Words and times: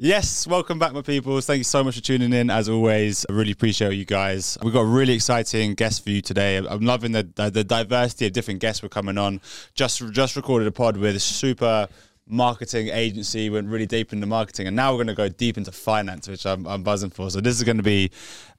Yes, 0.00 0.46
welcome 0.46 0.78
back, 0.78 0.92
my 0.92 1.02
peoples. 1.02 1.44
Thank 1.44 1.58
you 1.58 1.64
so 1.64 1.82
much 1.82 1.96
for 1.96 2.00
tuning 2.00 2.32
in. 2.32 2.50
As 2.50 2.68
always, 2.68 3.26
I 3.28 3.32
really 3.32 3.50
appreciate 3.50 3.94
you 3.94 4.04
guys. 4.04 4.56
We've 4.62 4.72
got 4.72 4.82
a 4.82 4.86
really 4.86 5.14
exciting 5.14 5.74
guest 5.74 6.04
for 6.04 6.10
you 6.10 6.22
today. 6.22 6.56
I'm 6.56 6.82
loving 6.82 7.10
the 7.10 7.28
the, 7.34 7.64
diversity 7.64 8.28
of 8.28 8.32
different 8.32 8.60
guests 8.60 8.80
we're 8.80 8.90
coming 8.90 9.18
on. 9.18 9.40
Just 9.74 10.00
just 10.12 10.36
recorded 10.36 10.68
a 10.68 10.70
pod 10.70 10.98
with 10.98 11.20
super 11.20 11.88
marketing 12.28 12.90
agency. 12.92 13.50
Went 13.50 13.66
really 13.66 13.86
deep 13.86 14.12
into 14.12 14.24
marketing, 14.28 14.68
and 14.68 14.76
now 14.76 14.92
we're 14.92 14.98
going 14.98 15.08
to 15.08 15.14
go 15.14 15.28
deep 15.28 15.58
into 15.58 15.72
finance, 15.72 16.28
which 16.28 16.46
I'm, 16.46 16.64
I'm 16.68 16.84
buzzing 16.84 17.10
for. 17.10 17.28
So 17.28 17.40
this 17.40 17.56
is 17.56 17.64
going 17.64 17.78
to 17.78 17.82
be 17.82 18.12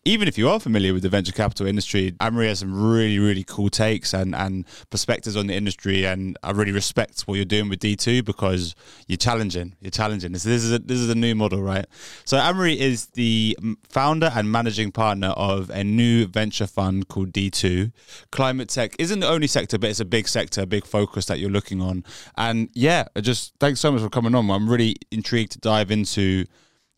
even 0.10 0.28
if 0.28 0.40
you 0.40 0.50
are 0.50 0.60
familiar 0.60 0.92
with 0.92 1.04
the 1.04 1.10
venture 1.10 1.32
capital 1.32 1.68
industry, 1.68 2.16
Amory 2.20 2.48
has 2.48 2.60
some 2.60 2.92
really, 2.92 3.20
really 3.20 3.44
cool 3.44 3.70
takes 3.70 4.12
and, 4.12 4.34
and 4.34 4.66
perspectives 4.90 5.38
on 5.38 5.46
the 5.46 5.54
industry. 5.54 6.04
And 6.04 6.36
I 6.42 6.50
really 6.50 6.72
respect 6.72 7.22
what 7.22 7.36
you're 7.36 7.46
doing 7.46 7.70
with 7.70 7.80
D2 7.80 8.26
because 8.26 8.74
you're 9.08 9.18
challenging. 9.18 9.76
You're 9.80 9.92
challenging. 9.92 10.32
This, 10.32 10.42
this 10.42 10.64
is 10.64 10.72
a, 10.72 10.80
this 10.80 10.98
is 10.98 11.12
a 11.12 11.16
new 11.16 11.36
model, 11.36 11.62
right? 11.62 11.86
So 12.26 12.38
Amory 12.38 12.80
is 12.80 13.06
the 13.08 13.56
founder 13.88 14.32
and 14.34 14.52
managing 14.52 14.92
partner 14.92 15.28
of 15.28 15.70
a 15.70 15.84
new 15.84 16.26
venture 16.26 16.66
fund 16.66 17.08
called 17.08 17.32
D2. 17.32 17.92
Climate 18.32 18.70
tech 18.70 18.96
isn't 18.98 19.20
the 19.20 19.30
only 19.30 19.48
sector, 19.48 19.78
but 19.78 19.92
it's 19.92 20.00
a 20.00 20.06
big 20.06 20.28
sector, 20.28 20.62
a 20.62 20.66
big 20.66 20.88
focus 20.88 21.28
that 21.28 21.38
you're 21.38 21.52
looking 21.52 21.82
on. 21.82 22.04
And 22.36 22.70
yeah, 22.74 23.06
just 23.22 23.54
thanks 23.60 23.80
so 23.80 23.92
much 23.92 24.02
for 24.02 24.10
coming 24.10 24.34
on. 24.34 24.50
I'm 24.50 24.68
really 24.68 24.96
intrigued 25.12 25.52
to 25.52 25.60
dive 25.60 25.92
into 25.92 26.46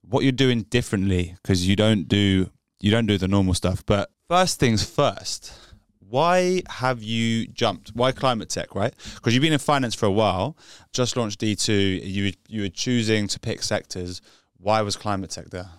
what 0.01 0.23
you're 0.23 0.31
doing 0.31 0.61
differently 0.61 1.35
because 1.41 1.67
you 1.67 1.75
don't 1.75 2.07
do 2.07 2.49
you 2.81 2.91
don't 2.91 3.05
do 3.05 3.17
the 3.17 3.27
normal 3.27 3.53
stuff. 3.53 3.85
But 3.85 4.11
first 4.27 4.59
things 4.59 4.83
first, 4.83 5.53
why 5.99 6.61
have 6.67 7.01
you 7.01 7.47
jumped? 7.47 7.91
Why 7.93 8.11
climate 8.11 8.49
tech, 8.49 8.75
right? 8.75 8.93
Because 9.15 9.33
you've 9.33 9.41
been 9.41 9.53
in 9.53 9.59
finance 9.59 9.95
for 9.95 10.07
a 10.07 10.11
while, 10.11 10.57
just 10.91 11.15
launched 11.15 11.39
D2, 11.39 12.01
you, 12.03 12.33
you 12.49 12.61
were 12.63 12.69
choosing 12.69 13.27
to 13.27 13.39
pick 13.39 13.63
sectors. 13.63 14.21
Why 14.57 14.81
was 14.81 14.95
climate 14.95 15.29
tech 15.29 15.49
there? 15.49 15.69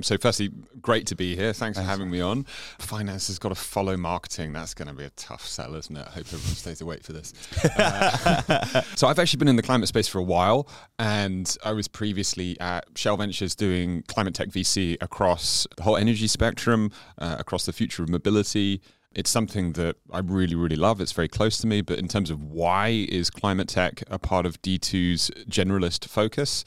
So, 0.00 0.18
firstly, 0.18 0.50
great 0.82 1.06
to 1.06 1.14
be 1.14 1.36
here. 1.36 1.52
Thanks, 1.52 1.76
Thanks, 1.76 1.78
for 1.78 1.84
having 1.84 2.10
me 2.10 2.20
on. 2.20 2.44
Finance 2.80 3.28
has 3.28 3.38
got 3.38 3.50
to 3.50 3.54
follow 3.54 3.96
marketing. 3.96 4.52
That's 4.52 4.74
going 4.74 4.88
to 4.88 4.94
be 4.94 5.04
a 5.04 5.10
tough 5.10 5.46
sell, 5.46 5.76
isn't 5.76 5.96
it? 5.96 6.04
I 6.04 6.10
hope 6.10 6.26
everyone 6.26 6.56
stays 6.56 6.80
awake 6.80 7.04
for 7.04 7.12
this. 7.12 7.32
Uh, 7.78 8.82
so, 8.96 9.06
I've 9.06 9.20
actually 9.20 9.38
been 9.38 9.46
in 9.46 9.54
the 9.54 9.62
climate 9.62 9.86
space 9.86 10.08
for 10.08 10.18
a 10.18 10.22
while, 10.22 10.68
and 10.98 11.56
I 11.64 11.72
was 11.72 11.86
previously 11.86 12.58
at 12.58 12.86
Shell 12.96 13.18
Ventures 13.18 13.54
doing 13.54 14.02
climate 14.08 14.34
tech 14.34 14.48
VC 14.48 14.96
across 15.00 15.64
the 15.76 15.84
whole 15.84 15.96
energy 15.96 16.26
spectrum, 16.26 16.90
uh, 17.18 17.36
across 17.38 17.64
the 17.64 17.72
future 17.72 18.02
of 18.02 18.08
mobility. 18.08 18.82
It's 19.14 19.30
something 19.30 19.74
that 19.74 19.94
I 20.12 20.18
really, 20.18 20.56
really 20.56 20.74
love. 20.74 21.00
It's 21.00 21.12
very 21.12 21.28
close 21.28 21.58
to 21.58 21.68
me. 21.68 21.82
But 21.82 22.00
in 22.00 22.08
terms 22.08 22.30
of 22.30 22.42
why 22.42 23.06
is 23.08 23.30
climate 23.30 23.68
tech 23.68 24.02
a 24.10 24.18
part 24.18 24.44
of 24.44 24.60
D2's 24.60 25.30
generalist 25.48 26.08
focus? 26.08 26.64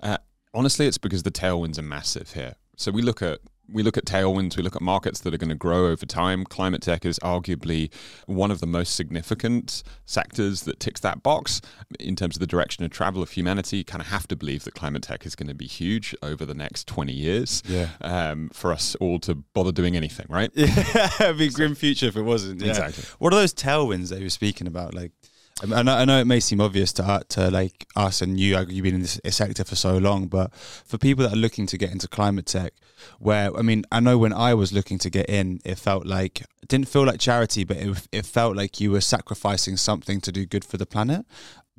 Uh, 0.00 0.18
honestly, 0.58 0.86
it's 0.86 0.98
because 0.98 1.22
the 1.22 1.30
tailwinds 1.30 1.78
are 1.78 1.82
massive 1.82 2.32
here. 2.32 2.56
So 2.76 2.90
we 2.90 3.00
look 3.00 3.22
at 3.22 3.38
we 3.70 3.82
look 3.82 3.98
at 3.98 4.06
tailwinds, 4.06 4.56
we 4.56 4.62
look 4.62 4.74
at 4.74 4.82
markets 4.82 5.20
that 5.20 5.34
are 5.34 5.36
going 5.36 5.50
to 5.50 5.54
grow 5.54 5.88
over 5.88 6.06
time. 6.06 6.44
Climate 6.44 6.80
tech 6.80 7.04
is 7.04 7.18
arguably 7.18 7.92
one 8.26 8.50
of 8.50 8.60
the 8.60 8.66
most 8.66 8.94
significant 8.94 9.82
sectors 10.06 10.62
that 10.62 10.80
ticks 10.80 11.00
that 11.00 11.22
box 11.22 11.60
in 12.00 12.16
terms 12.16 12.36
of 12.36 12.40
the 12.40 12.46
direction 12.46 12.84
of 12.84 12.90
travel 12.90 13.22
of 13.22 13.32
humanity. 13.32 13.78
You 13.78 13.84
kind 13.84 14.00
of 14.00 14.08
have 14.08 14.26
to 14.28 14.36
believe 14.36 14.64
that 14.64 14.74
climate 14.74 15.02
tech 15.02 15.26
is 15.26 15.34
going 15.34 15.48
to 15.48 15.54
be 15.54 15.66
huge 15.66 16.14
over 16.22 16.46
the 16.46 16.54
next 16.54 16.86
20 16.86 17.12
years 17.12 17.62
yeah. 17.66 17.90
um, 18.00 18.48
for 18.54 18.72
us 18.72 18.94
all 18.96 19.18
to 19.20 19.34
bother 19.34 19.72
doing 19.72 19.96
anything, 19.96 20.26
right? 20.30 20.50
Yeah, 20.54 21.10
it'd 21.20 21.38
be 21.38 21.48
a 21.48 21.50
grim 21.50 21.74
future 21.74 22.06
if 22.06 22.16
it 22.16 22.22
wasn't. 22.22 22.62
Yeah. 22.62 22.70
Exactly. 22.70 23.04
What 23.18 23.34
are 23.34 23.36
those 23.36 23.52
tailwinds 23.52 24.08
that 24.08 24.18
you 24.18 24.24
were 24.24 24.30
speaking 24.30 24.66
about? 24.66 24.94
Like, 24.94 25.12
I 25.60 25.82
know, 25.82 25.94
I 25.94 26.04
know 26.04 26.20
it 26.20 26.26
may 26.26 26.38
seem 26.38 26.60
obvious 26.60 26.92
to 26.94 27.04
uh, 27.04 27.20
to 27.30 27.50
like 27.50 27.88
us 27.96 28.22
and 28.22 28.38
you. 28.38 28.56
You've 28.68 28.84
been 28.84 28.94
in 28.94 29.02
this 29.02 29.20
sector 29.30 29.64
for 29.64 29.74
so 29.74 29.98
long, 29.98 30.28
but 30.28 30.54
for 30.54 30.98
people 30.98 31.24
that 31.24 31.32
are 31.32 31.36
looking 31.36 31.66
to 31.66 31.76
get 31.76 31.90
into 31.90 32.06
climate 32.06 32.46
tech, 32.46 32.74
where 33.18 33.54
I 33.56 33.62
mean, 33.62 33.84
I 33.90 33.98
know 34.00 34.18
when 34.18 34.32
I 34.32 34.54
was 34.54 34.72
looking 34.72 34.98
to 35.00 35.10
get 35.10 35.28
in, 35.28 35.60
it 35.64 35.76
felt 35.76 36.06
like 36.06 36.42
it 36.42 36.68
didn't 36.68 36.88
feel 36.88 37.04
like 37.04 37.18
charity, 37.18 37.64
but 37.64 37.76
it, 37.76 38.08
it 38.12 38.26
felt 38.26 38.56
like 38.56 38.80
you 38.80 38.92
were 38.92 39.00
sacrificing 39.00 39.76
something 39.76 40.20
to 40.20 40.30
do 40.30 40.46
good 40.46 40.64
for 40.64 40.76
the 40.76 40.86
planet 40.86 41.26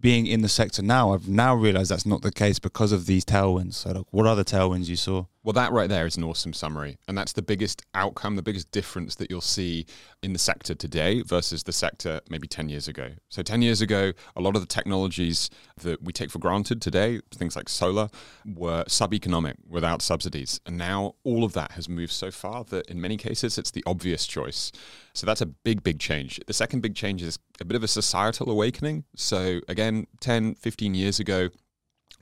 being 0.01 0.25
in 0.25 0.41
the 0.41 0.49
sector 0.49 0.81
now, 0.81 1.13
I've 1.13 1.27
now 1.27 1.55
realized 1.55 1.91
that's 1.91 2.05
not 2.05 2.21
the 2.21 2.31
case 2.31 2.59
because 2.59 2.91
of 2.91 3.05
these 3.05 3.25
tailwinds. 3.25 3.75
So, 3.75 3.91
like, 3.91 4.05
what 4.11 4.33
the 4.35 4.45
tailwinds 4.45 4.87
you 4.87 4.95
saw? 4.95 5.25
Well, 5.41 5.53
that 5.53 5.71
right 5.71 5.87
there 5.87 6.05
is 6.05 6.17
an 6.17 6.25
awesome 6.25 6.51
summary. 6.51 6.97
And 7.07 7.17
that's 7.17 7.31
the 7.31 7.41
biggest 7.41 7.81
outcome, 7.93 8.35
the 8.35 8.41
biggest 8.41 8.71
difference 8.71 9.15
that 9.15 9.29
you'll 9.29 9.39
see 9.39 9.85
in 10.21 10.33
the 10.33 10.39
sector 10.39 10.75
today 10.75 11.21
versus 11.21 11.63
the 11.63 11.71
sector 11.71 12.19
maybe 12.29 12.45
10 12.45 12.67
years 12.67 12.89
ago. 12.89 13.11
So, 13.29 13.41
10 13.41 13.61
years 13.61 13.79
ago, 13.79 14.11
a 14.35 14.41
lot 14.41 14.55
of 14.55 14.61
the 14.61 14.67
technologies 14.67 15.49
that 15.81 16.03
we 16.03 16.11
take 16.11 16.29
for 16.29 16.39
granted 16.39 16.81
today, 16.81 17.21
things 17.31 17.55
like 17.55 17.69
solar, 17.69 18.09
were 18.45 18.83
sub 18.87 19.13
economic 19.13 19.55
without 19.65 20.01
subsidies. 20.01 20.59
And 20.65 20.77
now 20.77 21.15
all 21.23 21.45
of 21.45 21.53
that 21.53 21.71
has 21.71 21.87
moved 21.87 22.11
so 22.11 22.31
far 22.31 22.65
that 22.65 22.87
in 22.87 22.99
many 22.99 23.15
cases 23.15 23.57
it's 23.57 23.71
the 23.71 23.83
obvious 23.87 24.27
choice. 24.27 24.73
So, 25.13 25.25
that's 25.25 25.41
a 25.41 25.45
big, 25.45 25.83
big 25.83 25.99
change. 25.99 26.41
The 26.47 26.53
second 26.53 26.81
big 26.81 26.95
change 26.95 27.21
is 27.21 27.39
a 27.61 27.65
bit 27.65 27.77
of 27.77 27.83
a 27.83 27.87
societal 27.87 28.51
awakening. 28.51 29.05
So, 29.15 29.61
again, 29.69 30.07
10, 30.19 30.55
15 30.55 30.93
years 30.95 31.21
ago, 31.21 31.49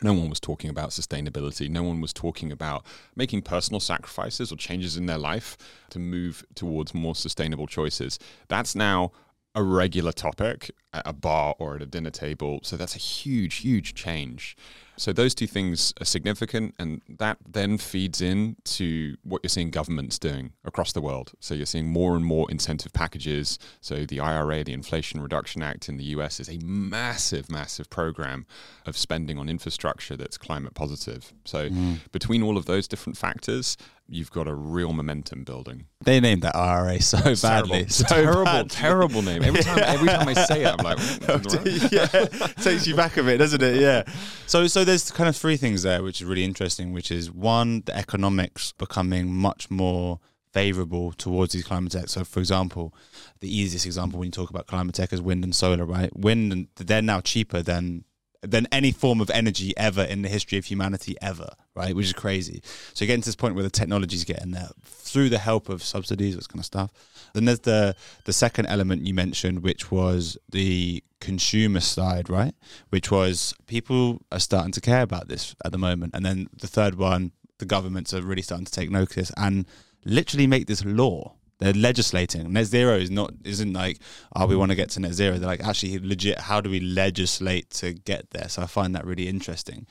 no 0.03 0.13
one 0.13 0.29
was 0.29 0.39
talking 0.39 0.69
about 0.69 0.89
sustainability. 0.89 1.69
No 1.69 1.83
one 1.83 2.01
was 2.01 2.13
talking 2.13 2.51
about 2.51 2.85
making 3.15 3.41
personal 3.41 3.79
sacrifices 3.79 4.51
or 4.51 4.55
changes 4.55 4.95
in 4.95 5.07
their 5.07 5.17
life 5.17 5.57
to 5.89 5.99
move 5.99 6.45
towards 6.55 6.93
more 6.93 7.15
sustainable 7.15 7.67
choices. 7.67 8.19
That's 8.47 8.75
now 8.75 9.11
a 9.55 9.63
regular 9.63 10.11
topic 10.11 10.69
at 10.93 11.01
a 11.05 11.13
bar 11.13 11.55
or 11.57 11.75
at 11.75 11.81
a 11.81 11.87
dinner 11.87 12.11
table. 12.11 12.59
So 12.61 12.77
that's 12.77 12.95
a 12.95 12.99
huge, 12.99 13.55
huge 13.55 13.95
change. 13.95 14.55
So 14.97 15.13
those 15.13 15.35
two 15.35 15.47
things 15.47 15.93
are 16.01 16.05
significant, 16.05 16.73
and 16.79 17.01
that 17.07 17.37
then 17.47 17.77
feeds 17.77 18.19
into 18.21 19.15
what 19.23 19.41
you're 19.43 19.49
seeing 19.49 19.69
governments 19.69 20.17
doing 20.17 20.53
across 20.65 20.91
the 20.91 21.01
world. 21.01 21.33
So 21.39 21.53
you're 21.53 21.65
seeing 21.65 21.87
more 21.87 22.15
and 22.15 22.25
more 22.25 22.49
incentive 22.49 22.93
packages. 22.93 23.59
So 23.79 24.05
the 24.05 24.19
IRA, 24.19 24.63
the 24.63 24.73
Inflation 24.73 25.21
Reduction 25.21 25.61
Act 25.61 25.87
in 25.87 25.97
the 25.97 26.03
US, 26.05 26.39
is 26.39 26.49
a 26.49 26.57
massive, 26.63 27.49
massive 27.49 27.89
program 27.89 28.45
of 28.85 28.97
spending 28.97 29.37
on 29.37 29.49
infrastructure 29.49 30.17
that's 30.17 30.37
climate 30.37 30.73
positive. 30.73 31.31
So 31.45 31.69
mm. 31.69 31.99
between 32.11 32.41
all 32.41 32.57
of 32.57 32.65
those 32.65 32.87
different 32.87 33.17
factors, 33.17 33.77
you've 34.09 34.31
got 34.31 34.47
a 34.47 34.53
real 34.53 34.93
momentum 34.93 35.43
building. 35.43 35.85
They 36.01 36.19
named 36.19 36.43
that 36.43 36.55
IRA 36.55 37.01
so 37.01 37.17
it's 37.25 37.41
badly. 37.41 37.85
Terrible. 37.85 37.89
So 37.89 38.05
terrible, 38.05 38.43
bad. 38.45 38.69
terrible 38.69 39.21
name. 39.21 39.43
Every 39.43 39.61
time, 39.61 39.79
every 39.79 40.07
time 40.07 40.27
I 40.27 40.33
say 40.33 40.63
it, 40.63 40.67
I'm 40.67 40.83
like, 40.83 40.97
mm, 40.99 41.91
yeah, 41.91 42.47
takes 42.63 42.87
you 42.87 42.95
back 42.95 43.17
a 43.17 43.23
bit, 43.23 43.37
doesn't 43.37 43.61
it? 43.61 43.81
Yeah. 43.81 44.03
So, 44.45 44.67
so 44.67 44.83
there's 44.83 45.11
kind 45.11 45.27
of 45.27 45.35
three 45.35 45.57
things 45.57 45.83
there, 45.83 46.03
which 46.03 46.21
is 46.21 46.25
really 46.25 46.43
interesting. 46.43 46.93
Which 46.93 47.11
is 47.11 47.31
one, 47.31 47.83
the 47.85 47.95
economics 47.95 48.71
becoming 48.71 49.31
much 49.33 49.69
more 49.69 50.19
favorable 50.53 51.11
towards 51.11 51.53
these 51.53 51.63
climate 51.63 51.91
tech. 51.91 52.09
So, 52.09 52.23
for 52.23 52.39
example, 52.39 52.93
the 53.41 53.55
easiest 53.55 53.85
example 53.85 54.19
when 54.19 54.27
you 54.27 54.31
talk 54.31 54.49
about 54.49 54.67
climate 54.67 54.95
tech 54.95 55.13
is 55.13 55.21
wind 55.21 55.43
and 55.43 55.55
solar, 55.55 55.85
right? 55.85 56.15
Wind, 56.17 56.67
they're 56.77 57.01
now 57.01 57.21
cheaper 57.21 57.61
than 57.61 58.05
than 58.41 58.67
any 58.71 58.91
form 58.91 59.21
of 59.21 59.29
energy 59.29 59.73
ever 59.77 60.03
in 60.03 60.21
the 60.21 60.29
history 60.29 60.57
of 60.57 60.65
humanity 60.65 61.15
ever, 61.21 61.49
right? 61.75 61.95
Which 61.95 62.07
is 62.07 62.13
crazy. 62.13 62.61
So 62.93 63.05
getting 63.05 63.21
to 63.21 63.27
this 63.27 63.35
point 63.35 63.55
where 63.55 63.63
the 63.63 63.69
technology 63.69 64.15
is 64.15 64.23
getting 64.23 64.51
there 64.51 64.69
through 64.83 65.29
the 65.29 65.39
help 65.39 65.69
of 65.69 65.83
subsidies, 65.83 66.35
this 66.35 66.47
kind 66.47 66.59
of 66.59 66.65
stuff. 66.65 66.91
Then 67.33 67.45
there's 67.45 67.61
the 67.61 67.95
the 68.25 68.33
second 68.33 68.67
element 68.67 69.05
you 69.05 69.13
mentioned, 69.13 69.63
which 69.63 69.91
was 69.91 70.37
the 70.49 71.03
consumer 71.19 71.79
side, 71.79 72.29
right? 72.29 72.55
Which 72.89 73.11
was 73.11 73.53
people 73.65 74.21
are 74.31 74.39
starting 74.39 74.71
to 74.73 74.81
care 74.81 75.01
about 75.01 75.27
this 75.27 75.55
at 75.65 75.71
the 75.71 75.77
moment. 75.77 76.13
And 76.15 76.25
then 76.25 76.47
the 76.55 76.67
third 76.67 76.95
one, 76.95 77.31
the 77.57 77.65
governments 77.65 78.13
are 78.13 78.21
really 78.21 78.41
starting 78.41 78.65
to 78.65 78.71
take 78.71 78.91
notice 78.91 79.31
and 79.37 79.65
literally 80.05 80.47
make 80.47 80.67
this 80.67 80.85
law 80.85 81.36
they're 81.59 81.73
legislating. 81.73 82.51
Net 82.53 82.65
zero 82.65 82.95
is 82.95 83.09
not 83.09 83.33
isn't 83.43 83.73
like 83.73 83.99
oh 84.35 84.45
we 84.45 84.55
want 84.55 84.71
to 84.71 84.75
get 84.75 84.89
to 84.91 84.99
net 84.99 85.13
zero. 85.13 85.37
They're 85.37 85.47
like 85.47 85.63
actually 85.63 85.99
legit. 85.99 86.39
How 86.39 86.61
do 86.61 86.69
we 86.69 86.79
legislate 86.79 87.69
to 87.71 87.93
get 87.93 88.29
there? 88.31 88.49
So 88.49 88.61
I 88.61 88.67
find 88.67 88.95
that 88.95 89.05
really 89.05 89.27
interesting. 89.27 89.87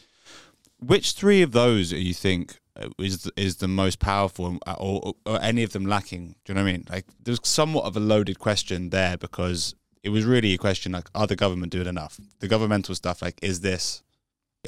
Which 0.79 1.13
three 1.13 1.43
of 1.43 1.53
those 1.53 1.91
do 1.91 1.97
you 1.97 2.15
think 2.15 2.61
uh, 2.81 2.89
is 2.99 3.31
is 3.37 3.57
the 3.57 3.69
most 3.69 3.99
powerful, 3.99 4.59
uh, 4.67 4.77
or, 4.79 5.15
or 5.25 5.41
any 5.41 5.63
of 5.63 5.73
them 5.73 5.87
lacking? 5.87 6.37
Do 6.45 6.53
you 6.53 6.55
know 6.55 6.63
what 6.63 6.69
I 6.69 6.73
mean? 6.73 6.85
Like 6.89 7.07
there's 7.23 7.41
somewhat 7.43 7.85
of 7.85 7.97
a 7.97 8.01
loaded 8.01 8.39
question 8.39 8.91
there 8.91 9.17
because 9.17 9.75
it 10.03 10.11
was 10.11 10.25
really 10.25 10.55
a 10.55 10.59
question 10.59 10.93
like 10.93 11.09
are 11.15 11.27
the 11.27 11.37
government 11.37 11.73
doing 11.73 11.87
enough? 11.89 12.21
The 12.41 12.49
governmental 12.49 12.95
stuff 12.95 13.23
like 13.23 13.39
is 13.43 13.61
this 13.61 14.03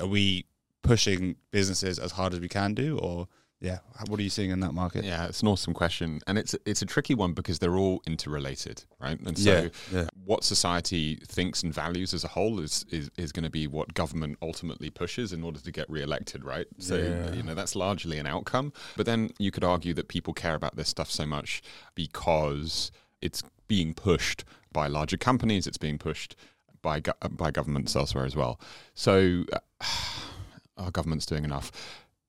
are 0.00 0.06
we 0.06 0.46
pushing 0.82 1.36
businesses 1.50 1.98
as 1.98 2.12
hard 2.12 2.32
as 2.32 2.40
we 2.40 2.48
can 2.48 2.72
do 2.72 2.98
or 2.98 3.28
yeah, 3.60 3.78
what 4.06 4.20
are 4.20 4.22
you 4.22 4.30
seeing 4.30 4.50
in 4.50 4.60
that 4.60 4.72
market? 4.72 5.04
Yeah, 5.04 5.26
it's 5.26 5.42
an 5.42 5.48
awesome 5.48 5.74
question, 5.74 6.20
and 6.28 6.38
it's 6.38 6.54
it's 6.64 6.80
a 6.80 6.86
tricky 6.86 7.14
one 7.14 7.32
because 7.32 7.58
they're 7.58 7.76
all 7.76 8.00
interrelated, 8.06 8.84
right? 9.00 9.18
And 9.18 9.36
so, 9.36 9.50
yeah, 9.50 9.68
yeah. 9.92 10.08
what 10.24 10.44
society 10.44 11.16
thinks 11.26 11.64
and 11.64 11.74
values 11.74 12.14
as 12.14 12.22
a 12.22 12.28
whole 12.28 12.60
is 12.60 12.84
is, 12.90 13.10
is 13.16 13.32
going 13.32 13.42
to 13.42 13.50
be 13.50 13.66
what 13.66 13.94
government 13.94 14.38
ultimately 14.42 14.90
pushes 14.90 15.32
in 15.32 15.42
order 15.42 15.58
to 15.58 15.72
get 15.72 15.90
re-elected, 15.90 16.44
right? 16.44 16.68
So 16.78 16.96
yeah. 16.96 17.32
you 17.32 17.42
know 17.42 17.54
that's 17.54 17.74
largely 17.74 18.18
an 18.18 18.28
outcome, 18.28 18.72
but 18.96 19.06
then 19.06 19.30
you 19.40 19.50
could 19.50 19.64
argue 19.64 19.92
that 19.94 20.06
people 20.06 20.34
care 20.34 20.54
about 20.54 20.76
this 20.76 20.88
stuff 20.88 21.10
so 21.10 21.26
much 21.26 21.60
because 21.96 22.92
it's 23.20 23.42
being 23.66 23.92
pushed 23.92 24.44
by 24.72 24.86
larger 24.86 25.16
companies, 25.16 25.66
it's 25.66 25.78
being 25.78 25.98
pushed 25.98 26.36
by 26.80 27.00
go- 27.00 27.12
by 27.28 27.50
governments 27.50 27.96
elsewhere 27.96 28.24
as 28.24 28.36
well. 28.36 28.60
So, 28.94 29.42
uh, 29.52 29.58
our 30.78 30.92
government's 30.92 31.26
doing 31.26 31.42
enough 31.42 31.72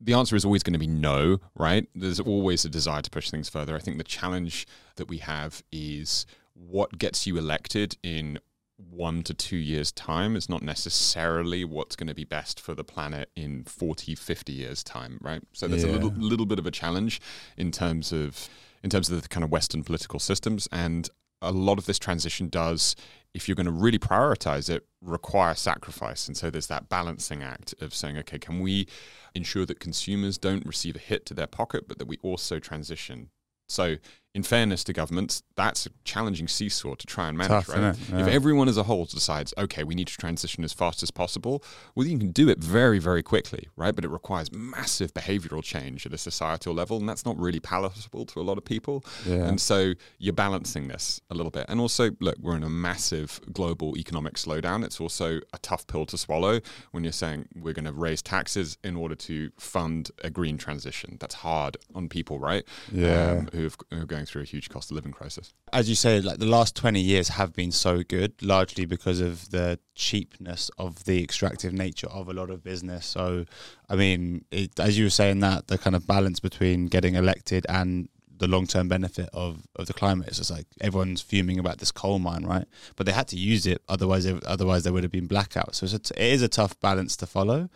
the 0.01 0.13
answer 0.13 0.36
is 0.36 0.46
always 0.46 0.63
going 0.63 0.74
to 0.74 0.80
be 0.80 0.88
no, 0.88 1.40
right? 1.56 1.88
There's 1.94 2.19
always 2.19 2.63
a 2.66 2.69
desire 2.69 3.01
to 3.01 3.10
push 3.10 3.30
things 3.30 3.50
further. 3.50 3.75
I 3.75 3.80
think 3.80 3.98
the 3.98 4.04
challenge 4.04 4.66
that 4.96 5.07
we 5.10 5.18
have 5.18 5.62
is 5.72 6.25
what 6.54 6.98
gets 6.98 7.28
you 7.28 7.38
elected 7.38 7.98
in 8.04 8.40
one 8.78 9.24
to 9.24 9.34
two 9.34 9.57
years' 9.57 9.92
time 9.92 10.38
is 10.38 10.48
not 10.48 10.62
necessarily 10.62 11.66
what's 11.66 11.98
going 11.98 12.07
to 12.07 12.13
be 12.13 12.24
best 12.24 12.60
for 12.62 12.74
the 12.74 12.84
planet 12.84 13.30
in 13.36 13.63
40, 13.66 14.16
50 14.16 14.54
years' 14.54 14.84
time, 14.84 15.18
right? 15.22 15.42
So 15.51 15.68
there's 15.68 15.84
Yeah. 15.84 15.92
a 15.92 15.94
little, 15.94 16.12
little 16.16 16.45
bit 16.45 16.60
of 16.60 16.66
a 16.66 16.72
challenge 16.72 17.19
in 17.57 17.72
terms 17.72 18.12
of 18.13 18.50
in 18.81 18.90
terms 18.90 19.10
of 19.10 19.22
the 19.22 19.28
kind 19.28 19.44
of 19.44 19.52
Western 19.52 19.84
political 19.84 20.19
systems, 20.19 20.66
and 20.72 21.10
a 21.42 21.52
lot 21.52 21.78
of 21.78 21.86
this 21.86 22.00
transition 22.00 22.48
does, 22.48 22.95
if 23.34 23.48
you're 23.48 23.56
going 23.56 23.66
to 23.66 23.72
really 23.72 24.00
prioritize 24.00 24.70
it, 24.70 24.88
require 25.02 25.54
sacrifice. 25.56 26.28
And 26.28 26.36
so 26.36 26.50
there's 26.50 26.68
that 26.68 26.90
balancing 26.90 27.44
act 27.44 27.76
of 27.80 27.94
saying, 27.94 28.18
okay, 28.20 28.40
can 28.40 28.60
we 28.60 28.88
ensure 29.36 29.66
that 29.66 29.80
consumers 29.80 30.38
don't 30.38 30.66
receive 30.66 30.96
a 30.96 31.00
hit 31.00 31.26
to 31.28 31.34
their 31.34 31.48
pocket, 31.48 31.88
but 31.88 32.00
that 32.00 32.08
we 32.08 32.18
also 32.24 32.60
transition? 32.60 33.30
So, 33.68 33.98
in 34.36 34.44
fairness 34.44 34.84
to 34.84 34.94
governments, 34.94 35.42
that's 35.56 35.88
a 35.88 35.90
challenging 36.04 36.48
seesaw 36.48 36.94
to 36.94 37.08
try 37.08 37.30
and 37.30 37.38
manage, 37.38 37.66
Tough, 37.66 37.70
right? 37.70 37.96
isn't? 37.96 38.20
If 38.20 38.28
everyone 38.28 38.70
as 38.70 38.78
a 38.78 38.84
whole 38.84 39.06
decides, 39.06 39.54
okay, 39.58 39.84
we 39.84 39.96
need 39.96 40.08
to 40.08 40.18
transition 40.18 40.64
as 40.64 40.72
fast 40.72 41.02
as 41.02 41.10
possible, 41.10 41.64
well, 41.96 42.06
you 42.06 42.18
can 42.18 42.31
do 42.31 42.48
it 42.48 42.60
very, 42.60 43.00
very 43.00 43.24
quickly, 43.24 43.68
right? 43.76 43.96
But 43.96 44.06
it 44.06 44.10
requires 44.10 44.52
massive 44.52 45.14
behavioral 45.16 45.64
change 45.64 46.06
at 46.06 46.14
a 46.14 46.18
societal 46.18 46.76
level, 46.76 46.98
and 46.98 47.10
that's 47.10 47.26
not 47.26 47.40
really 47.40 47.60
palatable 47.60 48.26
to 48.28 48.40
a 48.40 48.44
lot 48.44 48.58
of 48.60 48.66
people. 48.66 49.04
Yeah. 49.26 49.48
And 49.48 49.60
so 49.60 49.94
you're 50.20 50.34
balancing 50.34 50.90
this 50.90 51.22
a 51.31 51.34
little 51.34 51.52
bit. 51.52 51.66
And 51.68 51.80
also, 51.80 52.12
look, 52.20 52.38
we're 52.40 52.56
in 52.56 52.64
a 52.64 52.70
massive 52.70 53.42
global 53.52 53.98
economic 53.98 54.36
slowdown. 54.36 54.84
It's 54.86 55.02
also 55.02 55.40
a 55.54 55.58
tough 55.58 55.88
pill 55.88 56.06
to 56.06 56.18
swallow 56.20 56.62
when 56.92 57.04
you're 57.04 57.12
saying 57.14 57.48
we're 57.56 57.74
going 57.74 57.86
to 57.86 57.94
raise 57.94 58.22
taxes 58.22 58.78
in 58.84 58.96
order 58.96 59.16
to 59.16 59.50
fund 59.58 60.12
a 60.24 60.30
green 60.30 60.60
transition. 60.60 61.18
That's 61.20 61.36
hard 61.36 61.78
on 61.96 62.10
people, 62.10 62.40
right? 62.40 62.64
Yeah. 62.92 63.31
Um, 63.31 63.50
who've, 63.54 63.76
who 63.90 64.02
are 64.02 64.06
going 64.06 64.19
through 64.25 64.42
a 64.42 64.45
huge 64.45 64.69
cost 64.69 64.92
of 64.92 64.95
living 64.95 65.12
crisis. 65.12 65.54
as 65.74 65.89
you 65.89 65.95
say, 65.95 66.21
like 66.21 66.39
the 66.39 66.45
last 66.45 66.75
20 66.75 67.00
years 67.00 67.30
have 67.30 67.54
been 67.54 67.71
so 67.71 68.04
good, 68.04 68.33
largely 68.42 68.86
because 68.86 69.19
of 69.19 69.50
the 69.51 69.80
cheapness 69.95 70.69
of 70.77 71.04
the 71.06 71.24
extractive 71.24 71.74
nature 71.74 72.07
of 72.07 72.30
a 72.30 72.33
lot 72.33 72.50
of 72.50 72.63
business. 72.63 73.06
So, 73.06 73.45
I 73.89 73.95
mean, 73.95 74.45
it, 74.51 74.80
as 74.80 74.98
you 74.98 75.06
were 75.06 75.10
saying, 75.10 75.39
that 75.39 75.68
the 75.68 75.77
kind 75.77 75.95
of 75.95 76.07
balance 76.07 76.39
between 76.39 76.88
getting 76.88 77.16
elected 77.16 77.66
and 77.69 78.10
the 78.39 78.48
long 78.48 78.66
term 78.66 78.88
benefit 78.88 79.30
of, 79.33 79.68
of 79.75 79.86
the 79.86 79.94
climate 79.94 80.30
is 80.30 80.38
just 80.38 80.51
like 80.51 80.66
everyone's 80.81 81.21
fuming 81.21 81.60
about 81.60 81.77
this 81.77 81.92
coal 81.92 82.19
mine, 82.19 82.45
right? 82.45 82.66
But 82.95 83.06
they 83.06 83.12
had 83.12 83.27
to 83.30 83.38
use 83.38 83.68
it, 83.68 83.81
otherwise, 83.88 84.25
otherwise 84.45 84.83
there 84.83 84.94
would 84.94 85.04
have 85.04 85.12
been 85.12 85.27
blackouts. 85.27 85.75
So 85.75 85.86
it's 85.86 86.12
a 86.12 86.24
it 86.24 86.33
is 86.33 86.42
a 86.42 86.48
tough 86.48 86.80
balance 86.80 87.16
to 87.18 87.27
follow. 87.27 87.69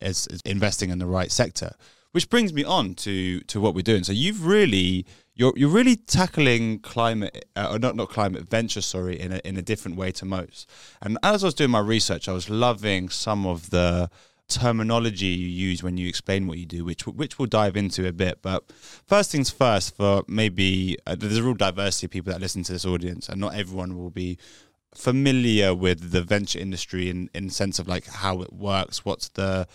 It's, 0.00 0.26
it's 0.26 0.42
investing 0.42 0.90
in 0.90 0.98
the 0.98 1.06
right 1.06 1.30
sector, 1.30 1.72
which 2.12 2.28
brings 2.28 2.52
me 2.52 2.64
on 2.64 2.94
to 2.96 3.40
to 3.40 3.60
what 3.60 3.74
we're 3.74 3.82
doing. 3.82 4.04
So 4.04 4.12
you've 4.12 4.44
really 4.44 5.06
you're 5.36 5.52
you're 5.54 5.68
really 5.68 5.96
tackling 5.96 6.80
climate 6.80 7.44
uh, 7.54 7.68
or 7.72 7.78
not 7.78 7.94
not 7.94 8.08
climate 8.08 8.48
venture 8.48 8.80
sorry 8.80 9.20
in 9.20 9.32
a 9.32 9.40
in 9.44 9.56
a 9.56 9.62
different 9.62 9.96
way 9.96 10.10
to 10.12 10.24
most. 10.24 10.68
And 11.02 11.18
as 11.22 11.44
I 11.44 11.48
was 11.48 11.54
doing 11.54 11.70
my 11.70 11.80
research, 11.80 12.28
I 12.28 12.32
was 12.32 12.50
loving 12.50 13.10
some 13.10 13.46
of 13.46 13.70
the 13.70 14.10
terminology 14.48 15.26
you 15.26 15.48
use 15.48 15.82
when 15.82 15.96
you 15.96 16.08
explain 16.08 16.46
what 16.46 16.56
you 16.56 16.66
do, 16.66 16.84
which 16.84 17.06
which 17.06 17.38
we'll 17.38 17.46
dive 17.46 17.76
into 17.76 18.08
a 18.08 18.12
bit. 18.12 18.40
But 18.42 18.64
first 19.06 19.30
things 19.30 19.50
first, 19.50 19.94
for 19.96 20.24
maybe 20.26 20.96
uh, 21.06 21.14
there's 21.16 21.36
a 21.36 21.42
real 21.42 21.54
diversity 21.54 22.06
of 22.06 22.10
people 22.12 22.32
that 22.32 22.40
listen 22.40 22.62
to 22.64 22.72
this 22.72 22.86
audience, 22.86 23.28
and 23.28 23.40
not 23.40 23.54
everyone 23.54 23.96
will 23.98 24.10
be 24.10 24.38
familiar 24.94 25.74
with 25.74 26.12
the 26.12 26.22
venture 26.22 26.58
industry 26.58 27.10
in 27.10 27.28
in 27.34 27.50
sense 27.50 27.78
of 27.78 27.86
like 27.86 28.06
how 28.06 28.40
it 28.40 28.52
works, 28.54 29.04
what's 29.04 29.28
the 29.30 29.68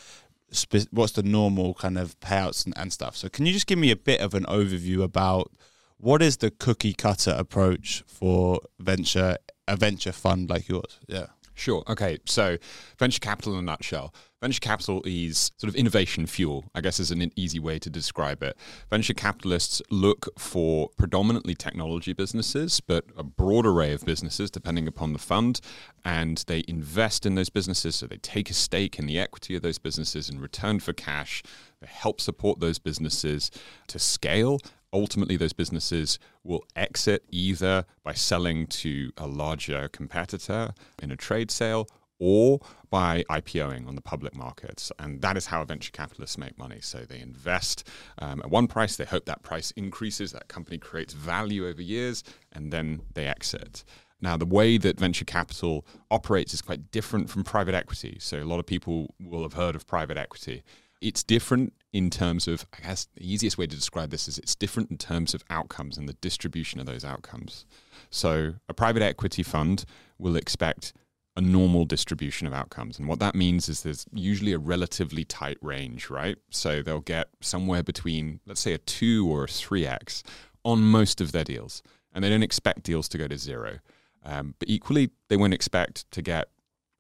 spe- 0.52 0.90
what's 0.92 1.14
the 1.14 1.24
normal 1.24 1.74
kind 1.74 1.98
of 1.98 2.20
payouts 2.20 2.66
and, 2.66 2.78
and 2.78 2.92
stuff. 2.94 3.16
So 3.16 3.30
can 3.30 3.46
you 3.46 3.54
just 3.54 3.68
give 3.68 3.80
me 3.80 3.92
a 3.92 3.96
bit 3.96 4.22
of 4.22 4.34
an 4.34 4.46
overview 4.46 5.04
about 5.04 5.52
what 5.98 6.22
is 6.22 6.38
the 6.38 6.52
cookie 6.52 6.94
cutter 6.94 7.36
approach 7.38 8.04
for 8.08 8.60
venture 8.80 9.38
a 9.68 9.76
venture 9.76 10.12
fund 10.12 10.50
like 10.50 10.68
yours? 10.68 11.00
Yeah. 11.08 11.28
Sure. 11.62 11.84
Okay. 11.88 12.18
So, 12.26 12.58
venture 12.98 13.20
capital 13.20 13.54
in 13.54 13.60
a 13.60 13.62
nutshell. 13.62 14.16
Venture 14.42 14.60
capital 14.60 15.04
is 15.06 15.52
sort 15.58 15.70
of 15.70 15.76
innovation 15.76 16.26
fuel, 16.26 16.66
I 16.74 16.82
guess 16.82 17.00
is 17.00 17.12
an 17.12 17.32
easy 17.36 17.60
way 17.60 17.78
to 17.78 17.88
describe 17.88 18.42
it. 18.42 18.58
Venture 18.90 19.14
capitalists 19.14 19.80
look 19.92 20.28
for 20.40 20.90
predominantly 20.98 21.54
technology 21.54 22.14
businesses, 22.14 22.80
but 22.80 23.06
a 23.16 23.22
broad 23.22 23.68
array 23.68 23.94
of 23.94 24.04
businesses 24.04 24.50
depending 24.50 24.88
upon 24.88 25.14
the 25.14 25.20
fund, 25.20 25.62
and 26.04 26.44
they 26.48 26.64
invest 26.68 27.28
in 27.28 27.36
those 27.36 27.50
businesses. 27.50 27.96
So, 27.96 28.08
they 28.08 28.18
take 28.18 28.50
a 28.50 28.56
stake 28.56 28.98
in 28.98 29.06
the 29.06 29.20
equity 29.20 29.56
of 29.56 29.62
those 29.62 29.78
businesses 29.78 30.32
in 30.32 30.40
return 30.40 30.80
for 30.80 30.94
cash. 30.94 31.44
They 31.80 31.88
help 31.88 32.20
support 32.20 32.60
those 32.60 32.80
businesses 32.80 33.52
to 33.86 34.00
scale 34.00 34.60
ultimately 34.94 35.38
those 35.38 35.54
businesses 35.54 36.20
will 36.44 36.64
exit 36.76 37.24
either 37.30 37.86
by 38.04 38.14
selling 38.14 38.68
to 38.68 39.12
a 39.18 39.28
larger 39.28 39.88
competitor 39.90 40.74
in 41.02 41.12
a 41.12 41.16
trade 41.16 41.52
sale 41.52 41.88
or 42.20 42.60
by 42.92 43.24
IPOing 43.32 43.88
on 43.88 43.96
the 43.96 44.02
public 44.02 44.36
markets. 44.36 44.92
And 45.00 45.22
that 45.22 45.38
is 45.38 45.48
how 45.48 45.64
venture 45.64 45.92
capitalists 45.92 46.38
make 46.38 46.56
money. 46.58 46.80
So 46.80 47.00
they 47.00 47.20
invest 47.20 47.88
um, 48.20 48.42
at 48.42 48.52
one 48.52 48.68
price, 48.68 48.96
they 48.96 49.06
hope 49.06 49.26
that 49.26 49.42
price 49.42 49.72
increases, 49.72 50.32
that 50.34 50.48
company 50.48 50.78
creates 50.78 51.14
value 51.14 51.68
over 51.68 51.82
years, 51.82 52.24
and 52.52 52.72
then 52.72 53.02
they 53.16 53.26
exit. 53.26 53.84
Now, 54.22 54.38
the 54.38 54.46
way 54.46 54.78
that 54.78 55.00
venture 55.00 55.26
capital 55.26 55.84
operates 56.12 56.54
is 56.54 56.62
quite 56.62 56.92
different 56.92 57.28
from 57.28 57.44
private 57.44 57.74
equity. 57.74 58.18
So, 58.20 58.38
a 58.38 58.46
lot 58.46 58.60
of 58.60 58.68
people 58.68 59.16
will 59.20 59.42
have 59.42 59.54
heard 59.54 59.76
of 59.76 59.88
private 59.88 60.18
equity. 60.18 60.62
It's 61.02 61.24
different 61.24 61.74
in 61.94 62.10
terms 62.10 62.48
of, 62.48 62.66
I 62.78 62.88
guess, 62.88 63.08
the 63.16 63.32
easiest 63.32 63.58
way 63.58 63.68
to 63.68 63.76
describe 63.76 64.12
this 64.12 64.28
is 64.28 64.38
it's 64.38 64.56
different 64.56 64.92
in 64.92 64.98
terms 64.98 65.34
of 65.34 65.44
outcomes 65.50 65.98
and 65.98 66.08
the 66.08 66.14
distribution 66.14 66.80
of 66.80 66.86
those 66.86 67.04
outcomes. 67.04 67.66
So, 68.10 68.56
a 68.70 68.74
private 68.74 69.02
equity 69.02 69.44
fund 69.44 69.86
will 70.18 70.36
expect 70.36 70.94
a 71.36 71.42
normal 71.42 71.86
distribution 71.86 72.48
of 72.48 72.54
outcomes. 72.54 73.00
And 73.00 73.08
what 73.08 73.20
that 73.20 73.36
means 73.36 73.70
is 73.70 73.84
there's 73.84 74.06
usually 74.14 74.54
a 74.54 74.58
relatively 74.58 75.24
tight 75.24 75.58
range, 75.62 76.10
right? 76.10 76.38
So, 76.50 76.82
they'll 76.82 77.02
get 77.02 77.28
somewhere 77.42 77.84
between, 77.84 78.40
let's 78.46 78.62
say, 78.62 78.74
a 78.74 78.78
2 78.78 79.30
or 79.30 79.44
a 79.44 79.48
3x 79.48 80.24
on 80.64 80.82
most 80.82 81.20
of 81.20 81.32
their 81.32 81.44
deals. 81.44 81.84
And 82.14 82.24
they 82.24 82.30
don't 82.30 82.44
expect 82.44 82.84
deals 82.84 83.08
to 83.10 83.18
go 83.18 83.28
to 83.28 83.38
zero. 83.38 83.80
Um, 84.24 84.56
but 84.60 84.70
equally, 84.70 85.12
they 85.30 85.38
won't 85.38 85.54
expect 85.54 86.10
to 86.12 86.22
get 86.22 86.50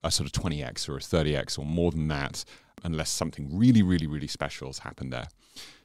a 0.03 0.11
sort 0.11 0.25
of 0.25 0.43
20x 0.43 0.89
or 0.89 0.95
a 0.95 0.99
30x 0.99 1.59
or 1.59 1.65
more 1.65 1.91
than 1.91 2.07
that 2.07 2.43
unless 2.83 3.09
something 3.09 3.49
really, 3.51 3.81
really, 3.81 4.07
really 4.07 4.27
special 4.27 4.67
has 4.67 4.79
happened 4.79 5.11
there. 5.11 5.27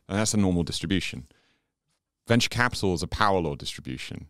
And 0.09 0.19
that's 0.19 0.35
a 0.35 0.39
normal 0.39 0.63
distribution. 0.63 1.27
Venture 2.27 2.49
capital 2.49 2.95
is 2.95 3.03
a 3.03 3.09
power 3.09 3.41
law 3.41 3.55
distribution, 3.55 4.27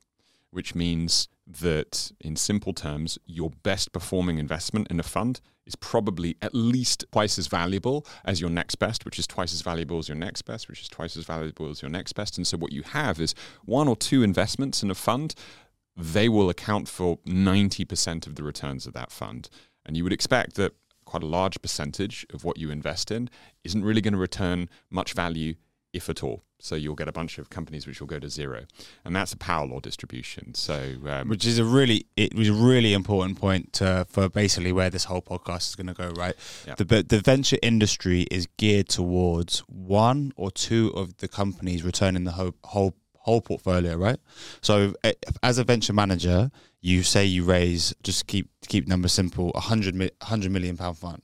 which 0.50 0.74
means 0.74 1.28
that 1.46 2.12
in 2.20 2.36
simple 2.36 2.72
terms, 2.72 3.18
your 3.26 3.50
best 3.62 3.92
performing 3.92 4.38
investment 4.38 4.88
in 4.90 4.98
a 4.98 5.04
fund 5.04 5.40
is 5.64 5.76
probably 5.76 6.36
at 6.42 6.54
least 6.54 7.04
twice 7.12 7.38
as 7.38 7.46
valuable 7.46 8.06
as 8.24 8.40
your 8.40 8.50
next 8.50 8.76
best, 8.76 9.04
which 9.04 9.18
is 9.18 9.26
twice 9.26 9.52
as 9.52 9.62
valuable 9.62 9.98
as 9.98 10.08
your 10.08 10.16
next 10.16 10.42
best, 10.42 10.68
which 10.68 10.80
is 10.80 10.88
twice 10.88 11.16
as 11.16 11.24
valuable 11.24 11.70
as 11.70 11.82
your 11.82 11.90
next 11.90 12.12
best. 12.12 12.36
And 12.36 12.46
so 12.46 12.56
what 12.56 12.72
you 12.72 12.82
have 12.82 13.20
is 13.20 13.34
one 13.64 13.88
or 13.88 13.96
two 13.96 14.22
investments 14.22 14.82
in 14.82 14.90
a 14.90 14.94
fund, 14.94 15.34
they 15.96 16.28
will 16.28 16.50
account 16.50 16.88
for 16.88 17.18
90% 17.18 18.26
of 18.26 18.34
the 18.34 18.42
returns 18.42 18.86
of 18.86 18.92
that 18.94 19.10
fund. 19.10 19.48
And 19.84 19.96
you 19.96 20.04
would 20.04 20.12
expect 20.12 20.54
that 20.56 20.72
quite 21.06 21.22
a 21.22 21.26
large 21.26 21.60
percentage 21.62 22.26
of 22.34 22.44
what 22.44 22.58
you 22.58 22.70
invest 22.70 23.10
in 23.10 23.30
isn't 23.64 23.82
really 23.82 24.02
going 24.02 24.12
to 24.12 24.18
return 24.20 24.68
much 24.90 25.14
value, 25.14 25.54
if 25.94 26.10
at 26.10 26.22
all. 26.22 26.42
So 26.58 26.74
you'll 26.74 26.94
get 26.94 27.06
a 27.06 27.12
bunch 27.12 27.36
of 27.38 27.50
companies 27.50 27.86
which 27.86 28.00
will 28.00 28.06
go 28.06 28.18
to 28.18 28.30
zero, 28.30 28.64
and 29.04 29.14
that's 29.14 29.32
a 29.34 29.36
power 29.36 29.66
law 29.66 29.78
distribution. 29.78 30.54
So 30.54 30.94
um, 31.06 31.28
Which 31.28 31.46
is 31.46 31.58
a 31.58 31.64
really 31.64 32.06
it 32.16 32.34
was 32.34 32.48
a 32.48 32.52
really 32.54 32.92
important 32.94 33.38
point 33.38 33.74
to, 33.74 34.06
for 34.08 34.28
basically 34.30 34.72
where 34.72 34.88
this 34.90 35.04
whole 35.04 35.20
podcast 35.20 35.68
is 35.68 35.76
going 35.76 35.88
to 35.88 35.92
go. 35.94 36.08
Right, 36.16 36.34
Yeah. 36.66 36.74
the 36.76 36.84
but 36.86 37.08
the 37.10 37.20
venture 37.20 37.58
industry 37.62 38.22
is 38.30 38.48
geared 38.56 38.88
towards 38.88 39.60
one 39.68 40.32
or 40.36 40.50
two 40.50 40.92
of 40.96 41.18
the 41.18 41.28
companies 41.28 41.82
returning 41.82 42.24
the 42.24 42.32
whole 42.32 42.54
whole 42.64 42.94
whole 43.26 43.40
portfolio. 43.40 43.96
Right, 43.96 44.18
so 44.62 44.94
eh, 45.04 45.12
as 45.42 45.58
a 45.58 45.64
venture 45.64 45.92
manager, 45.92 46.50
you 46.80 47.02
say 47.02 47.24
you 47.24 47.44
raise 47.44 47.94
just 48.02 48.26
keep 48.26 48.48
keep 48.68 48.86
numbers 48.86 49.12
simple 49.12 49.50
a 49.54 49.60
hundred 49.60 49.94
100 49.98 50.50
million 50.50 50.76
pound 50.76 50.96
fund. 50.96 51.22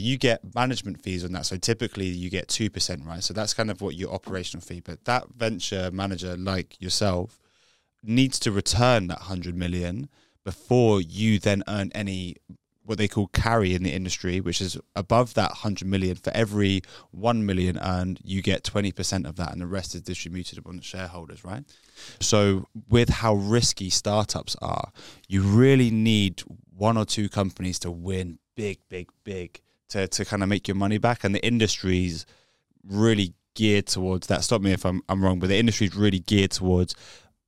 You 0.00 0.16
get 0.16 0.54
management 0.54 1.02
fees 1.02 1.24
on 1.24 1.32
that. 1.32 1.46
So 1.46 1.56
typically 1.56 2.06
you 2.06 2.30
get 2.30 2.46
2%, 2.46 3.04
right? 3.04 3.22
So 3.22 3.34
that's 3.34 3.52
kind 3.52 3.68
of 3.68 3.80
what 3.80 3.96
your 3.96 4.12
operational 4.12 4.64
fee. 4.64 4.78
But 4.78 5.04
that 5.06 5.24
venture 5.36 5.90
manager, 5.90 6.36
like 6.36 6.80
yourself, 6.80 7.40
needs 8.04 8.38
to 8.40 8.52
return 8.52 9.08
that 9.08 9.18
100 9.18 9.56
million 9.56 10.08
before 10.44 11.00
you 11.00 11.40
then 11.40 11.64
earn 11.66 11.90
any 11.96 12.36
what 12.88 12.98
they 12.98 13.08
call 13.08 13.26
carry 13.28 13.74
in 13.74 13.82
the 13.82 13.92
industry 13.92 14.40
which 14.40 14.60
is 14.60 14.78
above 14.96 15.34
that 15.34 15.50
100 15.50 15.86
million 15.86 16.16
for 16.16 16.30
every 16.30 16.80
1 17.10 17.44
million 17.44 17.78
earned 17.78 18.18
you 18.24 18.40
get 18.40 18.62
20% 18.62 19.28
of 19.28 19.36
that 19.36 19.52
and 19.52 19.60
the 19.60 19.66
rest 19.66 19.94
is 19.94 20.02
distributed 20.02 20.58
upon 20.58 20.76
the 20.76 20.82
shareholders 20.82 21.44
right 21.44 21.64
so 22.20 22.66
with 22.88 23.08
how 23.08 23.34
risky 23.34 23.90
startups 23.90 24.56
are 24.62 24.90
you 25.28 25.42
really 25.42 25.90
need 25.90 26.42
one 26.74 26.96
or 26.96 27.04
two 27.04 27.28
companies 27.28 27.78
to 27.78 27.90
win 27.90 28.38
big 28.56 28.78
big 28.88 29.08
big 29.24 29.60
to, 29.88 30.06
to 30.08 30.24
kind 30.24 30.42
of 30.42 30.48
make 30.48 30.68
your 30.68 30.74
money 30.74 30.98
back 30.98 31.24
and 31.24 31.34
the 31.34 31.44
industries 31.44 32.26
really 32.84 33.34
geared 33.58 33.86
towards 33.86 34.28
that. 34.28 34.44
Stop 34.44 34.62
me 34.62 34.72
if 34.72 34.86
I'm 34.86 35.02
I'm 35.08 35.22
wrong, 35.22 35.40
but 35.40 35.48
the 35.48 35.58
industry 35.58 35.88
is 35.88 35.96
really 35.96 36.20
geared 36.20 36.52
towards 36.52 36.94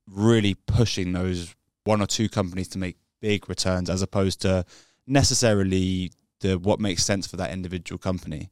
really 0.07 0.55
pushing 0.55 1.13
those 1.13 1.55
one 1.85 2.01
or 2.01 2.07
two 2.07 2.27
companies 2.27 2.67
to 2.69 2.77
make 2.77 2.97
big 3.21 3.47
returns 3.47 3.89
as 3.89 4.01
opposed 4.01 4.41
to 4.41 4.65
necessarily 5.11 6.11
the 6.39 6.57
what 6.57 6.79
makes 6.79 7.03
sense 7.05 7.27
for 7.27 7.37
that 7.37 7.51
individual 7.51 7.99
company. 7.99 8.49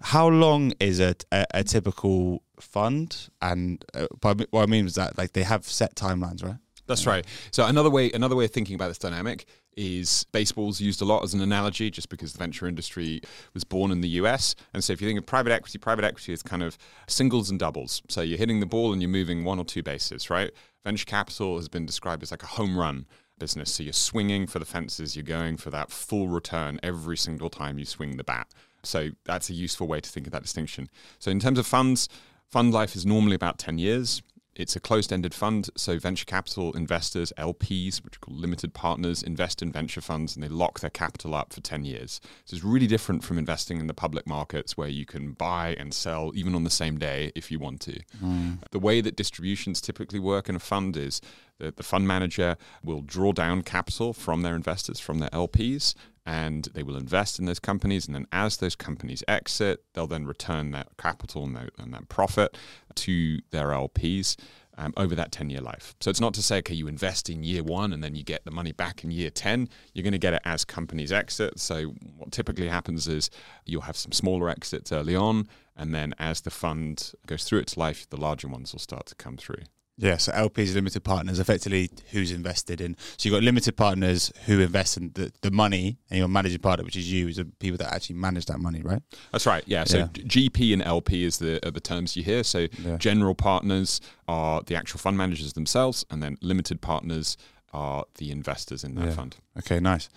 How 0.00 0.28
long 0.28 0.72
is 0.80 1.00
a, 1.00 1.14
a, 1.30 1.46
a 1.54 1.64
typical 1.64 2.42
fund? 2.60 3.28
And 3.40 3.84
uh, 3.94 4.06
what 4.20 4.48
I 4.54 4.66
mean 4.66 4.86
is 4.86 4.96
that 4.96 5.16
like 5.16 5.32
they 5.32 5.44
have 5.44 5.64
set 5.64 5.94
timelines, 5.94 6.44
right? 6.44 6.56
That's 6.86 7.06
right. 7.06 7.26
So 7.50 7.66
another 7.66 7.90
way 7.90 8.10
another 8.12 8.34
way 8.34 8.46
of 8.46 8.50
thinking 8.50 8.74
about 8.74 8.88
this 8.88 8.98
dynamic 8.98 9.46
is 9.76 10.24
baseball's 10.32 10.80
used 10.80 11.00
a 11.02 11.04
lot 11.04 11.22
as 11.22 11.34
an 11.34 11.40
analogy 11.40 11.90
just 11.90 12.08
because 12.08 12.32
the 12.32 12.38
venture 12.38 12.66
industry 12.66 13.20
was 13.54 13.62
born 13.62 13.92
in 13.92 14.00
the 14.00 14.08
US. 14.20 14.56
And 14.74 14.82
so 14.82 14.92
if 14.92 15.00
you 15.00 15.06
think 15.06 15.20
of 15.20 15.26
private 15.26 15.52
equity, 15.52 15.78
private 15.78 16.04
equity 16.04 16.32
is 16.32 16.42
kind 16.42 16.62
of 16.62 16.76
singles 17.06 17.50
and 17.50 17.60
doubles. 17.60 18.02
So 18.08 18.22
you're 18.22 18.38
hitting 18.38 18.58
the 18.58 18.66
ball 18.66 18.92
and 18.92 19.00
you're 19.00 19.10
moving 19.10 19.44
one 19.44 19.58
or 19.60 19.64
two 19.64 19.82
bases, 19.82 20.30
right? 20.30 20.50
Venture 20.82 21.04
capital 21.04 21.56
has 21.58 21.68
been 21.68 21.86
described 21.86 22.22
as 22.22 22.30
like 22.30 22.42
a 22.42 22.46
home 22.46 22.76
run 22.76 23.06
business. 23.38 23.72
So 23.72 23.82
you're 23.82 23.92
swinging 23.92 24.46
for 24.46 24.58
the 24.58 24.64
fences, 24.64 25.16
you're 25.16 25.22
going 25.24 25.56
for 25.56 25.70
that 25.70 25.90
full 25.90 26.28
return 26.28 26.80
every 26.82 27.16
single 27.16 27.50
time 27.50 27.78
you 27.78 27.84
swing 27.84 28.16
the 28.16 28.24
bat. 28.24 28.48
So 28.82 29.10
that's 29.24 29.50
a 29.50 29.54
useful 29.54 29.86
way 29.86 30.00
to 30.00 30.08
think 30.08 30.26
of 30.26 30.32
that 30.32 30.42
distinction. 30.42 30.88
So 31.18 31.30
in 31.30 31.40
terms 31.40 31.58
of 31.58 31.66
funds, 31.66 32.08
fund 32.50 32.72
life 32.72 32.96
is 32.96 33.04
normally 33.04 33.34
about 33.34 33.58
10 33.58 33.78
years. 33.78 34.22
It's 34.58 34.74
a 34.74 34.80
closed 34.80 35.12
ended 35.12 35.34
fund, 35.34 35.70
so 35.76 36.00
venture 36.00 36.24
capital 36.24 36.76
investors, 36.76 37.32
LPs, 37.38 38.04
which 38.04 38.16
are 38.16 38.18
called 38.18 38.40
limited 38.40 38.74
partners, 38.74 39.22
invest 39.22 39.62
in 39.62 39.70
venture 39.70 40.00
funds 40.00 40.34
and 40.34 40.42
they 40.42 40.48
lock 40.48 40.80
their 40.80 40.90
capital 40.90 41.36
up 41.36 41.52
for 41.52 41.60
10 41.60 41.84
years. 41.84 42.20
So 42.44 42.56
it's 42.56 42.64
really 42.64 42.88
different 42.88 43.22
from 43.22 43.38
investing 43.38 43.78
in 43.78 43.86
the 43.86 43.94
public 43.94 44.26
markets 44.26 44.76
where 44.76 44.88
you 44.88 45.06
can 45.06 45.30
buy 45.30 45.76
and 45.78 45.94
sell 45.94 46.32
even 46.34 46.56
on 46.56 46.64
the 46.64 46.70
same 46.70 46.98
day 46.98 47.30
if 47.36 47.52
you 47.52 47.60
want 47.60 47.80
to. 47.82 48.00
Mm. 48.20 48.58
The 48.72 48.80
way 48.80 49.00
that 49.00 49.14
distributions 49.14 49.80
typically 49.80 50.18
work 50.18 50.48
in 50.48 50.56
a 50.56 50.60
fund 50.60 50.96
is 50.96 51.20
that 51.58 51.76
the 51.76 51.82
fund 51.82 52.06
manager 52.06 52.56
will 52.82 53.00
draw 53.00 53.32
down 53.32 53.62
capital 53.62 54.12
from 54.12 54.42
their 54.42 54.54
investors, 54.54 55.00
from 55.00 55.18
their 55.18 55.30
LPs, 55.30 55.94
and 56.24 56.68
they 56.74 56.82
will 56.82 56.96
invest 56.96 57.38
in 57.38 57.46
those 57.46 57.58
companies. 57.58 58.06
And 58.06 58.14
then 58.14 58.26
as 58.32 58.58
those 58.58 58.76
companies 58.76 59.24
exit, 59.26 59.82
they'll 59.94 60.06
then 60.06 60.26
return 60.26 60.72
that 60.72 60.88
capital 60.98 61.44
and 61.44 61.56
that, 61.56 61.70
and 61.78 61.92
that 61.94 62.08
profit 62.08 62.56
to 62.96 63.38
their 63.50 63.68
LPs. 63.68 64.36
Um, 64.80 64.94
over 64.96 65.16
that 65.16 65.32
10 65.32 65.50
year 65.50 65.60
life. 65.60 65.96
So 65.98 66.08
it's 66.08 66.20
not 66.20 66.34
to 66.34 66.42
say, 66.42 66.58
okay, 66.58 66.72
you 66.72 66.86
invest 66.86 67.28
in 67.28 67.42
year 67.42 67.64
one 67.64 67.92
and 67.92 68.00
then 68.00 68.14
you 68.14 68.22
get 68.22 68.44
the 68.44 68.52
money 68.52 68.70
back 68.70 69.02
in 69.02 69.10
year 69.10 69.28
10. 69.28 69.68
You're 69.92 70.04
going 70.04 70.12
to 70.12 70.18
get 70.18 70.34
it 70.34 70.42
as 70.44 70.64
companies 70.64 71.10
exit. 71.10 71.58
So 71.58 71.86
what 72.16 72.30
typically 72.30 72.68
happens 72.68 73.08
is 73.08 73.28
you'll 73.66 73.80
have 73.80 73.96
some 73.96 74.12
smaller 74.12 74.48
exits 74.48 74.92
early 74.92 75.16
on. 75.16 75.48
And 75.76 75.92
then 75.92 76.14
as 76.20 76.42
the 76.42 76.50
fund 76.50 77.12
goes 77.26 77.42
through 77.42 77.58
its 77.58 77.76
life, 77.76 78.08
the 78.08 78.18
larger 78.18 78.46
ones 78.46 78.72
will 78.72 78.78
start 78.78 79.06
to 79.06 79.16
come 79.16 79.36
through. 79.36 79.64
Yeah, 80.00 80.16
so 80.16 80.30
LPs, 80.30 80.74
limited 80.74 81.02
partners, 81.02 81.40
effectively 81.40 81.90
who's 82.12 82.30
invested 82.30 82.80
in. 82.80 82.96
So 83.16 83.28
you've 83.28 83.36
got 83.36 83.42
limited 83.42 83.76
partners 83.76 84.32
who 84.46 84.60
invest 84.60 84.96
in 84.96 85.10
the, 85.14 85.32
the 85.42 85.50
money, 85.50 85.98
and 86.08 86.18
your 86.18 86.28
managing 86.28 86.60
partner, 86.60 86.84
which 86.84 86.96
is 86.96 87.12
you, 87.12 87.26
is 87.26 87.36
the 87.36 87.44
people 87.44 87.78
that 87.78 87.92
actually 87.92 88.14
manage 88.16 88.46
that 88.46 88.60
money, 88.60 88.80
right? 88.80 89.02
That's 89.32 89.44
right. 89.44 89.64
Yeah. 89.66 89.84
So 89.84 89.98
yeah. 89.98 90.06
GP 90.06 90.72
and 90.72 90.82
LP 90.82 91.24
is 91.24 91.38
the 91.38 91.66
are 91.66 91.72
the 91.72 91.80
terms 91.80 92.16
you 92.16 92.22
hear. 92.22 92.44
So 92.44 92.68
yeah. 92.78 92.96
general 92.98 93.34
partners 93.34 94.00
are 94.28 94.62
the 94.62 94.76
actual 94.76 95.00
fund 95.00 95.18
managers 95.18 95.52
themselves, 95.54 96.04
and 96.10 96.22
then 96.22 96.38
limited 96.40 96.80
partners 96.80 97.36
are 97.72 98.04
the 98.14 98.30
investors 98.30 98.84
in 98.84 98.94
that 98.94 99.06
yeah. 99.06 99.10
fund. 99.10 99.36
Okay, 99.58 99.80
nice 99.80 100.08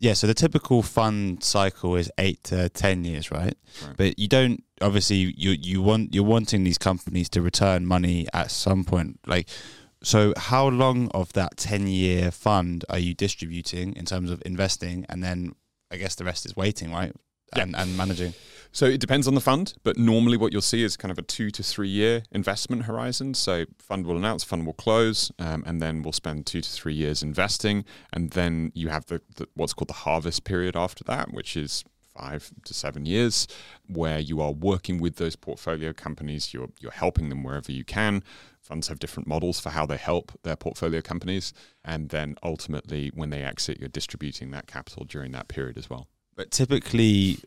yeah, 0.00 0.14
so 0.14 0.26
the 0.26 0.34
typical 0.34 0.82
fund 0.82 1.44
cycle 1.44 1.94
is 1.94 2.10
eight 2.16 2.42
to 2.44 2.70
ten 2.70 3.04
years, 3.04 3.30
right? 3.30 3.54
right? 3.84 3.96
But 3.98 4.18
you 4.18 4.28
don't 4.28 4.64
obviously 4.80 5.16
you 5.16 5.50
you 5.50 5.82
want 5.82 6.14
you're 6.14 6.24
wanting 6.24 6.64
these 6.64 6.78
companies 6.78 7.28
to 7.30 7.42
return 7.42 7.84
money 7.84 8.26
at 8.32 8.50
some 8.50 8.82
point. 8.82 9.20
Like, 9.26 9.48
so 10.02 10.32
how 10.38 10.68
long 10.68 11.10
of 11.12 11.34
that 11.34 11.58
ten 11.58 11.86
year 11.86 12.30
fund 12.30 12.86
are 12.88 12.98
you 12.98 13.12
distributing 13.12 13.94
in 13.94 14.06
terms 14.06 14.30
of 14.30 14.42
investing, 14.46 15.04
and 15.10 15.22
then 15.22 15.54
I 15.90 15.98
guess 15.98 16.14
the 16.14 16.24
rest 16.24 16.46
is 16.46 16.56
waiting, 16.56 16.92
right? 16.92 17.14
And, 17.52 17.72
yeah. 17.72 17.82
and 17.82 17.96
managing. 17.96 18.32
So 18.72 18.86
it 18.86 19.00
depends 19.00 19.26
on 19.26 19.34
the 19.34 19.40
fund, 19.40 19.74
but 19.82 19.96
normally 19.96 20.36
what 20.36 20.52
you'll 20.52 20.62
see 20.62 20.84
is 20.84 20.96
kind 20.96 21.10
of 21.10 21.18
a 21.18 21.22
two 21.22 21.50
to 21.50 21.62
three 21.62 21.88
year 21.88 22.22
investment 22.30 22.84
horizon. 22.84 23.34
So 23.34 23.64
fund 23.78 24.06
will 24.06 24.16
announce, 24.16 24.44
fund 24.44 24.64
will 24.64 24.74
close, 24.74 25.32
um, 25.38 25.64
and 25.66 25.82
then 25.82 26.02
we'll 26.02 26.12
spend 26.12 26.46
two 26.46 26.60
to 26.60 26.70
three 26.70 26.94
years 26.94 27.22
investing, 27.22 27.84
and 28.12 28.30
then 28.30 28.70
you 28.74 28.88
have 28.88 29.06
the, 29.06 29.22
the 29.36 29.48
what's 29.54 29.72
called 29.72 29.88
the 29.88 29.94
harvest 29.94 30.44
period 30.44 30.76
after 30.76 31.02
that, 31.04 31.32
which 31.32 31.56
is 31.56 31.84
five 32.14 32.50
to 32.64 32.74
seven 32.74 33.06
years, 33.06 33.48
where 33.88 34.18
you 34.18 34.40
are 34.40 34.52
working 34.52 34.98
with 34.98 35.16
those 35.16 35.36
portfolio 35.36 35.92
companies. 35.92 36.54
You're 36.54 36.70
you're 36.78 36.92
helping 36.92 37.28
them 37.28 37.42
wherever 37.42 37.72
you 37.72 37.84
can. 37.84 38.22
Funds 38.60 38.86
have 38.86 39.00
different 39.00 39.26
models 39.26 39.58
for 39.58 39.70
how 39.70 39.84
they 39.84 39.96
help 39.96 40.38
their 40.44 40.56
portfolio 40.56 41.00
companies, 41.00 41.52
and 41.84 42.10
then 42.10 42.36
ultimately, 42.44 43.10
when 43.14 43.30
they 43.30 43.42
exit, 43.42 43.80
you're 43.80 43.88
distributing 43.88 44.52
that 44.52 44.68
capital 44.68 45.04
during 45.04 45.32
that 45.32 45.48
period 45.48 45.76
as 45.76 45.90
well. 45.90 46.06
But 46.36 46.52
typically, 46.52 47.38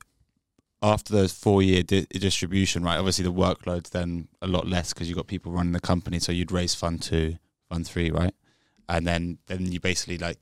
after 0.84 1.14
those 1.14 1.32
four 1.32 1.64
year 1.64 1.82
di- 1.82 2.06
distribution, 2.12 2.84
right? 2.84 2.98
Obviously, 2.98 3.24
the 3.24 3.34
workload's 3.34 3.90
then 3.90 4.28
a 4.42 4.48
lot 4.48 4.68
less 4.68 4.94
because 4.94 5.08
you've 5.08 5.18
got 5.18 5.28
people 5.28 5.52
running 5.52 5.72
the 5.72 5.80
company. 5.80 6.20
So 6.20 6.32
you'd 6.32 6.52
raise 6.52 6.76
fund 6.76 7.02
two, 7.02 7.38
fund 7.70 7.88
three, 7.88 8.12
right? 8.12 8.36
And 8.90 9.08
then 9.08 9.40
then 9.48 9.72
you 9.72 9.80
basically 9.80 10.18
like 10.18 10.38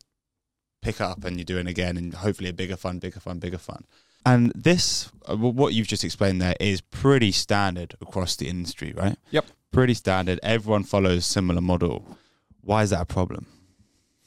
pick 0.82 1.00
up 1.00 1.24
and 1.24 1.38
you're 1.38 1.46
doing 1.46 1.68
again, 1.68 1.96
and 1.96 2.14
hopefully 2.14 2.50
a 2.50 2.54
bigger 2.54 2.76
fund, 2.76 3.00
bigger 3.00 3.20
fund, 3.20 3.40
bigger 3.40 3.60
fund. 3.60 3.86
And 4.26 4.52
this, 4.54 5.10
uh, 5.28 5.36
what 5.36 5.74
you've 5.74 5.88
just 5.88 6.04
explained 6.04 6.42
there, 6.42 6.56
is 6.60 6.82
pretty 6.82 7.32
standard 7.32 7.96
across 8.02 8.36
the 8.36 8.48
industry, 8.48 8.94
right? 8.96 9.18
Yep. 9.32 9.46
Pretty 9.72 9.94
standard. 9.94 10.40
Everyone 10.44 10.84
follows 10.84 11.26
similar 11.26 11.62
model. 11.62 12.18
Why 12.62 12.84
is 12.84 12.92
that 12.92 13.02
a 13.02 13.06
problem? 13.06 13.48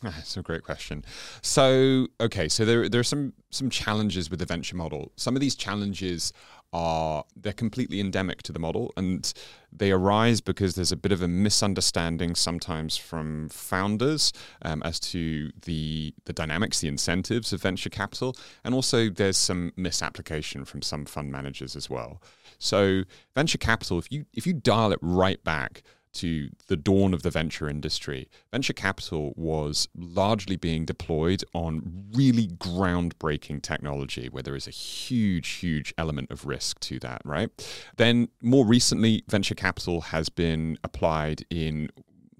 That's 0.12 0.36
a 0.36 0.42
great 0.42 0.62
question. 0.62 1.02
So, 1.40 2.08
okay, 2.20 2.48
so 2.48 2.66
there 2.66 2.88
there 2.88 3.00
are 3.00 3.04
some 3.04 3.32
some 3.50 3.70
challenges 3.70 4.30
with 4.30 4.38
the 4.38 4.46
venture 4.46 4.76
model. 4.76 5.12
Some 5.16 5.34
of 5.34 5.40
these 5.40 5.54
challenges 5.54 6.32
are 6.74 7.24
they're 7.36 7.52
completely 7.54 8.00
endemic 8.00 8.42
to 8.42 8.52
the 8.52 8.58
model 8.58 8.92
and 8.96 9.32
they 9.72 9.92
arise 9.92 10.40
because 10.40 10.74
there's 10.74 10.92
a 10.92 10.96
bit 10.96 11.12
of 11.12 11.22
a 11.22 11.28
misunderstanding 11.28 12.34
sometimes 12.34 12.96
from 12.96 13.48
founders 13.48 14.32
um, 14.62 14.82
as 14.82 14.98
to 14.98 15.50
the 15.62 16.12
the 16.24 16.32
dynamics 16.32 16.80
the 16.80 16.88
incentives 16.88 17.52
of 17.52 17.62
venture 17.62 17.88
capital 17.88 18.36
and 18.64 18.74
also 18.74 19.08
there's 19.08 19.36
some 19.36 19.72
misapplication 19.76 20.64
from 20.64 20.82
some 20.82 21.04
fund 21.04 21.30
managers 21.30 21.76
as 21.76 21.88
well 21.88 22.20
so 22.58 23.04
venture 23.36 23.58
capital 23.58 23.96
if 23.98 24.10
you 24.10 24.26
if 24.34 24.44
you 24.44 24.52
dial 24.52 24.90
it 24.90 24.98
right 25.00 25.44
back 25.44 25.84
to 26.14 26.48
the 26.68 26.76
dawn 26.76 27.12
of 27.12 27.22
the 27.22 27.30
venture 27.30 27.68
industry, 27.68 28.28
venture 28.52 28.72
capital 28.72 29.34
was 29.36 29.88
largely 29.96 30.56
being 30.56 30.84
deployed 30.84 31.44
on 31.52 32.06
really 32.14 32.48
groundbreaking 32.48 33.62
technology 33.62 34.28
where 34.28 34.42
there 34.42 34.56
is 34.56 34.66
a 34.66 34.70
huge, 34.70 35.48
huge 35.48 35.92
element 35.98 36.30
of 36.30 36.46
risk 36.46 36.80
to 36.80 36.98
that, 37.00 37.20
right? 37.24 37.50
Then 37.96 38.28
more 38.40 38.66
recently, 38.66 39.24
venture 39.28 39.54
capital 39.54 40.00
has 40.02 40.28
been 40.28 40.78
applied 40.82 41.44
in 41.50 41.90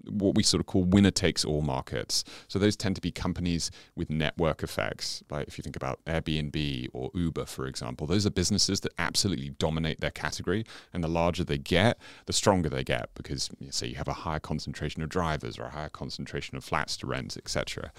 what 0.09 0.35
we 0.35 0.43
sort 0.43 0.59
of 0.59 0.67
call 0.67 0.83
winner 0.83 1.11
takes 1.11 1.43
all 1.45 1.61
markets. 1.61 2.23
So 2.47 2.59
those 2.59 2.75
tend 2.75 2.95
to 2.95 3.01
be 3.01 3.11
companies 3.11 3.71
with 3.95 4.09
network 4.09 4.63
effects. 4.63 5.23
Like 5.29 5.47
if 5.47 5.57
you 5.57 5.61
think 5.61 5.75
about 5.75 6.03
Airbnb 6.05 6.89
or 6.93 7.11
Uber, 7.13 7.45
for 7.45 7.67
example, 7.67 8.07
those 8.07 8.25
are 8.25 8.31
businesses 8.31 8.81
that 8.81 8.93
absolutely 8.97 9.49
dominate 9.49 10.01
their 10.01 10.11
category. 10.11 10.65
And 10.93 11.03
the 11.03 11.07
larger 11.07 11.43
they 11.43 11.57
get, 11.57 11.97
the 12.25 12.33
stronger 12.33 12.69
they 12.69 12.83
get 12.83 13.09
because, 13.15 13.49
you 13.59 13.71
say, 13.71 13.87
you 13.87 13.95
have 13.95 14.07
a 14.07 14.13
higher 14.13 14.39
concentration 14.39 15.01
of 15.01 15.09
drivers 15.09 15.57
or 15.57 15.63
a 15.63 15.71
higher 15.71 15.89
concentration 15.89 16.57
of 16.57 16.63
flats 16.63 16.97
to 16.97 17.07
rent, 17.07 17.37
etc. 17.37 17.91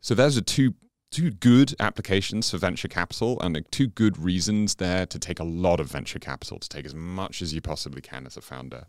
So 0.00 0.14
those 0.14 0.36
are 0.36 0.42
two 0.42 0.74
two 1.12 1.30
good 1.30 1.74
applications 1.78 2.50
for 2.50 2.56
venture 2.56 2.88
capital 2.88 3.38
and 3.40 3.62
two 3.70 3.86
good 3.86 4.18
reasons 4.18 4.76
there 4.76 5.04
to 5.06 5.18
take 5.18 5.38
a 5.38 5.44
lot 5.44 5.78
of 5.78 5.86
venture 5.88 6.18
capital, 6.18 6.58
to 6.58 6.68
take 6.68 6.86
as 6.86 6.94
much 6.94 7.42
as 7.42 7.52
you 7.52 7.60
possibly 7.60 8.00
can 8.00 8.26
as 8.26 8.36
a 8.36 8.40
founder. 8.40 8.86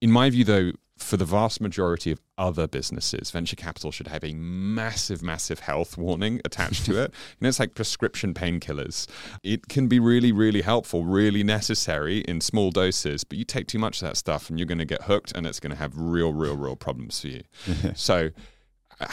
In 0.00 0.10
my 0.12 0.30
view, 0.30 0.44
though, 0.44 0.72
for 0.98 1.16
the 1.16 1.24
vast 1.24 1.60
majority 1.60 2.10
of 2.10 2.20
other 2.36 2.66
businesses, 2.66 3.30
venture 3.30 3.56
capital 3.56 3.90
should 3.92 4.08
have 4.08 4.24
a 4.24 4.34
massive, 4.34 5.22
massive 5.22 5.60
health 5.60 5.96
warning 5.96 6.40
attached 6.44 6.84
to 6.86 7.00
it. 7.02 7.14
You 7.38 7.44
know, 7.44 7.48
it's 7.48 7.60
like 7.60 7.74
prescription 7.74 8.34
painkillers. 8.34 9.06
It 9.42 9.68
can 9.68 9.86
be 9.86 10.00
really, 10.00 10.32
really 10.32 10.62
helpful, 10.62 11.04
really 11.04 11.44
necessary 11.44 12.18
in 12.22 12.40
small 12.40 12.70
doses, 12.70 13.22
but 13.22 13.38
you 13.38 13.44
take 13.44 13.68
too 13.68 13.78
much 13.78 14.02
of 14.02 14.08
that 14.08 14.16
stuff 14.16 14.50
and 14.50 14.58
you're 14.58 14.66
going 14.66 14.78
to 14.78 14.84
get 14.84 15.02
hooked 15.02 15.32
and 15.32 15.46
it's 15.46 15.60
going 15.60 15.70
to 15.70 15.76
have 15.76 15.92
real, 15.96 16.32
real, 16.32 16.56
real 16.56 16.76
problems 16.76 17.20
for 17.20 17.28
you. 17.28 17.42
so, 17.94 18.30
uh, 19.00 19.06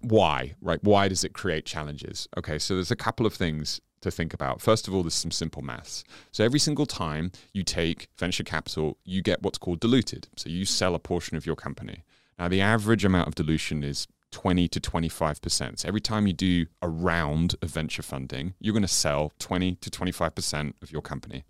why, 0.00 0.54
right? 0.60 0.82
Why 0.82 1.08
does 1.08 1.24
it 1.24 1.32
create 1.32 1.64
challenges? 1.64 2.28
Okay, 2.36 2.58
so 2.58 2.74
there's 2.74 2.90
a 2.90 2.96
couple 2.96 3.26
of 3.26 3.34
things 3.34 3.80
to 4.00 4.10
think 4.10 4.34
about. 4.34 4.60
First 4.60 4.88
of 4.88 4.94
all, 4.94 5.02
there's 5.02 5.14
some 5.14 5.30
simple 5.30 5.62
maths. 5.62 6.04
So 6.32 6.44
every 6.44 6.58
single 6.58 6.86
time 6.86 7.32
you 7.52 7.62
take 7.62 8.08
venture 8.18 8.44
capital, 8.44 8.98
you 9.04 9.22
get 9.22 9.42
what's 9.42 9.58
called 9.58 9.80
diluted. 9.80 10.28
So 10.36 10.48
you 10.48 10.64
sell 10.64 10.94
a 10.94 10.98
portion 10.98 11.36
of 11.36 11.46
your 11.46 11.56
company. 11.56 12.04
Now, 12.38 12.48
the 12.48 12.60
average 12.60 13.04
amount 13.04 13.28
of 13.28 13.34
dilution 13.34 13.82
is 13.82 14.06
20 14.30 14.68
to 14.68 14.80
25%. 14.80 15.78
So 15.80 15.88
every 15.88 16.00
time 16.00 16.26
you 16.26 16.32
do 16.32 16.66
a 16.82 16.88
round 16.88 17.56
of 17.62 17.70
venture 17.70 18.02
funding, 18.02 18.54
you're 18.60 18.74
going 18.74 18.82
to 18.82 18.88
sell 18.88 19.32
20 19.38 19.76
to 19.76 19.90
25% 19.90 20.74
of 20.82 20.92
your 20.92 21.02
company. 21.02 21.44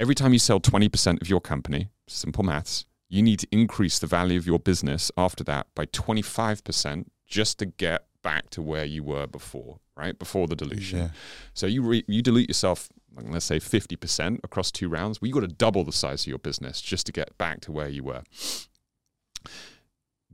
every 0.00 0.14
time 0.14 0.32
you 0.32 0.38
sell 0.38 0.60
20% 0.60 1.20
of 1.20 1.28
your 1.28 1.40
company, 1.40 1.90
simple 2.06 2.44
maths, 2.44 2.86
you 3.08 3.22
need 3.22 3.40
to 3.40 3.48
increase 3.50 3.98
the 3.98 4.06
value 4.06 4.38
of 4.38 4.46
your 4.46 4.58
business 4.58 5.10
after 5.16 5.42
that 5.44 5.66
by 5.74 5.86
25% 5.86 7.06
just 7.26 7.58
to 7.58 7.66
get 7.66 8.06
back 8.22 8.50
to 8.50 8.62
where 8.62 8.84
you 8.84 9.02
were 9.02 9.26
before, 9.26 9.78
right? 9.98 10.18
Before 10.18 10.46
the 10.46 10.56
dilution. 10.56 10.98
Yeah. 10.98 11.08
So 11.54 11.66
you 11.66 11.82
re- 11.82 12.04
you 12.06 12.22
dilute 12.22 12.48
yourself, 12.48 12.88
let's 13.20 13.44
say 13.44 13.58
50% 13.58 14.38
across 14.44 14.70
two 14.70 14.88
rounds. 14.88 15.20
Well, 15.20 15.28
you 15.28 15.34
got 15.34 15.40
to 15.40 15.48
double 15.48 15.84
the 15.84 15.92
size 15.92 16.22
of 16.22 16.28
your 16.28 16.38
business 16.38 16.80
just 16.80 17.06
to 17.06 17.12
get 17.12 17.36
back 17.36 17.60
to 17.62 17.72
where 17.72 17.88
you 17.88 18.04
were. 18.04 18.22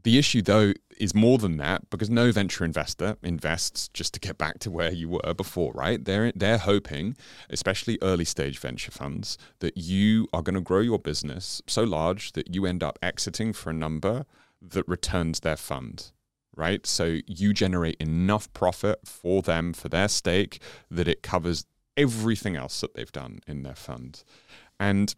The 0.05 0.19
issue, 0.19 0.43
though, 0.43 0.75
is 0.99 1.15
more 1.15 1.39
than 1.39 1.57
that 1.57 1.89
because 1.89 2.11
no 2.11 2.31
venture 2.31 2.63
investor 2.63 3.17
invests 3.23 3.89
just 3.89 4.13
to 4.15 4.21
get 4.21 4.37
back 4.37 4.59
to 4.61 4.71
where 4.71 4.93
you 4.93 5.09
were 5.09 5.33
before, 5.35 5.73
right? 5.73 6.05
They're 6.05 6.31
they're 6.35 6.59
hoping, 6.59 7.17
especially 7.49 7.99
early 8.03 8.27
stage 8.27 8.59
venture 8.59 8.91
funds, 8.91 9.39
that 9.61 9.79
you 9.79 10.29
are 10.35 10.43
going 10.43 10.57
to 10.57 10.61
grow 10.61 10.81
your 10.81 10.99
business 10.99 11.63
so 11.67 11.85
large 11.85 12.33
that 12.33 12.55
you 12.55 12.67
end 12.67 12.83
up 12.83 12.99
exiting 13.03 13.55
for 13.55 13.71
a 13.71 13.75
number 13.75 14.27
that 14.61 14.87
returns 14.87 15.41
their 15.41 15.57
fund, 15.57 16.13
right? 16.57 16.87
So 16.87 17.19
you 17.27 17.53
generate 17.53 17.97
enough 18.01 18.53
profit 18.53 19.01
for 19.07 19.43
them 19.43 19.73
for 19.73 19.89
their 19.89 20.09
stake 20.09 20.61
that 20.91 21.09
it 21.09 21.23
covers 21.23 21.65
everything 21.97 22.57
else 22.57 22.81
that 22.81 22.95
they've 22.95 23.13
done 23.13 23.41
in 23.47 23.63
their 23.63 23.75
fund, 23.77 24.25
and 24.81 25.15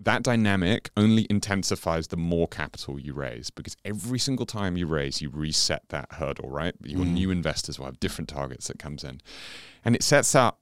that 0.00 0.22
dynamic 0.24 0.90
only 0.96 1.24
intensifies 1.30 2.08
the 2.08 2.16
more 2.16 2.48
capital 2.48 2.98
you 2.98 3.14
raise 3.14 3.48
because 3.50 3.76
every 3.84 4.18
single 4.18 4.44
time 4.44 4.76
you 4.76 4.86
raise 4.88 5.22
you 5.22 5.30
reset 5.30 5.82
that 5.88 6.12
hurdle 6.14 6.50
right? 6.50 6.74
Your 6.84 7.04
Mm. 7.04 7.12
new 7.12 7.30
investors 7.30 7.78
will 7.78 7.86
have 7.86 8.00
different 8.00 8.28
targets 8.28 8.66
that 8.66 8.78
comes 8.78 9.04
in. 9.04 9.20
And 9.84 9.94
it 9.94 10.02
sets 10.02 10.34
up 10.34 10.60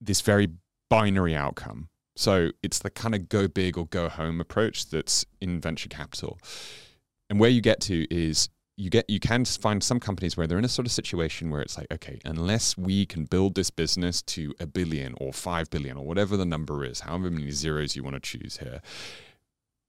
this 0.00 0.20
very 0.20 0.48
binary 0.90 1.34
outcome. 1.34 1.88
So 2.14 2.50
it's 2.62 2.78
the 2.78 2.90
kind 2.90 3.14
of 3.14 3.28
go 3.30 3.48
big 3.48 3.78
or 3.78 3.86
go 3.86 4.08
home 4.10 4.38
approach 4.40 4.90
that's 4.90 5.24
in 5.40 5.60
venture 5.60 5.88
capital. 5.88 6.38
And 7.30 7.40
where 7.40 7.50
you 7.50 7.62
get 7.62 7.80
to 7.82 8.06
is 8.14 8.48
you 8.78 8.90
get 8.90 9.04
you 9.10 9.18
can 9.18 9.44
find 9.44 9.82
some 9.82 9.98
companies 9.98 10.36
where 10.36 10.46
they're 10.46 10.56
in 10.56 10.64
a 10.64 10.68
sort 10.68 10.86
of 10.86 10.92
situation 10.92 11.50
where 11.50 11.60
it's 11.60 11.76
like 11.76 11.88
okay 11.92 12.20
unless 12.24 12.78
we 12.78 13.04
can 13.04 13.24
build 13.24 13.54
this 13.56 13.70
business 13.70 14.22
to 14.22 14.54
a 14.60 14.66
billion 14.66 15.14
or 15.20 15.32
5 15.32 15.68
billion 15.68 15.96
or 15.96 16.04
whatever 16.06 16.36
the 16.36 16.44
number 16.46 16.84
is 16.84 17.00
however 17.00 17.28
many 17.28 17.50
zeros 17.50 17.96
you 17.96 18.04
want 18.04 18.14
to 18.14 18.20
choose 18.20 18.58
here 18.58 18.80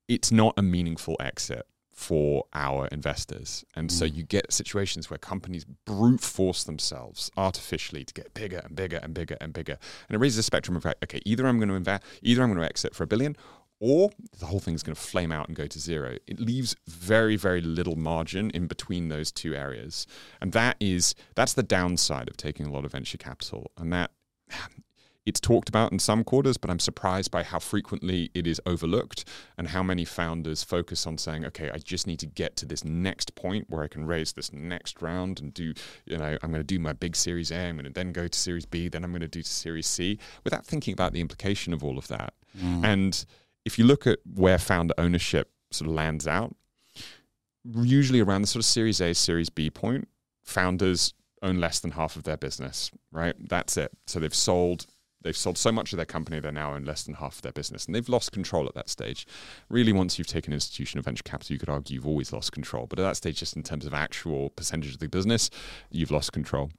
it's 0.08 0.32
not 0.32 0.56
a 0.58 0.64
meaningful 0.64 1.16
exit 1.20 1.68
for 1.94 2.46
our 2.54 2.88
investors 2.88 3.66
and 3.76 3.92
so 3.92 4.06
Mm. 4.06 4.16
you 4.16 4.24
get 4.24 4.52
situations 4.52 5.10
where 5.10 5.18
companies 5.18 5.66
brute 5.86 6.22
force 6.22 6.64
themselves 6.64 7.30
artificially 7.38 8.04
to 8.06 8.14
get 8.14 8.34
bigger 8.34 8.62
and 8.64 8.76
bigger 8.76 8.98
and 9.04 9.14
bigger 9.14 9.38
and 9.42 9.52
bigger 9.54 9.78
and 10.08 10.16
it 10.16 10.20
raises 10.20 10.38
a 10.40 10.44
spectrum 10.44 10.76
of 10.78 10.86
like, 10.86 10.96
okay 11.04 11.22
either 11.26 11.46
i'm 11.46 11.58
going 11.60 11.70
to 11.70 11.76
invest 11.76 12.02
either 12.24 12.42
i'm 12.42 12.50
going 12.50 12.60
to 12.60 12.66
exit 12.66 12.96
for 12.96 13.04
a 13.04 13.08
billion 13.08 13.36
or 13.80 14.12
the 14.40 14.46
whole 14.46 14.60
thing's 14.60 14.84
going 14.84 14.96
to 14.96 15.02
flame 15.02 15.32
out 15.32 15.48
and 15.48 15.56
go 15.56 15.68
to 15.68 15.80
zero. 15.80 16.18
It 16.28 16.40
leaves 16.40 16.76
very, 16.88 17.36
very 17.36 17.62
little 17.62 17.96
margin 17.96 18.50
in 18.52 18.68
between 18.68 19.10
those 19.10 19.32
two 19.32 19.56
areas, 19.56 20.06
and 20.42 20.52
that 20.52 20.76
is 20.80 21.16
that's 21.36 21.54
the 21.54 21.64
downside 21.64 22.30
of 22.30 22.38
taking 22.38 22.66
a 22.66 22.72
lot 22.72 22.86
of 22.86 22.92
venture 22.92 23.18
capital, 23.18 23.72
and 23.78 23.92
that 23.94 24.12
it's 25.26 25.40
talked 25.40 25.70
about 25.70 25.92
in 25.92 26.00
some 26.00 26.24
quarters, 26.24 26.58
but 26.58 26.72
I'm 26.72 26.80
surprised 26.80 27.30
by 27.30 27.44
how 27.44 27.60
frequently 27.60 28.32
it 28.34 28.48
is 28.48 28.60
overlooked 28.66 29.26
and 29.58 29.68
how 29.68 29.84
many 29.84 30.04
founders 30.04 30.64
focus 30.64 31.06
on 31.06 31.18
saying, 31.20 31.46
okay, 31.46 31.70
I 31.70 31.78
just 31.78 32.08
need 32.08 32.20
to 32.20 32.26
get 32.26 32.56
to 32.58 32.66
this 32.66 32.84
next 32.84 33.36
point 33.36 33.70
where 33.70 33.84
I 33.84 33.88
can 33.88 34.08
raise 34.08 34.34
this 34.34 34.52
next 34.52 35.02
round 35.02 35.40
and 35.40 35.54
do, 35.54 35.74
you 36.06 36.18
know, 36.18 36.38
I'm 36.42 36.50
going 36.50 36.62
to 36.62 36.64
do 36.64 36.80
my 36.80 36.94
big 36.94 37.16
series 37.16 37.52
A, 37.52 37.60
I'm 37.60 37.76
going 37.76 37.86
to 37.86 37.92
then 37.92 38.12
go 38.12 38.28
to 38.28 38.40
series 38.40 38.66
B, 38.66 38.88
then 38.88 39.04
I'm 39.04 39.12
going 39.12 39.22
to 39.22 39.28
do 39.28 39.44
to 39.44 39.50
series 39.50 39.88
C, 39.88 40.18
without 40.44 40.66
thinking 40.66 40.94
about 40.94 41.14
the 41.14 41.22
implication 41.22 41.74
of 41.74 41.84
all 41.84 42.00
of 42.00 42.08
that. 42.08 42.34
Mm. 42.58 42.84
And 42.84 43.26
if 43.70 43.78
you 43.78 43.86
look 43.86 44.08
at 44.08 44.18
where 44.26 44.58
founder 44.58 44.96
ownership 44.98 45.52
sort 45.70 45.88
of 45.88 45.94
lands 45.94 46.28
out, 46.28 46.56
usually 47.64 48.20
around 48.20 48.42
the 48.42 48.48
sort 48.48 48.62
of 48.62 48.66
Series 48.66 49.00
A, 49.00 49.14
Series 49.14 49.52
B 49.52 49.70
point, 49.70 50.08
founders 50.44 51.14
own 51.44 51.60
less 51.60 51.80
than 51.80 51.92
half 51.92 52.16
of 52.16 52.24
their 52.24 52.36
business, 52.36 52.90
right? 53.12 53.36
That's 53.48 53.78
it. 53.78 53.92
So 54.08 54.20
they've 54.20 54.34
sold. 54.34 54.88
They've 55.22 55.38
sold 55.38 55.58
so 55.58 55.72
much 55.72 55.94
of 55.94 55.98
their 55.98 56.06
company, 56.06 56.40
they're 56.40 56.52
now 56.52 56.74
own 56.74 56.86
less 56.86 57.04
than 57.04 57.16
half 57.16 57.36
of 57.36 57.42
their 57.44 57.52
business. 57.52 57.86
And 57.86 57.94
they've 57.94 58.10
lost 58.10 58.32
control 58.32 58.66
at 58.68 58.74
that 58.74 58.90
stage. 58.90 59.28
Really, 59.68 59.92
once 59.92 60.18
you've 60.18 60.28
taken 60.28 60.54
institution 60.54 60.98
of 60.98 61.06
venture 61.06 61.24
capital, 61.24 61.54
you 61.54 61.60
could 61.60 61.70
argue 61.70 61.96
you've 61.96 62.08
always 62.08 62.32
lost 62.32 62.54
control. 62.54 62.88
But 62.88 63.00
at 63.00 63.04
that 63.04 63.18
stage, 63.18 63.38
just 63.38 63.56
in 63.56 63.62
terms 63.62 63.86
of 63.86 63.94
actual 63.94 64.50
percentage 64.50 64.94
of 64.94 65.00
the 65.00 65.10
business, 65.10 65.50
you've 65.92 66.10
lost 66.10 66.32
control. 66.32 66.72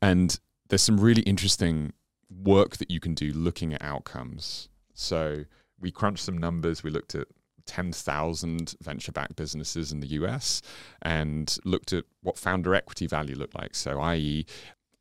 And 0.00 0.38
there's 0.68 0.82
some 0.82 1.00
really 1.00 1.22
interesting 1.22 1.92
work 2.30 2.76
that 2.76 2.92
you 2.92 3.00
can 3.00 3.14
do 3.14 3.32
looking 3.32 3.74
at 3.74 3.82
outcomes. 3.82 4.68
So 4.94 5.44
we 5.80 5.90
crunched 5.90 6.24
some 6.24 6.38
numbers. 6.38 6.82
We 6.82 6.90
looked 6.90 7.14
at 7.14 7.28
10,000 7.66 8.74
venture 8.82 9.12
backed 9.12 9.36
businesses 9.36 9.92
in 9.92 10.00
the 10.00 10.06
US 10.08 10.62
and 11.02 11.56
looked 11.64 11.92
at 11.92 12.04
what 12.22 12.38
founder 12.38 12.74
equity 12.74 13.06
value 13.06 13.36
looked 13.36 13.54
like. 13.58 13.74
So, 13.74 14.00
i.e., 14.00 14.46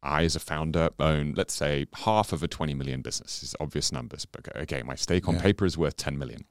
I, 0.03 0.23
as 0.23 0.35
a 0.35 0.39
founder, 0.39 0.89
own, 0.99 1.33
let's 1.35 1.53
say, 1.55 1.87
half 1.93 2.31
of 2.31 2.43
a 2.43 2.47
20 2.47 2.75
million 2.75 3.01
business. 3.01 3.41
It's 3.41 3.55
obvious 3.59 3.91
numbers, 3.91 4.25
but 4.25 4.55
okay, 4.55 4.83
my 4.83 4.93
stake 4.95 5.27
on 5.27 5.35
Yeah. 5.35 5.41
paper 5.41 5.65
is 5.65 5.77
worth 5.79 5.97
10 5.97 6.17
million. 6.19 6.45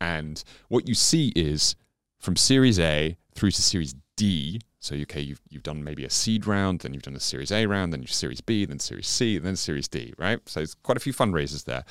And 0.00 0.42
what 0.68 0.86
you 0.86 0.94
see 0.94 1.32
is 1.34 1.74
from 2.20 2.36
Series 2.36 2.78
A 2.78 3.16
through 3.34 3.50
to 3.52 3.62
Series 3.62 3.94
D. 4.16 4.60
So, 4.78 4.94
okay, 4.94 5.20
you've, 5.20 5.40
you've 5.48 5.64
done 5.64 5.82
maybe 5.82 6.04
a 6.04 6.10
seed 6.10 6.46
round, 6.46 6.80
then 6.80 6.94
you've 6.94 7.02
done 7.02 7.16
a 7.16 7.20
Series 7.20 7.50
A 7.50 7.66
round, 7.66 7.92
then 7.92 8.02
you've 8.02 8.12
Series 8.12 8.40
B, 8.40 8.64
then 8.66 8.78
Series 8.78 9.08
C, 9.08 9.36
then 9.38 9.56
Series 9.56 9.88
D, 9.88 10.14
right? 10.16 10.38
So, 10.46 10.60
it's 10.60 10.74
quite 10.74 10.96
a 10.96 11.00
few 11.00 11.12
fundraisers 11.12 11.64
there. 11.64 11.84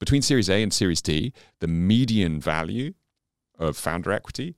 Between 0.00 0.22
Series 0.22 0.50
A 0.50 0.62
and 0.62 0.72
Series 0.72 1.00
D, 1.00 1.32
the 1.60 1.68
median 1.68 2.40
value 2.40 2.94
of 3.58 3.76
founder 3.76 4.10
equity 4.10 4.56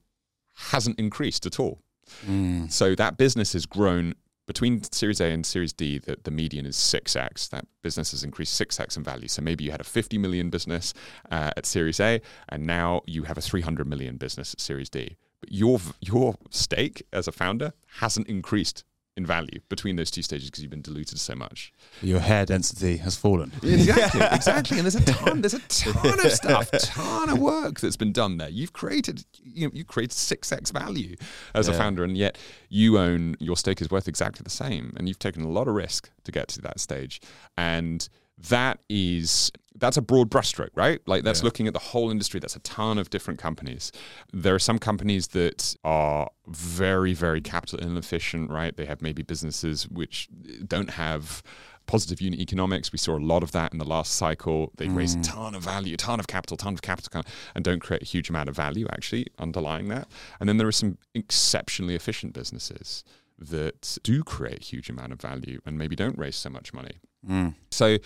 hasn't 0.55 0.99
increased 0.99 1.45
at 1.45 1.61
all. 1.61 1.81
Mm. 2.27 2.71
So 2.71 2.95
that 2.95 3.19
business 3.19 3.53
has 3.53 3.67
grown 3.67 4.15
between 4.47 4.83
Series 4.83 5.21
A 5.21 5.27
and 5.27 5.45
Series 5.45 5.73
D. 5.73 5.99
The, 5.99 6.17
the 6.23 6.31
median 6.31 6.67
is 6.67 6.77
six 6.77 7.17
x. 7.17 7.49
That 7.49 7.67
business 7.83 8.13
has 8.13 8.25
increased 8.25 8.55
six 8.55 8.79
x 8.79 8.97
in 8.97 9.03
value. 9.03 9.29
So 9.29 9.43
maybe 9.43 9.65
you 9.65 9.71
had 9.71 9.81
a 9.81 9.85
fifty 9.85 10.19
million 10.19 10.51
business 10.51 10.95
uh, 11.31 11.51
at 11.57 11.67
Series 11.67 12.01
A, 12.01 12.21
and 12.49 12.67
now 12.67 13.03
you 13.07 13.25
have 13.25 13.39
a 13.39 13.43
three 13.43 13.63
hundred 13.63 13.89
million 13.89 14.17
business 14.17 14.55
at 14.55 14.61
Series 14.61 14.91
D. 14.91 15.17
But 15.41 15.53
your 15.53 15.81
your 16.01 16.37
stake 16.51 17.03
as 17.13 17.27
a 17.27 17.33
founder 17.33 17.73
hasn't 17.99 18.29
increased 18.29 18.85
in 19.17 19.27
value 19.27 19.61
between 19.69 19.97
those 19.97 20.11
two 20.11 20.23
stages 20.23 20.51
because 20.51 20.63
you've 20.63 20.71
been 20.71 20.83
diluted 20.83 21.19
so 21.21 21.35
much. 21.35 21.73
Your 22.01 22.21
hair 22.21 22.47
density 22.47 22.97
has 22.99 23.17
fallen. 23.17 23.53
Exactly, 23.63 24.21
exactly. 24.31 24.79
And 24.79 24.85
there's 24.87 24.95
a 24.95 25.05
ton, 25.13 25.41
there's 25.41 25.55
a 25.55 25.61
ton 25.69 26.25
of 26.25 26.33
stuff, 26.33 26.71
ton 26.73 27.29
of 27.29 27.39
work 27.39 27.81
that's 27.81 27.97
been 27.97 28.13
done 28.13 28.37
there. 28.37 28.49
You've 28.49 28.73
created, 28.73 29.25
you 29.43 29.67
know, 29.67 29.73
you 29.75 29.85
created 29.85 30.13
six 30.13 30.53
x 30.53 30.71
value 30.71 31.17
as 31.55 31.69
a 31.69 31.75
founder, 31.75 32.05
and 32.05 32.17
yet 32.17 32.39
you 32.69 32.99
own 32.99 33.37
your 33.39 33.57
stake 33.57 33.81
is 33.81 33.91
worth 33.91 34.09
exactly 34.09 34.43
the 34.45 34.51
same, 34.51 34.95
and 34.97 35.09
you've 35.09 35.19
taken 35.19 35.43
a 35.43 35.49
lot 35.49 35.69
of 35.69 35.75
risk 35.75 36.11
to 36.25 36.33
get 36.33 36.49
to 36.49 36.61
that 36.63 36.81
stage, 36.81 37.21
and 37.57 38.09
that 38.39 38.81
is 38.89 39.51
that's 39.75 39.97
a 39.97 40.03
broad 40.03 40.31
brushstroke, 40.31 40.69
right? 40.75 41.01
Like 41.07 41.25
that's 41.25 41.41
Yeah. 41.41 41.45
looking 41.47 41.67
at 41.67 41.73
the 41.73 41.79
whole 41.81 42.11
industry. 42.11 42.39
That's 42.39 42.55
a 42.55 42.61
ton 42.61 42.99
of 42.99 43.09
different 43.11 43.41
companies. 43.41 43.91
There 44.33 44.55
are 44.55 44.59
some 44.61 44.79
companies 44.79 45.29
that 45.29 45.75
are 45.83 46.29
very, 46.47 47.15
very 47.15 47.41
capital 47.41 47.81
inefficient, 47.81 48.51
right? 48.51 48.77
They 48.77 48.85
have 48.85 49.01
maybe 49.03 49.23
businesses 49.23 49.89
which 49.89 50.29
don't 50.69 50.91
have 50.91 51.43
positive 51.87 52.21
unit 52.21 52.39
economics. 52.39 52.93
We 52.93 52.99
saw 52.99 53.17
a 53.17 53.19
lot 53.19 53.43
of 53.43 53.51
that 53.53 53.73
in 53.73 53.79
the 53.79 53.85
last 53.87 54.13
cycle. 54.13 54.73
They 54.77 54.89
raise 54.89 55.15
a 55.15 55.19
Mm. 55.19 55.25
ton 55.25 55.55
of 55.57 55.65
value, 55.65 55.97
ton 55.97 56.21
of 56.21 56.27
capital, 56.29 56.57
ton 56.59 56.75
of 56.75 56.83
capital, 56.83 57.23
and 57.55 57.65
don't 57.65 57.81
create 57.81 58.03
a 58.03 58.07
huge 58.07 58.29
amount 58.31 58.51
of 58.51 58.55
value 58.55 58.87
actually 58.91 59.27
underlying 59.39 59.89
that. 59.89 60.07
And 60.39 60.49
then 60.49 60.59
there 60.59 60.69
are 60.69 60.73
some 60.73 60.99
exceptionally 61.15 61.95
efficient 61.97 62.35
businesses 62.35 63.03
that 63.39 63.99
do 64.05 64.23
create 64.23 64.61
a 64.61 64.65
huge 64.65 64.89
amount 64.91 65.13
of 65.13 65.21
value 65.21 65.61
and 65.67 65.77
maybe 65.79 65.97
don't 65.97 66.17
raise 66.19 66.37
so 66.37 66.51
much 66.51 66.73
money. 66.73 67.01
Mm. 67.29 67.55
So 67.71 67.99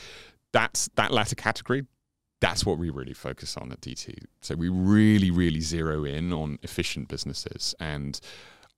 that's 0.52 0.88
that 0.96 1.12
latter 1.12 1.34
category. 1.34 1.86
That's 2.40 2.66
what 2.66 2.78
we 2.78 2.90
really 2.90 3.14
focus 3.14 3.56
on 3.56 3.72
at 3.72 3.80
D2. 3.80 4.14
So 4.42 4.54
we 4.54 4.68
really, 4.68 5.30
really 5.30 5.60
zero 5.60 6.04
in 6.04 6.32
on 6.32 6.58
efficient 6.62 7.08
businesses. 7.08 7.74
And 7.80 8.20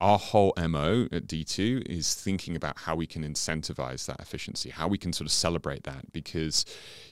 our 0.00 0.18
whole 0.18 0.54
MO 0.56 1.08
at 1.10 1.26
D2 1.26 1.86
is 1.86 2.14
thinking 2.14 2.54
about 2.54 2.78
how 2.78 2.94
we 2.94 3.06
can 3.06 3.24
incentivize 3.24 4.06
that 4.06 4.20
efficiency, 4.20 4.70
how 4.70 4.86
we 4.86 4.96
can 4.96 5.12
sort 5.12 5.26
of 5.26 5.32
celebrate 5.32 5.82
that 5.84 6.12
because 6.12 6.64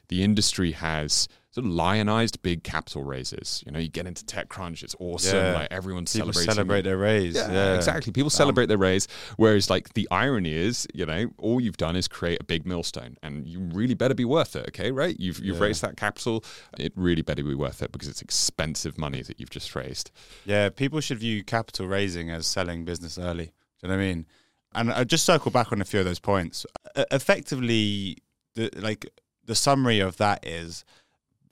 the 0.09 0.23
industry 0.23 0.71
has 0.73 1.27
sort 1.53 1.65
of 1.65 1.73
lionized 1.73 2.43
big 2.43 2.63
capital 2.65 3.03
raises. 3.03 3.63
You 3.65 3.73
know, 3.73 3.79
you 3.79 3.89
get 3.89 4.07
into 4.07 4.25
TechCrunch, 4.27 4.83
it's 4.83 4.95
awesome. 4.99 5.37
Yeah. 5.37 5.53
Like 5.55 5.69
everyone's 5.71 6.13
People 6.13 6.33
celebrating. 6.35 6.55
celebrate 6.55 6.83
their 6.83 6.99
raise. 6.99 7.35
Yeah, 7.35 7.51
Yeah, 7.51 7.75
exactly. 7.77 8.13
People 8.13 8.27
um, 8.27 8.31
celebrate 8.31 8.67
their 8.67 8.77
raise. 8.77 9.09
Whereas, 9.37 9.71
like, 9.71 9.95
the 9.95 10.07
irony 10.11 10.53
is, 10.53 10.87
you 10.93 11.07
know, 11.07 11.31
all 11.39 11.59
you've 11.61 11.79
done 11.79 11.97
is 11.97 12.09
create 12.09 12.41
a 12.41 12.45
big 12.45 12.67
millstone, 12.67 13.17
and 13.23 13.47
you 13.49 13.61
really 13.61 13.95
better 13.95 14.13
be 14.15 14.27
worth 14.27 14.55
it. 14.55 14.67
Okay, 14.69 14.93
right? 14.93 15.19
You've 15.19 15.39
you've 15.39 15.57
Yeah. 15.57 15.63
raised 15.63 15.81
that 15.83 15.97
capital. 15.97 16.45
It 16.79 16.93
really 16.95 17.23
better 17.23 17.43
be 17.43 17.55
worth 17.55 17.81
it 17.81 17.91
because 17.91 18.09
it's 18.09 18.21
expensive 18.21 18.99
money 18.99 19.23
that 19.23 19.41
you've 19.41 19.51
just 19.51 19.75
raised. 19.75 20.11
Yeah, 20.45 20.69
people 20.69 21.01
should 21.01 21.19
view 21.21 21.43
capital 21.43 21.87
raising 21.87 22.31
as 22.31 22.47
selling 22.47 22.85
business 22.85 23.17
early. 23.19 23.47
Do 23.47 23.53
you 23.85 23.89
know 23.89 23.95
what 23.97 24.03
I 24.03 24.07
mean? 24.07 24.27
And 24.75 24.93
I 24.93 25.05
just 25.05 25.25
circle 25.25 25.51
back 25.51 25.73
on 25.73 25.81
a 25.81 25.87
few 25.87 26.01
of 26.01 26.05
those 26.07 26.19
points. 26.21 26.67
Effectively, 27.11 28.19
the 28.55 28.71
like 28.77 29.07
the 29.45 29.55
summary 29.55 30.01
of 30.01 30.17
that 30.19 30.45
is 30.47 30.85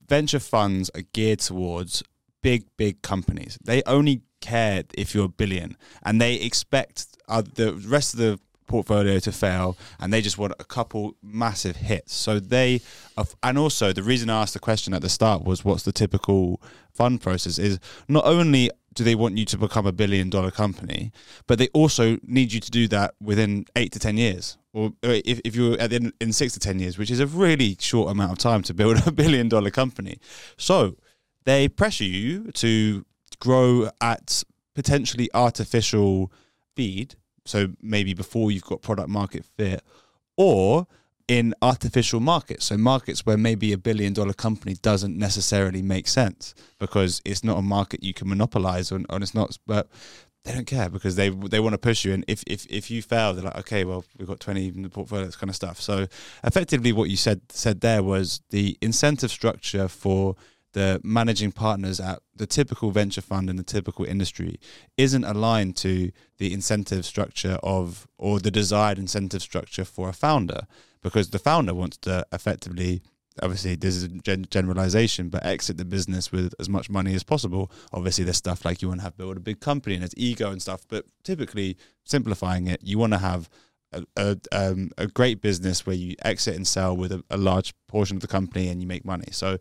venture 0.09 0.41
funds 0.41 0.91
are 0.95 1.03
geared 1.13 1.41
towards 1.41 2.03
big, 2.43 2.65
big 2.77 3.03
companies. 3.03 3.59
They 3.65 3.83
only 3.85 4.23
care 4.41 4.85
if 4.95 5.15
you're 5.15 5.27
a 5.27 5.29
billion, 5.29 5.77
and 6.03 6.21
they 6.21 6.35
expect 6.35 7.07
uh, 7.29 7.43
the 7.55 7.73
rest 7.73 8.15
of 8.15 8.21
the 8.21 8.39
portfolio 8.67 9.19
to 9.19 9.33
fail, 9.33 9.77
and 10.01 10.13
they 10.13 10.21
just 10.21 10.39
want 10.39 10.53
a 10.59 10.65
couple 10.65 11.15
massive 11.23 11.77
hits. 11.77 12.15
So 12.15 12.41
they, 12.41 12.81
and 13.43 13.59
also 13.59 13.93
the 13.93 14.03
reason 14.03 14.31
I 14.31 14.43
asked 14.43 14.55
the 14.55 14.61
question 14.61 14.95
at 14.95 15.03
the 15.03 15.09
start 15.09 15.45
was, 15.45 15.65
what's 15.65 15.85
the 15.85 15.93
typical 15.93 16.61
fund 16.93 17.21
process? 17.21 17.59
Is 17.59 17.79
not 18.09 18.25
only 18.27 18.71
do 18.95 19.05
they 19.05 19.15
want 19.15 19.37
you 19.39 19.45
to 19.47 19.59
become 19.59 19.87
a 19.87 19.93
billion 19.93 20.31
dollar 20.31 20.51
company, 20.51 21.13
but 21.47 21.59
they 21.59 21.69
also 21.69 22.19
need 22.23 22.53
you 22.53 22.61
to 22.61 22.71
do 22.71 22.89
that 22.89 23.15
within 23.21 23.67
eight 23.77 23.93
to 23.93 23.99
ten 23.99 24.17
years, 24.17 24.57
or 24.73 24.89
uh, 25.05 25.21
if, 25.25 25.41
if 25.45 25.57
you're 25.57 25.79
at 25.81 25.93
in 25.93 26.33
six 26.33 26.53
to 26.55 26.61
ten 26.61 26.79
years, 26.79 26.97
which 26.99 27.11
is 27.11 27.21
a 27.21 27.27
really 27.27 27.77
short 27.81 28.11
amount 28.11 28.33
of 28.33 28.39
time 28.39 28.63
to 28.63 28.75
build 28.75 29.03
a 29.07 29.13
billion 29.13 29.49
dollar 29.49 29.71
company. 29.71 30.19
So 30.57 30.97
they 31.45 31.69
pressure 31.69 32.05
you 32.05 32.51
to 32.53 33.05
grow 33.41 33.91
at 34.01 34.43
potentially 34.75 35.29
artificial 35.35 36.33
feed. 36.75 37.17
So 37.45 37.69
maybe 37.83 38.15
before 38.15 38.51
you've 38.51 38.65
got 38.65 38.83
product 38.83 39.09
market 39.09 39.45
fit, 39.57 39.83
or 40.37 40.87
in 41.29 41.55
artificial 41.63 42.21
markets. 42.21 42.67
So 42.67 42.77
markets 42.77 43.25
where 43.25 43.37
maybe 43.37 43.73
a 43.73 43.79
billion 43.79 44.13
dollar 44.13 44.35
company 44.35 44.75
doesn't 44.83 45.17
necessarily 45.17 45.83
make 45.83 46.09
sense 46.09 46.55
because 46.79 47.23
it's 47.25 47.43
not 47.43 47.59
a 47.59 47.63
market 47.63 48.03
you 48.03 48.15
can 48.15 48.29
monopolize 48.29 48.93
on, 48.93 49.07
and 49.09 49.23
it's 49.23 49.35
not. 49.35 49.59
But 49.67 49.89
they 50.45 50.53
don't 50.53 50.67
care 50.67 50.91
because 50.91 51.17
they 51.17 51.31
they 51.31 51.61
want 51.61 51.73
to 51.73 51.79
push 51.79 52.05
you. 52.05 52.13
And 52.13 52.25
if 52.29 52.45
if 52.47 52.67
if 52.69 52.91
you 52.91 53.01
fail, 53.01 53.33
they're 53.33 53.45
like, 53.45 53.59
okay, 53.59 53.85
well, 53.85 54.05
we've 54.19 54.29
got 54.29 54.41
twenty 54.41 54.69
in 54.69 54.83
the 54.83 54.91
portfolio, 54.91 55.31
kind 55.31 55.51
of 55.51 55.57
stuff. 55.57 55.81
So 55.81 56.07
effectively, 56.43 56.93
what 56.93 57.09
you 57.09 57.17
said 57.17 57.41
said 57.49 57.81
there 57.81 58.03
was 58.03 58.43
the 58.51 58.77
incentive 58.83 59.31
structure 59.31 59.89
for 59.89 60.37
the 60.75 61.01
managing 61.05 61.53
partners 61.53 62.01
at 62.01 62.19
the 62.35 62.47
typical 62.47 62.91
venture 62.91 63.21
fund 63.21 63.49
in 63.49 63.57
the 63.57 63.63
typical 63.63 64.05
industry 64.05 64.59
isn't 64.97 65.25
aligned 65.25 65.77
to 65.77 66.11
the 66.39 66.53
incentive 66.53 67.07
structure 67.07 67.59
of 67.63 68.07
or 68.19 68.41
the 68.41 68.51
desired 68.51 68.99
incentive 68.99 69.41
structure 69.41 69.85
for 69.85 70.09
a 70.09 70.13
founder 70.13 70.67
because 71.05 71.31
the 71.31 71.39
founder 71.39 71.73
wants 71.73 71.97
to 71.99 72.27
effectively 72.33 73.01
obviously 73.43 73.75
this 73.77 73.95
is 73.95 74.05
a 74.05 74.09
gen- 74.09 74.47
generalization 74.51 75.29
but 75.29 75.45
exit 75.45 75.77
the 75.77 75.85
business 75.85 76.33
with 76.33 76.53
as 76.59 76.69
much 76.69 76.89
money 76.89 77.15
as 77.15 77.23
possible 77.23 77.71
obviously 77.93 78.25
there's 78.25 78.37
stuff 78.37 78.65
like 78.65 78.81
you 78.81 78.89
want 78.89 79.01
to 79.01 79.05
have 79.05 79.17
build 79.17 79.37
a 79.37 79.41
big 79.41 79.61
company 79.61 79.95
and 79.95 80.05
it's 80.05 80.15
ego 80.17 80.51
and 80.51 80.63
stuff 80.63 80.83
but 80.89 81.05
typically 81.23 81.77
simplifying 82.05 82.67
it 82.67 82.81
you 82.83 82.99
want 82.99 83.13
to 83.13 83.19
have 83.19 83.49
a, 83.93 84.05
a, 84.17 84.37
um, 84.51 84.91
a 84.99 85.07
great 85.07 85.41
business 85.41 85.87
where 85.87 85.95
you 85.95 86.17
exit 86.23 86.57
and 86.57 86.67
sell 86.67 86.97
with 86.97 87.13
a, 87.13 87.23
a 87.31 87.37
large 87.37 87.73
portion 87.87 88.17
of 88.17 88.21
the 88.21 88.29
company 88.29 88.69
and 88.69 88.81
you 88.81 88.87
make 88.87 89.05
money 89.05 89.29
so 89.31 89.59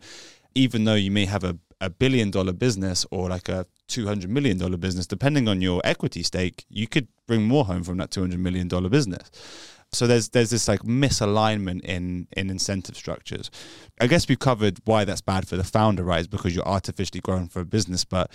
even 0.54 0.84
though 0.84 0.94
you 0.94 1.10
may 1.10 1.24
have 1.24 1.44
a, 1.44 1.58
a 1.80 1.90
billion 1.90 2.30
dollar 2.30 2.52
business 2.52 3.04
or 3.10 3.28
like 3.28 3.48
a 3.48 3.66
$200 3.88 4.28
million 4.28 4.58
business, 4.76 5.06
depending 5.06 5.48
on 5.48 5.60
your 5.60 5.80
equity 5.84 6.22
stake, 6.22 6.64
you 6.68 6.86
could 6.86 7.08
bring 7.26 7.42
more 7.42 7.64
home 7.64 7.82
from 7.82 7.98
that 7.98 8.10
$200 8.10 8.38
million 8.38 8.68
business. 8.88 9.30
So 9.94 10.06
there's 10.06 10.28
there's 10.30 10.50
this 10.50 10.68
like 10.68 10.80
misalignment 10.80 11.80
in 11.82 12.28
in 12.36 12.50
incentive 12.50 12.96
structures. 12.96 13.50
I 14.00 14.06
guess 14.06 14.28
we've 14.28 14.38
covered 14.38 14.78
why 14.84 15.04
that's 15.04 15.20
bad 15.20 15.48
for 15.48 15.56
the 15.56 15.64
founder, 15.64 16.04
right? 16.04 16.20
Is 16.20 16.28
because 16.28 16.54
you're 16.54 16.66
artificially 16.68 17.20
growing 17.20 17.48
for 17.48 17.60
a 17.60 17.64
business, 17.64 18.04
but 18.04 18.30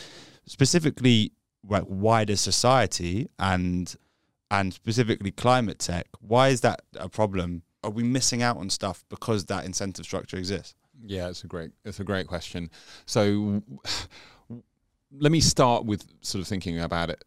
specifically 0.46 1.34
like 1.68 1.84
wider 1.88 2.36
society 2.36 3.28
and 3.38 3.96
and 4.52 4.74
specifically 4.74 5.32
climate 5.32 5.80
tech, 5.80 6.08
why 6.20 6.50
is 6.50 6.62
that 6.62 6.82
a 6.96 7.10
problem? 7.10 7.64
Are 7.84 7.92
we 7.92 8.04
missing 8.04 8.42
out 8.42 8.58
on 8.58 8.70
stuff 8.70 9.06
because 9.10 9.46
that 9.46 9.66
incentive 9.66 10.06
structure 10.06 10.38
exists? 10.38 10.76
Yeah, 11.06 11.30
it's 11.30 11.44
a 11.44 11.48
great 11.48 11.72
it's 11.86 12.00
a 12.00 12.04
great 12.04 12.28
question. 12.28 12.70
So 13.06 13.62
let 15.12 15.32
me 15.32 15.40
start 15.40 15.86
with 15.86 16.04
sort 16.22 16.42
of 16.42 16.48
thinking 16.48 16.80
about 16.80 17.10
it 17.10 17.24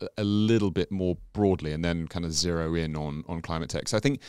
a, 0.00 0.08
a 0.18 0.24
little 0.24 0.70
bit 0.70 0.90
more 0.90 1.16
broadly, 1.32 1.72
and 1.72 1.84
then 1.84 2.06
kind 2.08 2.24
of 2.24 2.32
zero 2.32 2.74
in 2.74 2.96
on 2.96 3.24
on 3.28 3.42
climate 3.42 3.70
tech. 3.70 3.88
So 3.88 3.96
I 3.96 4.00
think 4.00 4.20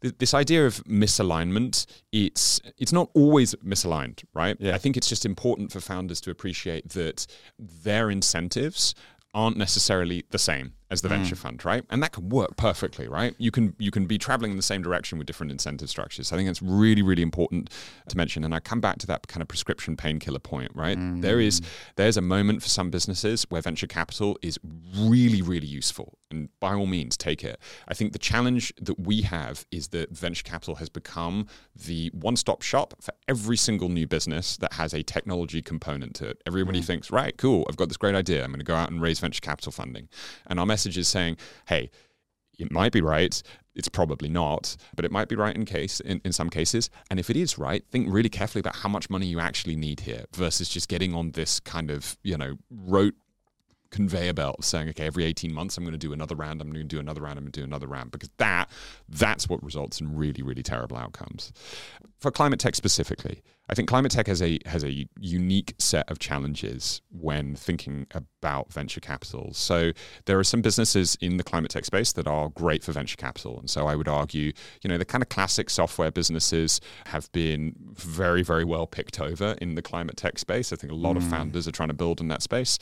this 0.00 0.34
idea 0.34 0.66
of 0.66 0.76
misalignment 0.84 1.86
it's 2.12 2.60
it's 2.78 2.92
not 2.92 3.10
always 3.14 3.54
misaligned 3.56 4.22
right 4.32 4.56
yeah. 4.60 4.74
i 4.74 4.78
think 4.78 4.96
it's 4.96 5.08
just 5.08 5.26
important 5.26 5.72
for 5.72 5.80
founders 5.80 6.20
to 6.20 6.30
appreciate 6.30 6.90
that 6.90 7.26
their 7.58 8.10
incentives 8.10 8.94
aren't 9.34 9.56
necessarily 9.56 10.24
the 10.30 10.38
same 10.38 10.72
as 10.90 11.02
the 11.02 11.08
mm. 11.08 11.12
venture 11.12 11.36
fund, 11.36 11.64
right? 11.64 11.84
And 11.90 12.02
that 12.02 12.12
can 12.12 12.28
work 12.28 12.56
perfectly, 12.56 13.08
right? 13.08 13.34
You 13.38 13.50
can 13.50 13.74
you 13.78 13.90
can 13.90 14.06
be 14.06 14.18
traveling 14.18 14.50
in 14.52 14.56
the 14.56 14.62
same 14.62 14.82
direction 14.82 15.18
with 15.18 15.26
different 15.26 15.52
incentive 15.52 15.90
structures. 15.90 16.32
I 16.32 16.36
think 16.36 16.48
it's 16.48 16.62
really 16.62 17.02
really 17.02 17.22
important 17.22 17.70
to 18.08 18.16
mention. 18.16 18.44
And 18.44 18.54
I 18.54 18.60
come 18.60 18.80
back 18.80 18.98
to 18.98 19.06
that 19.08 19.28
kind 19.28 19.42
of 19.42 19.48
prescription 19.48 19.96
painkiller 19.96 20.38
point, 20.38 20.70
right? 20.74 20.98
Mm. 20.98 21.22
There 21.22 21.40
is 21.40 21.60
there's 21.96 22.16
a 22.16 22.22
moment 22.22 22.62
for 22.62 22.68
some 22.68 22.90
businesses 22.90 23.44
where 23.50 23.60
venture 23.60 23.86
capital 23.86 24.38
is 24.42 24.58
really 24.96 25.42
really 25.42 25.66
useful, 25.66 26.18
and 26.30 26.48
by 26.60 26.74
all 26.74 26.86
means 26.86 27.16
take 27.16 27.44
it. 27.44 27.58
I 27.86 27.94
think 27.94 28.12
the 28.12 28.18
challenge 28.18 28.72
that 28.80 28.98
we 28.98 29.22
have 29.22 29.66
is 29.70 29.88
that 29.88 30.10
venture 30.10 30.44
capital 30.44 30.76
has 30.76 30.88
become 30.88 31.46
the 31.74 32.10
one-stop 32.14 32.62
shop 32.62 32.94
for 33.00 33.12
every 33.28 33.56
single 33.56 33.88
new 33.88 34.06
business 34.06 34.56
that 34.56 34.74
has 34.74 34.94
a 34.94 35.02
technology 35.02 35.62
component 35.62 36.14
to 36.16 36.28
it. 36.28 36.42
Everybody 36.46 36.80
mm. 36.80 36.84
thinks, 36.84 37.10
right, 37.10 37.36
cool, 37.36 37.66
I've 37.68 37.76
got 37.76 37.88
this 37.88 37.96
great 37.96 38.14
idea. 38.14 38.42
I'm 38.42 38.50
going 38.50 38.58
to 38.60 38.64
go 38.64 38.74
out 38.74 38.90
and 38.90 39.00
raise 39.00 39.20
venture 39.20 39.40
capital 39.40 39.72
funding, 39.72 40.08
and 40.46 40.58
our 40.58 40.66
is 40.86 41.08
saying, 41.08 41.36
hey, 41.66 41.90
it 42.58 42.72
might 42.72 42.92
be 42.92 43.00
right. 43.00 43.40
It's 43.74 43.88
probably 43.88 44.28
not, 44.28 44.76
but 44.96 45.04
it 45.04 45.12
might 45.12 45.28
be 45.28 45.36
right 45.36 45.54
in 45.54 45.64
case 45.64 46.00
in, 46.00 46.20
in 46.24 46.32
some 46.32 46.50
cases. 46.50 46.90
And 47.10 47.20
if 47.20 47.30
it 47.30 47.36
is 47.36 47.58
right, 47.58 47.84
think 47.90 48.08
really 48.10 48.28
carefully 48.28 48.60
about 48.60 48.76
how 48.76 48.88
much 48.88 49.08
money 49.08 49.26
you 49.26 49.38
actually 49.38 49.76
need 49.76 50.00
here 50.00 50.24
versus 50.34 50.68
just 50.68 50.88
getting 50.88 51.14
on 51.14 51.30
this 51.32 51.60
kind 51.60 51.90
of, 51.90 52.18
you 52.24 52.36
know, 52.36 52.58
rote 52.70 53.14
conveyor 53.90 54.34
belt 54.34 54.64
saying, 54.64 54.88
okay, 54.90 55.06
every 55.06 55.24
18 55.24 55.52
months 55.52 55.76
I'm 55.76 55.84
going 55.84 55.92
to 55.92 55.98
do 55.98 56.12
another 56.12 56.34
round, 56.34 56.60
I'm 56.60 56.70
going 56.70 56.82
to 56.82 56.84
do 56.84 56.98
another 56.98 57.22
round, 57.22 57.38
I'm 57.38 57.44
going 57.44 57.52
to 57.52 57.60
do 57.60 57.64
another 57.64 57.86
round, 57.86 58.10
because 58.10 58.30
that 58.38 58.68
that's 59.08 59.48
what 59.48 59.62
results 59.62 60.00
in 60.00 60.16
really, 60.16 60.42
really 60.42 60.62
terrible 60.62 60.96
outcomes. 60.96 61.52
For 62.18 62.30
climate 62.30 62.60
tech 62.60 62.74
specifically, 62.74 63.42
I 63.70 63.74
think 63.74 63.88
climate 63.88 64.12
tech 64.12 64.26
has 64.28 64.40
a 64.40 64.58
has 64.66 64.82
a 64.82 65.06
unique 65.20 65.74
set 65.78 66.10
of 66.10 66.18
challenges 66.18 67.02
when 67.10 67.54
thinking 67.54 68.06
about 68.14 68.72
venture 68.72 69.00
capital. 69.00 69.52
So 69.52 69.92
there 70.24 70.38
are 70.38 70.44
some 70.44 70.62
businesses 70.62 71.18
in 71.20 71.36
the 71.36 71.44
climate 71.44 71.70
tech 71.70 71.84
space 71.84 72.12
that 72.12 72.26
are 72.26 72.48
great 72.48 72.82
for 72.82 72.92
venture 72.92 73.16
capital, 73.16 73.58
and 73.58 73.68
so 73.68 73.86
I 73.86 73.94
would 73.94 74.08
argue, 74.08 74.52
you 74.82 74.88
know, 74.88 74.96
the 74.96 75.04
kind 75.04 75.22
of 75.22 75.28
classic 75.28 75.68
software 75.68 76.10
businesses 76.10 76.80
have 77.06 77.30
been 77.32 77.74
very 77.92 78.42
very 78.42 78.64
well 78.64 78.86
picked 78.86 79.20
over 79.20 79.54
in 79.60 79.74
the 79.74 79.82
climate 79.82 80.16
tech 80.16 80.38
space. 80.38 80.72
I 80.72 80.76
think 80.76 80.92
a 80.92 80.96
lot 80.96 81.14
mm. 81.14 81.18
of 81.18 81.24
founders 81.24 81.68
are 81.68 81.72
trying 81.72 81.90
to 81.90 81.94
build 81.94 82.20
in 82.20 82.28
that 82.28 82.42
space. 82.42 82.78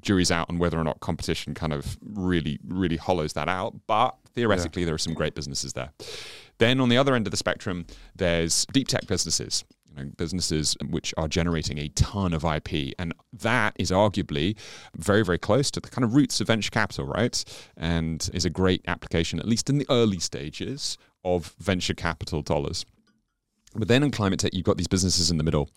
Jury's 0.00 0.32
out 0.32 0.50
on 0.50 0.58
whether 0.58 0.78
or 0.78 0.84
not 0.84 1.00
competition 1.00 1.54
kind 1.54 1.72
of 1.72 1.96
really 2.02 2.58
really 2.66 2.96
hollows 2.96 3.34
that 3.34 3.48
out, 3.48 3.74
but 3.86 4.16
theoretically 4.34 4.82
yeah. 4.82 4.86
there 4.86 4.94
are 4.94 4.98
some 4.98 5.14
great 5.14 5.36
businesses 5.36 5.72
there. 5.74 5.90
Then 6.58 6.80
on 6.80 6.88
the 6.88 6.96
other 6.96 7.14
end 7.14 7.26
of 7.26 7.30
the 7.30 7.36
spectrum, 7.36 7.86
there's 8.14 8.66
deep 8.66 8.88
tech 8.88 9.06
businesses 9.06 9.64
know, 9.94 10.10
businesses 10.16 10.76
which 10.88 11.14
are 11.16 11.28
generating 11.28 11.78
a 11.78 11.88
ton 11.88 12.32
of 12.32 12.44
IP. 12.44 12.94
And 12.98 13.14
that 13.32 13.74
is 13.78 13.90
arguably 13.90 14.56
very, 14.96 15.24
very 15.24 15.38
close 15.38 15.70
to 15.72 15.80
the 15.80 15.88
kind 15.88 16.04
of 16.04 16.14
roots 16.14 16.40
of 16.40 16.46
venture 16.46 16.70
capital, 16.70 17.06
right? 17.06 17.44
And 17.76 18.28
is 18.32 18.44
a 18.44 18.50
great 18.50 18.82
application, 18.86 19.38
at 19.38 19.46
least 19.46 19.70
in 19.70 19.78
the 19.78 19.86
early 19.90 20.18
stages, 20.18 20.98
of 21.24 21.54
venture 21.58 21.94
capital 21.94 22.42
dollars. 22.42 22.84
But 23.74 23.88
then 23.88 24.02
in 24.02 24.10
climate 24.10 24.40
tech, 24.40 24.54
you've 24.54 24.64
got 24.64 24.76
these 24.76 24.88
businesses 24.88 25.30
in 25.30 25.38
the 25.38 25.44
middle. 25.44 25.68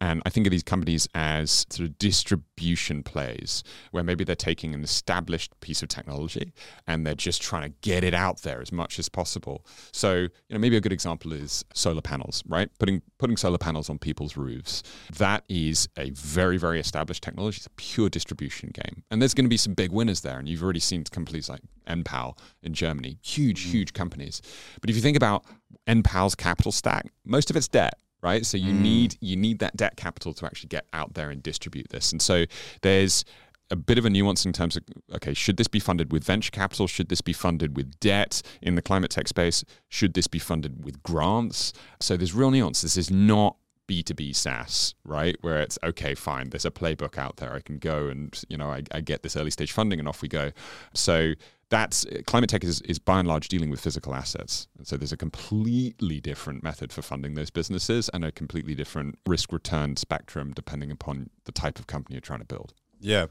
And 0.00 0.22
I 0.24 0.30
think 0.30 0.46
of 0.46 0.50
these 0.50 0.62
companies 0.62 1.08
as 1.14 1.66
sort 1.70 1.88
of 1.88 1.98
distribution 1.98 3.02
plays, 3.02 3.62
where 3.90 4.02
maybe 4.02 4.24
they're 4.24 4.34
taking 4.34 4.74
an 4.74 4.82
established 4.82 5.58
piece 5.60 5.82
of 5.82 5.88
technology 5.88 6.52
and 6.86 7.06
they're 7.06 7.14
just 7.14 7.42
trying 7.42 7.70
to 7.70 7.76
get 7.82 8.04
it 8.04 8.14
out 8.14 8.42
there 8.42 8.60
as 8.60 8.72
much 8.72 8.98
as 8.98 9.08
possible. 9.08 9.64
So, 9.92 10.14
you 10.14 10.30
know, 10.50 10.58
maybe 10.58 10.76
a 10.76 10.80
good 10.80 10.92
example 10.92 11.32
is 11.32 11.64
solar 11.74 12.02
panels, 12.02 12.42
right? 12.46 12.68
Putting 12.78 13.02
putting 13.18 13.36
solar 13.36 13.58
panels 13.58 13.88
on 13.88 13.98
people's 13.98 14.36
roofs. 14.36 14.82
That 15.16 15.44
is 15.48 15.88
a 15.96 16.10
very, 16.10 16.56
very 16.56 16.80
established 16.80 17.22
technology. 17.22 17.58
It's 17.58 17.66
a 17.66 17.70
pure 17.70 18.08
distribution 18.08 18.70
game. 18.72 19.04
And 19.10 19.22
there's 19.22 19.34
going 19.34 19.44
to 19.44 19.50
be 19.50 19.56
some 19.56 19.74
big 19.74 19.92
winners 19.92 20.22
there. 20.22 20.38
And 20.38 20.48
you've 20.48 20.62
already 20.62 20.80
seen 20.80 21.04
companies 21.04 21.48
like 21.48 21.60
Enpal 21.86 22.36
in 22.62 22.74
Germany, 22.74 23.18
huge, 23.22 23.66
mm. 23.66 23.70
huge 23.70 23.92
companies. 23.92 24.42
But 24.80 24.90
if 24.90 24.96
you 24.96 25.02
think 25.02 25.16
about 25.16 25.44
Enpal's 25.86 26.34
capital 26.34 26.72
stack, 26.72 27.10
most 27.24 27.50
of 27.50 27.56
it's 27.56 27.68
debt 27.68 27.94
right? 28.22 28.46
So 28.46 28.56
you 28.56 28.72
mm. 28.72 28.80
need 28.80 29.16
you 29.20 29.36
need 29.36 29.58
that 29.58 29.76
debt 29.76 29.96
capital 29.96 30.32
to 30.34 30.46
actually 30.46 30.68
get 30.68 30.86
out 30.92 31.14
there 31.14 31.30
and 31.30 31.42
distribute 31.42 31.88
this. 31.90 32.12
And 32.12 32.22
so 32.22 32.44
there's 32.82 33.24
a 33.70 33.76
bit 33.76 33.96
of 33.98 34.04
a 34.04 34.10
nuance 34.10 34.44
in 34.44 34.52
terms 34.52 34.76
of 34.76 34.84
okay 35.14 35.34
should 35.34 35.56
this 35.56 35.66
be 35.66 35.80
funded 35.80 36.12
with 36.12 36.24
venture 36.24 36.50
capital? 36.50 36.86
Should 36.86 37.08
this 37.08 37.20
be 37.20 37.32
funded 37.32 37.76
with 37.76 37.98
debt 38.00 38.42
in 38.60 38.74
the 38.76 38.82
climate 38.82 39.10
tech 39.10 39.28
space? 39.28 39.64
Should 39.88 40.14
this 40.14 40.26
be 40.26 40.38
funded 40.38 40.84
with 40.84 41.02
grants? 41.02 41.72
So 42.00 42.16
there's 42.16 42.34
real 42.34 42.50
nuance. 42.50 42.82
This 42.82 42.96
is 42.96 43.10
not 43.10 43.56
B2B 43.92 44.34
SaaS, 44.34 44.94
right? 45.04 45.36
Where 45.42 45.60
it's 45.60 45.78
okay, 45.84 46.14
fine, 46.14 46.48
there's 46.48 46.64
a 46.64 46.70
playbook 46.70 47.18
out 47.18 47.36
there. 47.36 47.52
I 47.52 47.60
can 47.60 47.76
go 47.76 48.08
and, 48.08 48.40
you 48.48 48.56
know, 48.56 48.70
I, 48.70 48.82
I 48.90 49.02
get 49.02 49.22
this 49.22 49.36
early 49.36 49.50
stage 49.50 49.70
funding 49.70 49.98
and 49.98 50.08
off 50.08 50.22
we 50.22 50.28
go. 50.28 50.52
So 50.94 51.34
that's 51.68 52.06
climate 52.26 52.48
tech 52.48 52.64
is, 52.64 52.80
is 52.82 52.98
by 52.98 53.18
and 53.18 53.28
large 53.28 53.48
dealing 53.48 53.68
with 53.68 53.80
physical 53.80 54.14
assets. 54.14 54.66
And 54.78 54.86
so 54.86 54.96
there's 54.96 55.12
a 55.12 55.16
completely 55.16 56.20
different 56.20 56.62
method 56.62 56.90
for 56.90 57.02
funding 57.02 57.34
those 57.34 57.50
businesses 57.50 58.08
and 58.14 58.24
a 58.24 58.32
completely 58.32 58.74
different 58.74 59.18
risk 59.26 59.52
return 59.52 59.96
spectrum 59.96 60.52
depending 60.54 60.90
upon 60.90 61.28
the 61.44 61.52
type 61.52 61.78
of 61.78 61.86
company 61.86 62.14
you're 62.14 62.22
trying 62.22 62.40
to 62.40 62.46
build. 62.46 62.72
Yeah. 62.98 63.26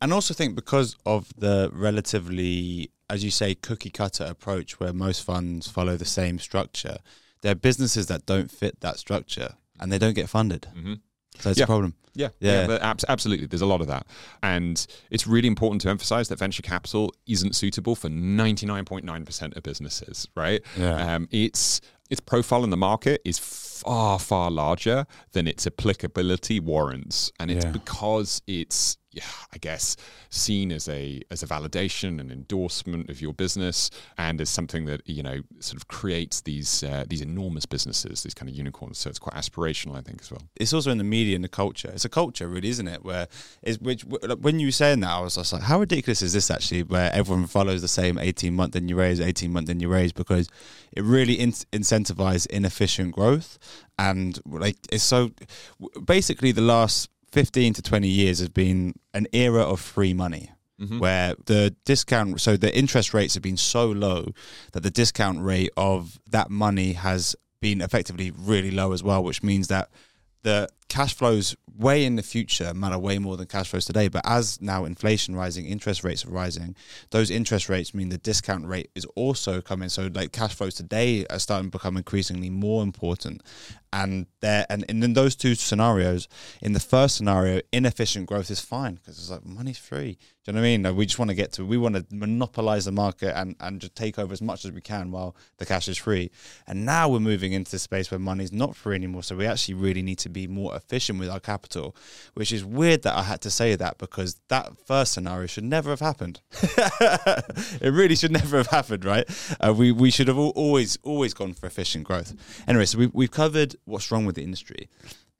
And 0.00 0.12
also 0.12 0.32
think 0.32 0.54
because 0.54 0.96
of 1.04 1.32
the 1.36 1.70
relatively, 1.72 2.90
as 3.10 3.22
you 3.22 3.30
say, 3.30 3.54
cookie 3.54 3.90
cutter 3.90 4.24
approach 4.24 4.80
where 4.80 4.94
most 4.94 5.22
funds 5.22 5.68
follow 5.68 5.96
the 5.96 6.06
same 6.06 6.38
structure, 6.38 6.98
there 7.42 7.52
are 7.52 7.56
businesses 7.56 8.06
that 8.06 8.24
don't 8.24 8.50
fit 8.50 8.80
that 8.80 8.98
structure 8.98 9.56
and 9.82 9.92
they 9.92 9.98
don't 9.98 10.14
get 10.14 10.28
funded. 10.30 10.62
Mm-hmm. 10.74 10.94
So 11.40 11.50
it's 11.50 11.58
Yeah. 11.58 11.64
a 11.64 11.66
problem. 11.66 11.94
Yeah, 12.14 12.28
Yeah. 12.40 12.52
yeah, 12.60 12.66
but 12.66 12.82
abs- 12.82 13.04
absolutely. 13.08 13.46
There's 13.46 13.62
a 13.62 13.66
lot 13.66 13.80
of 13.80 13.86
that, 13.86 14.06
and 14.42 14.86
it's 15.10 15.26
really 15.26 15.48
important 15.48 15.80
to 15.82 15.88
emphasize 15.88 16.28
that 16.28 16.38
venture 16.38 16.62
capital 16.62 17.12
isn't 17.26 17.54
suitable 17.56 17.94
for 17.96 18.10
99.9% 18.10 19.56
of 19.56 19.62
businesses. 19.62 20.26
Right? 20.36 20.60
Yeah. 20.78 21.14
Um, 21.14 21.28
its 21.30 21.80
its 22.10 22.20
profile 22.20 22.64
in 22.64 22.70
the 22.70 22.76
market 22.76 23.22
is 23.24 23.38
far 23.38 24.18
far 24.18 24.50
larger 24.50 25.06
than 25.32 25.46
its 25.48 25.66
applicability 25.66 26.60
warrants, 26.60 27.32
and 27.40 27.50
it's 27.50 27.64
Yeah. 27.64 27.72
because 27.72 28.42
it's 28.46 28.98
yeah, 29.12 29.24
I 29.52 29.58
guess 29.58 29.96
seen 30.30 30.72
as 30.72 30.88
a 30.88 31.20
as 31.30 31.42
a 31.42 31.46
validation 31.46 32.18
and 32.18 32.32
endorsement 32.32 33.10
of 33.10 33.20
your 33.20 33.34
business, 33.34 33.90
and 34.16 34.40
as 34.40 34.48
something 34.48 34.86
that 34.86 35.02
you 35.06 35.22
know 35.22 35.42
sort 35.60 35.76
of 35.76 35.88
creates 35.88 36.40
these 36.40 36.82
uh, 36.82 37.04
these 37.06 37.20
enormous 37.20 37.66
businesses, 37.66 38.22
these 38.22 38.34
kind 38.34 38.48
of 38.48 38.56
unicorns. 38.56 38.98
So 38.98 39.10
it's 39.10 39.18
quite 39.18 39.36
aspirational, 39.36 39.96
I 39.96 40.00
think, 40.00 40.22
as 40.22 40.30
well. 40.30 40.42
it's 40.56 40.72
also 40.72 40.90
in 40.90 40.98
the 40.98 41.04
media 41.04 41.34
and 41.34 41.44
the 41.44 41.48
culture. 41.48 41.90
It's 41.92 42.06
a 42.06 42.08
culture, 42.08 42.48
really, 42.48 42.68
isn't 42.70 42.88
it? 42.88 43.04
Where 43.04 43.28
is 43.62 43.78
which 43.80 44.04
when 44.04 44.58
you 44.58 44.68
were 44.68 44.72
saying 44.72 45.00
that, 45.00 45.10
I 45.10 45.20
was 45.20 45.34
just 45.34 45.52
like, 45.52 45.62
how 45.62 45.80
ridiculous 45.80 46.22
is 46.22 46.32
this 46.32 46.50
actually? 46.50 46.82
Where 46.82 47.12
everyone 47.12 47.46
follows 47.46 47.82
the 47.82 47.88
same 47.88 48.18
eighteen 48.18 48.54
month 48.54 48.72
then 48.72 48.88
you 48.88 48.96
raise, 48.96 49.20
eighteen 49.20 49.52
month 49.52 49.66
then 49.66 49.80
you 49.80 49.88
raise, 49.88 50.12
because 50.12 50.48
it 50.92 51.04
really 51.04 51.34
in- 51.34 51.52
incentivizes 51.52 52.46
inefficient 52.46 53.14
growth, 53.14 53.58
and 53.98 54.38
like 54.46 54.76
it's 54.90 55.04
so. 55.04 55.32
Basically, 56.04 56.52
the 56.52 56.62
last 56.62 57.10
fifteen 57.32 57.72
to 57.74 57.82
twenty 57.82 58.08
years 58.08 58.38
has 58.38 58.48
been 58.48 58.94
an 59.12 59.26
era 59.32 59.62
of 59.62 59.80
free 59.80 60.14
money. 60.14 60.50
Mm-hmm. 60.80 60.98
Where 60.98 61.34
the 61.44 61.76
discount, 61.84 62.40
so 62.40 62.56
the 62.56 62.76
interest 62.76 63.14
rates 63.14 63.34
have 63.34 63.42
been 63.42 63.58
so 63.58 63.86
low 63.86 64.32
that 64.72 64.82
the 64.82 64.90
discount 64.90 65.40
rate 65.40 65.70
of 65.76 66.18
that 66.28 66.50
money 66.50 66.94
has 66.94 67.36
been 67.60 67.80
effectively 67.80 68.32
really 68.36 68.72
low 68.72 68.90
as 68.92 69.00
well, 69.00 69.22
which 69.22 69.44
means 69.44 69.68
that 69.68 69.90
the 70.42 70.68
cash 70.88 71.14
flows 71.14 71.54
way 71.76 72.04
in 72.04 72.16
the 72.16 72.22
future 72.22 72.74
matter 72.74 72.98
way 72.98 73.18
more 73.18 73.36
than 73.36 73.46
cash 73.46 73.70
flows 73.70 73.84
today. 73.84 74.08
But 74.08 74.22
as 74.24 74.60
now 74.60 74.84
inflation 74.84 75.36
rising, 75.36 75.66
interest 75.66 76.04
rates 76.04 76.24
are 76.24 76.30
rising, 76.30 76.76
those 77.10 77.30
interest 77.30 77.68
rates 77.68 77.94
mean 77.94 78.08
the 78.08 78.18
discount 78.18 78.66
rate 78.66 78.90
is 78.94 79.04
also 79.16 79.60
coming. 79.60 79.88
So 79.88 80.10
like 80.12 80.32
cash 80.32 80.54
flows 80.54 80.74
today 80.74 81.26
are 81.30 81.38
starting 81.38 81.70
to 81.70 81.78
become 81.78 81.96
increasingly 81.96 82.50
more 82.50 82.82
important. 82.82 83.42
And 83.94 84.26
there 84.40 84.64
and, 84.70 84.84
in 84.84 85.12
those 85.12 85.36
two 85.36 85.54
scenarios, 85.54 86.26
in 86.62 86.72
the 86.72 86.80
first 86.80 87.14
scenario, 87.16 87.60
inefficient 87.72 88.26
growth 88.26 88.50
is 88.50 88.58
fine 88.58 88.94
because 88.94 89.18
it's 89.18 89.30
like 89.30 89.44
money's 89.44 89.78
free. 89.78 90.18
Do 90.44 90.50
you 90.50 90.54
know 90.54 90.60
what 90.60 90.66
I 90.66 90.70
mean? 90.70 90.82
Like, 90.82 90.94
we 90.96 91.06
just 91.06 91.18
want 91.18 91.28
to 91.28 91.36
get 91.36 91.52
to 91.52 91.64
we 91.64 91.76
want 91.76 91.94
to 91.94 92.06
monopolize 92.10 92.86
the 92.86 92.92
market 92.92 93.38
and, 93.38 93.54
and 93.60 93.80
just 93.80 93.94
take 93.94 94.18
over 94.18 94.32
as 94.32 94.40
much 94.40 94.64
as 94.64 94.72
we 94.72 94.80
can 94.80 95.10
while 95.10 95.36
the 95.58 95.66
cash 95.66 95.88
is 95.88 95.98
free. 95.98 96.30
And 96.66 96.86
now 96.86 97.08
we're 97.08 97.20
moving 97.20 97.52
into 97.52 97.70
the 97.70 97.78
space 97.78 98.10
where 98.10 98.18
money's 98.18 98.50
not 98.50 98.74
free 98.74 98.96
anymore. 98.96 99.22
So 99.22 99.36
we 99.36 99.46
actually 99.46 99.74
really 99.74 100.02
need 100.02 100.18
to 100.20 100.30
be 100.30 100.46
more 100.46 100.74
efficient 100.74 101.18
with 101.18 101.28
our 101.28 101.38
capital, 101.38 101.61
which 102.34 102.52
is 102.52 102.64
weird 102.64 103.02
that 103.02 103.14
I 103.14 103.22
had 103.22 103.40
to 103.42 103.50
say 103.50 103.74
that 103.76 103.98
because 103.98 104.40
that 104.48 104.76
first 104.86 105.12
scenario 105.12 105.46
should 105.46 105.64
never 105.64 105.90
have 105.90 106.00
happened. 106.00 106.40
it 106.62 107.92
really 107.92 108.16
should 108.16 108.32
never 108.32 108.58
have 108.58 108.68
happened, 108.68 109.04
right? 109.04 109.28
Uh, 109.60 109.72
we 109.72 109.92
we 109.92 110.10
should 110.10 110.28
have 110.28 110.38
al- 110.38 110.50
always 110.50 110.98
always 111.02 111.34
gone 111.34 111.52
for 111.52 111.66
efficient 111.66 112.04
growth. 112.04 112.34
Anyway, 112.66 112.86
so 112.86 112.98
we, 112.98 113.06
we've 113.12 113.30
covered 113.30 113.76
what's 113.84 114.10
wrong 114.10 114.24
with 114.26 114.36
the 114.36 114.42
industry. 114.42 114.88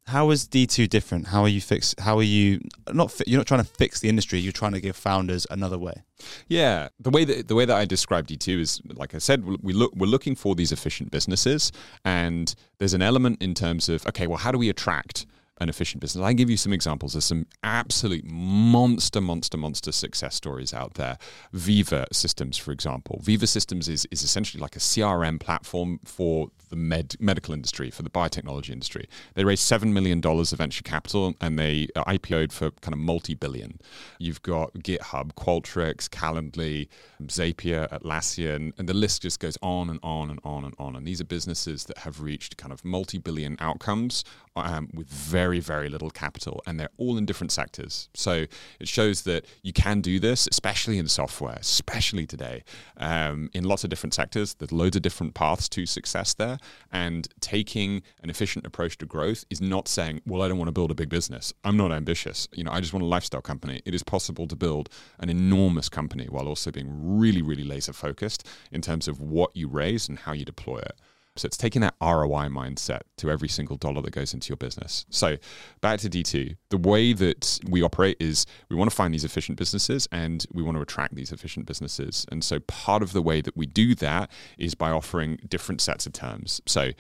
How 0.07 0.31
is 0.31 0.49
D 0.49 0.67
two 0.67 0.89
different? 0.89 1.29
How 1.29 1.43
are 1.43 1.49
you 1.49 1.61
fix? 1.61 1.95
How 1.99 2.19
are 2.19 2.25
you 2.25 2.61
not? 2.93 3.13
Fi- 3.13 3.25
you're 3.27 3.39
not 3.39 3.47
trying 3.47 3.63
to 3.63 3.71
fix 3.71 4.01
the 4.01 4.09
industry. 4.09 4.41
You're 4.41 4.53
trying 4.53 4.73
to 4.73 4.81
give 4.81 4.97
founders 4.97 5.47
another 5.49 5.79
way. 5.79 6.03
Yeah, 6.49 6.89
the 6.99 7.11
way 7.11 7.25
that 7.25 7.47
the 7.47 7.55
way 7.55 7.65
that 7.65 7.77
I 7.77 7.85
described 7.85 8.29
D2 8.29 8.61
is, 8.61 8.83
like 8.95 9.15
I 9.15 9.19
said, 9.19 9.45
we 9.45 9.73
look 9.73 9.93
we're 9.95 10.07
looking 10.11 10.35
for 10.35 10.57
these 10.57 10.73
efficient 10.73 11.13
businesses, 11.13 11.71
and 12.05 12.53
there's 12.79 12.95
an 12.95 13.03
element 13.03 13.41
in 13.41 13.55
terms 13.55 13.89
of 13.89 14.05
okay, 14.09 14.27
well, 14.27 14.39
how 14.39 14.51
do 14.51 14.59
we 14.59 14.69
attract 14.69 15.25
an 15.63 15.69
efficient 15.69 16.01
business? 16.01 16.25
I 16.25 16.33
give 16.33 16.51
you 16.51 16.57
some 16.57 16.73
examples. 16.73 17.13
There's 17.13 17.25
some 17.25 17.47
absolute 17.63 18.25
monster, 18.25 19.21
monster, 19.21 19.57
monster 19.57 19.93
success 19.93 20.35
stories 20.35 20.75
out 20.75 20.95
there. 20.95 21.19
Veeva 21.55 22.07
Systems, 22.13 22.59
for 22.59 22.73
example, 22.73 23.21
Veeva 23.25 23.49
Systems 23.49 23.89
is 23.89 24.07
is 24.11 24.23
essentially 24.23 24.61
like 24.61 24.77
a 24.77 24.81
CRM 24.81 25.41
platform 25.41 26.01
for 26.05 26.51
the 26.73 26.77
med 26.77 27.15
medical 27.21 27.53
industry, 27.53 27.91
for 27.91 28.03
the 28.03 28.11
biotechnology 28.11 28.71
industry. 28.71 29.07
They 29.35 29.45
raised 29.45 29.63
seven 29.63 29.93
million 29.93 30.21
dollars 30.21 30.53
of 30.53 30.59
venture 30.59 30.83
capital, 30.83 31.35
and 31.41 31.59
they 31.59 31.89
uh, 31.95 32.05
IPO'd 32.05 32.53
for 32.53 32.71
kind 32.81 32.95
of 32.95 32.99
multi-billion. 32.99 33.79
You've 34.19 34.43
got 34.43 34.73
GitHub, 34.75 35.35
Qualtrics, 35.35 36.09
Calendly, 36.09 36.89
Zapier, 37.25 37.89
Atlassian, 37.91 38.73
and 38.79 38.89
the 38.89 38.95
list 38.95 39.23
just 39.23 39.39
goes 39.39 39.59
on 39.63 39.91
and 39.91 40.01
on 40.03 40.31
and 40.31 40.41
on 40.45 40.65
and 40.65 40.75
on. 40.79 40.97
And 40.97 41.07
these 41.07 41.21
are 41.21 41.25
businesses 41.25 41.85
that 41.85 41.99
have 41.99 42.23
reached 42.23 42.57
kind 42.57 42.73
of 42.73 42.85
multi-billion 42.85 43.57
outcomes 43.61 44.25
um, 44.57 44.89
with 44.95 45.09
very, 45.09 45.61
very 45.61 45.89
little 45.89 46.11
capital, 46.11 46.63
and 46.67 46.79
they're 46.79 46.91
all 46.99 47.17
in 47.17 47.27
different 47.27 47.53
sectors. 47.53 48.09
So 48.15 48.47
it 48.81 48.89
shows 48.89 49.23
that 49.23 49.47
you 49.63 49.73
can 49.73 50.01
do 50.01 50.21
this, 50.21 50.47
especially 50.51 50.99
in 50.99 51.09
software, 51.09 51.57
especially 51.61 52.27
today, 52.27 52.65
um, 52.97 53.51
in 53.53 53.65
lots 53.65 53.85
of 53.85 53.91
different 53.91 54.15
sectors. 54.15 54.55
There's 54.55 54.73
loads 54.73 54.97
of 54.97 55.03
different 55.03 55.35
paths 55.35 55.69
to 55.71 55.87
success 55.87 56.35
there, 56.35 56.59
and 56.91 57.29
taking 57.41 58.03
an 58.23 58.31
efficient 58.31 58.67
approach 58.67 58.99
to 58.99 59.07
growth 59.07 59.45
is 59.51 59.61
not 59.61 59.89
saying, 59.89 60.21
"Well, 60.27 60.43
I 60.43 60.49
don't 60.49 60.59
want 60.59 60.69
to 60.69 60.73
build 60.73 60.91
a 60.91 60.95
big 60.95 61.09
business. 61.09 61.53
I'm 61.65 61.77
not 61.77 61.93
ambitious. 61.93 62.49
You 62.53 62.65
know, 62.65 62.73
I 62.73 62.81
just 62.81 62.93
want 62.93 63.05
a 63.05 63.07
lifestyle 63.07 63.43
company." 63.43 63.83
It 63.85 63.95
is 63.95 64.03
possible 64.03 64.47
to 64.49 64.57
build 64.57 64.89
an 65.19 65.31
enormous 65.31 65.89
company 65.89 66.27
while 66.29 66.47
also 66.47 66.71
being 66.71 67.19
really, 67.19 67.43
really 67.43 67.65
laser 67.65 67.93
focused 67.93 68.47
in 68.71 68.81
terms 68.81 69.09
of 69.09 69.21
what 69.21 69.57
you 69.57 69.69
raise 69.69 70.09
and 70.09 70.19
how 70.19 70.33
you 70.33 70.45
deploy 70.45 70.79
it. 70.79 70.99
So 71.37 71.47
it's 71.47 71.57
taking 71.57 71.81
that 71.81 71.95
ROI 72.01 72.49
mindset 72.49 73.01
to 73.17 73.31
every 73.31 73.49
single 73.49 73.79
dollar 73.79 74.03
that 74.03 74.11
goes 74.11 74.35
into 74.35 74.51
your 74.51 74.59
business. 74.59 75.07
So 75.09 75.37
back 75.81 75.99
to 76.01 76.11
D2, 76.11 76.57
the 76.69 76.77
way 76.77 77.15
that 77.15 77.59
we 77.69 77.81
operate 77.81 78.19
is 78.21 78.45
we 78.69 78.77
want 78.77 78.91
to 78.91 78.97
find 78.97 79.15
these 79.15 79.25
efficient 79.25 79.57
businesses 79.57 80.07
and 80.13 80.45
we 80.53 80.63
want 80.63 80.77
to 80.77 80.83
attract 80.83 81.15
these 81.15 81.33
efficient 81.33 81.65
businesses. 81.65 82.27
And 82.31 82.45
so 82.45 82.61
part 82.61 83.03
of 83.03 83.13
the 83.13 83.23
way 83.23 83.41
that 83.41 83.57
we 83.57 83.65
do 83.65 83.95
that 83.97 84.31
is 84.59 84.75
by 84.75 84.91
offering 84.91 85.39
different 85.49 85.81
sets 85.81 86.07
of 86.07 86.13
terms. 86.13 86.61
So 86.67 86.91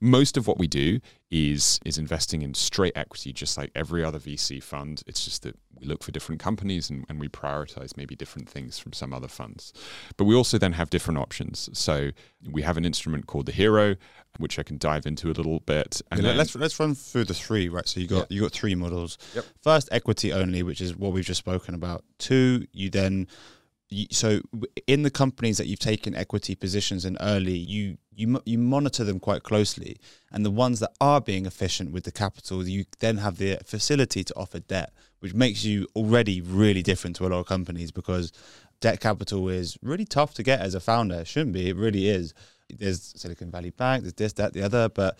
most 0.00 0.36
of 0.36 0.46
what 0.46 0.58
we 0.58 0.66
do 0.66 1.00
is 1.30 1.78
is 1.84 1.98
investing 1.98 2.42
in 2.42 2.54
straight 2.54 2.92
equity, 2.96 3.32
just 3.32 3.56
like 3.58 3.70
every 3.74 4.02
other 4.02 4.18
VC 4.18 4.62
fund. 4.62 5.02
It's 5.06 5.24
just 5.24 5.42
that 5.42 5.56
we 5.78 5.86
look 5.86 6.02
for 6.02 6.10
different 6.10 6.40
companies 6.40 6.90
and, 6.90 7.04
and 7.08 7.20
we 7.20 7.28
prioritize 7.28 7.96
maybe 7.96 8.16
different 8.16 8.48
things 8.48 8.78
from 8.78 8.92
some 8.92 9.12
other 9.12 9.28
funds. 9.28 9.72
But 10.16 10.24
we 10.24 10.34
also 10.34 10.58
then 10.58 10.72
have 10.72 10.90
different 10.90 11.18
options. 11.18 11.68
So 11.72 12.10
we 12.50 12.62
have 12.62 12.76
an 12.76 12.84
instrument 12.84 13.26
called 13.26 13.46
the 13.46 13.52
Hero, 13.52 13.96
which 14.38 14.58
I 14.58 14.62
can 14.62 14.78
dive 14.78 15.06
into 15.06 15.28
a 15.28 15.34
little 15.34 15.60
bit. 15.60 16.00
And 16.10 16.20
Yeah, 16.22 16.28
then- 16.28 16.38
let's 16.38 16.54
let's 16.56 16.80
run 16.80 16.94
through 16.94 17.24
the 17.24 17.34
three, 17.34 17.68
right? 17.68 17.86
So 17.86 18.00
you 18.00 18.06
got 18.06 18.30
you 18.32 18.40
got 18.40 18.52
three 18.52 18.74
models. 18.74 19.18
Yep. 19.34 19.44
First, 19.62 19.88
equity 19.92 20.32
only, 20.32 20.62
which 20.62 20.80
is 20.80 20.96
what 20.96 21.12
we've 21.12 21.24
just 21.24 21.38
spoken 21.40 21.74
about. 21.74 22.04
Two, 22.18 22.66
you 22.72 22.90
then 22.90 23.26
so 24.10 24.40
in 24.86 25.02
the 25.02 25.10
companies 25.10 25.58
that 25.58 25.66
you've 25.66 25.80
taken 25.80 26.14
equity 26.14 26.54
positions 26.54 27.04
in 27.04 27.16
early, 27.20 27.56
you 27.56 27.98
you 28.20 28.42
you 28.44 28.58
monitor 28.58 29.02
them 29.04 29.18
quite 29.18 29.42
closely, 29.42 29.98
and 30.30 30.44
the 30.44 30.50
ones 30.50 30.80
that 30.80 30.92
are 31.00 31.20
being 31.20 31.46
efficient 31.46 31.92
with 31.92 32.04
the 32.04 32.12
capital, 32.12 32.66
you 32.66 32.84
then 32.98 33.16
have 33.18 33.38
the 33.38 33.58
facility 33.64 34.22
to 34.24 34.34
offer 34.36 34.60
debt, 34.60 34.92
which 35.20 35.34
makes 35.34 35.64
you 35.64 35.86
already 35.96 36.40
really 36.40 36.82
different 36.82 37.16
to 37.16 37.26
a 37.26 37.28
lot 37.28 37.40
of 37.40 37.46
companies 37.46 37.90
because 37.90 38.32
debt 38.80 39.00
capital 39.00 39.48
is 39.48 39.78
really 39.82 40.04
tough 40.04 40.34
to 40.34 40.42
get 40.42 40.60
as 40.60 40.74
a 40.74 40.80
founder. 40.80 41.20
It 41.20 41.26
shouldn't 41.26 41.52
be. 41.52 41.68
It 41.68 41.76
really 41.76 42.08
is. 42.08 42.34
There's 42.68 43.12
Silicon 43.16 43.50
Valley 43.50 43.70
Bank. 43.70 44.02
There's 44.02 44.14
this, 44.14 44.32
that, 44.34 44.52
the 44.52 44.62
other, 44.62 44.88
but 44.88 45.18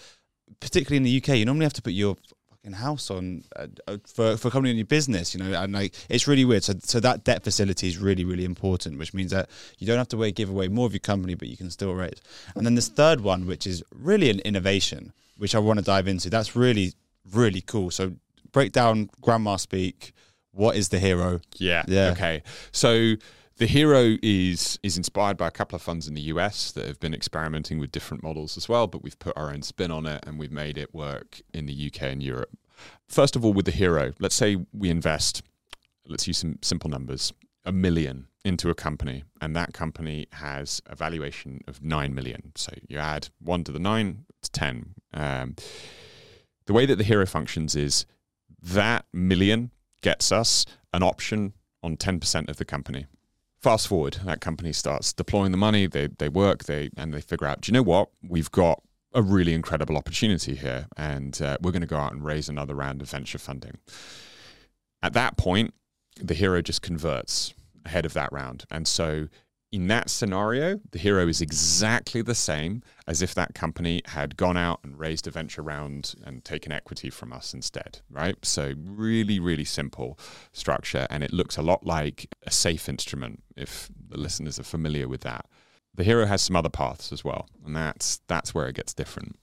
particularly 0.60 0.96
in 0.96 1.02
the 1.02 1.16
UK, 1.16 1.38
you 1.38 1.44
normally 1.44 1.64
have 1.64 1.72
to 1.74 1.82
put 1.82 1.92
your 1.92 2.16
fucking 2.60 2.74
house 2.74 3.10
on 3.10 3.42
uh, 3.56 3.66
uh, 3.86 3.98
for 4.06 4.36
for 4.36 4.48
a 4.48 4.50
company 4.50 4.70
in 4.70 4.76
your 4.76 4.86
business, 4.86 5.34
you 5.34 5.42
know, 5.42 5.60
and 5.60 5.72
like 5.72 5.94
it's 6.08 6.26
really 6.26 6.44
weird. 6.44 6.64
So 6.64 6.74
so 6.82 7.00
that 7.00 7.24
debt 7.24 7.42
facility 7.42 7.88
is 7.88 7.98
really 7.98 8.24
really 8.24 8.44
important, 8.44 8.98
which 8.98 9.14
means 9.14 9.30
that 9.30 9.48
you 9.78 9.86
don't 9.86 9.98
have 9.98 10.08
to 10.08 10.16
wait, 10.16 10.34
give 10.36 10.50
away 10.50 10.68
more 10.68 10.86
of 10.86 10.92
your 10.92 11.00
company, 11.00 11.34
but 11.34 11.48
you 11.48 11.56
can 11.56 11.70
still 11.70 11.94
raise. 11.94 12.20
And 12.54 12.64
then 12.64 12.74
this 12.74 12.88
third 12.88 13.20
one, 13.20 13.46
which 13.46 13.66
is 13.66 13.82
really 13.94 14.30
an 14.30 14.40
innovation, 14.40 15.12
which 15.36 15.54
I 15.54 15.58
want 15.58 15.78
to 15.78 15.84
dive 15.84 16.08
into. 16.08 16.30
That's 16.30 16.56
really 16.56 16.94
really 17.32 17.60
cool. 17.60 17.90
So 17.90 18.12
break 18.52 18.72
down 18.72 19.10
grandma 19.20 19.56
speak. 19.56 20.12
What 20.52 20.76
is 20.76 20.88
the 20.88 20.98
hero? 20.98 21.40
Yeah. 21.58 21.84
Yeah. 21.86 22.10
Okay. 22.10 22.42
So 22.72 23.14
The 23.60 23.66
Hero 23.66 24.16
is 24.22 24.78
is 24.82 24.96
inspired 24.96 25.36
by 25.36 25.48
a 25.48 25.50
couple 25.50 25.76
of 25.76 25.82
funds 25.82 26.08
in 26.08 26.14
the 26.14 26.22
US 26.32 26.72
that 26.72 26.86
have 26.86 26.98
been 26.98 27.12
experimenting 27.12 27.78
with 27.78 27.92
different 27.92 28.22
models 28.22 28.56
as 28.56 28.70
well, 28.70 28.86
but 28.86 29.02
we've 29.02 29.18
put 29.18 29.36
our 29.36 29.50
own 29.52 29.60
spin 29.60 29.90
on 29.90 30.06
it 30.06 30.24
and 30.26 30.38
we've 30.38 30.50
made 30.50 30.78
it 30.78 30.94
work 30.94 31.42
in 31.52 31.66
the 31.66 31.86
UK 31.88 32.04
and 32.04 32.22
Europe. 32.22 32.48
First 33.06 33.36
of 33.36 33.44
all, 33.44 33.52
with 33.52 33.66
the 33.66 33.70
Hero, 33.70 34.14
let's 34.18 34.34
say 34.34 34.56
we 34.72 34.88
invest, 34.88 35.42
let's 36.06 36.26
use 36.26 36.38
some 36.38 36.58
simple 36.62 36.88
numbers, 36.88 37.34
a 37.62 37.70
million 37.70 38.28
into 38.46 38.70
a 38.70 38.74
company, 38.74 39.24
and 39.42 39.54
that 39.54 39.74
company 39.74 40.26
has 40.32 40.80
a 40.86 40.96
valuation 40.96 41.60
of 41.68 41.84
nine 41.84 42.14
million. 42.14 42.52
So 42.54 42.72
you 42.88 42.96
add 42.96 43.28
one 43.42 43.62
to 43.64 43.72
the 43.72 43.78
nine, 43.78 44.24
it's 44.38 44.48
ten. 44.48 44.94
Um, 45.12 45.56
the 46.64 46.72
way 46.72 46.86
that 46.86 46.96
the 46.96 47.04
Hero 47.04 47.26
functions 47.26 47.76
is 47.76 48.06
that 48.62 49.04
million 49.12 49.70
gets 50.00 50.32
us 50.32 50.64
an 50.94 51.02
option 51.02 51.52
on 51.82 51.98
10% 51.98 52.48
of 52.48 52.56
the 52.56 52.64
company. 52.64 53.04
Fast 53.60 53.88
forward, 53.88 54.18
that 54.24 54.40
company 54.40 54.72
starts 54.72 55.12
deploying 55.12 55.52
the 55.52 55.58
money, 55.58 55.86
they, 55.86 56.08
they 56.18 56.30
work, 56.30 56.64
they 56.64 56.88
and 56.96 57.12
they 57.12 57.20
figure 57.20 57.46
out, 57.46 57.60
do 57.60 57.70
you 57.70 57.74
know 57.74 57.82
what? 57.82 58.08
We've 58.26 58.50
got 58.50 58.82
a 59.12 59.20
really 59.20 59.52
incredible 59.52 59.98
opportunity 59.98 60.54
here, 60.54 60.86
and 60.96 61.40
uh, 61.42 61.58
we're 61.60 61.72
going 61.72 61.82
to 61.82 61.86
go 61.86 61.98
out 61.98 62.12
and 62.12 62.24
raise 62.24 62.48
another 62.48 62.74
round 62.74 63.02
of 63.02 63.10
venture 63.10 63.38
funding. 63.38 63.76
At 65.02 65.12
that 65.12 65.36
point, 65.36 65.74
the 66.16 66.34
hero 66.34 66.62
just 66.62 66.80
converts 66.80 67.52
ahead 67.84 68.06
of 68.06 68.14
that 68.14 68.32
round. 68.32 68.64
And 68.70 68.88
so 68.88 69.28
in 69.72 69.86
that 69.86 70.10
scenario, 70.10 70.80
the 70.90 70.98
hero 70.98 71.28
is 71.28 71.40
exactly 71.40 72.22
the 72.22 72.34
same 72.34 72.82
as 73.06 73.22
if 73.22 73.34
that 73.34 73.54
company 73.54 74.02
had 74.06 74.36
gone 74.36 74.56
out 74.56 74.80
and 74.82 74.98
raised 74.98 75.28
a 75.28 75.30
venture 75.30 75.62
round 75.62 76.14
and 76.24 76.44
taken 76.44 76.72
equity 76.72 77.08
from 77.08 77.32
us 77.32 77.54
instead, 77.54 78.00
right? 78.10 78.36
So, 78.44 78.74
really, 78.76 79.38
really 79.38 79.64
simple 79.64 80.18
structure. 80.52 81.06
And 81.08 81.22
it 81.22 81.32
looks 81.32 81.56
a 81.56 81.62
lot 81.62 81.86
like 81.86 82.34
a 82.44 82.50
safe 82.50 82.88
instrument, 82.88 83.42
if 83.56 83.88
the 84.08 84.18
listeners 84.18 84.58
are 84.58 84.64
familiar 84.64 85.06
with 85.06 85.20
that. 85.20 85.46
The 85.94 86.04
hero 86.04 86.26
has 86.26 86.42
some 86.42 86.56
other 86.56 86.68
paths 86.68 87.12
as 87.12 87.24
well, 87.24 87.48
and 87.64 87.76
that's 87.76 88.20
that's 88.26 88.54
where 88.54 88.68
it 88.68 88.76
gets 88.76 88.94
different. 88.94 89.36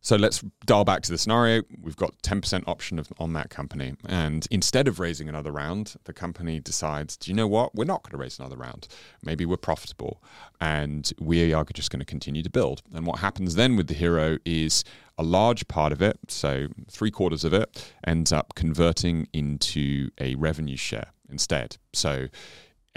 So 0.00 0.16
let's 0.16 0.42
dial 0.64 0.84
back 0.84 1.02
to 1.02 1.10
the 1.10 1.18
scenario. 1.18 1.62
We've 1.80 1.96
got 1.96 2.14
10% 2.22 2.64
option 2.66 2.98
of, 2.98 3.12
on 3.18 3.32
that 3.32 3.50
company. 3.50 3.94
And 4.06 4.46
instead 4.50 4.86
of 4.86 5.00
raising 5.00 5.28
another 5.28 5.50
round, 5.50 5.96
the 6.04 6.12
company 6.12 6.60
decides, 6.60 7.16
do 7.16 7.30
you 7.30 7.34
know 7.36 7.48
what? 7.48 7.74
We're 7.74 7.84
not 7.84 8.04
going 8.04 8.12
to 8.12 8.16
raise 8.16 8.38
another 8.38 8.56
round. 8.56 8.86
Maybe 9.22 9.44
we're 9.44 9.56
profitable 9.56 10.22
and 10.60 11.12
we 11.20 11.52
are 11.52 11.64
just 11.74 11.90
going 11.90 12.00
to 12.00 12.06
continue 12.06 12.42
to 12.42 12.50
build. 12.50 12.82
And 12.94 13.06
what 13.06 13.18
happens 13.18 13.56
then 13.56 13.76
with 13.76 13.88
the 13.88 13.94
hero 13.94 14.38
is 14.44 14.84
a 15.18 15.24
large 15.24 15.66
part 15.66 15.92
of 15.92 16.00
it, 16.00 16.16
so 16.28 16.68
three 16.88 17.10
quarters 17.10 17.42
of 17.42 17.52
it, 17.52 17.92
ends 18.06 18.32
up 18.32 18.54
converting 18.54 19.26
into 19.32 20.10
a 20.20 20.36
revenue 20.36 20.76
share 20.76 21.08
instead. 21.28 21.76
So 21.92 22.28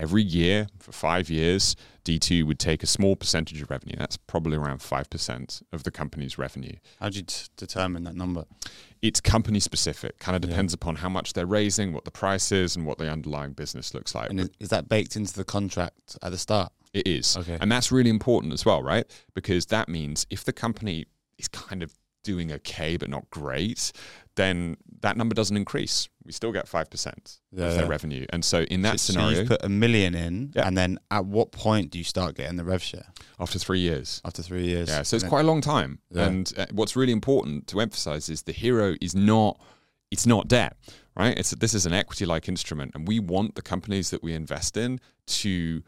every 0.01 0.23
year 0.23 0.67
for 0.79 0.91
five 0.91 1.29
years, 1.29 1.75
D2 2.03 2.43
would 2.45 2.59
take 2.59 2.81
a 2.81 2.87
small 2.87 3.15
percentage 3.15 3.61
of 3.61 3.69
revenue. 3.69 3.95
That's 3.97 4.17
probably 4.17 4.57
around 4.57 4.79
5% 4.79 5.63
of 5.71 5.83
the 5.83 5.91
company's 5.91 6.37
revenue. 6.37 6.75
How 6.99 7.09
do 7.09 7.17
you 7.17 7.23
t- 7.23 7.45
determine 7.55 8.03
that 8.05 8.15
number? 8.15 8.45
It's 9.01 9.21
company 9.21 9.59
specific, 9.59 10.17
kind 10.17 10.35
of 10.35 10.41
depends 10.41 10.73
yeah. 10.73 10.77
upon 10.77 10.95
how 10.97 11.09
much 11.09 11.33
they're 11.33 11.45
raising, 11.45 11.93
what 11.93 12.05
the 12.05 12.11
price 12.11 12.51
is, 12.51 12.75
and 12.75 12.85
what 12.85 12.97
the 12.97 13.09
underlying 13.09 13.53
business 13.53 13.93
looks 13.93 14.15
like. 14.15 14.31
And 14.31 14.39
is, 14.39 14.49
is 14.59 14.69
that 14.69 14.89
baked 14.89 15.15
into 15.15 15.33
the 15.33 15.45
contract 15.45 16.17
at 16.23 16.31
the 16.31 16.37
start? 16.37 16.71
It 16.93 17.07
is. 17.07 17.37
Okay. 17.37 17.57
And 17.61 17.71
that's 17.71 17.91
really 17.91 18.09
important 18.09 18.53
as 18.53 18.65
well, 18.65 18.81
right? 18.81 19.05
Because 19.35 19.67
that 19.67 19.87
means 19.87 20.25
if 20.29 20.43
the 20.43 20.53
company 20.53 21.05
is 21.37 21.47
kind 21.47 21.83
of 21.83 21.93
doing 22.23 22.51
okay 22.51 22.97
but 22.97 23.09
not 23.09 23.29
great, 23.29 23.91
then 24.41 24.77
that 25.01 25.17
number 25.17 25.33
doesn't 25.35 25.55
increase. 25.57 26.09
We 26.25 26.31
still 26.31 26.51
get 26.51 26.67
five 26.67 26.89
percent 26.89 27.39
yeah, 27.51 27.65
of 27.65 27.73
their 27.73 27.83
yeah. 27.83 27.89
revenue. 27.89 28.25
And 28.31 28.43
so 28.43 28.61
in 28.63 28.81
that 28.83 28.99
so, 28.99 29.13
scenario, 29.13 29.35
so 29.35 29.41
you 29.41 29.47
put 29.47 29.63
a 29.63 29.69
million 29.69 30.15
in, 30.15 30.51
yeah. 30.55 30.67
and 30.67 30.77
then 30.77 30.99
at 31.09 31.25
what 31.25 31.51
point 31.51 31.91
do 31.91 31.97
you 31.97 32.03
start 32.03 32.35
getting 32.35 32.57
the 32.57 32.63
rev 32.63 32.81
share? 32.81 33.07
After 33.39 33.59
three 33.59 33.79
years. 33.79 34.21
After 34.25 34.43
three 34.43 34.65
years. 34.65 34.89
Yeah. 34.89 35.03
So 35.03 35.15
it's 35.15 35.25
quite 35.25 35.45
a 35.45 35.47
long 35.47 35.61
time. 35.61 35.99
And 36.13 36.51
uh, 36.57 36.65
what's 36.71 36.95
really 36.95 37.13
important 37.13 37.67
to 37.67 37.79
emphasize 37.79 38.29
is 38.29 38.43
the 38.43 38.51
hero 38.51 38.95
is 39.01 39.15
not. 39.15 39.59
It's 40.11 40.27
not 40.27 40.49
debt, 40.49 40.75
right? 41.15 41.37
It's 41.37 41.51
this 41.51 41.73
is 41.73 41.85
an 41.85 41.93
equity-like 41.93 42.49
instrument, 42.49 42.91
and 42.95 43.07
we 43.07 43.19
want 43.19 43.55
the 43.55 43.61
companies 43.61 44.09
that 44.09 44.21
we 44.21 44.33
invest 44.33 44.75
in 44.75 44.99
to 45.27 45.83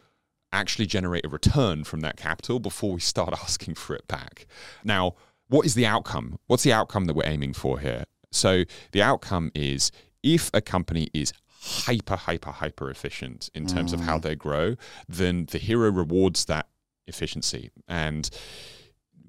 actually 0.53 0.85
generate 0.85 1.25
a 1.25 1.29
return 1.29 1.83
from 1.83 1.99
that 2.01 2.15
capital 2.15 2.59
before 2.59 2.93
we 2.93 3.01
start 3.01 3.33
asking 3.43 3.75
for 3.75 3.95
it 3.95 4.07
back. 4.07 4.45
Now 4.85 5.15
what 5.53 5.65
is 5.65 5.75
the 5.75 5.85
outcome? 5.85 6.39
What's 6.47 6.63
the 6.63 6.73
outcome 6.73 7.05
that 7.05 7.15
we're 7.15 7.27
aiming 7.27 7.53
for 7.53 7.79
here? 7.79 8.05
So 8.33 8.63
the 8.91 9.01
outcome 9.01 9.51
is 9.53 9.91
if 10.21 10.49
a 10.53 10.61
company 10.61 11.09
is 11.13 11.33
hyper, 11.47 12.15
hyper, 12.15 12.51
hyper 12.51 12.89
efficient 12.89 13.49
in 13.53 13.65
terms 13.65 13.91
mm. 13.91 13.95
of 13.95 14.01
how 14.01 14.17
mm. 14.17 14.23
they 14.23 14.35
grow, 14.35 14.75
then 15.07 15.45
the 15.49 15.57
hero 15.57 15.89
rewards 15.91 16.45
that 16.45 16.67
efficiency. 17.07 17.71
And 17.87 18.29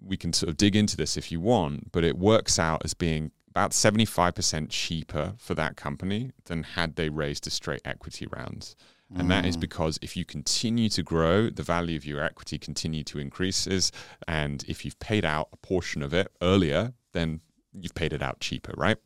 we 0.05 0.17
can 0.17 0.33
sort 0.33 0.51
of 0.51 0.57
dig 0.57 0.77
into 0.77 0.97
this 0.97 1.17
if 1.17 1.31
you 1.31 1.41
want, 1.41 1.93
but 1.93 2.05
it 2.05 2.19
works 2.19 2.59
out 2.59 2.83
as 2.85 2.95
being 2.95 3.31
about 3.51 3.71
75% 3.71 4.69
cheaper 4.69 5.35
for 5.39 5.55
that 5.55 5.77
company 5.77 6.33
than 6.47 6.65
had 6.65 6.97
they 6.97 7.09
raised 7.09 7.47
a 7.47 7.51
straight 7.51 7.83
equity 7.85 8.27
round. 8.27 8.75
And 9.17 9.31
that 9.31 9.45
is 9.45 9.57
mm. 9.57 9.61
because 9.61 9.99
if 10.03 10.17
you 10.17 10.25
continue 10.25 10.89
to 10.89 11.03
grow, 11.03 11.49
the 11.49 11.63
value 11.63 11.97
of 11.97 12.05
your 12.05 12.21
equity 12.23 12.59
continue 12.59 13.05
to 13.05 13.19
increases. 13.19 13.93
And 14.27 14.65
if 14.67 14.85
you've 14.85 14.99
paid 14.99 15.25
out 15.25 15.51
a 15.53 15.57
portion 15.57 16.03
of 16.03 16.13
it 16.13 16.33
earlier, 16.43 16.95
then 17.13 17.41
you've 17.79 17.95
paid 17.95 18.13
it 18.13 18.23
out 18.23 18.41
cheaper, 18.41 18.73
right? 18.77 18.99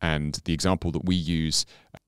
And 0.00 0.40
the 0.44 0.52
example 0.52 0.90
that 0.92 1.04
we 1.04 1.14
use 1.14 1.66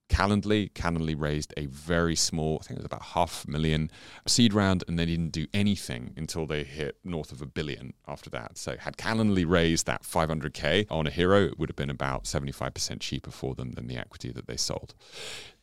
Calendly, 0.08 0.72
Calendly 0.72 1.14
raised 1.18 1.52
a 1.56 1.66
very 1.66 2.16
small, 2.16 2.58
I 2.60 2.64
think 2.64 2.78
it 2.78 2.82
was 2.82 2.86
about 2.86 3.02
half 3.02 3.44
a 3.46 3.50
million 3.50 3.90
seed 4.26 4.54
round, 4.54 4.82
and 4.88 4.98
they 4.98 5.06
didn't 5.06 5.30
do 5.30 5.46
anything 5.52 6.14
until 6.16 6.46
they 6.46 6.64
hit 6.64 6.96
north 7.04 7.30
of 7.30 7.42
a 7.42 7.46
billion 7.46 7.92
after 8.06 8.30
that. 8.30 8.56
So, 8.56 8.76
had 8.78 8.96
Calendly 8.96 9.46
raised 9.46 9.86
that 9.86 10.02
500k 10.02 10.86
on 10.90 11.06
a 11.06 11.10
hero, 11.10 11.44
it 11.44 11.58
would 11.58 11.68
have 11.68 11.76
been 11.76 11.90
about 11.90 12.24
75% 12.24 13.00
cheaper 13.00 13.30
for 13.30 13.54
them 13.54 13.72
than 13.72 13.86
the 13.86 13.96
equity 13.96 14.30
that 14.32 14.46
they 14.46 14.56
sold. 14.56 14.94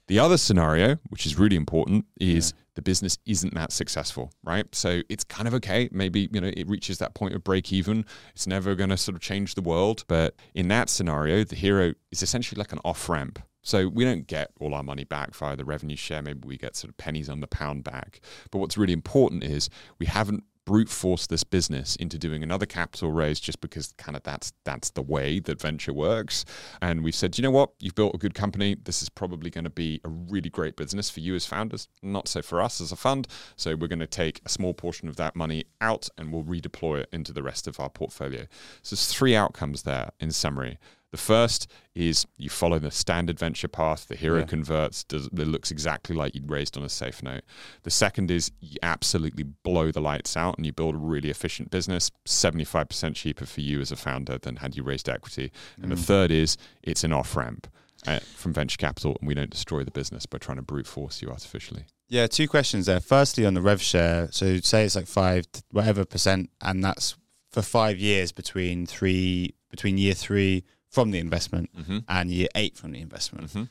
The 0.07 0.19
other 0.19 0.37
scenario, 0.37 0.97
which 1.09 1.25
is 1.25 1.37
really 1.37 1.55
important, 1.55 2.05
is 2.19 2.53
yeah. 2.55 2.63
the 2.75 2.81
business 2.81 3.17
isn't 3.25 3.53
that 3.55 3.71
successful, 3.71 4.31
right? 4.43 4.73
So 4.73 5.01
it's 5.09 5.23
kind 5.23 5.47
of 5.47 5.53
okay. 5.55 5.89
Maybe, 5.91 6.29
you 6.31 6.41
know, 6.41 6.51
it 6.55 6.69
reaches 6.69 6.99
that 6.99 7.15
point 7.15 7.33
of 7.33 7.43
break 7.43 7.73
even. 7.73 8.05
It's 8.33 8.45
never 8.45 8.75
going 8.75 8.91
to 8.91 8.97
sort 8.97 9.15
of 9.15 9.21
change 9.21 9.55
the 9.55 9.61
world. 9.61 10.03
But 10.07 10.35
in 10.53 10.67
that 10.67 10.89
scenario, 10.89 11.43
the 11.43 11.55
hero 11.55 11.93
is 12.11 12.21
essentially 12.21 12.59
like 12.59 12.71
an 12.71 12.79
off 12.85 13.09
ramp. 13.09 13.39
So 13.63 13.87
we 13.87 14.05
don't 14.05 14.27
get 14.27 14.51
all 14.59 14.75
our 14.75 14.83
money 14.83 15.05
back 15.05 15.33
via 15.33 15.55
the 15.55 15.65
revenue 15.65 15.95
share. 15.95 16.21
Maybe 16.21 16.47
we 16.47 16.55
get 16.55 16.75
sort 16.75 16.89
of 16.89 16.97
pennies 16.97 17.29
on 17.29 17.39
the 17.39 17.47
pound 17.47 17.83
back. 17.83 18.21
But 18.51 18.59
what's 18.59 18.77
really 18.77 18.93
important 18.93 19.43
is 19.43 19.71
we 19.97 20.05
haven't 20.05 20.43
brute 20.65 20.89
force 20.89 21.28
this 21.28 21.43
business 21.43 21.95
into 21.95 22.17
doing 22.17 22.43
another 22.43 22.65
capital 22.65 23.12
raise 23.12 23.39
just 23.39 23.62
because 23.62 23.93
kind 23.97 24.15
of 24.15 24.23
that's 24.23 24.51
that's 24.63 24.89
the 24.91 25.01
way 25.01 25.39
that 25.39 25.62
venture 25.62 25.93
works. 25.93 26.43
And 26.82 27.04
we've 27.04 27.15
said 27.15 27.38
you 27.38 27.43
know 27.43 27.51
what? 27.51 27.71
You've 27.80 27.95
built 27.95 28.15
a 28.15 28.17
good 28.17 28.34
company. 28.34 28.75
This 28.84 29.01
is 29.01 29.10
probably 29.10 29.49
going 29.49 29.63
to 29.63 29.69
be 29.69 30.01
a 30.04 30.10
really 30.10 30.49
great 30.49 30.75
business 30.75 31.10
for 31.10 31.19
you 31.19 31.36
as 31.36 31.45
founders 31.45 31.88
not 32.01 32.28
so 32.28 32.41
for 32.41 32.62
us 32.62 32.82
as 32.82 32.91
a 32.91 32.95
fund. 32.95 33.28
So 33.56 33.75
we're 33.75 33.88
going 33.88 33.99
to 33.99 34.08
take 34.08 34.41
a 34.45 34.49
small 34.49 34.73
portion 34.73 35.08
of 35.08 35.15
that 35.17 35.36
money 35.36 35.65
out 35.82 36.10
and 36.17 36.32
we'll 36.34 36.43
redeploy 36.43 37.01
it 37.01 37.10
into 37.12 37.34
the 37.34 37.43
rest 37.43 37.67
of 37.67 37.80
our 37.80 37.89
portfolio. 37.89 38.45
So 38.82 38.95
there's 38.95 39.08
three 39.08 39.36
outcomes 39.36 39.84
there 39.84 40.12
in 40.19 40.32
summary 40.32 40.80
the 41.15 41.21
first 41.21 41.71
is 41.95 42.28
you 42.36 42.49
follow 42.49 42.78
the 42.78 42.91
standard 42.91 43.39
venture 43.39 43.69
path. 43.69 44.10
The 44.10 44.17
hero 44.17 44.39
yeah. 44.39 44.45
converts. 44.45 45.06
Does, 45.06 45.28
it 45.28 45.34
looks 45.34 45.71
exactly 45.71 46.13
like 46.13 46.36
you'd 46.36 46.51
raised 46.51 46.78
on 46.78 46.84
a 46.84 46.89
safe 46.89 47.23
note. 47.23 47.43
The 47.84 47.89
second 47.89 48.30
is 48.30 48.51
you 48.60 48.78
absolutely 48.84 49.43
blow 49.43 49.91
the 49.91 50.01
lights 50.01 50.36
out 50.36 50.58
and 50.58 50.65
you 50.65 50.73
build 50.73 50.93
a 50.93 50.97
really 50.97 51.30
efficient 51.30 51.71
business, 51.71 52.12
75% 52.28 53.15
cheaper 53.15 53.45
for 53.45 53.62
you 53.62 53.80
as 53.80 53.93
a 53.93 53.95
founder 53.95 54.38
than 54.38 54.58
had 54.58 54.75
you 54.75 54.84
raised 54.84 55.08
equity. 55.08 55.54
And 55.82 55.86
mm. 55.86 55.95
the 55.95 56.01
third 56.01 56.32
is 56.32 56.58
it's 56.84 57.06
an 57.06 57.13
off 57.13 57.36
ramp. 57.36 57.67
Uh, 58.06 58.19
from 58.36 58.54
venture 58.54 58.78
capital, 58.78 59.17
and 59.19 59.28
we 59.28 59.34
don't 59.34 59.49
destroy 59.49 59.84
the 59.84 59.89
business 59.89 60.28
by 60.28 60.38
trying 60.38 60.58
to 60.58 60.62
brute 60.62 60.86
force 60.86 61.23
you 61.23 61.30
artificially. 61.30 61.86
Yeah, 62.08 62.28
two 62.28 62.47
questions 62.47 62.86
there. 62.86 62.99
Firstly, 62.99 63.47
on 63.47 63.56
the 63.56 63.63
rev 63.63 63.82
share, 63.82 64.28
so 64.32 64.60
say 64.60 64.86
it's 64.86 64.95
like 64.95 65.08
five, 65.08 65.45
whatever 65.71 66.06
percent, 66.06 66.51
and 66.62 66.84
that's 66.84 67.17
for 67.51 67.63
five 67.63 67.97
years 67.97 68.32
between 68.32 68.86
three, 68.86 69.56
between 69.71 69.97
year 69.97 70.13
three 70.13 70.65
from 70.95 71.12
the 71.12 71.19
investment 71.19 71.69
mm-hmm. 71.77 71.99
and 72.08 72.31
year 72.31 72.47
eight 72.55 72.77
from 72.77 72.91
the 72.93 73.01
investment. 73.01 73.47
Mm-hmm. 73.49 73.63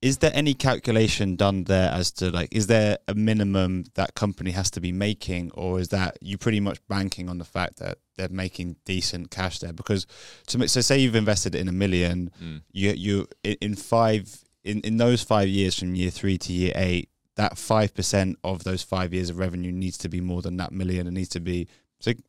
Is 0.00 0.18
there 0.18 0.30
any 0.32 0.54
calculation 0.54 1.36
done 1.36 1.64
there 1.64 1.90
as 1.90 2.10
to 2.12 2.30
like, 2.30 2.48
is 2.52 2.68
there 2.68 2.96
a 3.06 3.14
minimum 3.14 3.84
that 3.96 4.14
company 4.14 4.52
has 4.52 4.70
to 4.70 4.80
be 4.80 4.92
making, 4.92 5.50
or 5.52 5.80
is 5.80 5.88
that 5.88 6.16
you 6.22 6.38
pretty 6.38 6.60
much 6.60 6.78
banking 6.88 7.28
on 7.28 7.38
the 7.38 7.44
fact 7.44 7.80
that 7.80 7.98
they're 8.16 8.30
making 8.30 8.76
decent 8.86 9.30
cash 9.30 9.58
there? 9.58 9.74
Because 9.74 10.06
to 10.46 10.66
so 10.68 10.80
say 10.80 10.98
you've 11.00 11.16
invested 11.16 11.54
in 11.54 11.68
a 11.68 11.72
million, 11.72 12.30
mm. 12.42 12.62
you 12.72 12.90
you 12.92 13.26
in 13.42 13.74
five 13.74 14.24
in 14.64 14.80
in 14.80 14.96
those 14.96 15.22
five 15.22 15.48
years 15.48 15.78
from 15.78 15.94
year 15.94 16.10
three 16.10 16.38
to 16.38 16.52
year 16.52 16.72
eight, 16.76 17.10
that 17.36 17.58
five 17.58 17.92
percent 17.92 18.38
of 18.42 18.64
those 18.64 18.82
five 18.82 19.12
years 19.12 19.28
of 19.28 19.38
revenue 19.38 19.72
needs 19.72 19.98
to 19.98 20.08
be 20.08 20.20
more 20.20 20.40
than 20.40 20.56
that 20.56 20.72
million. 20.72 21.08
It 21.08 21.12
needs 21.12 21.30
to 21.30 21.40
be 21.40 21.68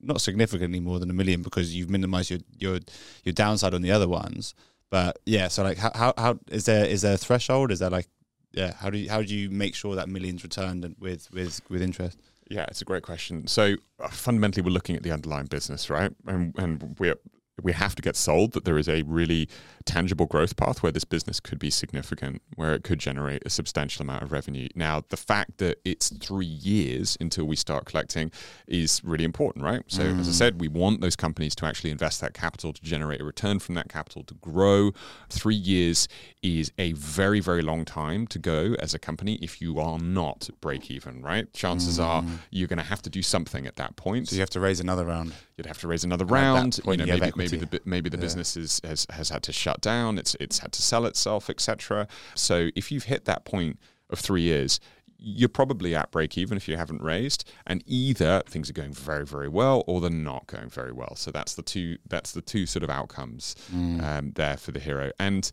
not 0.01 0.22
significantly 0.22 0.80
more 0.80 0.99
than 0.99 1.09
a 1.09 1.13
million 1.13 1.41
because 1.41 1.76
you've 1.76 1.89
minimized 1.89 2.30
your 2.30 2.39
your 2.57 2.80
your 3.24 3.34
downside 3.34 3.74
on 3.74 3.82
the 3.82 3.91
other 3.91 4.07
ones. 4.07 4.53
But 4.89 5.19
yeah, 5.26 5.47
so 5.47 5.63
like 5.63 5.78
how 5.78 5.91
how, 5.95 6.13
how 6.17 6.39
is 6.49 6.65
there 6.65 6.86
is 6.86 7.01
there 7.01 7.13
a 7.13 7.17
threshold? 7.17 7.72
Is 7.72 7.80
there 7.80 7.89
like 7.89 8.07
yeah, 8.53 8.74
how 8.74 8.89
do 8.89 8.97
you 8.97 9.09
how 9.09 9.22
do 9.22 9.34
you 9.34 9.49
make 9.49 9.76
sure 9.76 9.95
that 9.95 10.09
millions 10.09 10.43
returned 10.43 10.95
with 10.99 11.32
with 11.32 11.61
with 11.69 11.82
interest? 11.82 12.19
Yeah, 12.49 12.65
it's 12.67 12.82
a 12.82 12.86
great 12.86 13.03
question. 13.03 13.47
So 13.47 13.76
uh, 13.99 14.09
fundamentally, 14.09 14.61
we're 14.61 14.74
looking 14.74 14.97
at 14.97 15.03
the 15.03 15.11
underlying 15.11 15.45
business, 15.45 15.89
right? 15.89 16.11
And 16.28 16.53
and 16.57 16.95
we're 16.99 17.15
we 17.62 17.74
have 17.74 17.95
to 17.95 18.02
get 18.02 18.16
sold 18.16 18.54
that 18.54 18.66
there 18.66 18.78
is 18.78 18.88
a 18.88 19.04
really 19.04 19.47
tangible 19.86 20.26
growth 20.26 20.56
path 20.56 20.82
where 20.84 20.91
this 20.91 21.04
business 21.04 21.39
could 21.39 21.60
be 21.60 21.70
significant, 21.70 22.41
where 22.56 22.74
it 22.74 22.84
could 22.84 22.99
generate 22.99 23.43
a 23.45 23.49
substantial 23.49 24.04
amount 24.04 24.24
of 24.24 24.32
revenue. 24.32 24.68
Now, 24.76 25.04
the 25.10 25.18
fact 25.18 25.58
that 25.58 25.80
it's 25.84 26.10
three 26.10 26.45
years 26.45 27.18
until 27.20 27.45
we 27.45 27.56
start 27.56 27.86
collecting 27.86 28.32
is 28.68 29.02
really 29.04 29.24
important, 29.24 29.64
right? 29.66 29.84
So, 29.88 30.04
mm. 30.04 30.20
as 30.20 30.28
I 30.28 30.32
said, 30.32 30.62
we 30.62 30.68
want 30.68 31.02
those 31.02 31.16
companies 31.16 31.56
to 31.56 31.66
actually 31.66 31.91
invest 31.91 32.22
that 32.22 32.34
capital 32.34 32.74
to 32.74 32.82
generate 32.82 33.22
a 33.22 33.24
return 33.24 33.60
from 33.60 33.76
that 33.76 33.89
capital 33.89 34.24
to 34.24 34.34
grow. 34.36 34.91
Three 35.30 35.56
years 35.56 36.08
is 36.41 36.72
a 36.78 36.93
very, 36.93 37.39
very 37.39 37.62
long 37.62 37.86
time 37.86 38.28
to 38.28 38.39
go 38.39 38.76
as 38.80 38.93
a 38.93 38.99
company 38.99 39.36
if 39.36 39.62
you 39.62 39.80
are 39.80 39.99
not 39.99 40.49
break 40.62 40.89
even, 40.89 41.22
right? 41.22 41.52
Chances 41.54 41.99
mm. 41.99 42.04
are 42.04 42.24
you're 42.49 42.68
going 42.68 42.78
to 42.78 42.84
have 42.84 43.02
to 43.04 43.10
do 43.10 43.22
something 43.22 43.66
at 43.66 43.76
that 43.76 43.95
point. 43.95 44.30
So, 44.30 44.36
you 44.36 44.41
have 44.41 44.49
to 44.52 44.60
raise 44.60 44.80
another 44.80 45.06
round. 45.06 45.34
You'd 45.58 45.68
have 45.68 45.80
to 45.80 45.88
raise 45.88 46.04
another 46.04 46.26
round. 46.26 46.80
You 46.86 46.97
know, 46.97 47.06
maybe, 47.06 47.32
maybe 47.36 47.58
the 47.58 47.82
maybe 47.86 48.10
the 48.10 48.18
yeah. 48.18 48.22
business 48.22 48.58
is, 48.58 48.82
has 48.84 49.06
has 49.10 49.30
had 49.30 49.43
to 49.43 49.54
shut 49.54 49.82
down. 49.82 50.18
It's 50.18 50.36
it's 50.39 50.60
had 50.60 50.72
to 50.74 50.82
sell 50.82 51.06
itself, 51.06 51.49
etc. 51.49 52.08
So 52.36 52.70
if 52.76 52.91
you've 52.91 53.06
hit 53.06 53.26
that 53.26 53.45
point 53.45 53.80
of 54.10 54.20
three 54.20 54.41
years, 54.41 54.80
you're 55.24 55.49
probably 55.49 55.95
at 55.95 56.10
break 56.12 56.38
even 56.38 56.58
if 56.58 56.68
you 56.68 56.76
haven't 56.76 57.02
raised 57.02 57.49
and 57.68 57.84
either 57.86 58.41
things 58.47 58.70
are 58.70 58.74
going 58.74 58.91
very 58.91 59.26
very 59.26 59.47
well 59.47 59.84
or 59.86 60.02
they're 60.02 60.10
not 60.10 60.47
going 60.47 60.68
very 60.68 60.91
well 60.91 61.16
so 61.16 61.30
that's 61.30 61.54
the 61.54 61.62
two 61.62 61.95
that's 62.10 62.32
the 62.32 62.41
two 62.41 62.66
sort 62.66 62.82
of 62.82 62.89
outcomes 62.89 63.56
mm. 63.72 64.04
um, 64.04 64.32
there 64.32 64.58
for 64.58 64.72
the 64.72 64.80
hero 64.80 65.12
and 65.20 65.52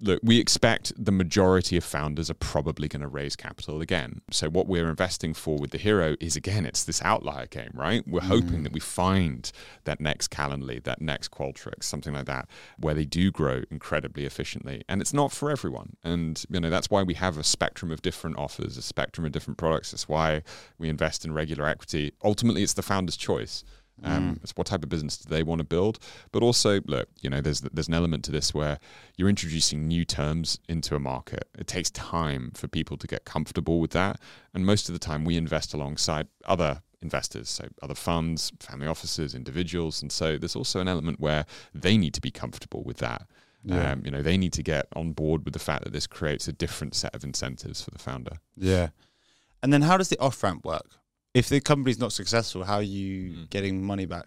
look, 0.00 0.20
we 0.22 0.38
expect 0.38 0.92
the 0.96 1.12
majority 1.12 1.76
of 1.76 1.84
founders 1.84 2.30
are 2.30 2.34
probably 2.34 2.88
going 2.88 3.02
to 3.02 3.08
raise 3.08 3.36
capital 3.36 3.80
again. 3.80 4.20
So 4.30 4.48
what 4.48 4.66
we're 4.66 4.88
investing 4.88 5.34
for 5.34 5.58
with 5.58 5.70
the 5.70 5.78
hero 5.78 6.16
is 6.20 6.36
again, 6.36 6.66
it's 6.66 6.84
this 6.84 7.02
outlier 7.02 7.46
game, 7.46 7.70
right? 7.74 8.06
We're 8.06 8.20
mm. 8.20 8.28
hoping 8.28 8.62
that 8.62 8.72
we 8.72 8.80
find 8.80 9.50
that 9.84 10.00
next 10.00 10.30
Calendly, 10.30 10.82
that 10.84 11.00
next 11.00 11.30
Qualtrics, 11.30 11.84
something 11.84 12.14
like 12.14 12.26
that, 12.26 12.48
where 12.78 12.94
they 12.94 13.04
do 13.04 13.30
grow 13.30 13.62
incredibly 13.70 14.24
efficiently. 14.24 14.82
And 14.88 15.00
it's 15.00 15.12
not 15.12 15.32
for 15.32 15.50
everyone. 15.50 15.96
And 16.02 16.42
you 16.50 16.60
know, 16.60 16.70
that's 16.70 16.90
why 16.90 17.02
we 17.02 17.14
have 17.14 17.38
a 17.38 17.44
spectrum 17.44 17.90
of 17.90 18.02
different 18.02 18.38
offers, 18.38 18.76
a 18.76 18.82
spectrum 18.82 19.26
of 19.26 19.32
different 19.32 19.58
products. 19.58 19.90
That's 19.90 20.08
why 20.08 20.42
we 20.78 20.88
invest 20.88 21.24
in 21.24 21.32
regular 21.32 21.66
equity. 21.66 22.12
Ultimately, 22.24 22.62
it's 22.62 22.74
the 22.74 22.82
founder's 22.82 23.16
choice. 23.16 23.64
Um, 24.02 24.36
mm. 24.36 24.42
It's 24.42 24.52
what 24.56 24.66
type 24.66 24.82
of 24.82 24.88
business 24.88 25.18
do 25.18 25.28
they 25.28 25.42
want 25.42 25.60
to 25.60 25.64
build? 25.64 25.98
But 26.32 26.42
also, 26.42 26.80
look, 26.86 27.08
you 27.20 27.30
know, 27.30 27.40
there's 27.40 27.60
there's 27.60 27.88
an 27.88 27.94
element 27.94 28.24
to 28.24 28.32
this 28.32 28.54
where 28.54 28.78
you're 29.16 29.28
introducing 29.28 29.86
new 29.86 30.04
terms 30.04 30.58
into 30.68 30.94
a 30.94 31.00
market. 31.00 31.48
It 31.58 31.66
takes 31.66 31.90
time 31.90 32.52
for 32.54 32.68
people 32.68 32.96
to 32.96 33.06
get 33.06 33.24
comfortable 33.24 33.80
with 33.80 33.90
that, 33.92 34.20
and 34.54 34.64
most 34.64 34.88
of 34.88 34.92
the 34.92 34.98
time, 34.98 35.24
we 35.24 35.36
invest 35.36 35.74
alongside 35.74 36.28
other 36.44 36.82
investors, 37.02 37.48
so 37.48 37.66
other 37.82 37.94
funds, 37.94 38.52
family 38.60 38.86
offices, 38.86 39.34
individuals, 39.34 40.02
and 40.02 40.12
so 40.12 40.36
there's 40.36 40.56
also 40.56 40.80
an 40.80 40.88
element 40.88 41.18
where 41.20 41.46
they 41.74 41.96
need 41.96 42.14
to 42.14 42.20
be 42.20 42.30
comfortable 42.30 42.82
with 42.84 42.98
that. 42.98 43.26
Yeah. 43.64 43.92
Um, 43.92 44.02
you 44.04 44.10
know, 44.10 44.22
they 44.22 44.38
need 44.38 44.52
to 44.54 44.62
get 44.62 44.86
on 44.96 45.12
board 45.12 45.44
with 45.44 45.52
the 45.52 45.60
fact 45.60 45.84
that 45.84 45.92
this 45.92 46.06
creates 46.06 46.48
a 46.48 46.52
different 46.52 46.94
set 46.94 47.14
of 47.14 47.24
incentives 47.24 47.82
for 47.82 47.90
the 47.90 47.98
founder. 47.98 48.36
Yeah. 48.56 48.88
And 49.62 49.72
then 49.72 49.82
how 49.82 49.96
does 49.96 50.08
the 50.08 50.18
off 50.18 50.42
ramp 50.42 50.64
work? 50.64 50.86
If 51.34 51.48
the 51.48 51.60
company's 51.60 51.98
not 51.98 52.12
successful, 52.12 52.64
how 52.64 52.76
are 52.76 52.82
you 52.82 53.30
mm. 53.30 53.50
getting 53.50 53.84
money 53.84 54.06
back? 54.06 54.26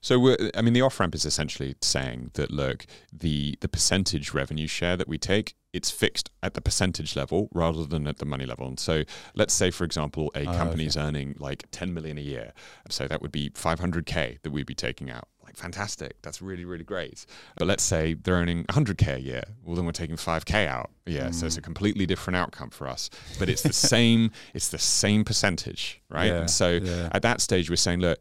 So 0.00 0.36
I 0.54 0.62
mean, 0.62 0.74
the 0.74 0.82
off 0.82 1.00
ramp 1.00 1.14
is 1.14 1.24
essentially 1.24 1.74
saying 1.80 2.30
that 2.34 2.50
look, 2.50 2.86
the 3.12 3.56
the 3.60 3.68
percentage 3.68 4.32
revenue 4.32 4.66
share 4.66 4.96
that 4.96 5.08
we 5.08 5.18
take, 5.18 5.56
it's 5.72 5.90
fixed 5.90 6.30
at 6.42 6.54
the 6.54 6.60
percentage 6.60 7.16
level 7.16 7.48
rather 7.52 7.84
than 7.84 8.06
at 8.06 8.18
the 8.18 8.24
money 8.24 8.46
level. 8.46 8.68
And 8.68 8.78
so, 8.78 9.04
let's 9.34 9.54
say, 9.54 9.70
for 9.70 9.84
example, 9.84 10.30
a 10.34 10.46
oh, 10.46 10.52
company 10.52 10.86
is 10.86 10.96
okay. 10.96 11.06
earning 11.06 11.34
like 11.38 11.64
10 11.72 11.92
million 11.92 12.18
a 12.18 12.22
year, 12.22 12.52
so 12.88 13.08
that 13.08 13.20
would 13.20 13.32
be 13.32 13.50
500k 13.50 14.42
that 14.42 14.50
we'd 14.50 14.66
be 14.66 14.74
taking 14.74 15.10
out 15.10 15.28
fantastic. 15.56 16.20
That's 16.22 16.40
really 16.40 16.64
really 16.64 16.84
great. 16.84 17.26
But 17.56 17.66
let's 17.66 17.82
say 17.82 18.14
they're 18.14 18.34
earning 18.34 18.64
100k 18.64 19.16
a 19.16 19.20
year. 19.20 19.42
Well 19.64 19.74
then 19.74 19.84
we're 19.84 19.92
taking 19.92 20.16
5k 20.16 20.66
out. 20.66 20.90
Yeah 21.06 21.28
mm. 21.28 21.34
so 21.34 21.46
it's 21.46 21.56
a 21.56 21.60
mm. 21.60 21.64
completely 21.64 22.06
different 22.06 22.36
outcome 22.36 22.70
for 22.70 22.88
us. 22.88 23.10
But 23.38 23.48
it's 23.48 23.62
the 23.62 23.72
same 23.92 24.30
it's 24.54 24.68
the 24.68 24.78
same 24.78 25.24
percentage 25.24 26.00
right? 26.08 26.26
Yeah, 26.26 26.40
and 26.40 26.50
so 26.50 26.72
yeah. 26.82 27.08
at 27.12 27.22
that 27.22 27.40
stage 27.40 27.70
we're 27.70 27.76
saying 27.76 28.00
look 28.00 28.18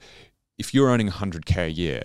if 0.57 0.73
you're 0.73 0.89
earning 0.89 1.09
100k 1.09 1.57
a 1.57 1.71
year 1.71 2.03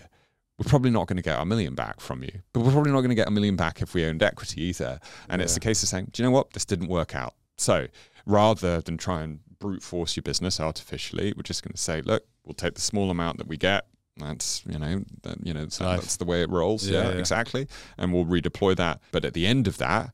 we're 0.58 0.68
probably 0.68 0.90
not 0.90 1.06
going 1.06 1.16
to 1.16 1.22
get 1.22 1.40
a 1.40 1.44
million 1.46 1.74
back 1.74 2.00
from 2.00 2.22
you. 2.22 2.42
But 2.52 2.60
we're 2.60 2.72
probably 2.72 2.92
not 2.92 2.98
going 2.98 3.08
to 3.08 3.14
get 3.14 3.26
a 3.26 3.30
million 3.30 3.56
back 3.56 3.80
if 3.80 3.94
we 3.94 4.04
owned 4.04 4.22
equity 4.22 4.62
either. 4.64 5.00
And 5.30 5.40
yeah. 5.40 5.44
it's 5.44 5.54
the 5.54 5.60
case 5.60 5.82
of 5.82 5.88
saying 5.88 6.10
do 6.12 6.22
you 6.22 6.28
know 6.28 6.32
what? 6.32 6.52
This 6.52 6.66
didn't 6.66 6.88
work 6.88 7.14
out. 7.14 7.34
So 7.56 7.86
rather 8.26 8.80
than 8.80 8.96
try 8.96 9.22
and 9.22 9.40
brute 9.58 9.82
force 9.82 10.16
your 10.16 10.22
business 10.22 10.58
artificially 10.58 11.34
we're 11.36 11.42
just 11.42 11.62
going 11.62 11.72
to 11.72 11.78
say 11.78 12.00
look 12.00 12.24
we'll 12.44 12.54
take 12.54 12.74
the 12.74 12.80
small 12.80 13.10
amount 13.10 13.38
that 13.38 13.46
we 13.46 13.56
get 13.56 13.86
that's 14.16 14.62
you 14.66 14.78
know 14.78 15.02
that, 15.22 15.46
you 15.46 15.54
know 15.54 15.60
that's, 15.60 15.78
that's, 15.78 16.16
the 16.16 16.24
way 16.24 16.42
it 16.42 16.50
rolls. 16.50 16.86
Yeah, 16.86 17.02
yeah, 17.02 17.10
yeah, 17.10 17.18
exactly. 17.18 17.66
And 17.98 18.12
we'll 18.12 18.26
redeploy 18.26 18.76
that. 18.76 19.00
But 19.12 19.24
at 19.24 19.34
the 19.34 19.46
end 19.46 19.66
of 19.66 19.78
that, 19.78 20.12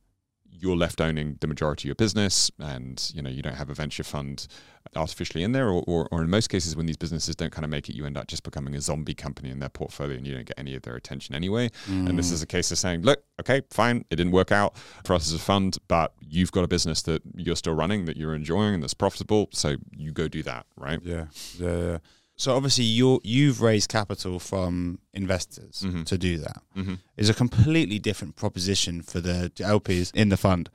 you're 0.51 0.76
left 0.76 1.01
owning 1.01 1.38
the 1.40 1.47
majority 1.47 1.82
of 1.82 1.84
your 1.86 1.94
business, 1.97 2.51
and 2.59 3.11
you 3.14 3.22
know 3.22 3.30
you 3.30 3.42
don't 3.42 3.55
have 3.55 3.70
a 3.70 3.74
venture 3.74 4.05
fund 4.05 4.47
artificially 4.94 5.42
in 5.42 5.53
there, 5.53 5.68
or, 5.68 5.82
or, 5.86 6.09
or 6.11 6.22
in 6.22 6.30
most 6.30 6.49
cases 6.49 6.76
when 6.76 6.86
these 6.86 6.97
businesses 6.97 7.34
don't 7.34 7.53
kind 7.53 7.64
of 7.64 7.70
make 7.70 7.88
it, 7.88 7.94
you 7.94 8.07
end 8.07 8.16
up 8.16 8.28
just 8.28 8.42
becoming 8.42 8.74
a 8.74 8.80
zombie 8.80 9.14
company 9.14 9.51
in 9.51 9.59
their 9.59 9.68
portfolio, 9.68 10.16
and 10.16 10.26
you 10.26 10.34
don't 10.34 10.47
get 10.47 10.59
any 10.59 10.74
of 10.74 10.82
their 10.82 10.94
attention 10.94 11.34
anyway. 11.34 11.68
Mm. 11.86 12.09
And 12.09 12.18
this 12.18 12.30
is 12.30 12.40
mm. 12.40 12.44
a 12.44 12.47
case 12.47 12.70
of 12.70 12.78
saying, 12.78 13.03
look, 13.03 13.22
okay, 13.40 13.62
fine, 13.70 14.05
it 14.11 14.16
didn't 14.16 14.32
work 14.32 14.53
out 14.53 14.76
for 15.05 15.14
us 15.14 15.26
as 15.26 15.34
a 15.34 15.42
fund, 15.42 15.76
but 15.88 16.12
you've 16.20 16.53
got 16.53 16.64
a 16.64 16.68
business 16.68 17.03
that 17.03 17.22
you're 17.34 17.57
still 17.57 17.74
running, 17.74 18.05
that 18.05 18.16
you're 18.16 18.34
enjoying, 18.34 18.74
and 18.74 18.82
that's 18.82 18.94
profitable, 18.94 19.49
so 19.53 19.76
you 19.90 20.12
go 20.12 20.28
do 20.28 20.42
that, 20.44 20.66
right? 20.76 21.01
Yeah, 21.03 21.26
yeah, 21.59 21.76
yeah. 21.76 21.99
So 22.37 22.55
obviously 22.55 22.84
you 22.84 23.20
you've 23.24 23.62
raised 23.62 23.89
capital 23.89 24.39
from 24.39 24.99
investors 25.14 25.82
mm-hmm. 25.84 26.03
to 26.03 26.18
do 26.18 26.39
that. 26.39 26.62
Mm-hmm. 26.76 26.95
It's 27.16 27.30
a 27.30 27.34
completely 27.34 27.99
different 27.99 28.37
proposition 28.37 29.03
for 29.03 29.20
the 29.20 29.51
LPs 29.57 30.14
in 30.14 30.28
the 30.28 30.37
fund. 30.37 30.68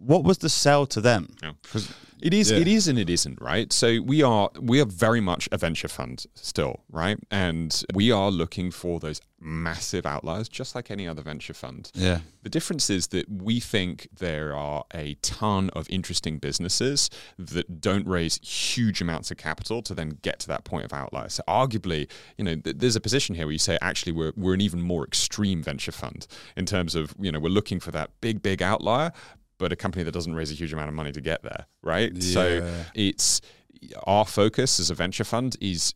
What 0.00 0.24
was 0.24 0.38
the 0.38 0.48
sell 0.48 0.86
to 0.86 1.00
them? 1.00 1.34
Yeah. 1.42 1.52
It 2.22 2.34
is, 2.34 2.50
yeah. 2.50 2.58
it 2.58 2.68
is, 2.68 2.88
and 2.88 2.98
it 2.98 3.08
isn't, 3.08 3.40
right? 3.40 3.72
So 3.72 4.00
we 4.02 4.22
are, 4.22 4.50
we 4.60 4.80
are 4.80 4.84
very 4.84 5.20
much 5.20 5.48
a 5.52 5.58
venture 5.58 5.88
fund 5.88 6.26
still, 6.34 6.80
right? 6.90 7.18
And 7.30 7.82
we 7.94 8.10
are 8.10 8.30
looking 8.30 8.70
for 8.70 9.00
those 9.00 9.20
massive 9.40 10.04
outliers, 10.04 10.48
just 10.48 10.74
like 10.74 10.90
any 10.90 11.08
other 11.08 11.22
venture 11.22 11.54
fund. 11.54 11.90
Yeah. 11.94 12.20
The 12.42 12.50
difference 12.50 12.90
is 12.90 13.08
that 13.08 13.30
we 13.30 13.58
think 13.58 14.08
there 14.18 14.54
are 14.54 14.84
a 14.92 15.14
ton 15.22 15.70
of 15.70 15.88
interesting 15.88 16.38
businesses 16.38 17.08
that 17.38 17.80
don't 17.80 18.06
raise 18.06 18.38
huge 18.42 19.00
amounts 19.00 19.30
of 19.30 19.38
capital 19.38 19.80
to 19.82 19.94
then 19.94 20.18
get 20.22 20.40
to 20.40 20.48
that 20.48 20.64
point 20.64 20.84
of 20.84 20.92
outlier. 20.92 21.30
So 21.30 21.42
arguably, 21.48 22.10
you 22.36 22.44
know, 22.44 22.56
th- 22.56 22.76
there's 22.78 22.96
a 22.96 23.00
position 23.00 23.34
here 23.34 23.46
where 23.46 23.52
you 23.52 23.58
say 23.58 23.78
actually 23.80 24.12
we're 24.12 24.32
we're 24.36 24.54
an 24.54 24.60
even 24.60 24.82
more 24.82 25.04
extreme 25.04 25.62
venture 25.62 25.92
fund 25.92 26.26
in 26.56 26.66
terms 26.66 26.94
of 26.94 27.14
you 27.18 27.32
know 27.32 27.40
we're 27.40 27.48
looking 27.48 27.80
for 27.80 27.90
that 27.92 28.10
big 28.20 28.42
big 28.42 28.62
outlier, 28.62 29.12
but 29.60 29.72
a 29.72 29.76
company 29.76 30.02
that 30.02 30.12
doesn't 30.12 30.34
raise 30.34 30.50
a 30.50 30.54
huge 30.54 30.72
amount 30.72 30.88
of 30.88 30.94
money 30.94 31.12
to 31.12 31.20
get 31.20 31.42
there, 31.42 31.66
right? 31.82 32.12
Yeah. 32.12 32.34
So 32.34 32.74
it's 32.94 33.40
our 34.04 34.24
focus 34.24 34.80
as 34.80 34.90
a 34.90 34.94
venture 34.94 35.22
fund 35.22 35.56
is 35.60 35.94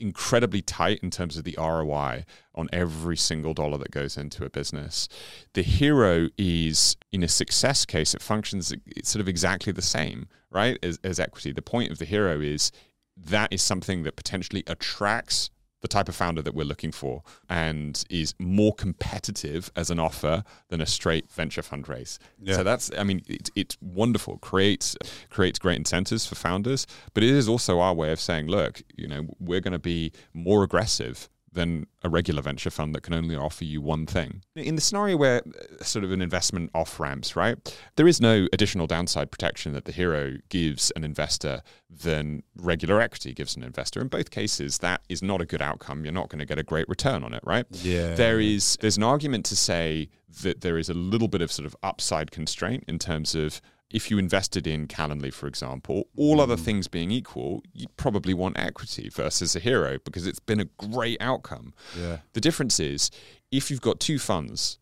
incredibly 0.00 0.62
tight 0.62 0.98
in 1.02 1.10
terms 1.10 1.36
of 1.36 1.44
the 1.44 1.54
ROI 1.58 2.24
on 2.54 2.68
every 2.72 3.18
single 3.18 3.52
dollar 3.52 3.76
that 3.76 3.90
goes 3.90 4.16
into 4.16 4.44
a 4.44 4.50
business. 4.50 5.08
The 5.52 5.62
hero 5.62 6.30
is 6.38 6.96
in 7.12 7.22
a 7.22 7.28
success 7.28 7.84
case, 7.84 8.14
it 8.14 8.22
functions 8.22 8.72
sort 9.04 9.20
of 9.20 9.28
exactly 9.28 9.72
the 9.72 9.82
same, 9.82 10.26
right? 10.50 10.78
As, 10.82 10.98
as 11.04 11.20
equity. 11.20 11.52
The 11.52 11.62
point 11.62 11.92
of 11.92 11.98
the 11.98 12.06
hero 12.06 12.40
is 12.40 12.72
that 13.14 13.52
is 13.52 13.62
something 13.62 14.04
that 14.04 14.16
potentially 14.16 14.64
attracts 14.66 15.50
the 15.80 15.88
type 15.88 16.08
of 16.08 16.14
founder 16.14 16.42
that 16.42 16.54
we're 16.54 16.64
looking 16.64 16.92
for 16.92 17.22
and 17.48 18.04
is 18.10 18.34
more 18.38 18.74
competitive 18.74 19.70
as 19.76 19.90
an 19.90 19.98
offer 19.98 20.44
than 20.68 20.80
a 20.80 20.86
straight 20.86 21.30
venture 21.30 21.62
fundraise. 21.62 22.18
Yeah. 22.40 22.56
So 22.56 22.64
that's, 22.64 22.90
I 22.98 23.04
mean, 23.04 23.22
it, 23.26 23.50
it's 23.54 23.76
wonderful. 23.80 24.38
creates 24.38 24.96
creates 25.30 25.58
great 25.58 25.76
incentives 25.76 26.26
for 26.26 26.34
founders, 26.34 26.86
but 27.14 27.22
it 27.22 27.30
is 27.30 27.48
also 27.48 27.80
our 27.80 27.94
way 27.94 28.12
of 28.12 28.20
saying, 28.20 28.46
look, 28.46 28.82
you 28.96 29.08
know, 29.08 29.26
we're 29.38 29.60
going 29.60 29.72
to 29.72 29.78
be 29.78 30.12
more 30.34 30.62
aggressive 30.62 31.28
than 31.52 31.86
a 32.02 32.08
regular 32.08 32.42
venture 32.42 32.70
fund 32.70 32.94
that 32.94 33.02
can 33.02 33.14
only 33.14 33.34
offer 33.34 33.64
you 33.64 33.80
one 33.80 34.06
thing. 34.06 34.42
In 34.54 34.76
the 34.76 34.80
scenario 34.80 35.16
where 35.16 35.42
uh, 35.46 35.82
sort 35.82 36.04
of 36.04 36.12
an 36.12 36.22
investment 36.22 36.70
off 36.74 37.00
ramps, 37.00 37.34
right, 37.34 37.56
there 37.96 38.06
is 38.06 38.20
no 38.20 38.46
additional 38.52 38.86
downside 38.86 39.30
protection 39.30 39.72
that 39.72 39.84
the 39.84 39.92
hero 39.92 40.36
gives 40.48 40.92
an 40.92 41.02
investor 41.02 41.62
than 41.88 42.42
regular 42.56 43.00
equity 43.00 43.34
gives 43.34 43.56
an 43.56 43.62
investor. 43.62 44.00
In 44.00 44.08
both 44.08 44.30
cases, 44.30 44.78
that 44.78 45.02
is 45.08 45.22
not 45.22 45.40
a 45.40 45.46
good 45.46 45.62
outcome. 45.62 46.04
You're 46.04 46.14
not 46.14 46.28
going 46.28 46.38
to 46.38 46.46
get 46.46 46.58
a 46.58 46.62
great 46.62 46.88
return 46.88 47.24
on 47.24 47.34
it, 47.34 47.42
right? 47.44 47.66
Yeah. 47.70 48.14
There 48.14 48.40
is 48.40 48.78
there's 48.80 48.96
an 48.96 49.02
argument 49.02 49.44
to 49.46 49.56
say 49.56 50.08
that 50.42 50.60
there 50.60 50.78
is 50.78 50.88
a 50.88 50.94
little 50.94 51.28
bit 51.28 51.42
of 51.42 51.50
sort 51.50 51.66
of 51.66 51.76
upside 51.82 52.30
constraint 52.30 52.84
in 52.86 52.98
terms 52.98 53.34
of 53.34 53.60
if 53.90 54.10
you 54.10 54.18
invested 54.18 54.66
in 54.66 54.86
Calendly, 54.86 55.32
for 55.32 55.46
example, 55.46 56.08
all 56.16 56.36
mm. 56.36 56.42
other 56.42 56.56
things 56.56 56.88
being 56.88 57.10
equal, 57.10 57.62
you'd 57.72 57.96
probably 57.96 58.34
want 58.34 58.58
equity 58.58 59.08
versus 59.08 59.56
a 59.56 59.60
hero 59.60 59.98
because 60.04 60.26
it's 60.26 60.40
been 60.40 60.60
a 60.60 60.66
great 60.78 61.20
outcome. 61.20 61.74
Yeah. 61.98 62.18
The 62.32 62.40
difference 62.40 62.78
is 62.78 63.10
if 63.50 63.70
you've 63.70 63.80
got 63.80 63.98
two 64.00 64.18
funds, 64.18 64.78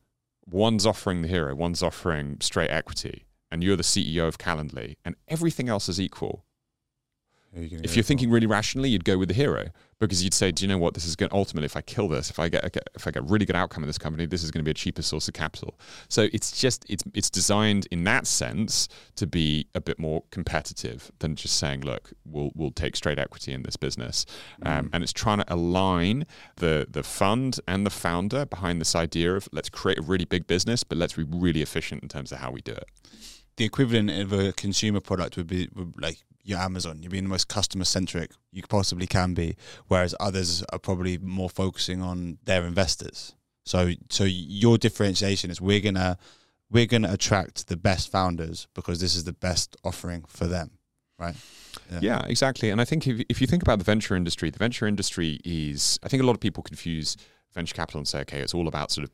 one's 0.46 0.84
offering 0.84 1.22
the 1.22 1.28
hero, 1.28 1.54
one's 1.54 1.82
offering 1.82 2.38
straight 2.40 2.70
equity, 2.70 3.24
and 3.50 3.64
you're 3.64 3.76
the 3.76 3.82
CEO 3.82 4.28
of 4.28 4.38
Calendly 4.38 4.96
and 5.04 5.16
everything 5.26 5.68
else 5.68 5.88
is 5.88 6.00
equal, 6.00 6.44
you 7.54 7.80
if 7.82 7.96
you're 7.96 8.02
thinking 8.02 8.30
really 8.30 8.46
rationally, 8.46 8.90
you'd 8.90 9.04
go 9.04 9.18
with 9.18 9.28
the 9.28 9.34
hero 9.34 9.68
because 10.00 10.22
you'd 10.22 10.34
say, 10.34 10.52
"Do 10.52 10.64
you 10.64 10.68
know 10.68 10.78
what? 10.78 10.94
This 10.94 11.04
is 11.04 11.16
going 11.16 11.30
ultimately, 11.32 11.66
if 11.66 11.76
I 11.76 11.80
kill 11.80 12.08
this, 12.08 12.30
if 12.30 12.38
I 12.38 12.48
get 12.48 12.64
if 12.94 13.06
I 13.06 13.10
get 13.10 13.22
a 13.22 13.26
really 13.26 13.46
good 13.46 13.56
outcome 13.56 13.82
in 13.82 13.88
this 13.88 13.98
company, 13.98 14.26
this 14.26 14.42
is 14.42 14.50
going 14.50 14.60
to 14.60 14.64
be 14.64 14.70
a 14.70 14.74
cheaper 14.74 15.02
source 15.02 15.28
of 15.28 15.34
capital." 15.34 15.78
So 16.08 16.28
it's 16.32 16.52
just 16.52 16.84
it's 16.88 17.04
it's 17.14 17.30
designed 17.30 17.86
in 17.90 18.04
that 18.04 18.26
sense 18.26 18.88
to 19.16 19.26
be 19.26 19.66
a 19.74 19.80
bit 19.80 19.98
more 19.98 20.22
competitive 20.30 21.10
than 21.18 21.34
just 21.34 21.58
saying, 21.58 21.80
"Look, 21.82 22.12
we'll 22.24 22.52
we'll 22.54 22.70
take 22.70 22.96
straight 22.96 23.18
equity 23.18 23.52
in 23.52 23.62
this 23.62 23.76
business," 23.76 24.24
um, 24.62 24.90
and 24.92 25.02
it's 25.02 25.12
trying 25.12 25.38
to 25.38 25.52
align 25.52 26.26
the 26.56 26.86
the 26.88 27.02
fund 27.02 27.58
and 27.66 27.84
the 27.84 27.90
founder 27.90 28.46
behind 28.46 28.80
this 28.80 28.94
idea 28.94 29.34
of 29.34 29.48
let's 29.52 29.68
create 29.68 29.98
a 29.98 30.02
really 30.02 30.24
big 30.24 30.46
business, 30.46 30.84
but 30.84 30.98
let's 30.98 31.14
be 31.14 31.24
really 31.24 31.62
efficient 31.62 32.02
in 32.02 32.08
terms 32.08 32.32
of 32.32 32.38
how 32.38 32.50
we 32.50 32.60
do 32.60 32.72
it. 32.72 32.88
The 33.58 33.64
equivalent 33.64 34.10
of 34.10 34.32
a 34.32 34.52
consumer 34.52 35.00
product 35.00 35.36
would 35.36 35.48
be 35.48 35.68
would 35.74 36.00
like 36.00 36.18
your 36.42 36.58
Amazon. 36.58 37.02
You're 37.02 37.10
being 37.10 37.24
the 37.24 37.28
most 37.28 37.48
customer 37.48 37.84
centric 37.84 38.30
you 38.52 38.62
possibly 38.62 39.06
can 39.06 39.34
be, 39.34 39.56
whereas 39.88 40.14
others 40.18 40.64
are 40.72 40.78
probably 40.78 41.18
more 41.18 41.50
focusing 41.50 42.00
on 42.00 42.38
their 42.44 42.64
investors. 42.64 43.34
So, 43.66 43.92
so 44.08 44.24
your 44.24 44.78
differentiation 44.78 45.50
is 45.50 45.60
we're 45.60 45.80
gonna 45.80 46.16
we're 46.70 46.86
gonna 46.86 47.12
attract 47.12 47.66
the 47.66 47.76
best 47.76 48.10
founders 48.10 48.66
because 48.74 49.00
this 49.00 49.14
is 49.14 49.24
the 49.24 49.34
best 49.34 49.76
offering 49.84 50.24
for 50.26 50.46
them, 50.46 50.70
right? 51.18 51.34
Yeah, 52.00 52.24
exactly. 52.26 52.70
And 52.70 52.80
I 52.80 52.84
think 52.84 53.06
if, 53.06 53.24
if 53.28 53.40
you 53.40 53.46
think 53.46 53.62
about 53.62 53.78
the 53.78 53.84
venture 53.84 54.16
industry, 54.16 54.50
the 54.50 54.58
venture 54.58 54.86
industry 54.86 55.40
is, 55.44 55.98
I 56.02 56.08
think 56.08 56.22
a 56.22 56.26
lot 56.26 56.32
of 56.32 56.40
people 56.40 56.62
confuse 56.62 57.16
venture 57.54 57.74
capital 57.74 57.98
and 57.98 58.08
say, 58.08 58.20
okay, 58.20 58.40
it's 58.40 58.54
all 58.54 58.68
about 58.68 58.90
sort 58.90 59.04
of, 59.04 59.10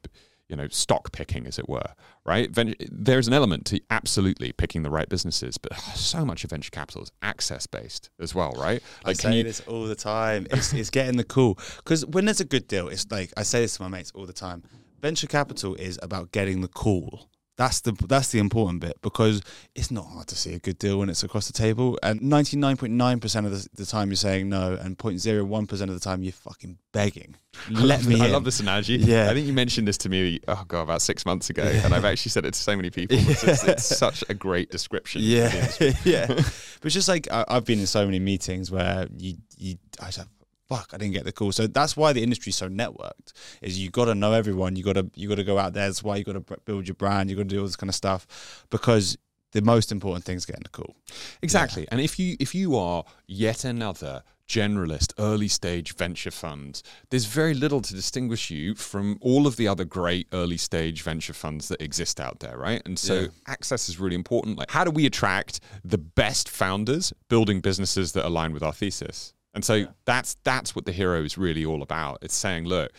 you 0.48 0.56
know, 0.56 0.68
stock 0.68 1.12
picking, 1.12 1.46
as 1.46 1.58
it 1.58 1.68
were, 1.68 1.94
right? 2.24 2.50
There's 2.90 3.26
an 3.26 3.34
element 3.34 3.64
to 3.66 3.80
absolutely 3.90 4.52
picking 4.52 4.82
the 4.82 4.90
right 4.90 5.08
businesses, 5.08 5.56
but 5.58 5.72
ah, 5.74 5.92
so 5.94 6.24
much 6.24 6.44
of 6.44 6.50
venture 6.50 6.70
capital 6.70 7.02
is 7.02 7.12
access 7.22 7.66
based 7.66 8.10
as 8.20 8.34
well, 8.34 8.52
right? 8.52 8.82
I 9.04 9.14
say 9.14 9.42
this 9.42 9.60
all 9.66 9.84
the 9.84 9.94
time. 9.94 10.46
It's, 10.50 10.72
it's 10.72 10.90
getting 10.90 11.16
the 11.16 11.24
cool 11.24 11.58
because 11.78 12.04
when 12.06 12.26
there's 12.26 12.40
a 12.40 12.44
good 12.44 12.68
deal, 12.68 12.88
it's 12.88 13.10
like 13.10 13.32
I 13.36 13.42
say 13.42 13.60
this 13.60 13.76
to 13.76 13.82
my 13.82 13.88
mates 13.88 14.12
all 14.14 14.26
the 14.26 14.32
time. 14.32 14.62
Venture 15.00 15.26
capital 15.26 15.74
is 15.74 15.98
about 16.02 16.32
getting 16.32 16.60
the 16.60 16.68
cool. 16.68 17.28
That's 17.56 17.80
the 17.82 17.92
that's 18.08 18.32
the 18.32 18.40
important 18.40 18.80
bit 18.80 19.00
because 19.00 19.40
it's 19.76 19.90
not 19.90 20.06
hard 20.06 20.26
to 20.28 20.36
see 20.36 20.54
a 20.54 20.58
good 20.58 20.78
deal 20.78 20.98
when 20.98 21.08
it's 21.08 21.22
across 21.22 21.46
the 21.46 21.52
table. 21.52 21.98
And 22.02 22.20
ninety 22.20 22.56
nine 22.56 22.76
point 22.76 22.94
nine 22.94 23.20
percent 23.20 23.46
of 23.46 23.52
the, 23.52 23.68
the 23.74 23.86
time 23.86 24.08
you're 24.08 24.16
saying 24.16 24.48
no, 24.48 24.74
and 24.74 24.98
0.01 24.98 25.68
percent 25.68 25.90
of 25.90 25.94
the 25.94 26.04
time 26.04 26.22
you're 26.22 26.32
fucking 26.32 26.78
begging. 26.92 27.36
Let 27.70 28.04
me. 28.04 28.20
I 28.20 28.26
in. 28.26 28.32
love 28.32 28.44
this 28.44 28.58
analogy. 28.58 28.96
Yeah. 28.96 29.30
I 29.30 29.34
think 29.34 29.46
you 29.46 29.52
mentioned 29.52 29.86
this 29.86 29.98
to 29.98 30.08
me, 30.08 30.40
oh 30.48 30.64
God, 30.66 30.82
about 30.82 31.02
six 31.02 31.24
months 31.24 31.50
ago. 31.50 31.62
And 31.62 31.94
I've 31.94 32.04
actually 32.04 32.30
said 32.30 32.44
it 32.44 32.54
to 32.54 32.60
so 32.60 32.74
many 32.74 32.90
people. 32.90 33.16
It's, 33.18 33.44
it's, 33.44 33.64
it's 33.68 33.84
such 33.84 34.24
a 34.28 34.34
great 34.34 34.70
description. 34.70 35.22
Yeah, 35.24 35.70
yeah. 36.04 36.26
But 36.26 36.84
it's 36.84 36.94
just 36.94 37.08
like 37.08 37.30
I, 37.30 37.44
I've 37.46 37.64
been 37.64 37.78
in 37.78 37.86
so 37.86 38.04
many 38.04 38.18
meetings 38.18 38.70
where 38.70 39.06
you, 39.16 39.36
you, 39.56 39.76
I 40.00 40.06
like, 40.06 40.26
fuck, 40.68 40.90
I 40.92 40.96
didn't 40.98 41.14
get 41.14 41.24
the 41.24 41.32
call. 41.32 41.52
So 41.52 41.66
that's 41.66 41.96
why 41.96 42.12
the 42.12 42.22
industry's 42.22 42.56
so 42.56 42.68
networked. 42.68 43.32
Is 43.62 43.78
you 43.78 43.90
got 43.90 44.06
to 44.06 44.14
know 44.14 44.32
everyone. 44.32 44.76
You 44.76 44.84
got 44.84 44.94
to, 44.94 45.10
you 45.14 45.28
got 45.28 45.36
to 45.36 45.44
go 45.44 45.58
out 45.58 45.72
there. 45.74 45.86
That's 45.86 46.02
why 46.02 46.16
you 46.16 46.24
got 46.24 46.46
to 46.46 46.56
build 46.64 46.88
your 46.88 46.94
brand. 46.94 47.30
You 47.30 47.36
got 47.36 47.42
to 47.42 47.48
do 47.48 47.60
all 47.60 47.66
this 47.66 47.76
kind 47.76 47.90
of 47.90 47.94
stuff 47.94 48.64
because 48.70 49.16
the 49.52 49.62
most 49.62 49.92
important 49.92 50.24
thing 50.24 50.36
is 50.36 50.46
getting 50.46 50.64
the 50.64 50.68
call. 50.68 50.96
Exactly. 51.42 51.86
And 51.90 52.00
if 52.00 52.18
you 52.18 52.36
if 52.40 52.54
you 52.54 52.76
are 52.76 53.04
yet 53.26 53.64
another 53.64 54.22
generalist 54.48 55.12
early 55.18 55.48
stage 55.48 55.94
venture 55.94 56.30
fund, 56.30 56.82
there's 57.10 57.24
very 57.24 57.54
little 57.54 57.80
to 57.80 57.94
distinguish 57.94 58.50
you 58.50 58.74
from 58.74 59.16
all 59.22 59.46
of 59.46 59.56
the 59.56 59.66
other 59.68 59.84
great 59.84 60.26
early 60.32 60.56
stage 60.58 61.02
venture 61.02 61.32
funds 61.32 61.68
that 61.68 61.80
exist 61.80 62.20
out 62.20 62.40
there, 62.40 62.58
right? 62.58 62.82
And 62.84 62.98
so 62.98 63.14
Yeah. 63.20 63.26
access 63.46 63.88
is 63.88 63.98
really 64.00 64.16
important. 64.16 64.58
Like 64.58 64.70
how 64.70 64.84
do 64.84 64.90
we 64.90 65.06
attract 65.06 65.60
the 65.84 65.98
best 65.98 66.48
founders 66.48 67.12
building 67.28 67.60
businesses 67.60 68.12
that 68.12 68.26
align 68.26 68.52
with 68.52 68.62
our 68.62 68.72
thesis? 68.72 69.32
And 69.54 69.64
so 69.64 69.86
that's 70.04 70.34
that's 70.44 70.74
what 70.74 70.84
the 70.84 70.92
hero 70.92 71.22
is 71.22 71.38
really 71.38 71.64
all 71.64 71.82
about. 71.82 72.18
It's 72.22 72.34
saying, 72.34 72.64
look, 72.64 72.92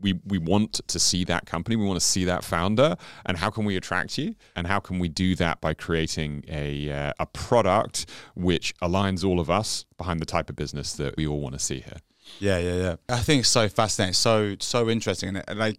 we 0.00 0.20
we 0.24 0.38
want 0.38 0.80
to 0.86 0.98
see 0.98 1.24
that 1.24 1.46
company, 1.46 1.76
we 1.76 1.84
want 1.84 1.98
to 1.98 2.06
see 2.06 2.24
that 2.24 2.44
founder, 2.44 2.96
and 3.26 3.36
how 3.36 3.50
can 3.50 3.64
we 3.64 3.76
attract 3.76 4.16
you? 4.16 4.36
And 4.54 4.66
how 4.66 4.80
can 4.80 4.98
we 4.98 5.08
do 5.08 5.34
that 5.36 5.60
by 5.60 5.74
creating 5.74 6.44
a 6.48 6.90
uh, 6.90 7.12
a 7.18 7.26
product 7.26 8.06
which 8.34 8.74
aligns 8.78 9.24
all 9.24 9.40
of 9.40 9.50
us 9.50 9.84
behind 9.98 10.20
the 10.20 10.26
type 10.26 10.48
of 10.48 10.56
business 10.56 10.94
that 10.94 11.16
we 11.16 11.26
all 11.26 11.40
want 11.40 11.54
to 11.54 11.58
see 11.58 11.80
here? 11.80 11.98
Yeah, 12.38 12.58
yeah, 12.58 12.74
yeah. 12.74 12.96
I 13.08 13.18
think 13.18 13.40
it's 13.40 13.48
so 13.48 13.68
fascinating, 13.68 14.14
so 14.14 14.56
so 14.60 14.88
interesting, 14.88 15.36
and 15.36 15.58
like 15.58 15.78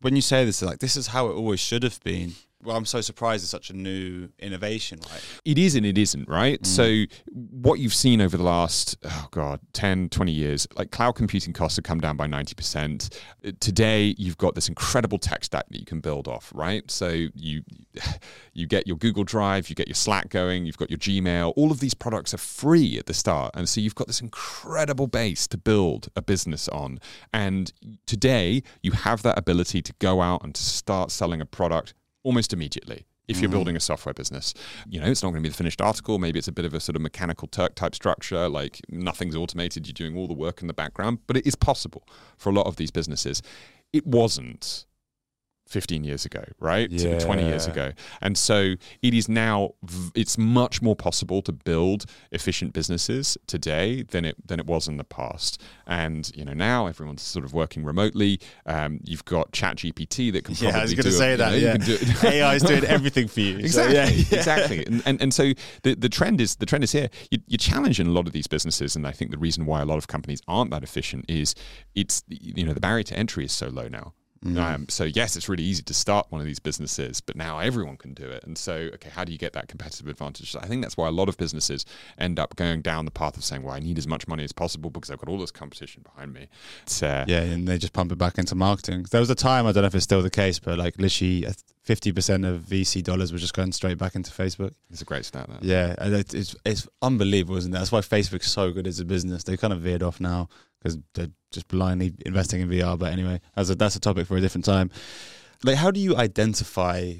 when 0.00 0.16
you 0.16 0.22
say 0.22 0.44
this, 0.44 0.62
like 0.62 0.78
this 0.78 0.96
is 0.96 1.08
how 1.08 1.28
it 1.28 1.32
always 1.32 1.60
should 1.60 1.82
have 1.82 2.02
been. 2.02 2.32
Well, 2.64 2.76
I'm 2.76 2.84
so 2.84 3.00
surprised 3.00 3.42
it's 3.42 3.50
such 3.50 3.70
a 3.70 3.72
new 3.72 4.28
innovation, 4.38 5.00
right? 5.10 5.24
It 5.44 5.58
is 5.58 5.74
and 5.74 5.84
it 5.84 5.98
isn't, 5.98 6.28
right? 6.28 6.64
So 6.64 7.04
what 7.32 7.80
you've 7.80 7.94
seen 7.94 8.20
over 8.20 8.36
the 8.36 8.44
last, 8.44 8.96
oh 9.04 9.28
God, 9.32 9.58
10, 9.72 10.10
20 10.10 10.30
years, 10.30 10.68
like 10.76 10.92
cloud 10.92 11.12
computing 11.12 11.52
costs 11.52 11.76
have 11.76 11.84
come 11.84 12.00
down 12.00 12.16
by 12.16 12.28
90%. 12.28 13.12
Uh, 13.44 13.50
Today, 13.58 14.14
you've 14.16 14.38
got 14.38 14.54
this 14.54 14.68
incredible 14.68 15.18
tech 15.18 15.44
stack 15.44 15.68
that 15.70 15.78
you 15.78 15.84
can 15.84 16.00
build 16.00 16.28
off, 16.28 16.52
right? 16.54 16.88
So 16.90 17.08
you 17.34 17.62
you 18.54 18.66
get 18.66 18.86
your 18.86 18.96
Google 18.96 19.24
Drive, 19.24 19.68
you 19.68 19.74
get 19.74 19.88
your 19.88 19.94
Slack 19.94 20.28
going, 20.28 20.66
you've 20.66 20.76
got 20.76 20.90
your 20.90 20.98
Gmail. 20.98 21.52
All 21.56 21.70
of 21.70 21.80
these 21.80 21.94
products 21.94 22.32
are 22.34 22.38
free 22.38 22.98
at 22.98 23.06
the 23.06 23.14
start. 23.14 23.52
And 23.54 23.68
so 23.68 23.80
you've 23.80 23.94
got 23.94 24.06
this 24.06 24.20
incredible 24.20 25.06
base 25.06 25.46
to 25.48 25.58
build 25.58 26.08
a 26.16 26.22
business 26.22 26.68
on. 26.68 26.98
And 27.32 27.72
today, 28.06 28.62
you 28.82 28.92
have 28.92 29.22
that 29.22 29.38
ability 29.38 29.82
to 29.82 29.92
go 29.98 30.20
out 30.20 30.44
and 30.44 30.54
to 30.54 30.62
start 30.62 31.10
selling 31.10 31.40
a 31.40 31.46
product 31.46 31.94
almost 32.22 32.52
immediately 32.52 33.06
if 33.28 33.36
you're 33.40 33.48
mm-hmm. 33.48 33.56
building 33.56 33.76
a 33.76 33.80
software 33.80 34.12
business. 34.12 34.52
You 34.88 35.00
know, 35.00 35.06
it's 35.06 35.22
not 35.22 35.30
going 35.30 35.42
to 35.42 35.46
be 35.46 35.50
the 35.50 35.56
finished 35.56 35.80
article. 35.80 36.18
Maybe 36.18 36.38
it's 36.38 36.48
a 36.48 36.52
bit 36.52 36.64
of 36.64 36.74
a 36.74 36.80
sort 36.80 36.96
of 36.96 37.02
mechanical 37.02 37.48
Turk 37.48 37.74
type 37.74 37.94
structure, 37.94 38.48
like 38.48 38.80
nothing's 38.88 39.36
automated, 39.36 39.86
you're 39.86 39.92
doing 39.92 40.16
all 40.16 40.26
the 40.26 40.34
work 40.34 40.60
in 40.60 40.66
the 40.66 40.74
background, 40.74 41.18
but 41.26 41.36
it 41.36 41.46
is 41.46 41.54
possible 41.54 42.06
for 42.36 42.50
a 42.50 42.52
lot 42.52 42.66
of 42.66 42.76
these 42.76 42.90
businesses. 42.90 43.42
It 43.92 44.06
wasn't 44.06 44.86
15 45.72 46.04
years 46.04 46.24
ago, 46.24 46.44
right? 46.60 46.90
To 46.98 47.18
20 47.18 47.44
years 47.44 47.66
ago. 47.66 47.92
And 48.20 48.36
so 48.36 48.74
it 49.00 49.14
is 49.14 49.28
now 49.28 49.70
it's 50.14 50.36
much 50.36 50.82
more 50.82 50.94
possible 50.94 51.40
to 51.42 51.52
build 51.52 52.04
efficient 52.30 52.72
businesses 52.74 53.38
today 53.46 54.02
than 54.02 54.24
it 54.24 54.36
than 54.46 54.60
it 54.60 54.66
was 54.66 54.86
in 54.86 54.98
the 54.98 55.04
past. 55.04 55.60
And 55.86 56.30
you 56.36 56.44
know, 56.44 56.52
now 56.52 56.86
everyone's 56.86 57.22
sort 57.22 57.44
of 57.44 57.54
working 57.54 57.84
remotely. 57.84 58.38
Um, 58.66 59.00
you've 59.02 59.24
got 59.24 59.52
ChatGPT 59.52 60.32
that 60.32 60.44
can 60.44 60.54
probably 60.54 60.68
Yeah, 60.68 60.78
I 60.78 60.82
was 60.82 60.94
going 60.94 61.04
to 61.04 61.12
say 61.12 61.30
you 61.32 61.36
that. 61.38 61.50
know, 61.50 61.56
you 61.56 61.66
yeah, 61.66 61.76
can 61.76 61.86
do 61.86 62.28
AI 62.28 62.54
is 62.54 62.62
doing 62.62 62.84
everything 62.84 63.28
for 63.28 63.40
you. 63.40 63.58
Exactly, 63.58 63.94
yeah, 63.96 64.08
yeah. 64.08 64.38
exactly, 64.38 64.86
and, 64.86 65.02
and 65.06 65.22
and 65.22 65.34
so 65.34 65.52
the 65.82 65.94
the 65.94 66.08
trend 66.08 66.40
is 66.40 66.56
the 66.56 66.66
trend 66.66 66.84
is 66.84 66.92
here. 66.92 67.08
You, 67.30 67.38
you're 67.46 67.58
challenging 67.58 68.06
a 68.06 68.10
lot 68.10 68.26
of 68.26 68.32
these 68.32 68.46
businesses, 68.46 68.94
and 68.94 69.06
I 69.06 69.12
think 69.12 69.30
the 69.30 69.38
reason 69.38 69.64
why 69.64 69.80
a 69.80 69.86
lot 69.86 69.96
of 69.96 70.06
companies 70.06 70.40
aren't 70.46 70.70
that 70.70 70.82
efficient 70.82 71.24
is 71.28 71.54
it's 71.94 72.22
you 72.28 72.64
know 72.66 72.74
the 72.74 72.80
barrier 72.80 73.04
to 73.04 73.16
entry 73.18 73.44
is 73.46 73.52
so 73.52 73.68
low 73.68 73.88
now. 73.88 74.12
Um, 74.44 74.86
so 74.88 75.04
yes, 75.04 75.36
it's 75.36 75.48
really 75.48 75.62
easy 75.62 75.82
to 75.84 75.94
start 75.94 76.26
one 76.30 76.40
of 76.40 76.46
these 76.46 76.58
businesses, 76.58 77.20
but 77.20 77.36
now 77.36 77.58
everyone 77.60 77.96
can 77.96 78.12
do 78.12 78.24
it. 78.24 78.42
And 78.44 78.58
so, 78.58 78.74
okay, 78.94 79.08
how 79.08 79.24
do 79.24 79.30
you 79.32 79.38
get 79.38 79.52
that 79.52 79.68
competitive 79.68 80.08
advantage? 80.08 80.56
I 80.56 80.66
think 80.66 80.82
that's 80.82 80.96
why 80.96 81.06
a 81.06 81.12
lot 81.12 81.28
of 81.28 81.36
businesses 81.36 81.84
end 82.18 82.38
up 82.38 82.56
going 82.56 82.82
down 82.82 83.04
the 83.04 83.10
path 83.12 83.36
of 83.36 83.44
saying, 83.44 83.62
"Well, 83.62 83.74
I 83.74 83.78
need 83.78 83.98
as 83.98 84.06
much 84.08 84.26
money 84.26 84.42
as 84.42 84.52
possible 84.52 84.90
because 84.90 85.10
I've 85.10 85.18
got 85.18 85.28
all 85.28 85.38
this 85.38 85.52
competition 85.52 86.02
behind 86.02 86.32
me." 86.32 86.48
Uh, 87.02 87.24
Yeah, 87.28 87.42
and 87.42 87.68
they 87.68 87.78
just 87.78 87.92
pump 87.92 88.10
it 88.10 88.18
back 88.18 88.38
into 88.38 88.54
marketing. 88.54 89.06
There 89.10 89.20
was 89.20 89.30
a 89.30 89.34
time 89.34 89.66
I 89.66 89.72
don't 89.72 89.82
know 89.82 89.86
if 89.86 89.94
it's 89.94 90.04
still 90.04 90.22
the 90.22 90.30
case, 90.30 90.58
but 90.58 90.76
like 90.78 90.98
literally 90.98 91.46
fifty 91.82 92.12
percent 92.12 92.44
of 92.44 92.62
VC 92.62 93.02
dollars 93.02 93.32
were 93.32 93.38
just 93.38 93.54
going 93.54 93.72
straight 93.72 93.98
back 93.98 94.14
into 94.14 94.30
Facebook. 94.30 94.72
it's 94.90 95.02
a 95.02 95.04
great 95.04 95.24
stat. 95.24 95.48
That. 95.48 95.62
Yeah, 95.62 95.94
and 95.98 96.14
it's 96.14 96.56
it's 96.64 96.88
unbelievable, 97.00 97.56
isn't 97.58 97.72
it? 97.72 97.78
That's 97.78 97.92
why 97.92 98.00
Facebook's 98.00 98.50
so 98.50 98.72
good 98.72 98.86
as 98.86 98.98
a 99.00 99.04
business. 99.04 99.44
They 99.44 99.56
kind 99.56 99.72
of 99.72 99.80
veered 99.80 100.02
off 100.02 100.20
now 100.20 100.48
because 100.82 100.98
they're 101.14 101.30
just 101.50 101.68
blindly 101.68 102.14
investing 102.26 102.60
in 102.60 102.68
VR. 102.68 102.98
But 102.98 103.12
anyway, 103.12 103.40
that's 103.54 103.70
a 103.70 103.74
that's 103.74 103.96
a 103.96 104.00
topic 104.00 104.26
for 104.26 104.36
a 104.36 104.40
different 104.40 104.64
time. 104.64 104.90
Like, 105.64 105.76
how 105.76 105.90
do 105.90 106.00
you 106.00 106.16
identify 106.16 107.14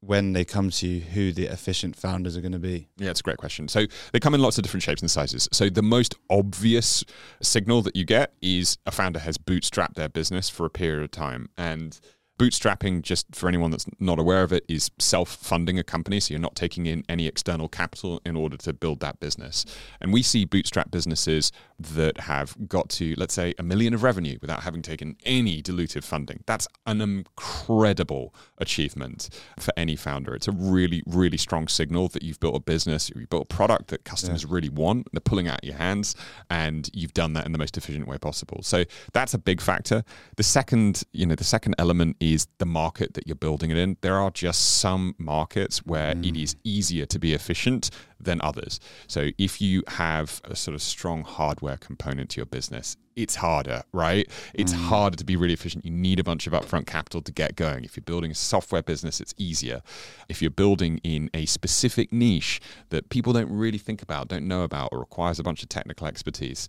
when 0.00 0.32
they 0.32 0.44
come 0.44 0.70
to 0.70 0.86
you 0.86 1.00
who 1.00 1.30
the 1.32 1.46
efficient 1.46 1.96
founders 1.96 2.36
are 2.36 2.40
going 2.40 2.52
to 2.52 2.58
be? 2.58 2.88
Yeah, 2.98 3.10
it's 3.10 3.20
a 3.20 3.22
great 3.22 3.38
question. 3.38 3.68
So 3.68 3.86
they 4.12 4.20
come 4.20 4.34
in 4.34 4.40
lots 4.40 4.58
of 4.58 4.62
different 4.62 4.82
shapes 4.82 5.02
and 5.02 5.10
sizes. 5.10 5.48
So 5.52 5.68
the 5.68 5.82
most 5.82 6.14
obvious 6.28 7.04
signal 7.42 7.82
that 7.82 7.96
you 7.96 8.04
get 8.04 8.32
is 8.42 8.78
a 8.86 8.90
founder 8.90 9.20
has 9.20 9.38
bootstrapped 9.38 9.94
their 9.94 10.08
business 10.08 10.48
for 10.48 10.66
a 10.66 10.70
period 10.70 11.02
of 11.04 11.10
time. 11.10 11.48
And 11.56 11.98
bootstrapping, 12.40 13.02
just 13.02 13.26
for 13.34 13.48
anyone 13.48 13.70
that's 13.70 13.84
not 13.98 14.18
aware 14.18 14.42
of 14.42 14.50
it, 14.50 14.64
is 14.66 14.90
self 14.98 15.28
funding 15.28 15.78
a 15.78 15.84
company. 15.84 16.18
So 16.20 16.32
you're 16.32 16.40
not 16.40 16.56
taking 16.56 16.86
in 16.86 17.04
any 17.06 17.26
external 17.26 17.68
capital 17.68 18.22
in 18.24 18.34
order 18.34 18.56
to 18.56 18.72
build 18.72 19.00
that 19.00 19.20
business. 19.20 19.66
And 20.00 20.10
we 20.10 20.22
see 20.22 20.46
bootstrap 20.46 20.90
businesses 20.90 21.52
that 21.78 22.20
have 22.20 22.56
got 22.66 22.88
to, 22.90 23.14
let's 23.18 23.34
say, 23.34 23.54
a 23.58 23.62
million 23.62 23.92
of 23.92 24.02
revenue 24.02 24.38
without 24.40 24.62
having 24.62 24.80
taken 24.80 25.16
any 25.24 25.62
dilutive 25.62 26.04
funding. 26.04 26.42
That's 26.46 26.66
an 26.86 27.02
incredible 27.02 28.34
achievement 28.56 29.28
for 29.58 29.72
any 29.76 29.96
founder. 29.96 30.34
It's 30.34 30.48
a 30.48 30.52
really, 30.52 31.02
really 31.06 31.36
strong 31.36 31.68
signal 31.68 32.08
that 32.08 32.22
you've 32.22 32.40
built 32.40 32.56
a 32.56 32.60
business, 32.60 33.10
you've 33.14 33.28
built 33.28 33.50
a 33.50 33.54
product 33.54 33.88
that 33.88 34.04
customers 34.04 34.46
really 34.46 34.70
want, 34.70 35.08
they're 35.12 35.20
pulling 35.20 35.48
out 35.48 35.62
your 35.62 35.76
hands, 35.76 36.16
and 36.48 36.88
you've 36.94 37.14
done 37.14 37.34
that 37.34 37.44
in 37.44 37.52
the 37.52 37.58
most 37.58 37.76
efficient 37.76 38.08
way 38.08 38.16
possible. 38.16 38.62
So 38.62 38.84
that's 39.12 39.34
a 39.34 39.38
big 39.38 39.60
factor. 39.60 40.04
The 40.36 40.42
second, 40.42 41.02
you 41.12 41.26
know, 41.26 41.34
the 41.34 41.44
second 41.44 41.74
element 41.78 42.16
is 42.20 42.29
the 42.58 42.66
market 42.66 43.14
that 43.14 43.26
you're 43.26 43.36
building 43.36 43.70
it 43.70 43.76
in. 43.76 43.96
There 44.00 44.16
are 44.16 44.30
just 44.30 44.78
some 44.78 45.14
markets 45.18 45.84
where 45.86 46.12
it 46.12 46.36
is 46.36 46.54
mm. 46.54 46.58
easier 46.64 47.06
to 47.06 47.18
be 47.18 47.34
efficient 47.34 47.90
than 48.18 48.40
others. 48.42 48.80
So 49.06 49.30
if 49.38 49.60
you 49.60 49.82
have 49.88 50.40
a 50.44 50.54
sort 50.54 50.74
of 50.74 50.82
strong 50.82 51.24
hardware 51.24 51.76
component 51.76 52.30
to 52.30 52.36
your 52.36 52.46
business, 52.46 52.96
it's 53.16 53.36
harder, 53.36 53.82
right? 53.92 54.30
It's 54.54 54.72
mm. 54.72 54.76
harder 54.76 55.16
to 55.16 55.24
be 55.24 55.36
really 55.36 55.54
efficient. 55.54 55.84
You 55.84 55.90
need 55.90 56.20
a 56.20 56.24
bunch 56.24 56.46
of 56.46 56.52
upfront 56.52 56.86
capital 56.86 57.22
to 57.22 57.32
get 57.32 57.56
going. 57.56 57.84
If 57.84 57.96
you're 57.96 58.02
building 58.02 58.30
a 58.30 58.34
software 58.34 58.82
business, 58.82 59.20
it's 59.20 59.34
easier. 59.36 59.82
If 60.28 60.40
you're 60.40 60.50
building 60.50 61.00
in 61.02 61.30
a 61.34 61.46
specific 61.46 62.12
niche 62.12 62.60
that 62.90 63.08
people 63.08 63.32
don't 63.32 63.50
really 63.50 63.78
think 63.78 64.02
about, 64.02 64.28
don't 64.28 64.46
know 64.46 64.62
about, 64.62 64.90
or 64.92 65.00
requires 65.00 65.38
a 65.38 65.42
bunch 65.42 65.62
of 65.62 65.68
technical 65.68 66.06
expertise, 66.06 66.68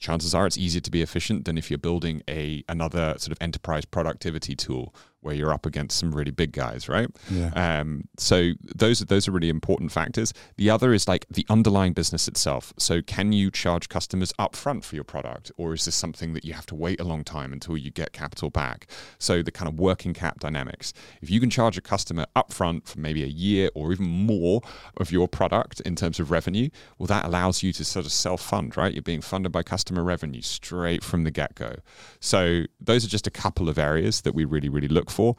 chances 0.00 0.34
are 0.34 0.46
it's 0.46 0.58
easier 0.58 0.80
to 0.80 0.90
be 0.90 1.02
efficient 1.02 1.44
than 1.44 1.56
if 1.56 1.70
you're 1.70 1.78
building 1.78 2.22
a 2.28 2.64
another 2.68 3.14
sort 3.18 3.32
of 3.32 3.38
enterprise 3.40 3.84
productivity 3.84 4.54
tool 4.54 4.94
where 5.24 5.34
you're 5.34 5.52
up 5.52 5.66
against 5.66 5.98
some 5.98 6.14
really 6.14 6.30
big 6.30 6.52
guys, 6.52 6.88
right? 6.88 7.08
Yeah. 7.30 7.50
Um, 7.54 8.08
so 8.18 8.52
those 8.74 9.00
are 9.00 9.06
those 9.06 9.26
are 9.26 9.32
really 9.32 9.48
important 9.48 9.90
factors. 9.90 10.32
The 10.56 10.70
other 10.70 10.92
is 10.92 11.08
like 11.08 11.26
the 11.30 11.46
underlying 11.48 11.94
business 11.94 12.28
itself. 12.28 12.72
So 12.78 13.00
can 13.02 13.32
you 13.32 13.50
charge 13.50 13.88
customers 13.88 14.32
upfront 14.38 14.84
for 14.84 14.94
your 14.94 15.04
product, 15.04 15.50
or 15.56 15.72
is 15.72 15.86
this 15.86 15.94
something 15.94 16.34
that 16.34 16.44
you 16.44 16.52
have 16.52 16.66
to 16.66 16.74
wait 16.74 17.00
a 17.00 17.04
long 17.04 17.24
time 17.24 17.52
until 17.52 17.76
you 17.76 17.90
get 17.90 18.12
capital 18.12 18.50
back? 18.50 18.86
So 19.18 19.42
the 19.42 19.50
kind 19.50 19.68
of 19.68 19.78
working 19.78 20.12
cap 20.14 20.40
dynamics. 20.40 20.92
If 21.22 21.30
you 21.30 21.40
can 21.40 21.50
charge 21.50 21.78
a 21.78 21.80
customer 21.80 22.26
upfront 22.36 22.86
for 22.86 23.00
maybe 23.00 23.22
a 23.22 23.28
year 23.28 23.70
or 23.74 23.92
even 23.92 24.06
more 24.06 24.60
of 24.98 25.10
your 25.10 25.26
product 25.28 25.80
in 25.80 25.96
terms 25.96 26.20
of 26.20 26.30
revenue, 26.30 26.68
well, 26.98 27.06
that 27.06 27.24
allows 27.24 27.62
you 27.62 27.72
to 27.72 27.84
sort 27.84 28.04
of 28.04 28.12
self 28.12 28.42
fund, 28.42 28.76
right? 28.76 28.92
You're 28.92 29.02
being 29.02 29.22
funded 29.22 29.52
by 29.52 29.62
customer 29.62 30.04
revenue 30.04 30.42
straight 30.42 31.02
from 31.02 31.24
the 31.24 31.30
get 31.30 31.54
go. 31.54 31.76
So 32.20 32.64
those 32.80 33.04
are 33.04 33.08
just 33.08 33.26
a 33.26 33.30
couple 33.30 33.68
of 33.68 33.78
areas 33.78 34.20
that 34.22 34.34
we 34.34 34.44
really 34.44 34.68
really 34.68 34.88
look 34.88 35.10
for. 35.14 35.36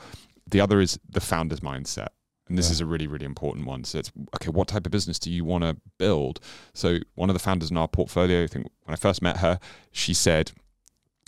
The 0.49 0.61
other 0.61 0.80
is 0.80 0.99
the 1.09 1.21
founder's 1.21 1.59
mindset. 1.59 2.07
And 2.47 2.57
this 2.57 2.67
Yeah. 2.67 2.73
is 2.73 2.82
a 2.82 2.86
really, 2.86 3.07
really 3.07 3.26
important 3.26 3.65
one. 3.65 3.84
So 3.84 3.97
it's 3.99 4.11
okay, 4.36 4.49
what 4.49 4.67
type 4.67 4.86
of 4.86 4.91
business 4.91 5.17
do 5.17 5.32
you 5.32 5.43
want 5.43 5.63
to 5.63 5.78
build? 5.97 6.39
So 6.73 6.99
one 7.15 7.30
of 7.30 7.34
the 7.34 7.39
founders 7.39 7.71
in 7.71 7.78
our 7.78 7.88
portfolio, 7.88 8.43
I 8.43 8.47
think 8.47 8.67
when 8.84 8.93
I 8.93 8.97
first 8.97 9.21
met 9.21 9.38
her, 9.38 9.59
she 9.91 10.13
said 10.13 10.51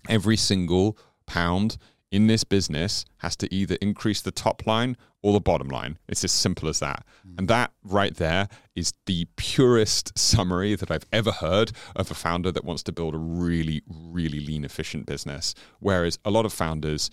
every 0.08 0.38
single 0.38 0.98
pound 1.26 1.78
in 2.12 2.28
this 2.28 2.44
business 2.44 3.04
has 3.18 3.36
to 3.36 3.54
either 3.54 3.76
increase 3.82 4.22
the 4.22 4.32
top 4.32 4.66
line 4.66 4.96
or 5.22 5.34
the 5.34 5.42
bottom 5.42 5.68
line. 5.68 5.98
It's 6.08 6.24
as 6.24 6.32
simple 6.32 6.70
as 6.70 6.80
that. 6.80 7.04
Mm. 7.28 7.40
And 7.40 7.48
that 7.50 7.74
right 7.84 8.16
there 8.16 8.48
is 8.76 8.94
the 9.08 9.26
purest 9.36 10.18
summary 10.18 10.76
that 10.76 10.90
I've 10.92 11.06
ever 11.12 11.32
heard 11.32 11.72
of 11.96 12.10
a 12.12 12.14
founder 12.14 12.52
that 12.52 12.64
wants 12.64 12.84
to 12.84 12.92
build 12.94 13.14
a 13.16 13.18
really, 13.18 13.82
really 13.88 14.40
lean, 14.40 14.64
efficient 14.64 15.06
business. 15.06 15.54
Whereas 15.80 16.18
a 16.24 16.30
lot 16.32 16.46
of 16.46 16.54
founders, 16.54 17.10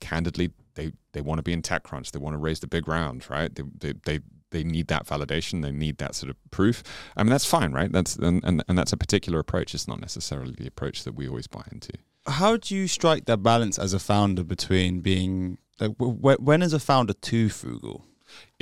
candidly, 0.00 0.52
they, 0.74 0.92
they 1.12 1.20
want 1.20 1.38
to 1.38 1.42
be 1.42 1.52
in 1.52 1.62
TechCrunch. 1.62 2.10
They 2.10 2.18
want 2.18 2.34
to 2.34 2.38
raise 2.38 2.60
the 2.60 2.66
big 2.66 2.88
round, 2.88 3.28
right? 3.30 3.54
They, 3.54 3.62
they, 3.78 3.94
they, 4.04 4.20
they 4.50 4.64
need 4.64 4.88
that 4.88 5.06
validation. 5.06 5.62
They 5.62 5.72
need 5.72 5.98
that 5.98 6.14
sort 6.14 6.30
of 6.30 6.36
proof. 6.50 6.82
I 7.16 7.22
mean, 7.22 7.30
that's 7.30 7.46
fine, 7.46 7.72
right? 7.72 7.90
That's 7.90 8.16
and, 8.16 8.44
and, 8.44 8.62
and 8.68 8.78
that's 8.78 8.92
a 8.92 8.96
particular 8.96 9.38
approach. 9.38 9.74
It's 9.74 9.88
not 9.88 10.00
necessarily 10.00 10.54
the 10.56 10.66
approach 10.66 11.04
that 11.04 11.14
we 11.14 11.26
always 11.28 11.46
buy 11.46 11.64
into. 11.72 11.92
How 12.26 12.56
do 12.56 12.74
you 12.76 12.86
strike 12.86 13.24
that 13.24 13.42
balance 13.42 13.78
as 13.78 13.92
a 13.92 13.98
founder 13.98 14.44
between 14.44 15.00
being 15.00 15.58
like 15.80 15.92
when 15.98 16.62
is 16.62 16.72
a 16.72 16.78
founder 16.78 17.14
too 17.14 17.48
frugal? 17.48 18.04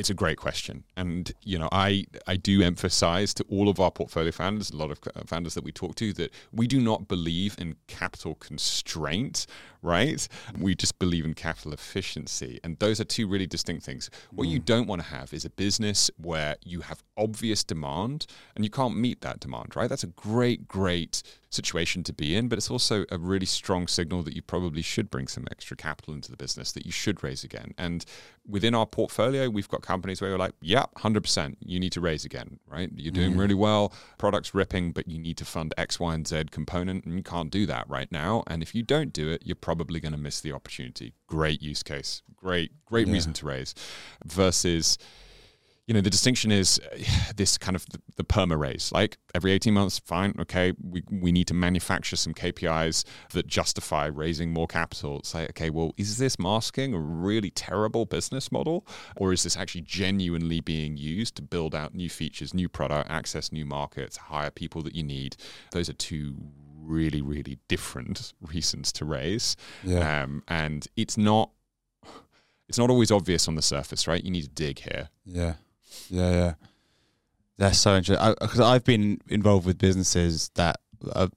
It's 0.00 0.08
a 0.08 0.14
great 0.14 0.38
question, 0.38 0.84
and 0.96 1.30
you 1.42 1.58
know, 1.58 1.68
I 1.70 2.06
I 2.26 2.36
do 2.36 2.62
emphasize 2.62 3.34
to 3.34 3.44
all 3.50 3.68
of 3.68 3.78
our 3.78 3.90
portfolio 3.90 4.32
founders, 4.32 4.70
a 4.70 4.76
lot 4.78 4.90
of 4.90 4.98
uh, 5.14 5.24
founders 5.26 5.52
that 5.52 5.62
we 5.62 5.72
talk 5.72 5.94
to, 5.96 6.14
that 6.14 6.32
we 6.52 6.66
do 6.66 6.80
not 6.80 7.06
believe 7.06 7.54
in 7.58 7.76
capital 7.86 8.34
constraint, 8.36 9.46
right? 9.82 10.26
We 10.58 10.74
just 10.74 10.98
believe 10.98 11.26
in 11.26 11.34
capital 11.34 11.74
efficiency, 11.74 12.60
and 12.64 12.78
those 12.78 12.98
are 12.98 13.04
two 13.04 13.28
really 13.28 13.46
distinct 13.46 13.84
things. 13.84 14.08
What 14.30 14.48
you 14.48 14.58
don't 14.58 14.86
want 14.86 15.02
to 15.02 15.08
have 15.08 15.34
is 15.34 15.44
a 15.44 15.50
business 15.50 16.10
where 16.16 16.56
you 16.64 16.80
have 16.80 17.02
obvious 17.18 17.62
demand 17.62 18.26
and 18.56 18.64
you 18.64 18.70
can't 18.70 18.96
meet 18.96 19.20
that 19.20 19.38
demand, 19.40 19.76
right? 19.76 19.90
That's 19.90 20.04
a 20.04 20.08
great, 20.08 20.66
great 20.66 21.22
situation 21.50 22.02
to 22.04 22.12
be 22.12 22.36
in, 22.36 22.48
but 22.48 22.56
it's 22.56 22.70
also 22.70 23.04
a 23.10 23.18
really 23.18 23.46
strong 23.46 23.86
signal 23.88 24.22
that 24.22 24.34
you 24.34 24.42
probably 24.42 24.82
should 24.82 25.10
bring 25.10 25.28
some 25.28 25.46
extra 25.50 25.76
capital 25.76 26.14
into 26.14 26.30
the 26.30 26.36
business, 26.36 26.72
that 26.72 26.86
you 26.86 26.92
should 26.92 27.22
raise 27.22 27.44
again. 27.44 27.74
And 27.76 28.04
within 28.48 28.74
our 28.74 28.86
portfolio, 28.86 29.50
we've 29.50 29.68
got 29.68 29.82
companies 29.90 30.20
where 30.20 30.30
you're 30.30 30.38
like, 30.38 30.54
yeah, 30.60 30.84
100%, 30.98 31.56
you 31.60 31.80
need 31.80 31.92
to 31.92 32.00
raise 32.00 32.24
again, 32.24 32.60
right? 32.66 32.90
You're 32.94 33.12
doing 33.12 33.36
really 33.36 33.54
well, 33.54 33.92
product's 34.18 34.54
ripping, 34.54 34.92
but 34.92 35.08
you 35.08 35.18
need 35.18 35.36
to 35.38 35.44
fund 35.44 35.74
X, 35.76 35.98
Y, 35.98 36.14
and 36.14 36.26
Z 36.26 36.44
component, 36.50 37.04
and 37.04 37.16
you 37.16 37.22
can't 37.22 37.50
do 37.50 37.66
that 37.66 37.88
right 37.88 38.10
now. 38.12 38.44
And 38.46 38.62
if 38.62 38.74
you 38.74 38.82
don't 38.82 39.12
do 39.12 39.28
it, 39.30 39.42
you're 39.44 39.56
probably 39.56 39.98
going 40.00 40.12
to 40.12 40.18
miss 40.18 40.40
the 40.40 40.52
opportunity. 40.52 41.14
Great 41.26 41.60
use 41.60 41.82
case, 41.82 42.22
great, 42.36 42.70
great 42.86 43.06
Yeah. 43.08 43.14
reason 43.14 43.32
to 43.34 43.46
raise 43.46 43.74
versus 44.24 44.96
you 45.90 45.94
know 45.94 46.00
the 46.00 46.08
distinction 46.08 46.52
is 46.52 46.80
uh, 46.92 47.32
this 47.36 47.58
kind 47.58 47.74
of 47.74 47.84
the, 47.86 48.00
the 48.14 48.22
perma 48.22 48.56
raise 48.56 48.92
like 48.92 49.18
every 49.34 49.50
18 49.50 49.74
months 49.74 49.98
fine 49.98 50.32
okay 50.38 50.72
we, 50.80 51.02
we 51.10 51.32
need 51.32 51.48
to 51.48 51.54
manufacture 51.54 52.14
some 52.14 52.32
kpis 52.32 53.04
that 53.32 53.48
justify 53.48 54.06
raising 54.06 54.52
more 54.52 54.68
capital. 54.68 55.18
It's 55.18 55.34
like 55.34 55.50
okay 55.50 55.68
well 55.68 55.92
is 55.96 56.18
this 56.18 56.38
masking 56.38 56.94
a 56.94 56.98
really 57.00 57.50
terrible 57.50 58.06
business 58.06 58.52
model 58.52 58.86
or 59.16 59.32
is 59.32 59.42
this 59.42 59.56
actually 59.56 59.80
genuinely 59.80 60.60
being 60.60 60.96
used 60.96 61.34
to 61.36 61.42
build 61.42 61.74
out 61.74 61.92
new 61.92 62.08
features 62.08 62.54
new 62.54 62.68
product 62.68 63.10
access 63.10 63.50
new 63.50 63.66
markets 63.66 64.16
hire 64.16 64.52
people 64.52 64.82
that 64.82 64.94
you 64.94 65.02
need? 65.02 65.36
Those 65.72 65.88
are 65.88 65.94
two 65.94 66.36
really 66.80 67.20
really 67.20 67.58
different 67.66 68.32
reasons 68.40 68.92
to 68.92 69.04
raise. 69.04 69.56
Yeah. 69.82 70.22
um, 70.22 70.44
and 70.46 70.86
it's 70.96 71.18
not 71.18 71.50
it's 72.68 72.78
not 72.78 72.90
always 72.90 73.10
obvious 73.10 73.48
on 73.48 73.56
the 73.56 73.62
surface 73.62 74.06
right? 74.06 74.22
You 74.22 74.30
need 74.30 74.42
to 74.42 74.48
dig 74.50 74.78
here. 74.78 75.08
Yeah, 75.24 75.54
yeah, 76.08 76.30
yeah. 76.30 76.54
That's 77.58 77.78
so 77.78 77.96
interesting. 77.96 78.34
Because 78.40 78.60
I've 78.60 78.84
been 78.84 79.18
involved 79.28 79.66
with 79.66 79.78
businesses 79.78 80.50
that 80.54 80.76
are 81.14 81.28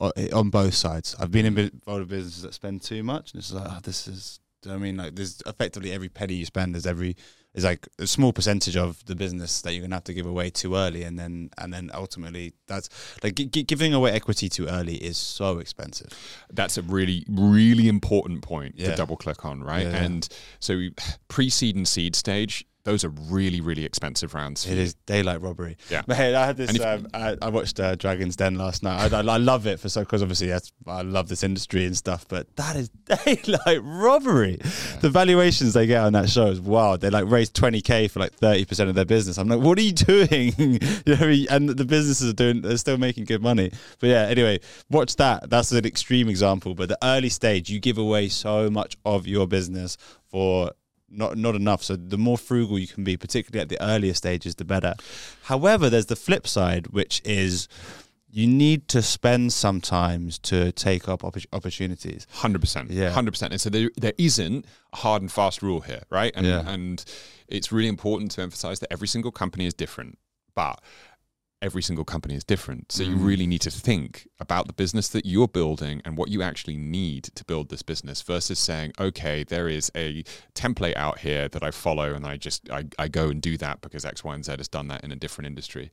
uh, 0.00 0.10
on 0.32 0.50
both 0.50 0.74
sides. 0.74 1.16
I've 1.18 1.30
been 1.32 1.46
involved 1.46 2.00
with 2.00 2.08
businesses 2.08 2.42
that 2.42 2.54
spend 2.54 2.82
too 2.82 3.02
much, 3.02 3.32
and 3.32 3.40
it's 3.40 3.52
like, 3.52 3.66
oh, 3.68 3.78
this 3.82 4.06
is. 4.08 4.40
Do 4.62 4.70
you 4.70 4.74
know 4.74 4.80
I 4.80 4.82
mean? 4.82 4.96
Like, 4.96 5.14
there's 5.16 5.42
effectively 5.46 5.92
every 5.92 6.08
penny 6.08 6.34
you 6.34 6.46
spend 6.46 6.76
is 6.76 6.86
every 6.86 7.16
is 7.54 7.64
like 7.64 7.88
a 7.98 8.06
small 8.06 8.32
percentage 8.32 8.76
of 8.76 9.02
the 9.06 9.14
business 9.16 9.62
that 9.62 9.72
you're 9.72 9.80
gonna 9.82 9.94
have 9.96 10.04
to 10.04 10.12
give 10.14 10.26
away 10.26 10.50
too 10.50 10.76
early, 10.76 11.02
and 11.02 11.18
then 11.18 11.50
and 11.58 11.72
then 11.72 11.90
ultimately 11.94 12.52
that's 12.66 12.88
like 13.22 13.34
gi- 13.34 13.62
giving 13.64 13.92
away 13.92 14.12
equity 14.12 14.48
too 14.48 14.66
early 14.66 14.94
is 14.96 15.16
so 15.18 15.58
expensive. 15.58 16.08
That's 16.52 16.76
a 16.78 16.82
really, 16.82 17.24
really 17.28 17.88
important 17.88 18.42
point 18.42 18.74
Yeah. 18.76 18.90
to 18.90 18.96
double 18.96 19.16
click 19.16 19.44
on, 19.44 19.62
right? 19.62 19.86
Yeah, 19.86 19.92
yeah. 19.92 20.04
And 20.04 20.28
so 20.60 20.88
pre 21.28 21.48
seed 21.50 21.76
and 21.76 21.88
seed 21.88 22.14
stage, 22.14 22.64
those 22.86 23.04
are 23.04 23.08
really, 23.10 23.60
really 23.60 23.84
expensive 23.84 24.32
rounds. 24.32 24.64
It 24.66 24.78
is 24.78 24.94
daylight 25.06 25.42
robbery. 25.42 25.76
Yeah. 25.90 26.02
But 26.06 26.16
hey, 26.16 26.34
I 26.34 26.46
had 26.46 26.56
this. 26.56 26.74
If- 26.74 26.80
Um, 26.80 27.08
I, 27.12 27.36
I 27.42 27.48
watched 27.50 27.80
uh, 27.80 27.96
Dragon's 27.96 28.36
Den 28.36 28.54
last 28.54 28.82
night. 28.82 29.12
I, 29.12 29.18
I, 29.18 29.20
I 29.22 29.36
love 29.38 29.66
it 29.66 29.80
for 29.80 29.88
so 29.88 30.00
because 30.02 30.22
obviously 30.22 30.46
that's 30.46 30.72
I 30.86 31.02
love 31.02 31.28
this 31.28 31.42
industry 31.42 31.84
and 31.84 31.96
stuff. 31.96 32.26
But 32.28 32.54
that 32.56 32.76
is 32.76 32.88
daylight 33.24 33.80
robbery. 33.82 34.56
The 35.00 35.10
valuations 35.10 35.74
they 35.74 35.86
get 35.86 36.02
on 36.02 36.12
that 36.14 36.30
show 36.30 36.46
is 36.46 36.60
wild. 36.60 37.00
They 37.00 37.10
like 37.10 37.28
raise 37.28 37.50
twenty 37.50 37.80
k 37.80 38.08
for 38.08 38.20
like 38.20 38.32
thirty 38.34 38.64
percent 38.64 38.88
of 38.88 38.94
their 38.94 39.04
business. 39.04 39.36
I'm 39.36 39.48
like, 39.48 39.60
what 39.60 39.78
are 39.78 39.82
you 39.82 39.92
doing? 39.92 40.52
you 40.58 40.78
know, 41.06 41.16
I 41.20 41.46
and 41.50 41.68
the 41.68 41.84
businesses 41.84 42.30
are 42.30 42.34
doing. 42.34 42.62
They're 42.62 42.76
still 42.78 42.98
making 42.98 43.24
good 43.24 43.42
money. 43.42 43.72
But 43.98 44.06
yeah, 44.10 44.22
anyway, 44.28 44.60
watch 44.90 45.16
that. 45.16 45.50
That's 45.50 45.72
an 45.72 45.84
extreme 45.84 46.28
example. 46.28 46.74
But 46.74 46.88
the 46.88 46.98
early 47.02 47.30
stage, 47.30 47.68
you 47.68 47.80
give 47.80 47.98
away 47.98 48.28
so 48.28 48.70
much 48.70 48.96
of 49.04 49.26
your 49.26 49.46
business 49.48 49.96
for 50.30 50.70
not 51.08 51.36
not 51.36 51.54
enough. 51.54 51.82
So 51.82 51.96
the 51.96 52.18
more 52.18 52.38
frugal 52.38 52.78
you 52.78 52.86
can 52.86 53.04
be, 53.04 53.16
particularly 53.16 53.62
at 53.62 53.68
the 53.68 53.80
earlier 53.82 54.14
stages, 54.14 54.54
the 54.56 54.64
better. 54.64 54.94
However, 55.44 55.88
there's 55.90 56.06
the 56.06 56.16
flip 56.16 56.46
side, 56.46 56.88
which 56.88 57.22
is 57.24 57.68
you 58.28 58.46
need 58.46 58.86
to 58.88 59.00
spend 59.00 59.52
sometimes 59.52 60.38
to 60.40 60.70
take 60.72 61.08
up 61.08 61.22
oppor- 61.22 61.46
opportunities. 61.52 62.26
Hundred 62.32 62.60
percent, 62.60 62.90
Yeah. 62.90 63.10
hundred 63.10 63.30
percent. 63.30 63.52
And 63.52 63.60
so 63.60 63.70
there, 63.70 63.90
there 63.96 64.12
isn't 64.18 64.66
a 64.92 64.96
hard 64.96 65.22
and 65.22 65.32
fast 65.32 65.62
rule 65.62 65.80
here, 65.80 66.02
right? 66.10 66.32
And, 66.36 66.46
Yeah. 66.46 66.68
and 66.68 67.02
it's 67.48 67.72
really 67.72 67.88
important 67.88 68.32
to 68.32 68.42
emphasize 68.42 68.80
that 68.80 68.92
every 68.92 69.08
single 69.08 69.30
company 69.30 69.64
is 69.64 69.72
different, 69.72 70.18
but 70.54 70.82
every 71.62 71.82
single 71.82 72.04
company 72.04 72.34
is 72.34 72.44
different. 72.44 72.92
So 72.92 73.02
you 73.02 73.16
Mm. 73.16 73.24
really 73.26 73.46
need 73.46 73.62
to 73.62 73.70
think 73.70 74.28
about 74.38 74.66
the 74.66 74.74
business 74.74 75.08
that 75.08 75.24
you're 75.24 75.48
building 75.48 76.02
and 76.04 76.16
what 76.16 76.28
you 76.28 76.42
actually 76.42 76.76
need 76.76 77.24
to 77.34 77.44
build 77.44 77.70
this 77.70 77.82
business 77.82 78.20
versus 78.20 78.58
saying, 78.58 78.92
okay, 79.00 79.42
there 79.42 79.66
is 79.68 79.90
a 79.96 80.22
template 80.54 80.96
out 80.96 81.20
here 81.20 81.48
that 81.48 81.62
I 81.62 81.70
follow 81.70 82.12
and 82.14 82.26
I 82.26 82.36
just 82.36 82.68
I, 82.70 82.84
I 82.98 83.08
go 83.08 83.28
and 83.30 83.40
do 83.40 83.56
that 83.56 83.80
because 83.80 84.04
X, 84.04 84.22
Y, 84.22 84.34
and 84.34 84.44
Z 84.44 84.52
has 84.58 84.68
done 84.68 84.88
that 84.88 85.02
in 85.02 85.12
a 85.12 85.16
different 85.16 85.46
industry. 85.46 85.90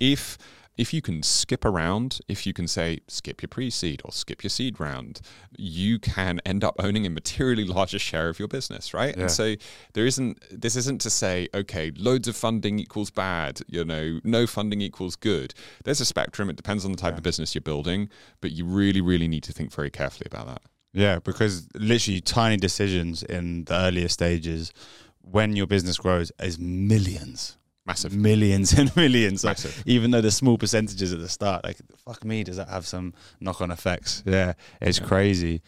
If 0.00 0.36
if 0.76 0.92
you 0.92 1.00
can 1.00 1.22
skip 1.22 1.64
around, 1.64 2.20
if 2.28 2.46
you 2.46 2.52
can 2.52 2.68
say 2.68 3.00
skip 3.08 3.42
your 3.42 3.48
pre-seed 3.48 4.02
or 4.04 4.12
skip 4.12 4.42
your 4.42 4.50
seed 4.50 4.78
round, 4.78 5.20
you 5.56 5.98
can 5.98 6.40
end 6.44 6.62
up 6.62 6.76
owning 6.78 7.06
a 7.06 7.10
materially 7.10 7.64
larger 7.76 7.98
share 7.98 8.28
of 8.28 8.38
your 8.38 8.48
business, 8.48 8.92
right? 8.92 9.14
Yeah. 9.16 9.22
And 9.22 9.30
so 9.30 9.54
there 9.94 10.06
isn't 10.06 10.38
this 10.50 10.76
isn't 10.76 11.00
to 11.02 11.10
say, 11.10 11.48
okay, 11.54 11.92
loads 11.96 12.28
of 12.28 12.36
funding 12.36 12.78
equals 12.78 13.10
bad, 13.10 13.60
you 13.68 13.84
know, 13.84 14.20
no 14.24 14.46
funding 14.46 14.80
equals 14.80 15.16
good. 15.16 15.54
There's 15.84 16.00
a 16.00 16.06
spectrum. 16.06 16.50
It 16.50 16.56
depends 16.56 16.84
on 16.84 16.92
the 16.92 16.98
type 16.98 17.16
of 17.16 17.22
business 17.22 17.54
you're 17.54 17.62
building, 17.62 18.10
but 18.40 18.52
you 18.52 18.64
really, 18.64 19.00
really 19.00 19.28
need 19.28 19.44
to 19.44 19.52
think 19.52 19.72
very 19.72 19.90
carefully 19.90 20.26
about 20.30 20.46
that. 20.46 20.62
Yeah, 20.92 21.18
because 21.18 21.68
literally 21.74 22.20
tiny 22.20 22.56
decisions 22.56 23.22
in 23.22 23.64
the 23.64 23.74
earlier 23.74 24.08
stages 24.08 24.72
when 25.20 25.56
your 25.56 25.66
business 25.66 25.98
grows 25.98 26.32
is 26.40 26.58
millions. 26.58 27.58
Massive. 27.86 28.14
Millions 28.14 28.72
and 28.72 28.94
millions. 28.96 29.44
Like, 29.44 29.58
even 29.84 30.10
though 30.10 30.20
there's 30.20 30.36
small 30.36 30.58
percentages 30.58 31.12
at 31.12 31.20
the 31.20 31.28
start, 31.28 31.64
like 31.64 31.78
fuck 32.04 32.24
me, 32.24 32.42
does 32.42 32.56
that 32.56 32.68
have 32.68 32.86
some 32.86 33.14
knock 33.40 33.60
on 33.60 33.70
effects? 33.70 34.22
Yeah, 34.26 34.54
it's 34.80 34.98
crazy. 34.98 35.62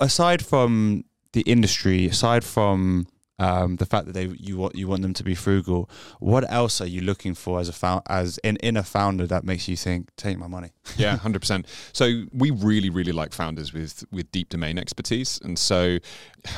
Aside 0.00 0.44
from 0.44 1.04
the 1.32 1.42
industry, 1.42 2.06
aside 2.06 2.44
from 2.44 3.06
um, 3.38 3.76
the 3.76 3.86
fact 3.86 4.06
that 4.06 4.12
they 4.12 4.26
you 4.26 4.56
want 4.56 4.74
you 4.74 4.88
want 4.88 5.02
them 5.02 5.14
to 5.14 5.22
be 5.22 5.34
frugal, 5.34 5.88
what 6.18 6.50
else 6.50 6.80
are 6.80 6.86
you 6.86 7.00
looking 7.00 7.34
for 7.34 7.60
as 7.60 7.68
a 7.68 7.72
found, 7.72 8.02
as 8.08 8.38
in, 8.38 8.56
in 8.56 8.76
a 8.76 8.82
founder 8.82 9.26
that 9.26 9.44
makes 9.44 9.68
you 9.68 9.76
think, 9.76 10.08
take 10.16 10.38
my 10.38 10.48
money? 10.48 10.70
yeah, 10.96 11.16
hundred 11.18 11.40
percent. 11.40 11.66
So 11.92 12.24
we 12.32 12.50
really, 12.50 12.90
really 12.90 13.12
like 13.12 13.32
founders 13.32 13.72
with 13.72 14.04
with 14.10 14.30
deep 14.32 14.48
domain 14.48 14.78
expertise, 14.78 15.38
and 15.44 15.58
so 15.58 15.98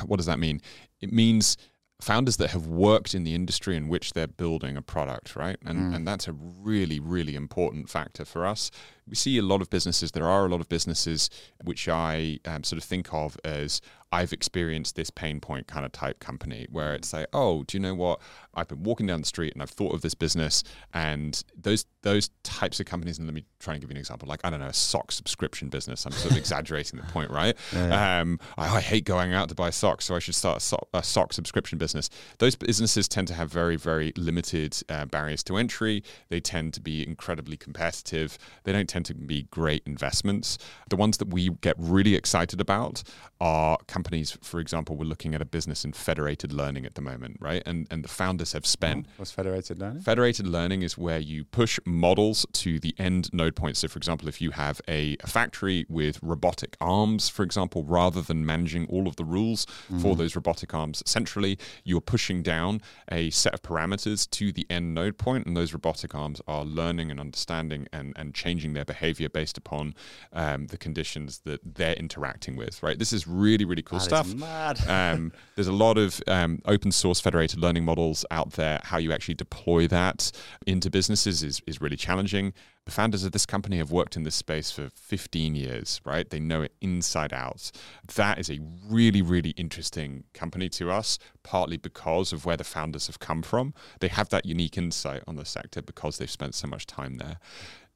what 0.07 0.17
does 0.17 0.27
that 0.27 0.39
mean? 0.39 0.61
It 1.01 1.13
means 1.13 1.57
founders 2.03 2.37
that 2.39 2.51
have 2.51 2.67
worked 2.67 3.15
in 3.15 3.25
the 3.25 3.35
industry 3.35 3.77
in 3.77 3.89
which 3.89 4.13
they're 4.13 4.27
building 4.27 4.77
a 4.77 4.83
product, 4.83 5.37
right? 5.37 5.57
And 5.65 5.95
and 5.95 6.07
that's 6.07 6.29
a 6.29 6.33
really, 6.33 7.01
really 7.01 7.35
important 7.35 7.89
factor 7.89 8.25
for 8.25 8.47
us. 8.47 8.71
We 9.07 9.15
see 9.17 9.39
a 9.39 9.43
lot 9.43 9.61
of 9.61 9.71
businesses. 9.71 10.13
There 10.13 10.29
are 10.29 10.47
a 10.47 10.49
lot 10.49 10.61
of 10.61 10.69
businesses 10.69 11.31
which 11.65 11.89
I 11.89 12.39
um, 12.45 12.65
sort 12.65 12.79
of 12.79 12.85
think 12.85 13.13
of 13.13 13.37
as 13.45 13.81
I've 14.13 14.33
experienced 14.33 14.97
this 14.97 15.09
pain 15.11 15.39
point 15.39 15.69
kind 15.69 15.87
of 15.87 15.93
type 15.93 16.19
company 16.19 16.67
where 16.71 16.95
it's 16.95 17.13
like, 17.13 17.29
oh, 17.33 17.63
do 17.63 17.77
you 17.77 17.81
know 17.81 17.95
what? 17.95 18.21
I've 18.55 18.67
been 18.67 18.83
walking 18.83 19.07
down 19.07 19.21
the 19.21 19.27
street 19.27 19.53
and 19.53 19.63
I've 19.63 19.71
thought 19.71 19.95
of 19.95 20.03
this 20.03 20.15
business 20.15 20.65
and 20.93 21.43
those 21.57 21.87
those 22.03 22.31
types 22.43 22.81
of 22.81 22.87
companies. 22.87 23.19
And 23.19 23.29
let 23.29 23.35
me 23.35 23.45
try 23.61 23.75
and 23.75 23.81
give 23.81 23.91
you 23.91 23.95
an 23.95 23.99
example. 23.99 24.27
Like 24.29 24.41
I 24.43 24.51
don't 24.51 24.59
know, 24.59 24.67
a 24.67 24.73
sock 24.73 25.13
subscription 25.13 25.69
business. 25.69 26.05
I'm 26.07 26.13
sort 26.13 26.33
of 26.33 26.39
exaggerating 26.45 26.99
the 26.99 27.07
point, 27.07 27.31
right? 27.31 27.57
Um, 28.01 28.39
I, 28.57 28.77
I 28.77 28.81
hate 28.81 29.05
going 29.05 29.35
out 29.35 29.49
to 29.49 29.55
buy 29.55 29.71
socks, 29.71 30.05
so 30.07 30.15
I 30.15 30.21
should 30.21 30.35
start 30.35 30.59
a 30.59 30.61
sock, 30.61 30.89
a 30.95 31.03
sock 31.03 31.33
subscription 31.33 31.77
business. 31.79 32.09
Those 32.39 32.57
businesses 32.57 33.09
tend 33.09 33.29
to 33.29 33.35
have 33.35 33.51
very 33.51 33.77
very 33.77 34.13
limited 34.17 34.77
uh, 34.89 35.07
barriers 35.07 35.43
to 35.45 35.57
entry. 35.57 36.03
They 36.29 36.41
tend 36.41 36.75
to 36.75 36.81
be 36.81 37.07
incredibly 37.07 37.57
competitive. 37.57 38.39
They 38.65 38.73
don't 38.73 38.89
tend 38.89 39.07
to 39.07 39.15
be 39.15 39.45
great 39.51 39.83
investments. 39.87 40.59
The 40.89 40.97
ones 40.97 41.19
that 41.19 41.29
we 41.29 41.51
get 41.61 41.77
really 41.79 42.15
excited 42.15 42.61
about 42.61 43.03
are 43.41 43.79
companies. 43.87 44.00
Companies, 44.01 44.39
for 44.41 44.61
example, 44.61 44.97
we're 44.97 45.05
looking 45.05 45.35
at 45.35 45.43
a 45.43 45.45
business 45.45 45.85
in 45.85 45.93
federated 45.93 46.55
learning 46.55 46.87
at 46.87 46.95
the 46.95 47.03
moment, 47.03 47.37
right? 47.39 47.63
And 47.67 47.87
and 47.91 48.03
the 48.03 48.09
founders 48.09 48.55
have 48.55 48.65
spent 48.65 49.07
What's 49.19 49.31
federated 49.31 49.79
learning? 49.79 50.01
Federated 50.01 50.47
learning 50.47 50.81
is 50.81 50.97
where 50.97 51.19
you 51.19 51.45
push 51.45 51.79
models 51.85 52.47
to 52.55 52.81
the 52.81 52.95
end 52.99 53.29
node 53.35 53.55
point. 53.57 53.77
So, 53.77 53.89
for 53.89 53.99
example, 53.99 54.27
if 54.27 54.41
you 54.41 54.53
have 54.53 54.81
a, 54.89 55.19
a 55.21 55.27
factory 55.27 55.85
with 55.91 56.19
robotic 56.23 56.79
arms, 56.81 57.29
for 57.29 57.43
example, 57.43 57.85
rather 57.85 58.23
than 58.23 58.47
managing 58.47 58.87
all 58.87 59.07
of 59.07 59.17
the 59.17 59.25
rules 59.25 59.67
for 60.01 60.17
those 60.17 60.35
robotic 60.35 60.73
arms 60.73 61.03
centrally, 61.05 61.59
you're 61.85 62.01
pushing 62.01 62.43
down 62.43 62.81
a 63.13 63.29
set 63.29 63.53
of 63.53 63.61
parameters 63.61 64.31
to 64.31 64.51
the 64.51 64.67
end 64.71 64.95
node 64.95 65.19
point, 65.19 65.47
and 65.47 65.55
those 65.55 65.75
robotic 65.75 66.15
arms 66.15 66.41
are 66.49 66.65
learning 66.65 67.11
and 67.11 67.21
understanding 67.21 67.87
and, 67.93 68.15
and 68.17 68.35
changing 68.35 68.73
their 68.73 68.87
behavior 68.87 69.29
based 69.29 69.59
upon 69.59 69.95
um, 70.33 70.69
the 70.69 70.79
conditions 70.79 71.41
that 71.45 71.61
they're 71.75 71.95
interacting 71.95 72.57
with, 72.57 72.83
right? 72.83 72.99
This 72.99 73.13
is 73.13 73.27
really, 73.27 73.67
really 73.67 73.83
cool 73.91 73.99
That 73.99 74.05
stuff. 74.05 74.35
mad. 74.35 74.81
Um, 74.91 75.33
there's 75.55 75.69
a 75.69 75.73
lot 75.73 75.99
of 75.99 76.23
um, 76.27 76.61
open 76.65 76.93
source 76.93 77.21
federated 77.21 77.59
learning 77.59 77.85
models 77.85 78.25
out 78.31 78.53
there. 78.53 78.81
How 78.85 78.99
you 78.99 79.13
actually 79.13 79.35
deploy 79.35 79.87
that 79.89 80.31
into 80.67 80.91
businesses 80.91 81.43
is, 81.43 81.61
is 81.67 81.81
really 81.81 81.97
challenging. 81.97 82.53
The 82.87 82.91
founders 82.91 83.25
of 83.25 83.33
this 83.33 83.47
company 83.47 83.79
have 83.79 83.91
worked 83.91 84.17
in 84.17 84.23
this 84.23 84.35
space 84.35 84.71
for 84.71 84.89
15 84.95 85.55
years, 85.55 86.01
right? 86.05 86.29
They 86.29 86.41
know 86.41 86.63
it 86.63 86.73
inside 86.81 87.33
out. 87.33 87.71
That 88.17 88.39
is 88.39 88.51
a 88.51 88.59
really, 88.89 89.23
really 89.23 89.51
interesting 89.51 90.25
company 90.35 90.69
to 90.71 90.91
us, 90.91 91.19
partly 91.43 91.77
because 91.77 92.33
of 92.33 92.47
where 92.47 92.57
the 92.57 92.65
founders 92.65 93.07
have 93.07 93.19
come 93.19 93.43
from. 93.43 93.75
They 94.01 94.09
have 94.09 94.29
that 94.31 94.47
unique 94.47 94.79
insight 94.79 95.23
on 95.27 95.37
the 95.37 95.45
sector 95.45 95.83
because 95.83 96.19
they've 96.19 96.31
spent 96.31 96.55
so 96.55 96.67
much 96.69 96.87
time 96.87 97.17
there. 97.19 97.39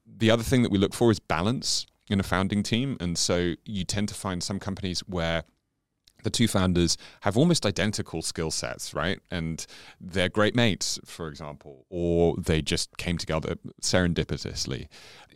The 0.05 0.29
other 0.29 0.43
thing 0.43 0.61
that 0.63 0.71
we 0.71 0.77
look 0.77 0.93
for 0.93 1.11
is 1.11 1.19
balance 1.19 1.87
in 2.09 2.19
a 2.19 2.23
founding 2.23 2.63
team. 2.63 2.97
And 2.99 3.17
so 3.17 3.55
you 3.65 3.83
tend 3.83 4.07
to 4.09 4.15
find 4.15 4.43
some 4.43 4.59
companies 4.59 4.99
where 5.07 5.43
the 6.25 6.29
two 6.31 6.47
founders 6.47 6.97
have 7.21 7.37
almost 7.37 7.65
identical 7.65 8.21
skill 8.23 8.49
sets, 8.49 8.93
right? 8.95 9.19
And 9.29 9.65
they're 10.01 10.27
great 10.27 10.55
mates, 10.55 10.99
for 11.05 11.29
example, 11.29 11.85
or 11.89 12.35
they 12.35 12.63
just 12.63 12.97
came 12.97 13.17
together 13.19 13.55
serendipitously. 13.79 14.87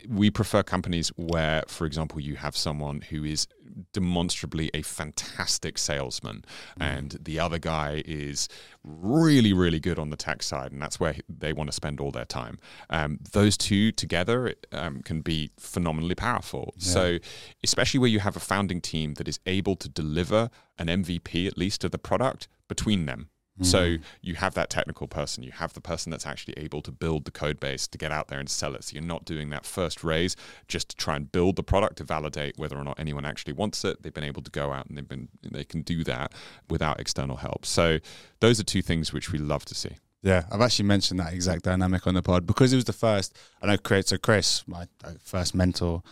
We 0.08 0.30
prefer 0.30 0.64
companies 0.64 1.10
where, 1.16 1.64
for 1.68 1.86
example, 1.86 2.20
you 2.20 2.36
have 2.36 2.56
someone 2.56 3.02
who 3.02 3.24
is 3.24 3.48
demonstrably 3.94 4.70
a 4.74 4.82
fantastic 4.82 5.78
salesman 5.78 6.44
and 6.80 7.18
the 7.22 7.40
other 7.40 7.60
guy 7.60 8.02
is 8.06 8.50
really, 8.84 9.54
really 9.54 9.80
good 9.80 10.00
on 10.00 10.10
the 10.10 10.18
tech 10.18 10.44
side, 10.44 10.72
and 10.72 10.82
that's 10.82 11.00
where 11.00 11.16
they 11.28 11.54
want 11.54 11.70
to 11.70 11.74
spend 11.74 12.00
all 12.00 12.12
their 12.12 12.26
time. 12.26 12.58
Um, 12.90 13.20
those 13.32 13.58
two 13.58 13.92
together 13.92 14.56
um, 14.72 15.02
can 15.02 15.22
be 15.22 15.52
phenomenally 15.58 16.16
powerful. 16.16 16.74
So, 16.78 17.18
especially 17.64 18.00
where 18.00 18.10
you 18.10 18.20
have 18.20 18.36
a 18.36 18.42
founding 18.42 18.82
team 18.82 19.16
that 19.16 19.28
is 19.28 19.40
able 19.46 19.76
to 19.78 19.90
deliver 19.90 20.50
an 20.78 20.88
MVP 20.88 21.48
at 21.48 21.58
least 21.58 21.84
of 21.84 21.92
the 21.92 21.98
product 21.98 22.48
between 22.68 23.06
them. 23.06 23.30
So 23.62 23.98
you 24.22 24.36
have 24.36 24.54
that 24.54 24.70
technical 24.70 25.08
person, 25.08 25.44
you 25.44 25.52
have 25.52 25.74
the 25.74 25.82
person 25.82 26.12
that's 26.12 26.26
actually 26.26 26.54
able 26.58 26.82
to 26.84 26.92
build 26.92 27.26
the 27.26 27.32
code 27.32 27.60
base 27.60 27.88
to 27.88 27.98
get 27.98 28.12
out 28.12 28.28
there 28.28 28.40
and 28.40 28.50
sell 28.50 28.76
it. 28.76 28.84
So 28.86 28.94
you're 28.94 29.04
not 29.04 29.26
doing 29.26 29.50
that 29.50 29.66
first 29.66 30.04
raise 30.04 30.36
just 30.68 30.90
to 30.90 30.96
try 30.96 31.16
and 31.16 31.32
build 31.32 31.56
the 31.56 31.64
product 31.64 31.98
to 31.98 32.04
validate 32.04 32.58
whether 32.58 32.78
or 32.78 32.84
not 32.84 33.00
anyone 33.00 33.26
actually 33.26 33.54
wants 33.54 33.84
it. 33.84 34.02
They've 34.02 34.14
been 34.14 34.24
able 34.24 34.44
to 34.44 34.52
go 34.52 34.72
out 34.72 34.88
and 34.88 34.98
they've 34.98 35.08
been 35.08 35.30
they 35.44 35.64
can 35.64 35.82
do 35.82 36.04
that 36.06 36.34
without 36.70 37.00
external 37.00 37.38
help. 37.38 37.66
So 37.66 38.00
those 38.40 38.60
are 38.60 38.64
two 38.64 38.82
things 38.82 39.12
which 39.12 39.32
we 39.32 39.40
love 39.40 39.66
to 39.66 39.76
see. 39.76 39.98
Yeah, 40.22 40.44
I've 40.52 40.62
actually 40.62 40.86
mentioned 40.86 41.20
that 41.20 41.34
exact 41.34 41.64
dynamic 41.64 42.06
on 42.06 42.14
the 42.14 42.22
pod 42.22 42.46
because 42.46 42.74
it 42.74 42.76
was 42.76 42.86
the 42.86 42.94
first. 42.94 43.36
I 43.62 43.68
know 43.68 43.78
Chris, 43.78 44.08
so 44.08 44.18
Chris, 44.18 44.68
my 44.68 44.84
uh, 45.04 45.14
first 45.24 45.56
mentor, 45.56 46.04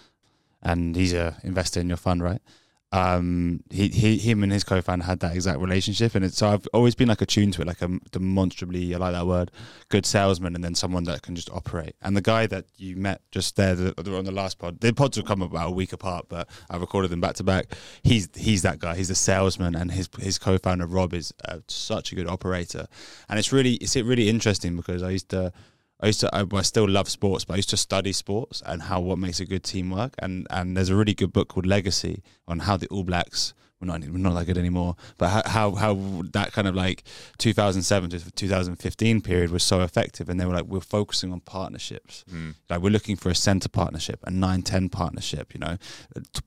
and 0.61 0.95
he's 0.95 1.13
a 1.13 1.35
investor 1.43 1.81
in 1.81 1.89
your 1.89 1.97
fund, 1.97 2.23
right? 2.23 2.41
Um, 2.93 3.61
he, 3.69 3.89
he, 3.89 4.17
him 4.17 4.43
and 4.43 4.51
his 4.51 4.63
co-founder 4.63 5.03
had 5.03 5.19
that 5.19 5.35
exact 5.35 5.59
relationship, 5.59 6.15
and 6.15 6.23
it's 6.23 6.37
so 6.37 6.47
I've 6.47 6.67
always 6.73 6.95
been 6.95 7.09
like 7.09 7.21
attuned 7.21 7.53
to 7.55 7.61
it, 7.61 7.67
like 7.67 7.81
a 7.81 7.99
demonstrably, 8.11 8.95
I 8.95 8.97
like 8.97 9.11
that 9.11 9.27
word, 9.27 9.51
good 9.89 10.05
salesman, 10.05 10.55
and 10.55 10.63
then 10.63 10.73
someone 10.73 11.03
that 11.03 11.21
can 11.21 11.35
just 11.35 11.49
operate. 11.49 11.95
And 12.01 12.15
the 12.15 12.21
guy 12.21 12.47
that 12.47 12.65
you 12.77 12.95
met 12.95 13.21
just 13.29 13.57
there 13.57 13.75
the, 13.75 13.93
the- 14.01 14.15
on 14.17 14.23
the 14.23 14.31
last 14.31 14.57
pod, 14.57 14.79
the 14.79 14.93
pods 14.93 15.17
will 15.17 15.25
come 15.25 15.41
about 15.41 15.67
a 15.67 15.71
week 15.71 15.91
apart, 15.91 16.27
but 16.29 16.47
I 16.69 16.77
recorded 16.77 17.11
them 17.11 17.19
back 17.19 17.35
to 17.35 17.43
back. 17.43 17.75
He's 18.03 18.29
he's 18.35 18.61
that 18.61 18.79
guy. 18.79 18.95
He's 18.95 19.09
the 19.09 19.15
salesman, 19.15 19.75
and 19.75 19.91
his 19.91 20.09
his 20.19 20.39
co-founder 20.39 20.87
Rob 20.87 21.13
is 21.13 21.33
uh, 21.43 21.59
such 21.67 22.13
a 22.13 22.15
good 22.15 22.27
operator. 22.27 22.87
And 23.27 23.37
it's 23.37 23.51
really 23.51 23.73
it's 23.75 23.97
really 23.97 24.29
interesting 24.29 24.77
because 24.77 25.03
I 25.03 25.09
used 25.09 25.29
to. 25.29 25.51
I 25.99 26.07
used 26.07 26.19
to, 26.19 26.35
I, 26.35 26.45
I 26.51 26.61
still 26.61 26.87
love 26.87 27.09
sports, 27.09 27.43
but 27.43 27.53
I 27.53 27.57
used 27.57 27.71
to 27.71 27.77
study 27.77 28.13
sports 28.13 28.61
and 28.65 28.83
how 28.83 29.01
what 29.01 29.17
makes 29.17 29.39
a 29.39 29.45
good 29.45 29.63
team 29.63 29.89
work. 29.89 30.13
And 30.19 30.45
and 30.49 30.77
there's 30.77 30.89
a 30.89 30.95
really 30.95 31.15
good 31.15 31.33
book 31.33 31.49
called 31.49 31.65
Legacy 31.65 32.21
on 32.47 32.59
how 32.59 32.77
the 32.77 32.87
All 32.87 33.03
Blacks. 33.03 33.53
We're 33.79 33.85
not 33.87 34.01
we're 34.01 34.17
not 34.17 34.33
that 34.33 34.45
good 34.45 34.57
anymore, 34.57 34.95
but 35.19 35.29
how 35.29 35.43
how, 35.45 35.71
how 35.75 36.23
that 36.33 36.51
kind 36.51 36.67
of 36.67 36.73
like 36.73 37.03
2007 37.37 38.09
to 38.09 38.31
2015 38.31 39.21
period 39.21 39.51
was 39.51 39.61
so 39.61 39.81
effective, 39.81 40.29
and 40.29 40.39
they 40.39 40.45
were 40.47 40.53
like 40.53 40.65
we're 40.65 40.79
focusing 40.79 41.31
on 41.31 41.41
partnerships, 41.41 42.25
hmm. 42.27 42.51
like 42.71 42.81
we're 42.81 42.89
looking 42.89 43.15
for 43.15 43.29
a 43.29 43.35
center 43.35 43.69
partnership, 43.69 44.19
a 44.23 44.31
9-10 44.31 44.91
partnership, 44.91 45.53
you 45.53 45.59
know, 45.59 45.77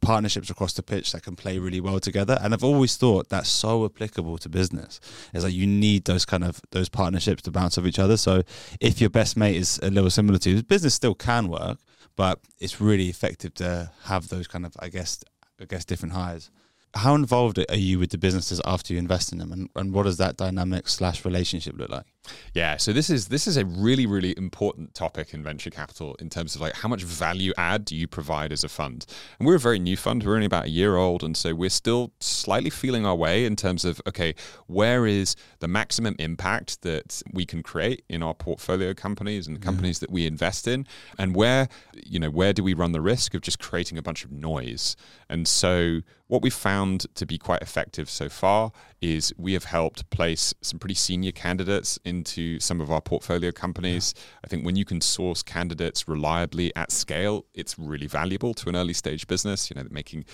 partnerships 0.01 0.51
across 0.51 0.73
the 0.73 0.83
pitch 0.83 1.13
that 1.13 1.23
can 1.23 1.37
play 1.37 1.61
really 1.61 1.81
well 1.81 2.01
together. 2.01 2.37
And 2.43 2.53
I've 2.53 2.65
always 2.65 2.97
thought 2.97 3.29
that's 3.29 3.49
so 3.49 3.85
applicable 3.85 4.39
to 4.39 4.49
business. 4.49 5.01
It's 5.33 5.45
like 5.45 5.55
you 5.55 5.69
need 5.69 6.07
those 6.07 6.25
kind 6.25 6.43
of 6.43 6.61
those 6.73 6.89
partnerships 6.89 7.43
to 7.43 7.53
bounce 7.53 7.79
off 7.79 7.87
each 7.87 8.01
other. 8.01 8.17
So 8.17 8.43
if 8.81 9.01
your 9.01 9.11
best 9.11 9.37
mate 9.37 9.55
is 9.55 9.79
a 9.85 9.91
little 9.91 10.11
similar 10.11 10.41
to 10.41 10.51
you, 10.51 10.63
business 10.65 10.95
still 10.95 11.15
can 11.15 11.47
work, 11.47 11.79
but 12.17 12.41
it's 12.59 12.81
really 12.81 13.09
effective 13.09 13.55
to 13.55 13.93
have 14.05 14.31
those 14.31 14.49
kind 14.49 14.67
of 14.67 14.75
I 14.81 14.89
guess 14.89 15.23
I 15.61 15.67
guess 15.67 15.85
different 15.85 16.15
hires. 16.15 16.51
How 16.95 17.15
involved 17.15 17.59
are 17.59 17.77
you 17.77 17.99
with 17.99 18.11
the 18.11 18.19
businesses 18.19 18.61
after 18.65 18.93
you 18.93 18.99
invest 18.99 19.33
in 19.33 19.39
them, 19.39 19.53
and, 19.53 19.69
and 19.77 19.93
what 19.93 20.05
does 20.05 20.17
that 20.17 20.37
dynamic 20.37 20.89
slash 20.89 21.25
relationship 21.25 21.77
look 21.79 21.89
like? 21.89 22.07
Yeah, 22.55 22.77
so 22.77 22.93
this 22.93 23.09
is 23.09 23.29
this 23.29 23.47
is 23.47 23.57
a 23.57 23.65
really 23.65 24.07
really 24.07 24.35
important 24.37 24.95
topic 24.95 25.33
in 25.33 25.43
venture 25.43 25.71
capital 25.71 26.17
in 26.17 26.29
terms 26.29 26.55
of 26.55 26.61
like 26.61 26.75
how 26.75 26.89
much 26.89 27.03
value 27.03 27.53
add 27.57 27.85
do 27.85 27.97
you 27.97 28.07
provide 28.07 28.53
as 28.53 28.65
a 28.65 28.69
fund. 28.69 29.07
And 29.39 29.47
we're 29.47 29.57
a 29.57 29.61
very 29.61 29.79
new 29.79 29.97
fund. 29.97 30.25
We're 30.25 30.35
only 30.35 30.47
about 30.47 30.67
a 30.67 30.71
year 30.71 30.97
old 30.97 31.23
and 31.23 31.37
so 31.37 31.55
we're 31.55 31.71
still 31.71 32.13
slightly 32.21 32.71
feeling 32.71 33.07
our 33.07 33.15
way 33.15 33.45
in 33.45 33.57
terms 33.57 33.85
of 33.85 34.01
okay, 34.07 34.35
where 34.67 35.07
is 35.07 35.35
the 35.61 35.69
maximum 35.69 36.15
impact 36.19 36.83
that 36.83 37.23
we 37.33 37.47
can 37.47 37.63
create 37.63 38.05
in 38.09 38.23
our 38.23 38.35
portfolio 38.35 38.95
companies 38.95 39.47
and 39.47 39.57
the 39.57 39.61
companies 39.61 40.01
that 40.01 40.11
we 40.11 40.27
invest 40.27 40.69
in 40.69 40.87
and 41.19 41.35
where 41.35 41.69
you 41.95 42.19
know, 42.19 42.31
where 42.31 42.53
do 42.53 42.63
we 42.63 42.75
run 42.75 42.93
the 42.93 43.01
risk 43.01 43.35
of 43.35 43.41
just 43.41 43.59
creating 43.59 43.97
a 43.97 44.03
bunch 44.03 44.25
of 44.25 44.33
noise? 44.33 44.97
And 45.29 45.47
so 45.47 46.01
what 46.27 46.43
we've 46.43 46.55
found 46.55 47.07
to 47.17 47.27
be 47.27 47.39
quite 47.39 47.61
effective 47.61 48.09
so 48.09 48.29
far 48.29 48.73
is 49.01 49.33
we 49.39 49.53
have 49.55 49.65
helped 49.65 50.09
place 50.11 50.55
some 50.61 50.79
pretty 50.79 50.95
senior 50.95 51.33
candidates 51.33 51.99
into 52.05 52.61
some 52.61 52.81
of 52.81 52.91
our 52.91 53.01
portfolio 53.01 53.51
companies. 53.51 54.15
I 54.45 54.49
think 54.49 54.65
when 54.65 54.77
you 54.77 54.85
can 54.85 55.01
source 55.01 55.43
candidates 55.43 56.07
reliably 56.07 56.75
at 56.77 56.91
scale, 56.91 57.47
it's 57.55 57.79
really 57.79 58.07
valuable 58.07 58.53
to 58.55 58.69
an 58.69 58.77
early 58.77 58.93
stage 58.93 59.27
business. 59.27 59.71
You 59.71 59.77
know, 59.77 59.89
making 59.91 60.25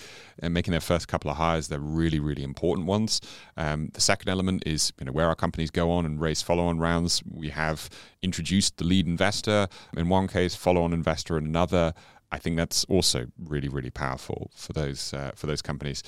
uh, 0.41 0.49
making 0.49 0.71
their 0.71 0.81
first 0.81 1.07
couple 1.07 1.31
of 1.31 1.37
hires, 1.37 1.67
they're 1.67 1.79
really 1.79 2.19
really 2.19 2.43
important 2.43 2.87
ones. 2.87 3.21
Um, 3.55 3.89
the 3.93 4.01
second 4.01 4.29
element 4.29 4.63
is 4.65 4.91
you 4.99 5.05
know 5.05 5.11
where 5.11 5.27
our 5.27 5.35
companies 5.35 5.71
go 5.71 5.91
on 5.91 6.05
and 6.05 6.19
raise 6.19 6.41
follow 6.41 6.65
on 6.65 6.79
rounds. 6.79 7.23
We 7.29 7.49
have 7.49 7.89
introduced 8.21 8.77
the 8.77 8.83
lead 8.83 9.07
investor 9.07 9.67
in 9.95 10.09
one 10.09 10.27
case, 10.27 10.55
follow 10.55 10.83
on 10.83 10.93
investor 10.93 11.37
in 11.37 11.45
another. 11.45 11.93
I 12.31 12.39
think 12.39 12.57
that's 12.57 12.83
also 12.85 13.27
really, 13.37 13.69
really 13.69 13.89
powerful 13.89 14.51
for 14.53 14.73
those 14.73 15.13
uh, 15.13 15.31
for 15.35 15.47
those 15.47 15.61
companies. 15.61 16.03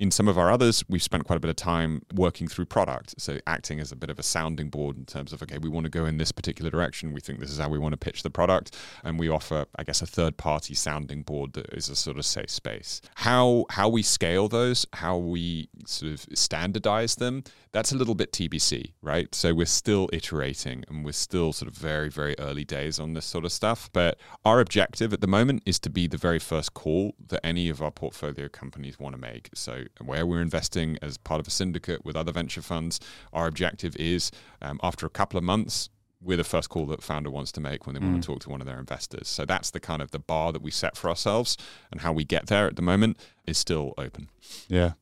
In 0.00 0.10
some 0.10 0.28
of 0.28 0.38
our 0.38 0.50
others, 0.50 0.82
we've 0.88 1.02
spent 1.02 1.26
quite 1.26 1.36
a 1.36 1.40
bit 1.40 1.50
of 1.50 1.56
time 1.56 2.00
working 2.14 2.48
through 2.48 2.64
product. 2.64 3.20
So 3.20 3.38
acting 3.46 3.80
as 3.80 3.92
a 3.92 3.96
bit 3.96 4.08
of 4.08 4.18
a 4.18 4.22
sounding 4.22 4.70
board 4.70 4.96
in 4.96 5.04
terms 5.04 5.30
of, 5.30 5.42
okay, 5.42 5.58
we 5.58 5.68
want 5.68 5.84
to 5.84 5.90
go 5.90 6.06
in 6.06 6.16
this 6.16 6.32
particular 6.32 6.70
direction. 6.70 7.12
We 7.12 7.20
think 7.20 7.38
this 7.38 7.50
is 7.50 7.58
how 7.58 7.68
we 7.68 7.78
want 7.78 7.92
to 7.92 7.98
pitch 7.98 8.22
the 8.22 8.30
product. 8.30 8.74
And 9.04 9.18
we 9.18 9.28
offer, 9.28 9.66
I 9.76 9.84
guess, 9.84 10.00
a 10.00 10.06
third 10.06 10.38
party 10.38 10.72
sounding 10.72 11.20
board 11.20 11.52
that 11.52 11.66
is 11.74 11.90
a 11.90 11.96
sort 11.96 12.16
of 12.16 12.24
safe 12.24 12.48
space. 12.48 13.02
How 13.16 13.66
how 13.68 13.90
we 13.90 14.02
scale 14.02 14.48
those, 14.48 14.86
how 14.94 15.18
we 15.18 15.68
sort 15.84 16.12
of 16.12 16.26
standardize 16.32 17.16
them, 17.16 17.44
that's 17.72 17.92
a 17.92 17.96
little 17.96 18.14
bit 18.14 18.32
TBC, 18.32 18.92
right? 19.02 19.34
So 19.34 19.54
we're 19.54 19.66
still 19.66 20.08
iterating 20.14 20.82
and 20.88 21.04
we're 21.04 21.12
still 21.12 21.52
sort 21.52 21.70
of 21.70 21.76
very, 21.76 22.08
very 22.08 22.34
early 22.38 22.64
days 22.64 22.98
on 22.98 23.12
this 23.12 23.26
sort 23.26 23.44
of 23.44 23.52
stuff. 23.52 23.90
But 23.92 24.18
our 24.46 24.60
objective 24.60 25.12
at 25.12 25.20
the 25.20 25.26
moment 25.26 25.62
is 25.66 25.78
to 25.80 25.90
be 25.90 26.06
the 26.06 26.16
very 26.16 26.38
first 26.38 26.72
call 26.72 27.14
that 27.28 27.44
any 27.44 27.68
of 27.68 27.82
our 27.82 27.90
portfolio 27.90 28.48
companies 28.48 28.98
want 28.98 29.14
to 29.14 29.20
make. 29.20 29.50
So 29.54 29.84
where 30.00 30.26
we're 30.26 30.42
investing 30.42 30.98
as 31.02 31.18
part 31.18 31.40
of 31.40 31.46
a 31.46 31.50
syndicate 31.50 32.04
with 32.04 32.16
other 32.16 32.32
venture 32.32 32.62
funds, 32.62 33.00
our 33.32 33.46
objective 33.46 33.96
is 33.96 34.30
um, 34.62 34.80
after 34.82 35.06
a 35.06 35.10
couple 35.10 35.38
of 35.38 35.44
months, 35.44 35.90
we're 36.22 36.36
the 36.36 36.44
first 36.44 36.68
call 36.68 36.86
that 36.86 37.02
founder 37.02 37.30
wants 37.30 37.50
to 37.52 37.60
make 37.60 37.86
when 37.86 37.94
they 37.94 38.00
mm. 38.00 38.10
want 38.10 38.22
to 38.22 38.26
talk 38.26 38.40
to 38.40 38.50
one 38.50 38.60
of 38.60 38.66
their 38.66 38.78
investors. 38.78 39.28
So 39.28 39.44
that's 39.46 39.70
the 39.70 39.80
kind 39.80 40.02
of 40.02 40.10
the 40.10 40.18
bar 40.18 40.52
that 40.52 40.62
we 40.62 40.70
set 40.70 40.96
for 40.96 41.08
ourselves, 41.08 41.56
and 41.90 42.02
how 42.02 42.12
we 42.12 42.24
get 42.24 42.46
there 42.46 42.66
at 42.66 42.76
the 42.76 42.82
moment 42.82 43.18
is 43.46 43.58
still 43.58 43.94
open. 43.96 44.28
Yeah, 44.68 44.92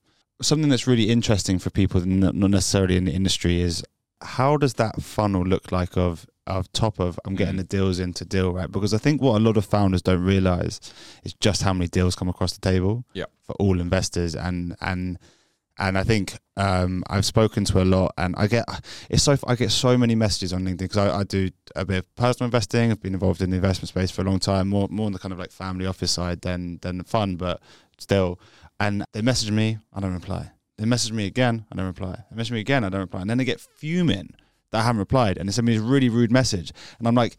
something 0.41 0.69
that's 0.69 0.87
really 0.87 1.11
interesting 1.11 1.59
for 1.59 1.71
people 1.71 2.01
not 2.07 2.35
necessarily 2.35 2.97
in 2.97 3.05
the 3.05 3.13
industry 3.13 3.61
is 3.61 3.85
how 4.21 4.57
does 4.57 4.75
that 4.75 5.03
funnel 5.03 5.43
look 5.43 5.73
like 5.73 5.97
of 5.97 6.27
of 6.49 6.71
top 6.73 6.99
of 6.99 7.21
I'm 7.25 7.35
getting 7.35 7.55
mm. 7.55 7.59
the 7.59 7.65
deals 7.65 7.99
into 7.99 8.25
deal 8.25 8.53
right? 8.53 8.71
Because 8.71 8.95
I 8.95 8.99
think 8.99 9.21
what 9.21 9.37
a 9.37 9.45
lot 9.45 9.57
of 9.57 9.65
founders 9.65 10.03
don't 10.03 10.25
realize 10.25 10.81
is 11.25 11.35
just 11.35 11.63
how 11.63 11.73
many 11.73 11.89
deals 11.89 12.15
come 12.15 12.29
across 12.29 12.53
the 12.53 12.61
table 12.61 13.05
yeah. 13.13 13.27
for 13.43 13.53
all 13.55 13.81
investors. 13.81 14.35
And 14.35 14.77
and 14.81 15.19
and 15.79 15.97
I 15.97 16.03
think 16.03 16.39
um, 16.57 17.05
I've 17.09 17.25
spoken 17.25 17.65
to 17.67 17.81
a 17.81 17.85
lot 17.85 18.13
and 18.19 18.35
I 18.37 18.49
get 18.49 18.65
it's 19.09 19.23
so 19.23 19.37
I 19.47 19.55
get 19.55 19.71
so 19.71 19.97
many 19.97 20.15
messages 20.15 20.53
on 20.53 20.65
LinkedIn 20.65 20.79
because 20.79 20.97
I, 20.97 21.21
I, 21.21 21.25
do 21.25 21.51
a 21.77 21.85
bit 21.85 21.99
of 21.99 22.17
personal 22.17 22.47
investing. 22.47 22.91
I've 22.91 23.01
been 23.01 23.15
involved 23.15 23.43
in 23.43 23.51
the 23.51 23.57
investment 23.57 23.89
space 23.89 24.11
for 24.11 24.23
a 24.23 24.25
long 24.25 24.41
time 24.41 24.69
more 24.69 24.89
more 24.91 25.07
on 25.07 25.13
the 25.13 25.19
kind 25.19 25.33
of 25.33 25.39
like 25.39 25.53
family 25.53 25.87
office 25.87 26.11
side 26.11 26.41
than 26.41 26.79
than 26.83 26.99
the 26.99 27.05
fun 27.05 27.37
but 27.37 27.61
still. 27.99 28.41
And 28.81 29.05
they 29.13 29.23
message 29.23 29.51
me 29.51 29.79
I 29.93 30.01
don't 30.01 30.15
reply. 30.15 30.51
They 30.79 30.85
message 30.85 31.13
me 31.13 31.27
again 31.27 31.65
I 31.71 31.77
don't 31.77 31.87
reply. 31.87 32.25
They 32.31 32.37
message 32.37 32.53
me 32.53 32.61
again 32.61 32.83
I 32.83 32.89
don't 32.89 33.01
reply. 33.01 33.21
And 33.21 33.31
then 33.31 33.39
they 33.39 33.45
get 33.45 33.61
fuming 33.61 34.35
that 34.71 34.81
I 34.81 34.83
haven't 34.83 35.01
replied, 35.01 35.39
and 35.39 35.49
they 35.49 35.53
send 35.53 35.67
me 35.67 35.75
this 35.77 35.83
really 35.83 36.09
rude 36.09 36.31
message, 36.31 36.73
and 36.99 37.09
I'm 37.09 37.15
like, 37.15 37.37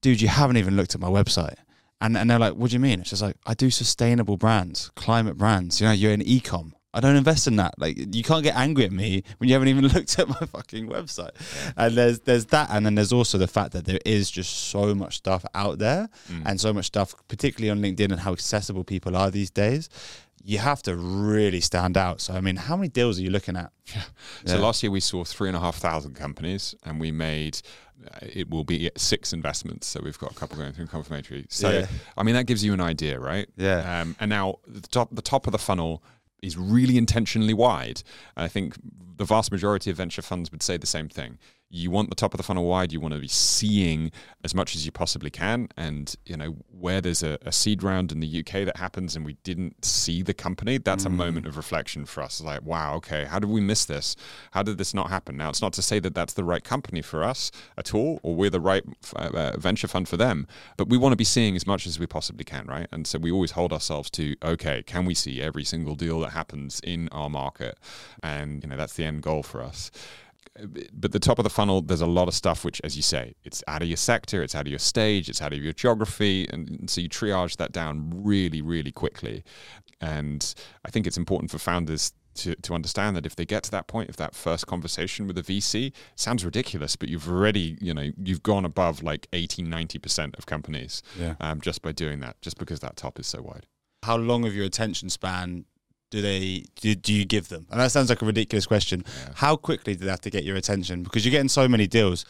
dude, 0.00 0.20
you 0.20 0.28
haven't 0.28 0.56
even 0.56 0.76
looked 0.76 0.94
at 0.94 1.00
my 1.00 1.08
website. 1.08 1.56
And, 2.00 2.16
and 2.16 2.28
they're 2.28 2.38
like, 2.38 2.54
what 2.54 2.70
do 2.70 2.74
you 2.74 2.80
mean? 2.80 3.00
It's 3.00 3.10
just 3.10 3.22
like, 3.22 3.36
I 3.46 3.54
do 3.54 3.70
sustainable 3.70 4.36
brands, 4.36 4.90
climate 4.96 5.38
brands. 5.38 5.80
You 5.80 5.86
know, 5.86 5.92
you're 5.92 6.12
in 6.12 6.20
ecom. 6.20 6.72
I 6.92 7.00
don't 7.00 7.16
invest 7.16 7.46
in 7.46 7.56
that. 7.56 7.74
Like, 7.78 8.14
you 8.14 8.22
can't 8.22 8.42
get 8.42 8.56
angry 8.56 8.84
at 8.84 8.92
me 8.92 9.22
when 9.38 9.48
you 9.48 9.54
haven't 9.54 9.68
even 9.68 9.86
looked 9.94 10.18
at 10.18 10.28
my 10.28 10.46
fucking 10.46 10.88
website. 10.88 11.30
And 11.76 11.94
there's 11.94 12.20
there's 12.20 12.46
that, 12.46 12.68
and 12.70 12.86
then 12.86 12.94
there's 12.94 13.12
also 13.12 13.36
the 13.36 13.46
fact 13.48 13.72
that 13.72 13.84
there 13.84 13.98
is 14.06 14.30
just 14.30 14.68
so 14.68 14.94
much 14.94 15.16
stuff 15.16 15.44
out 15.54 15.78
there, 15.78 16.08
mm. 16.30 16.42
and 16.46 16.58
so 16.58 16.72
much 16.72 16.86
stuff, 16.86 17.14
particularly 17.28 17.70
on 17.70 17.80
LinkedIn, 17.80 18.12
and 18.12 18.20
how 18.20 18.32
accessible 18.32 18.84
people 18.84 19.14
are 19.16 19.30
these 19.30 19.50
days 19.50 19.90
you 20.42 20.58
have 20.58 20.82
to 20.82 20.96
really 20.96 21.60
stand 21.60 21.96
out. 21.96 22.20
So, 22.20 22.34
I 22.34 22.40
mean, 22.40 22.56
how 22.56 22.76
many 22.76 22.88
deals 22.88 23.18
are 23.18 23.22
you 23.22 23.30
looking 23.30 23.56
at? 23.56 23.72
Yeah. 23.94 24.02
So, 24.44 24.56
yeah. 24.56 24.62
last 24.62 24.82
year 24.82 24.90
we 24.90 25.00
saw 25.00 25.24
three 25.24 25.48
and 25.48 25.56
a 25.56 25.60
half 25.60 25.76
thousand 25.76 26.14
companies 26.14 26.74
and 26.84 27.00
we 27.00 27.10
made 27.10 27.60
uh, 28.04 28.18
it 28.22 28.50
will 28.50 28.64
be 28.64 28.90
six 28.96 29.32
investments. 29.32 29.86
So, 29.86 30.00
we've 30.02 30.18
got 30.18 30.32
a 30.32 30.34
couple 30.34 30.56
going 30.56 30.72
through 30.72 30.86
confirmatory. 30.86 31.46
So, 31.48 31.70
yeah. 31.70 31.86
I 32.16 32.22
mean, 32.22 32.34
that 32.34 32.46
gives 32.46 32.64
you 32.64 32.72
an 32.72 32.80
idea, 32.80 33.18
right? 33.18 33.48
Yeah. 33.56 34.00
Um, 34.00 34.16
and 34.20 34.28
now 34.28 34.56
the 34.66 34.80
top, 34.88 35.08
the 35.12 35.22
top 35.22 35.46
of 35.46 35.52
the 35.52 35.58
funnel 35.58 36.02
is 36.42 36.56
really 36.56 36.96
intentionally 36.96 37.54
wide. 37.54 38.02
I 38.36 38.48
think 38.48 38.76
the 39.16 39.24
vast 39.24 39.50
majority 39.50 39.90
of 39.90 39.96
venture 39.96 40.22
funds 40.22 40.52
would 40.52 40.62
say 40.62 40.76
the 40.76 40.86
same 40.86 41.08
thing 41.08 41.38
you 41.68 41.90
want 41.90 42.10
the 42.10 42.16
top 42.16 42.32
of 42.32 42.38
the 42.38 42.44
funnel 42.44 42.64
wide 42.64 42.92
you 42.92 43.00
want 43.00 43.12
to 43.12 43.20
be 43.20 43.28
seeing 43.28 44.12
as 44.44 44.54
much 44.54 44.76
as 44.76 44.86
you 44.86 44.92
possibly 44.92 45.30
can. 45.30 45.68
And 45.76 46.14
you 46.24 46.36
know 46.36 46.56
where 46.70 47.00
there's 47.00 47.22
a, 47.22 47.38
a 47.42 47.52
seed 47.52 47.82
round 47.82 48.12
in 48.12 48.20
the 48.20 48.40
uk 48.40 48.52
that 48.52 48.76
happens 48.76 49.16
and 49.16 49.24
we 49.24 49.34
didn't 49.42 49.84
see 49.84 50.22
the 50.22 50.34
company 50.34 50.78
that's 50.78 51.04
mm. 51.04 51.08
a 51.08 51.10
moment 51.10 51.46
of 51.46 51.56
reflection 51.56 52.06
for 52.06 52.22
us. 52.22 52.40
Like 52.40 52.62
wow 52.62 52.94
okay 52.96 53.24
how 53.24 53.38
did 53.38 53.50
we 53.50 53.60
miss 53.60 53.84
this? 53.84 54.16
How 54.52 54.62
did 54.62 54.78
this 54.78 54.94
not 54.94 55.10
happen? 55.10 55.36
Now 55.36 55.48
it's 55.48 55.62
not 55.62 55.72
to 55.74 55.82
say 55.82 55.98
that 56.00 56.14
that's 56.14 56.34
the 56.34 56.44
right 56.44 56.62
company 56.62 57.02
for 57.02 57.24
us 57.24 57.50
at 57.76 57.94
all 57.94 58.20
or 58.22 58.34
we're 58.34 58.50
the 58.50 58.60
right 58.60 58.84
uh, 59.16 59.56
venture 59.58 59.88
fund 59.88 60.08
for 60.08 60.16
them 60.16 60.46
but 60.76 60.88
we 60.88 60.96
want 60.96 61.12
to 61.12 61.16
be 61.16 61.24
seeing 61.24 61.56
as 61.56 61.66
much 61.66 61.86
as 61.86 61.98
we 61.98 62.06
possibly 62.06 62.44
can 62.44 62.66
right? 62.66 62.86
And 62.92 63.06
so 63.06 63.18
we 63.18 63.30
always 63.30 63.52
hold 63.52 63.72
ourselves 63.72 64.10
to 64.10 64.36
okay 64.44 64.82
can 64.84 65.04
we 65.04 65.14
see 65.14 65.42
every 65.42 65.64
single 65.64 65.96
deal 65.96 66.20
that 66.20 66.30
happens 66.30 66.80
in 66.84 67.08
our 67.10 67.28
market? 67.28 67.78
And 68.22 68.62
you 68.62 68.70
know 68.70 68.76
that's 68.76 68.94
the 68.94 69.04
end 69.04 69.22
goal 69.22 69.42
for 69.42 69.62
us 69.62 69.90
but 70.92 71.12
the 71.12 71.18
top 71.18 71.38
of 71.38 71.44
the 71.44 71.50
funnel, 71.50 71.82
there's 71.82 72.00
a 72.00 72.06
lot 72.06 72.28
of 72.28 72.34
stuff 72.34 72.64
which, 72.64 72.80
as 72.84 72.96
you 72.96 73.02
say, 73.02 73.34
it's 73.44 73.62
out 73.68 73.82
of 73.82 73.88
your 73.88 73.96
sector, 73.96 74.42
it's 74.42 74.54
out 74.54 74.62
of 74.62 74.68
your 74.68 74.78
stage, 74.78 75.28
it's 75.28 75.42
out 75.42 75.52
of 75.52 75.62
your 75.62 75.72
geography, 75.72 76.46
and 76.50 76.88
so 76.88 77.00
you 77.00 77.08
triage 77.08 77.56
that 77.56 77.72
down 77.72 78.10
really, 78.14 78.62
really 78.62 78.92
quickly. 78.92 79.44
And 80.00 80.54
I 80.84 80.90
think 80.90 81.06
it's 81.06 81.16
important 81.16 81.50
for 81.50 81.58
founders 81.58 82.12
to, 82.36 82.54
to 82.56 82.74
understand 82.74 83.16
that 83.16 83.26
if 83.26 83.34
they 83.36 83.44
get 83.44 83.62
to 83.64 83.70
that 83.72 83.86
point, 83.86 84.10
if 84.10 84.16
that 84.16 84.34
first 84.34 84.66
conversation 84.66 85.26
with 85.26 85.38
a 85.38 85.42
VC 85.42 85.92
sounds 86.14 86.44
ridiculous, 86.44 86.96
but 86.96 87.08
you've 87.08 87.28
already, 87.28 87.76
you 87.80 87.94
know, 87.94 88.10
you've 88.22 88.42
gone 88.42 88.64
above 88.64 89.02
like 89.02 89.26
80, 89.32 89.62
90% 89.64 90.36
of 90.38 90.46
companies 90.46 91.02
yeah. 91.18 91.34
um, 91.40 91.60
just 91.60 91.82
by 91.82 91.92
doing 91.92 92.20
that, 92.20 92.40
just 92.42 92.58
because 92.58 92.80
that 92.80 92.96
top 92.96 93.18
is 93.18 93.26
so 93.26 93.42
wide. 93.42 93.66
How 94.02 94.16
long 94.16 94.46
of 94.46 94.54
your 94.54 94.66
attention 94.66 95.08
span 95.08 95.64
do 96.10 96.22
they 96.22 96.64
do, 96.76 96.94
do 96.94 97.12
you 97.12 97.24
give 97.24 97.48
them? 97.48 97.66
And 97.70 97.80
that 97.80 97.90
sounds 97.92 98.08
like 98.08 98.22
a 98.22 98.26
ridiculous 98.26 98.66
question. 98.66 99.04
Yeah. 99.06 99.32
How 99.34 99.56
quickly 99.56 99.94
do 99.94 100.04
they 100.04 100.10
have 100.10 100.20
to 100.22 100.30
get 100.30 100.44
your 100.44 100.56
attention? 100.56 101.02
Because 101.02 101.24
you're 101.24 101.32
getting 101.32 101.48
so 101.48 101.68
many 101.68 101.86
deals. 101.86 102.24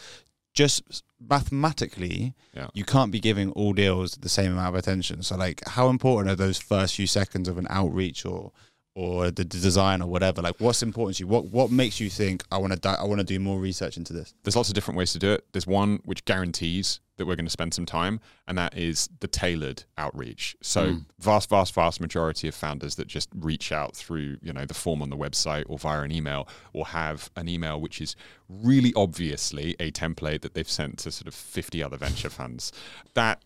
Just 0.55 1.03
mathematically, 1.21 2.35
yeah. 2.55 2.69
you 2.73 2.85
can't 2.85 3.13
be 3.13 3.21
giving 3.21 3.53
all 3.53 3.75
deals 3.75 4.13
the 4.13 4.29
same 4.29 4.53
amount 4.53 4.69
of 4.69 4.75
attention. 4.75 5.23
So, 5.23 5.37
like, 5.37 5.61
how 5.67 5.91
important 5.91 6.33
are 6.33 6.37
those 6.37 6.59
first 6.59 6.95
few 6.95 7.07
seconds 7.07 7.47
of 7.47 7.59
an 7.59 7.67
outreach 7.69 8.25
or 8.25 8.53
or 8.97 9.31
the 9.31 9.45
design 9.45 10.01
or 10.01 10.09
whatever? 10.09 10.41
Like, 10.41 10.57
what's 10.59 10.83
important 10.83 11.19
to 11.19 11.25
you? 11.25 11.29
What 11.29 11.45
what 11.45 11.71
makes 11.71 12.01
you 12.01 12.11
think 12.11 12.43
I 12.51 12.59
want 12.59 12.73
to 12.73 12.79
di- 12.79 12.97
I 12.99 13.05
want 13.05 13.21
to 13.21 13.25
do 13.25 13.39
more 13.39 13.61
research 13.61 13.97
into 13.97 14.13
this? 14.13 14.35
There's 14.43 14.57
lots 14.57 14.69
of 14.69 14.75
different 14.75 14.99
ways 14.99 15.13
to 15.13 15.19
do 15.19 15.33
it. 15.33 15.45
There's 15.53 15.67
one 15.67 16.01
which 16.05 16.25
guarantees 16.25 17.01
that 17.17 17.27
we're 17.27 17.37
going 17.37 17.47
to 17.47 17.51
spend 17.51 17.73
some 17.73 17.87
time, 17.87 18.21
and 18.47 18.59
that 18.59 18.77
is 18.77 19.09
the 19.21 19.29
tailored 19.29 19.85
outreach. 19.97 20.57
So, 20.63 20.87
mm. 20.87 21.05
vast, 21.19 21.49
vast, 21.49 21.75
vast 21.75 22.01
majority 22.01 22.49
of 22.49 22.55
founders 22.55 22.97
that 22.97 23.07
just 23.07 23.29
reach 23.35 23.73
out 23.73 23.97
through, 23.97 24.37
you 24.43 24.53
know, 24.53 24.65
the 24.67 24.75
form 24.75 25.03
on 25.03 25.11
the 25.11 25.17
website 25.17 25.65
or 25.67 25.79
via 25.79 26.03
an 26.03 26.13
email, 26.13 26.49
will 26.73 26.85
have 26.85 27.31
an 27.37 27.49
email 27.49 27.81
which 27.81 28.01
is 28.01 28.17
really 28.49 28.93
obviously 28.95 29.75
a 29.81 29.91
template 29.91 30.43
that 30.43 30.55
they've 30.55 30.69
sent 30.69 30.99
to 30.99 31.11
sort 31.11 31.27
of 31.27 31.35
50 31.35 31.83
other 31.83 31.97
venture 31.97 32.31
funds. 32.31 32.73
That 33.15 33.43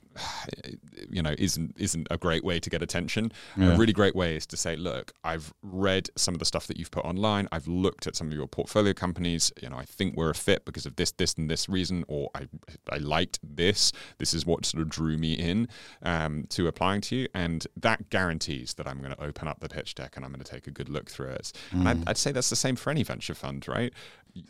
you 1.09 1.23
know 1.23 1.35
isn't 1.39 1.75
isn't 1.79 2.07
a 2.11 2.17
great 2.17 2.45
way 2.45 2.59
to 2.61 2.71
get 2.71 2.83
attention 2.83 3.33
yeah. 3.57 3.75
a 3.75 3.77
really 3.77 3.93
great 3.93 4.15
way 4.15 4.37
is 4.37 4.47
to 4.47 4.57
say 4.57 4.77
look 4.77 5.13
i've 5.25 5.53
read 5.63 6.09
some 6.17 6.35
of 6.35 6.39
the 6.39 6.45
stuff 6.45 6.67
that 6.67 6.79
you've 6.79 6.91
put 6.91 7.05
online 7.05 7.49
i've 7.53 7.67
looked 7.67 8.07
at 8.07 8.17
some 8.17 8.29
of 8.29 8.33
your 8.33 8.47
portfolio 8.47 8.93
companies 8.93 9.53
you 9.63 9.69
know 9.69 9.77
i 9.77 9.85
think 9.85 10.17
we're 10.17 10.31
a 10.31 10.35
fit 10.35 10.65
because 10.65 10.87
of 10.87 10.97
this 10.97 11.13
this 11.13 11.35
and 11.35 11.51
this 11.51 11.69
reason 11.69 12.05
or 12.09 12.31
i 12.35 12.47
i 12.91 12.99
liked 12.99 13.39
this. 13.43 13.93
This 14.19 14.33
is 14.35 14.47
what 14.47 14.65
sort 14.65 14.83
of 14.83 14.89
drew 14.89 15.19
me 15.19 15.35
in 15.35 15.69
um, 16.03 16.45
to 16.51 16.67
applying 16.67 17.01
to 17.03 17.17
you, 17.17 17.29
and 17.35 17.67
that 17.77 18.09
guarantees 18.11 18.75
that 18.75 18.87
I'm 18.87 18.99
going 18.99 19.13
to 19.13 19.23
open 19.23 19.49
up 19.49 19.61
the 19.61 19.69
pitch 19.69 19.95
deck 19.95 20.17
and 20.17 20.25
I'm 20.25 20.33
going 20.33 20.43
to 20.43 20.51
take 20.51 20.67
a 20.67 20.71
good 20.71 20.89
look 20.89 21.11
through 21.11 21.31
it. 21.31 21.53
Mm. 21.73 21.81
And 21.81 21.89
I'd, 21.89 21.97
mm. 21.99 22.05
I'd, 22.09 22.17
say 22.17 22.33
that's 22.33 22.51
the 22.51 22.57
same 22.57 22.77
for 22.77 22.91
any 22.91 23.03
venture 23.03 23.35
fund, 23.35 23.67
right? 23.69 23.93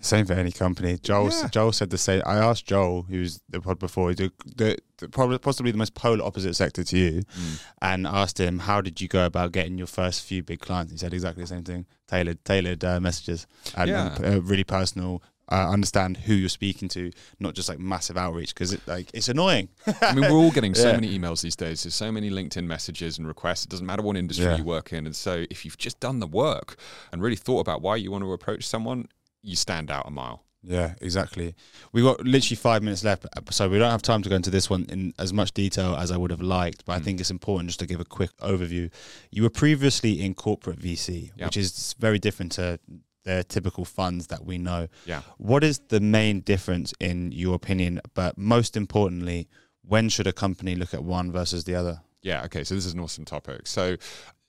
Same 0.01 0.27
for 0.27 0.35
any 0.35 0.53
company. 0.53 0.99
Joel 1.03 1.31
yeah. 1.31 1.49
Joel 1.49 1.73
said 1.73 1.91
the 1.91 1.99
same. 1.99 2.23
I 2.27 2.37
asked 2.37 2.67
Joel, 2.67 3.03
who's 3.03 3.41
the 3.49 3.61
pod 3.61 3.79
before, 3.79 4.15
the, 4.15 4.31
the, 4.57 4.77
the, 4.99 5.09
probably 5.09 5.39
possibly 5.61 5.73
the 5.73 5.79
most 5.79 5.95
polar 5.95 6.25
opposite 6.25 6.55
sector 6.55 6.83
to 6.83 6.97
you, 6.97 7.23
mm. 7.23 7.63
and 7.83 8.07
asked 8.07 8.41
him 8.41 8.61
how 8.61 8.81
did 8.81 8.99
you 8.99 9.09
go 9.09 9.27
about 9.27 9.53
getting 9.53 9.77
your 9.77 9.87
first 9.87 10.25
few 10.25 10.43
big 10.43 10.59
clients. 10.59 10.91
He 10.91 10.97
said 10.97 11.13
exactly 11.13 11.43
the 11.43 11.49
same 11.49 11.65
thing. 11.65 11.85
Tailored 12.09 12.43
tailored 12.47 12.83
uh, 12.83 12.99
messages 12.99 13.47
and, 13.77 13.91
yeah. 13.91 14.17
and 14.17 14.25
uh, 14.25 14.41
really 14.41 14.65
personal 14.65 15.23
uh, 15.53 15.69
understand 15.69 16.17
who 16.17 16.33
you're 16.33 16.49
speaking 16.49 16.89
to, 16.89 17.13
not 17.41 17.55
just 17.55 17.69
like 17.69 17.79
massive 17.79 18.17
outreach 18.17 18.55
because 18.55 18.73
it 18.73 18.81
like 18.87 19.11
it's 19.13 19.29
annoying. 19.29 19.69
I 20.01 20.15
mean, 20.15 20.23
we're 20.31 20.39
all 20.39 20.51
getting 20.51 20.75
so 20.75 20.89
yeah. 20.93 20.95
many 20.95 21.19
emails 21.19 21.43
these 21.43 21.57
days. 21.57 21.83
There's 21.83 21.95
so 21.95 22.11
many 22.11 22.31
LinkedIn 22.31 22.65
messages 22.65 23.19
and 23.19 23.27
requests. 23.27 23.65
It 23.65 23.71
doesn't 23.71 23.87
matter 23.87 24.03
what 24.03 24.17
industry 24.17 24.47
yeah. 24.47 24.57
you 24.57 24.65
work 24.65 24.95
in, 24.95 25.05
and 25.05 25.15
so 25.15 25.45
if 25.51 25.67
you've 25.67 25.79
just 25.79 26.01
done 26.01 26.21
the 26.21 26.27
work 26.27 26.77
and 27.13 27.21
really 27.21 27.37
thought 27.37 27.61
about 27.61 27.83
why 27.83 27.97
you 27.97 28.11
want 28.11 28.25
to 28.25 28.33
approach 28.33 28.67
someone, 28.67 29.09
you 29.43 29.57
stand 29.57 29.91
out 29.91 30.07
a 30.07 30.11
mile. 30.11 30.45
Yeah, 30.63 30.95
exactly. 31.01 31.55
We 31.93 32.03
got 32.03 32.23
literally 32.25 32.57
five 32.57 32.83
minutes 32.83 33.03
left, 33.03 33.25
so 33.51 33.69
we 33.69 33.79
don't 33.79 33.91
have 33.91 34.03
time 34.03 34.23
to 34.23 34.29
go 34.29 34.37
into 34.37 34.51
this 34.51 34.69
one 34.69 34.85
in 34.91 35.15
as 35.19 35.33
much 35.33 35.53
detail 35.53 35.97
as 35.97 36.11
I 36.11 36.17
would 36.19 36.31
have 36.31 36.43
liked. 36.43 36.85
But 36.85 36.93
I 36.95 37.01
Mm. 37.01 37.05
think 37.05 37.21
it's 37.21 37.31
important 37.31 37.71
just 37.71 37.81
to 37.81 37.87
give 37.87 37.99
a 38.01 38.05
quick 38.05 38.31
overview. 38.39 38.91
You 39.31 39.43
were 39.43 39.51
previously 39.51 40.21
in 40.21 40.35
corporate 40.35 40.79
VC, 40.79 41.33
Yeah. 41.37 41.47
which 41.47 41.57
is 41.57 41.95
very 41.99 42.19
different 42.19 42.53
to 42.53 42.79
the 43.25 43.45
typical 43.45 43.85
funds 43.85 44.27
that 44.29 44.45
we 44.45 44.59
know. 44.59 44.89
Yeah. 45.07 45.23
What 45.39 45.63
is 45.65 45.81
the 45.89 46.01
main 46.01 46.41
difference 46.41 46.93
in 47.01 47.33
your 47.33 47.55
opinion? 47.55 48.01
But 48.15 48.37
most 48.37 48.77
importantly, 48.77 49.49
when 49.83 50.09
should 50.11 50.27
a 50.27 50.33
company 50.33 50.75
look 50.75 50.93
at 50.95 51.03
one 51.05 51.33
versus 51.33 51.65
the 51.65 51.75
other? 51.75 52.03
Yeah, 52.23 52.45
okay, 52.45 52.65
so 52.65 52.75
this 52.75 52.87
is 52.87 52.93
an 52.95 53.01
awesome 53.01 53.25
topic. 53.25 53.67
So 53.67 53.97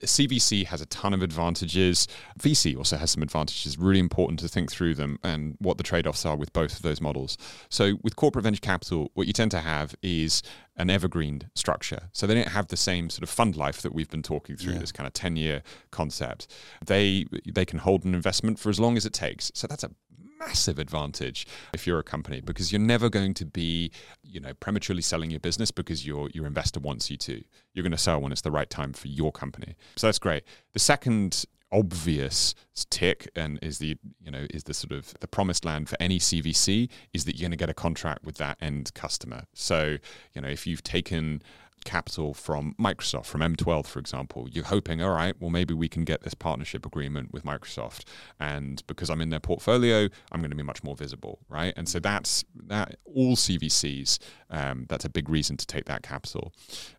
CVC 0.03 0.65
has 0.65 0.81
a 0.81 0.85
ton 0.87 1.13
of 1.13 1.21
advantages. 1.21 2.07
VC 2.39 2.75
also 2.75 2.97
has 2.97 3.11
some 3.11 3.21
advantages. 3.23 3.77
Really 3.77 3.99
important 3.99 4.39
to 4.39 4.47
think 4.47 4.71
through 4.71 4.95
them 4.95 5.19
and 5.23 5.55
what 5.59 5.77
the 5.77 5.83
trade 5.83 6.07
offs 6.07 6.25
are 6.25 6.35
with 6.35 6.51
both 6.53 6.73
of 6.75 6.81
those 6.81 6.99
models. 6.99 7.37
So, 7.69 7.97
with 8.01 8.15
corporate 8.15 8.43
venture 8.43 8.61
capital, 8.61 9.11
what 9.13 9.27
you 9.27 9.33
tend 9.33 9.51
to 9.51 9.59
have 9.59 9.95
is 10.01 10.41
an 10.75 10.89
evergreen 10.89 11.43
structure. 11.53 12.09
So, 12.13 12.25
they 12.25 12.33
don't 12.33 12.47
have 12.47 12.67
the 12.69 12.77
same 12.77 13.09
sort 13.11 13.23
of 13.23 13.29
fund 13.29 13.55
life 13.55 13.81
that 13.83 13.93
we've 13.93 14.09
been 14.09 14.23
talking 14.23 14.55
through, 14.57 14.73
Yeah. 14.73 14.79
this 14.79 14.91
kind 14.91 15.05
of 15.05 15.13
10 15.13 15.35
year 15.35 15.61
concept. 15.91 16.47
They, 16.83 17.25
they 17.47 17.65
can 17.65 17.79
hold 17.79 18.03
an 18.03 18.15
investment 18.15 18.57
for 18.59 18.69
as 18.69 18.79
long 18.79 18.97
as 18.97 19.05
it 19.05 19.13
takes. 19.13 19.51
So, 19.53 19.67
that's 19.67 19.83
a 19.83 19.91
massive 20.39 20.79
advantage 20.79 21.47
if 21.73 21.85
you're 21.85 21.99
a 21.99 22.03
company 22.03 22.41
because 22.41 22.71
you're 22.71 22.81
never 22.81 23.09
going 23.09 23.33
to 23.33 23.45
be 23.45 23.91
you 24.23 24.39
know 24.39 24.53
prematurely 24.55 25.01
selling 25.01 25.31
your 25.31 25.39
business 25.39 25.71
because 25.71 26.05
your 26.05 26.29
your 26.33 26.45
investor 26.45 26.79
wants 26.79 27.09
you 27.09 27.17
to. 27.17 27.43
You're 27.73 27.83
going 27.83 27.91
to 27.91 27.97
sell 27.97 28.19
when 28.19 28.31
it's 28.31 28.41
the 28.41 28.51
right 28.51 28.69
time 28.69 28.93
for 28.93 29.07
your 29.07 29.31
company. 29.31 29.75
So 29.95 30.07
that's 30.07 30.19
great. 30.19 30.43
The 30.73 30.79
second 30.79 31.45
obvious 31.71 32.53
tick 32.89 33.29
and 33.35 33.57
is 33.61 33.77
the 33.77 33.97
you 34.19 34.29
know 34.29 34.45
is 34.49 34.65
the 34.65 34.73
sort 34.73 34.91
of 34.91 35.13
the 35.19 35.27
promised 35.27 35.63
land 35.63 35.87
for 35.87 35.95
any 35.99 36.19
CVC 36.19 36.89
is 37.13 37.25
that 37.25 37.37
you're 37.37 37.45
going 37.45 37.51
to 37.51 37.57
get 37.57 37.69
a 37.69 37.73
contract 37.73 38.25
with 38.25 38.35
that 38.35 38.57
end 38.61 38.93
customer. 38.93 39.45
So 39.53 39.97
you 40.33 40.41
know 40.41 40.49
if 40.49 40.67
you've 40.67 40.83
taken 40.83 41.41
capital 41.85 42.33
from 42.33 42.75
Microsoft, 42.79 43.25
from 43.25 43.41
M12, 43.41 43.85
for 43.85 43.99
example, 43.99 44.47
you're 44.51 44.65
hoping, 44.65 45.01
all 45.01 45.11
right, 45.11 45.35
well, 45.39 45.49
maybe 45.49 45.73
we 45.73 45.87
can 45.87 46.03
get 46.03 46.21
this 46.21 46.33
partnership 46.33 46.85
agreement 46.85 47.31
with 47.31 47.43
Microsoft. 47.43 48.03
And 48.39 48.83
because 48.87 49.09
I'm 49.09 49.21
in 49.21 49.29
their 49.29 49.39
portfolio, 49.39 50.07
I'm 50.31 50.41
going 50.41 50.51
to 50.51 50.55
be 50.55 50.63
much 50.63 50.83
more 50.83 50.95
visible, 50.95 51.39
right? 51.49 51.73
And 51.75 51.87
so 51.87 51.99
that's 51.99 52.43
that 52.67 52.97
all 53.05 53.35
CVCs, 53.35 54.19
um, 54.49 54.85
that's 54.89 55.05
a 55.05 55.09
big 55.09 55.29
reason 55.29 55.57
to 55.57 55.65
take 55.65 55.85
that 55.85 56.03
capital. 56.03 56.53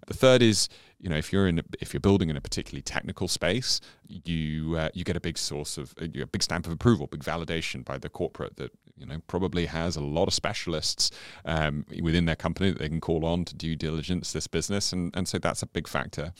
The 0.07 0.15
third 0.15 0.43
is, 0.43 0.69
you 0.99 1.09
know, 1.09 1.17
if 1.17 1.33
you're 1.33 1.49
in, 1.49 1.63
if 1.81 1.93
you're 1.93 2.01
building 2.01 2.31
in 2.31 2.37
a 2.37 2.41
particularly 2.41 2.83
technical 2.83 3.27
space, 3.27 3.81
you 4.07 4.77
uh, 4.77 4.91
you 4.95 5.05
get 5.05 5.17
a 5.17 5.21
big 5.21 5.37
source 5.37 5.77
of 5.77 5.95
a 5.99 6.27
big 6.27 6.43
stamp 6.43 6.67
of 6.67 6.73
approval, 6.73 7.09
big 7.09 7.25
validation 7.25 7.85
by 7.85 7.99
the 7.99 8.09
corporate 8.09 8.57
that 8.57 8.71
you 9.03 9.09
know 9.09 9.21
probably 9.27 9.67
has 9.67 9.97
a 9.97 10.01
lot 10.01 10.29
of 10.29 10.35
specialists 10.35 11.11
um, 11.45 11.85
within 12.01 12.25
their 12.25 12.37
company 12.37 12.71
that 12.71 12.79
they 12.79 12.89
can 12.89 13.01
call 13.01 13.27
on 13.27 13.45
to 13.45 13.55
due 13.55 13.75
diligence 13.75 14.33
this 14.33 14.47
business, 14.47 14.93
and 14.93 15.15
and 15.15 15.29
so 15.29 15.39
that's 15.39 15.63
a 15.63 15.67
big 15.67 15.89
factor. 15.89 16.33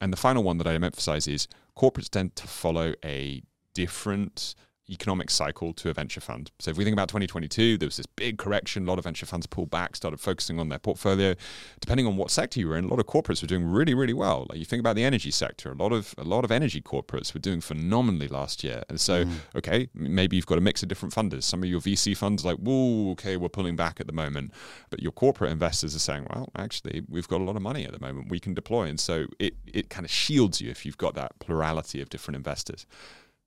And 0.00 0.12
the 0.12 0.18
final 0.18 0.42
one 0.42 0.58
that 0.58 0.66
I 0.66 0.74
emphasize 0.74 1.26
is 1.26 1.48
corporates 1.76 2.10
tend 2.10 2.36
to 2.36 2.46
follow 2.46 2.94
a 3.02 3.42
different 3.74 4.54
economic 4.90 5.30
cycle 5.30 5.72
to 5.74 5.90
a 5.90 5.92
venture 5.92 6.20
fund. 6.20 6.50
So 6.58 6.70
if 6.70 6.76
we 6.76 6.84
think 6.84 6.94
about 6.94 7.08
2022, 7.08 7.78
there 7.78 7.86
was 7.86 7.96
this 7.96 8.06
big 8.06 8.38
correction. 8.38 8.84
A 8.84 8.88
lot 8.88 8.98
of 8.98 9.04
venture 9.04 9.26
funds 9.26 9.46
pulled 9.46 9.70
back, 9.70 9.96
started 9.96 10.18
focusing 10.20 10.58
on 10.58 10.68
their 10.68 10.78
portfolio. 10.78 11.34
Depending 11.80 12.06
on 12.06 12.16
what 12.16 12.30
sector 12.30 12.60
you 12.60 12.68
were 12.68 12.76
in, 12.76 12.84
a 12.84 12.88
lot 12.88 12.98
of 12.98 13.06
corporates 13.06 13.42
were 13.42 13.48
doing 13.48 13.64
really, 13.64 13.94
really 13.94 14.12
well. 14.12 14.46
Like 14.48 14.58
you 14.58 14.64
think 14.64 14.80
about 14.80 14.96
the 14.96 15.04
energy 15.04 15.30
sector, 15.30 15.70
a 15.70 15.74
lot 15.74 15.92
of 15.92 16.14
a 16.18 16.24
lot 16.24 16.44
of 16.44 16.50
energy 16.50 16.80
corporates 16.80 17.34
were 17.34 17.40
doing 17.40 17.60
phenomenally 17.60 18.28
last 18.28 18.64
year. 18.64 18.82
And 18.88 19.00
so, 19.00 19.24
mm. 19.24 19.34
okay, 19.56 19.88
maybe 19.94 20.36
you've 20.36 20.46
got 20.46 20.58
a 20.58 20.62
mix 20.62 20.82
of 20.82 20.88
different 20.88 21.14
funders. 21.14 21.44
Some 21.44 21.62
of 21.62 21.68
your 21.68 21.80
VC 21.80 22.16
funds 22.16 22.44
are 22.44 22.48
like, 22.48 22.58
whoa, 22.58 23.12
okay, 23.12 23.36
we're 23.36 23.48
pulling 23.48 23.76
back 23.76 24.00
at 24.00 24.06
the 24.06 24.12
moment. 24.12 24.52
But 24.90 25.00
your 25.00 25.12
corporate 25.12 25.52
investors 25.52 25.94
are 25.94 26.00
saying, 26.00 26.26
well, 26.32 26.50
actually, 26.56 27.02
we've 27.08 27.28
got 27.28 27.40
a 27.40 27.44
lot 27.44 27.56
of 27.56 27.62
money 27.62 27.84
at 27.84 27.92
the 27.92 28.00
moment 28.00 28.30
we 28.30 28.40
can 28.40 28.54
deploy. 28.54 28.84
And 28.84 28.98
so 28.98 29.26
it 29.38 29.54
it 29.66 29.90
kind 29.90 30.04
of 30.04 30.10
shields 30.10 30.60
you 30.60 30.70
if 30.70 30.84
you've 30.86 30.98
got 30.98 31.14
that 31.14 31.38
plurality 31.38 32.00
of 32.00 32.08
different 32.08 32.36
investors. 32.36 32.86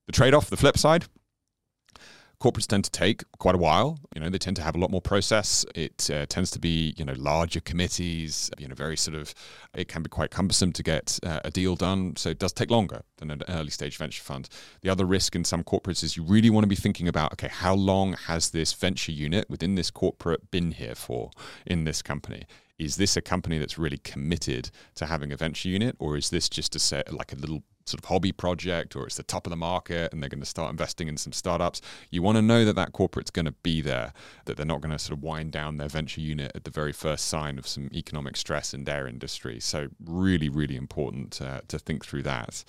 The 0.06 0.12
trade-off, 0.12 0.50
the 0.50 0.58
flip 0.58 0.78
side, 0.78 1.06
corporates 2.44 2.68
tend 2.68 2.84
to 2.84 2.92
take 2.92 3.24
quite 3.40 3.56
a 3.56 3.58
while. 3.58 3.98
You 4.14 4.22
know, 4.22 4.30
they 4.30 4.38
tend 4.38 4.58
to 4.58 4.62
have 4.62 4.76
a 4.76 4.78
lot 4.78 4.92
more 4.92 5.02
process. 5.02 5.66
It 5.76 6.10
uh, 6.12 6.26
tends 6.26 6.52
to 6.52 6.60
be, 6.60 6.94
you 6.98 7.06
know, 7.06 7.14
larger 7.18 7.62
committees. 7.62 8.52
You 8.58 8.68
know, 8.68 8.76
very 8.76 8.98
sort 8.98 9.16
of. 9.16 9.34
It 9.74 9.88
can 9.88 10.04
be 10.04 10.10
quite 10.10 10.30
cumbersome 10.30 10.74
to 10.74 10.84
get 10.84 11.20
uh, 11.24 11.40
a 11.46 11.50
deal 11.50 11.76
done, 11.76 12.16
so 12.18 12.30
it 12.30 12.40
does 12.40 12.54
take 12.54 12.70
longer 12.70 13.02
than 13.18 13.32
an 13.32 13.44
early 13.48 13.70
stage 13.70 13.98
venture 13.98 14.22
fund. 14.22 14.50
The 14.82 14.90
other 14.90 15.06
risk 15.06 15.36
in 15.36 15.46
some 15.46 15.64
corporates 15.64 16.04
is 16.04 16.18
you 16.18 16.24
really 16.24 16.50
want 16.50 16.64
to 16.66 16.68
be 16.68 16.76
thinking 16.76 17.08
about, 17.08 17.32
okay, 17.34 17.48
how 17.48 17.74
long 17.74 18.14
has 18.28 18.52
this 18.52 18.74
venture 18.74 19.12
unit 19.12 19.50
within 19.50 19.76
this 19.76 19.90
corporate 19.90 20.52
been 20.52 20.72
here 20.72 20.96
for 20.96 21.32
in 21.66 21.86
this 21.86 22.02
company? 22.02 22.44
Is 22.78 22.98
this 22.98 23.16
a 23.16 23.22
company 23.22 23.58
that's 23.60 23.78
really 23.78 24.00
committed 24.00 24.70
to 24.96 25.06
having 25.06 25.32
a 25.32 25.38
venture 25.38 25.70
unit, 25.70 25.96
or 26.00 26.18
is 26.18 26.30
this 26.30 26.50
just 26.50 26.76
a 26.76 26.80
set 26.80 27.14
like 27.14 27.32
a 27.32 27.36
little 27.36 27.64
sort 27.86 28.02
of 28.02 28.06
hobby 28.06 28.32
project, 28.32 28.96
or 28.96 29.06
it's 29.06 29.18
the 29.18 29.24
top 29.24 29.46
of 29.46 29.52
the 29.52 29.58
market 29.58 30.12
and 30.14 30.22
they're 30.22 30.30
going 30.30 30.40
to 30.40 30.46
start 30.46 30.72
investing 30.72 31.08
in 31.08 31.18
some 31.18 31.34
startups? 31.34 31.82
You 32.10 32.22
want 32.22 32.38
to 32.38 32.42
know 32.42 32.66
that 32.66 32.76
that 32.76 32.94
corporate's 32.94 33.32
going 33.32 33.46
to 33.46 33.52
be 33.52 33.82
there, 33.82 34.14
that 34.46 34.58
they're 34.58 34.66
not 34.66 34.82
going 34.82 34.92
to 34.92 35.00
sort 35.00 35.18
of 35.18 35.24
wind 35.24 35.52
down 35.52 35.78
their 35.78 35.88
venture 35.88 36.22
unit 36.22 36.52
at 36.56 36.64
the 36.64 36.72
very 36.72 36.94
first 36.94 37.28
sign 37.28 37.58
of 37.58 37.68
some 37.68 37.90
economic 37.94 38.38
stress 38.38 38.74
in 38.74 38.84
their 38.84 39.08
industry. 39.08 39.60
So 39.60 39.88
really, 40.04 40.50
really 40.50 40.76
important 40.76 41.42
uh, 41.42 41.62
to 41.68 41.80
think 41.80 42.06
through 42.06 42.24
that. 42.24 42.64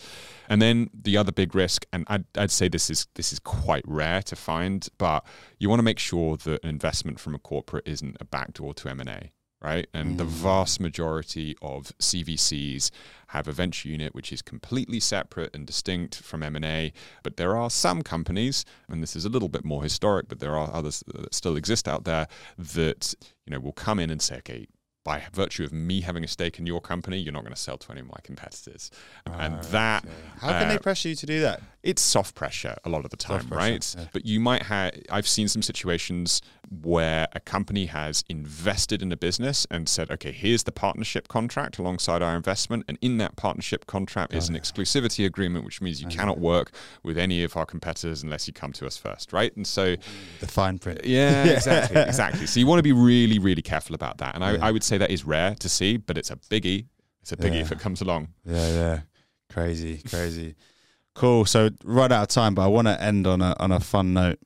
And 0.49 0.61
then 0.61 0.91
the 0.93 1.17
other 1.17 1.33
big 1.33 1.55
risk, 1.55 1.87
and 1.93 2.05
I'd, 2.09 2.25
I'd 2.37 2.51
say 2.51 2.69
this 2.69 2.91
is 2.91 3.07
this 3.15 3.33
is 3.33 3.39
quite 3.39 3.85
rare 3.87 4.23
to 4.23 4.37
find, 4.37 4.89
but 4.99 5.25
you 5.59 5.69
want 5.69 5.79
to 5.79 5.85
make 5.85 5.99
sure 5.99 6.37
that 6.37 6.63
an 6.63 6.71
investment 6.71 7.21
from 7.21 7.35
a 7.35 7.39
corporate 7.39 7.87
isn't 7.87 8.17
a 8.21 8.25
backdoor 8.25 8.75
to 8.75 8.89
M 8.89 9.01
and 9.01 9.09
A 9.09 9.31
right? 9.65 9.87
And 9.95 10.19
the 10.19 10.25
vast 10.25 10.79
majority 10.79 11.57
of 11.63 11.97
CVCs 11.99 12.91
have 13.29 13.49
a 13.49 13.53
venture 13.53 13.89
unit 13.89 14.15
which 14.15 14.31
is 14.31 14.43
completely 14.43 15.01
separate 15.01 15.57
and 15.57 15.67
distinct 15.67 16.17
from 16.17 16.43
M&A, 16.43 16.93
but 17.23 17.39
there 17.39 17.57
are 17.57 17.71
some 17.71 18.03
companies, 18.03 18.67
and 18.89 19.03
this 19.03 19.17
is 19.17 19.25
a 19.25 19.31
little 19.31 19.49
bit 19.49 19.65
more 19.65 19.83
historic, 19.83 20.29
but 20.29 20.39
there 20.39 20.55
are 20.55 20.71
others 20.71 21.03
that 21.07 21.35
still 21.35 21.57
exist 21.57 21.89
out 21.89 22.05
there 22.05 22.29
that, 22.59 23.15
you 23.47 23.53
know, 23.53 23.59
will 23.59 23.73
come 23.73 23.99
in 23.99 24.11
and 24.11 24.21
say, 24.21 24.37
okay, 24.37 24.67
by 25.03 25.23
virtue 25.33 25.65
of 25.65 25.73
me 25.73 26.03
having 26.03 26.25
a 26.25 26.29
stake 26.29 26.59
in 26.59 26.67
your 26.67 26.81
company, 26.81 27.19
you're 27.19 27.33
not 27.33 27.43
going 27.43 27.55
to 27.55 27.61
sell 27.61 27.79
to 27.79 27.91
any 27.91 28.01
of 28.01 28.07
my 28.07 28.21
competitors. 28.23 28.91
and 29.27 29.63
that 29.65 30.05
How 30.41 30.49
can 30.49 30.67
uh, 30.67 30.69
they 30.69 30.79
pressure 30.79 31.09
you 31.09 31.15
to 31.15 31.27
do 31.27 31.41
that? 31.41 31.63
It's 31.85 32.03
soft 32.03 32.35
pressure 32.35 32.77
a 32.85 32.89
lot 32.89 33.05
of 33.05 33.11
the 33.11 33.17
time, 33.17 33.47
pressure, 33.47 33.55
right? 33.73 33.95
yeah. 33.99 34.07
But 34.13 34.25
you 34.27 34.41
might 34.41 34.63
have, 34.65 34.93
I've 35.11 35.29
seen 35.29 35.49
some 35.49 35.63
situations 35.63 36.41
where 36.83 37.29
a 37.35 37.41
company 37.41 37.87
has 37.87 38.25
invested 38.29 39.03
in 39.03 39.13
a 39.13 39.17
business 39.17 39.67
and 39.71 39.87
said, 39.89 40.11
okay, 40.11 40.33
here's 40.33 40.63
the 40.65 40.73
partnership 40.73 41.29
contract 41.29 41.79
alongside 41.79 42.23
our 42.23 42.35
investment. 42.35 42.85
And 42.89 42.97
in 43.03 43.19
that 43.19 43.37
partnership 43.37 43.87
contract 43.87 44.33
is 44.35 44.49
Oh, 44.49 44.55
an 44.55 44.61
exclusivity 44.61 45.27
agreement, 45.27 45.65
which 45.67 45.81
means 45.83 46.01
you 46.01 46.09
cannot 46.09 46.41
work 46.41 46.73
with 47.03 47.19
any 47.19 47.45
of 47.45 47.57
our 47.57 47.67
competitors 47.67 48.23
unless 48.23 48.47
you 48.49 48.55
come 48.55 48.73
to 48.73 48.87
us 48.87 48.97
first, 48.97 49.33
right? 49.33 49.55
And 49.55 49.67
so, 49.67 49.95
The 50.41 50.47
fine 50.49 50.79
print. 50.79 51.05
yeah, 51.05 51.45
exactly, 51.59 52.01
exactly. 52.01 52.47
So 52.47 52.59
you 52.61 52.67
want 52.67 52.79
to 52.79 52.83
be 52.83 52.93
really, 52.93 53.39
really 53.39 53.63
careful 53.63 53.95
about 53.95 54.19
that. 54.19 54.35
And 54.35 54.43
I, 54.43 54.57
I 54.69 54.71
would 54.71 54.83
say 54.83 54.97
that 54.99 55.11
is 55.11 55.25
rare 55.25 55.55
to 55.57 55.69
see, 55.69 55.99
but 55.99 56.17
it's 56.17 56.31
a 56.31 56.37
biggie. 56.37 56.87
It's 57.21 57.33
a 57.33 57.37
biggie 57.37 57.57
Yeah. 57.57 57.61
if 57.61 57.73
it 57.73 57.79
comes 57.79 58.01
along. 58.01 58.29
Yeah, 58.47 58.69
yeah. 58.69 59.01
Crazy, 59.53 60.01
crazy. 60.09 60.55
Cool. 61.15 61.45
So 61.45 61.71
run 61.85 62.13
out 62.13 62.23
of 62.23 62.29
time, 62.29 62.55
but 62.55 62.63
I 62.63 62.67
want 62.69 62.89
to 62.89 63.01
end 63.03 63.27
on 63.27 63.41
a 63.41 63.55
on 63.61 63.71
a 63.73 63.81
fun 63.81 64.13
note. 64.15 64.39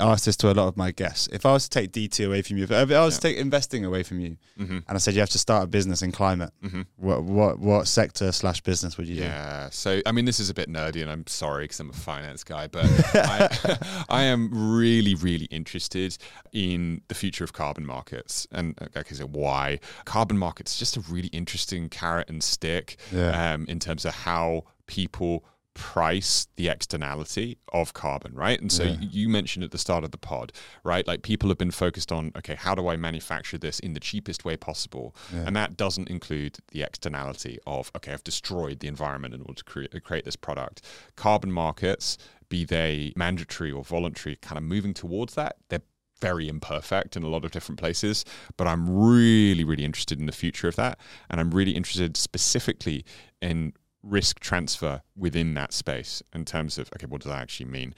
I 0.00 0.04
asked 0.12 0.24
this 0.24 0.36
to 0.38 0.50
a 0.50 0.54
lot 0.54 0.68
of 0.68 0.76
my 0.78 0.90
guests. 0.90 1.28
If 1.32 1.44
I 1.44 1.52
was 1.52 1.68
to 1.68 1.70
take 1.80 1.92
D2 1.92 2.26
away 2.26 2.40
from 2.40 2.56
you, 2.56 2.64
if 2.64 2.72
I 2.72 2.82
was 3.04 3.16
to 3.16 3.20
take 3.20 3.36
investing 3.36 3.84
away 3.84 4.02
from 4.02 4.20
you, 4.20 4.38
hmm 4.56 4.78
and 4.78 4.84
I 4.88 4.96
said 4.96 5.12
you 5.12 5.20
have 5.20 5.28
to 5.30 5.38
start 5.38 5.64
a 5.64 5.66
business 5.66 6.00
in 6.00 6.12
climate, 6.12 6.50
hmm 6.66 6.82
what 6.96 7.22
what 7.24 7.58
what 7.58 7.86
sector 7.86 8.32
slash 8.32 8.62
business 8.62 8.96
would 8.96 9.06
you 9.06 9.16
do? 9.16 9.22
Yeah. 9.22 9.68
So, 9.68 10.00
I 10.06 10.12
mean, 10.12 10.24
this 10.24 10.40
is 10.40 10.48
a 10.48 10.54
bit 10.54 10.70
nerdy, 10.70 11.02
and 11.02 11.10
I'm 11.10 11.26
sorry 11.26 11.64
because 11.64 11.78
I'm 11.80 11.90
a 11.90 11.94
finance 11.94 12.42
guy, 12.42 12.68
but 12.68 12.86
I, 13.14 13.78
I 14.08 14.22
am 14.22 14.48
really, 14.78 15.14
really 15.14 15.44
interested 15.46 16.16
in 16.52 17.02
the 17.08 17.14
future 17.14 17.44
of 17.44 17.52
carbon 17.52 17.84
markets. 17.84 18.46
And 18.50 18.74
I 18.80 18.98
okay, 19.00 19.14
so 19.14 19.26
why? 19.26 19.78
Carbon 20.06 20.38
markets 20.38 20.78
just 20.78 20.96
a 20.96 21.00
really 21.00 21.28
interesting 21.28 21.90
carrot 21.90 22.30
and 22.30 22.42
stick 22.42 22.96
Yeah. 23.12 23.52
um, 23.54 23.66
in 23.68 23.78
terms 23.78 24.06
of 24.06 24.14
how 24.14 24.64
people 24.86 25.44
price 25.74 26.48
the 26.56 26.68
externality 26.68 27.56
of 27.72 27.94
carbon, 27.94 28.34
right? 28.34 28.60
And 28.60 28.70
so 28.70 28.84
Yeah. 28.84 28.96
you 29.00 29.28
mentioned 29.28 29.64
at 29.64 29.70
the 29.70 29.78
start 29.78 30.04
of 30.04 30.10
the 30.10 30.18
pod, 30.18 30.52
right? 30.84 31.06
Like 31.06 31.22
people 31.22 31.48
have 31.48 31.58
been 31.58 31.70
focused 31.70 32.12
on, 32.12 32.30
okay, 32.36 32.54
how 32.54 32.74
do 32.74 32.88
I 32.88 32.96
manufacture 32.96 33.56
this 33.58 33.78
in 33.78 33.94
the 33.94 34.00
cheapest 34.00 34.44
way 34.44 34.56
possible? 34.56 35.16
Yeah. 35.32 35.44
And 35.46 35.56
that 35.56 35.76
doesn't 35.76 36.08
include 36.08 36.58
the 36.72 36.82
externality 36.82 37.58
of, 37.66 37.90
okay, 37.96 38.12
I've 38.12 38.24
destroyed 38.24 38.80
the 38.80 38.88
environment 38.88 39.32
in 39.34 39.40
order 39.42 39.54
to 39.54 39.64
create, 39.64 40.04
create 40.04 40.24
this 40.24 40.36
product. 40.36 40.82
Carbon 41.16 41.50
markets, 41.50 42.18
be 42.48 42.64
they 42.66 43.12
mandatory 43.16 43.72
or 43.72 43.82
voluntary, 43.82 44.36
kind 44.36 44.58
of 44.58 44.64
moving 44.64 44.92
towards 44.92 45.34
that, 45.36 45.56
they're 45.70 45.80
very 46.20 46.48
imperfect 46.48 47.16
in 47.16 47.24
a 47.24 47.28
lot 47.28 47.44
of 47.44 47.50
different 47.50 47.80
places, 47.80 48.24
but 48.56 48.68
I'm 48.68 48.88
really, 48.88 49.64
really 49.64 49.84
interested 49.84 50.20
in 50.20 50.26
the 50.26 50.32
future 50.32 50.68
of 50.68 50.76
that. 50.76 51.00
And 51.28 51.40
I'm 51.40 51.50
really 51.50 51.72
interested 51.72 52.16
specifically 52.16 53.04
in 53.40 53.72
risk 54.02 54.40
transfer 54.40 55.02
within 55.16 55.54
that 55.54 55.72
space 55.72 56.22
in 56.34 56.44
terms 56.44 56.78
of, 56.78 56.90
okay, 56.94 57.06
what 57.06 57.22
does 57.22 57.30
that 57.30 57.40
actually 57.40 57.66
mean? 57.66 57.94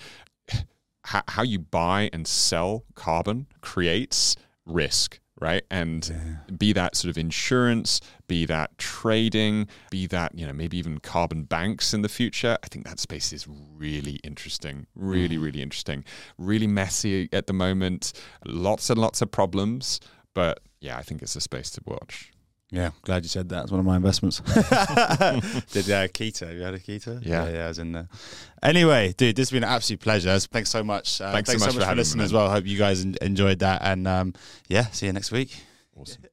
how, 1.05 1.23
how 1.29 1.43
you 1.43 1.59
buy 1.59 2.11
and 2.13 2.27
sell 2.27 2.85
carbon 2.95 3.47
creates 3.61 4.37
risk 4.67 5.21
right 5.41 5.65
and 5.71 6.11
yeah. 6.11 6.55
be 6.57 6.73
that 6.73 6.95
sort 6.95 7.11
of 7.11 7.19
insurance 7.19 8.01
be 8.29 8.47
that 8.47 8.77
trading 8.79 9.67
be 9.91 10.07
that 10.07 10.33
you 10.35 10.47
know 10.47 10.53
maybe 10.53 10.77
even 10.79 10.99
carbon 10.99 11.43
banks 11.43 11.93
in 11.93 12.03
the 12.03 12.09
future 12.09 12.57
i 12.63 12.69
think 12.69 12.87
that 12.87 13.01
space 13.01 13.33
is 13.33 13.47
really 13.49 14.21
interesting 14.23 14.87
really 14.95 15.37
mm. 15.37 15.43
really 15.43 15.61
interesting 15.61 16.05
really 16.39 16.69
messy 16.69 17.29
at 17.33 17.47
the 17.47 17.53
moment 17.53 18.13
lots 18.47 18.91
and 18.91 18.99
lots 18.99 19.21
of 19.21 19.31
problems 19.31 20.01
but 20.35 20.61
yeah 20.81 20.97
i 20.97 21.03
think 21.03 21.21
it's 21.21 21.35
a 21.35 21.41
space 21.41 21.71
to 21.71 21.81
watch 21.85 22.31
yeah, 22.71 22.91
glad 23.03 23.25
you 23.25 23.29
said 23.29 23.49
that. 23.51 23.65
It's 23.65 23.71
one 23.71 23.81
of 23.81 23.87
my 23.87 23.97
investments. 23.97 24.41
Did 24.41 25.91
uh, 25.91 26.09
Kita? 26.09 26.49
Have 26.49 26.57
you 26.57 26.63
had 26.63 26.75
a 26.75 26.79
Kita? 26.79 27.25
Yeah. 27.25 27.45
yeah, 27.45 27.53
yeah, 27.53 27.65
I 27.65 27.69
was 27.69 27.79
in 27.79 27.93
there. 27.93 28.09
Anyway, 28.63 29.15
dude, 29.17 29.37
this 29.37 29.49
has 29.49 29.53
been 29.53 29.65
an 29.65 29.71
absolute 29.71 30.01
pleasure. 30.01 30.39
Thanks 30.39 30.71
so 30.71 30.83
much. 30.83 31.21
Uh, 31.21 31.33
thanks, 31.33 31.51
thanks, 31.51 31.63
so 31.63 31.67
much, 31.67 31.75
so 31.75 31.79
much 31.79 31.87
for, 31.87 31.93
for 31.93 31.97
listening 31.97 32.25
as 32.25 32.33
well. 32.33 32.51
Hope 32.51 32.67
you 32.67 32.79
guys 32.79 33.05
enjoyed 33.05 33.61
that. 33.61 33.83
And 33.83 34.09
um, 34.09 34.35
yeah, 34.69 34.87
see 34.87 35.07
you 35.07 35.13
next 35.13 35.31
week. 35.31 35.57
Awesome. 35.97 36.25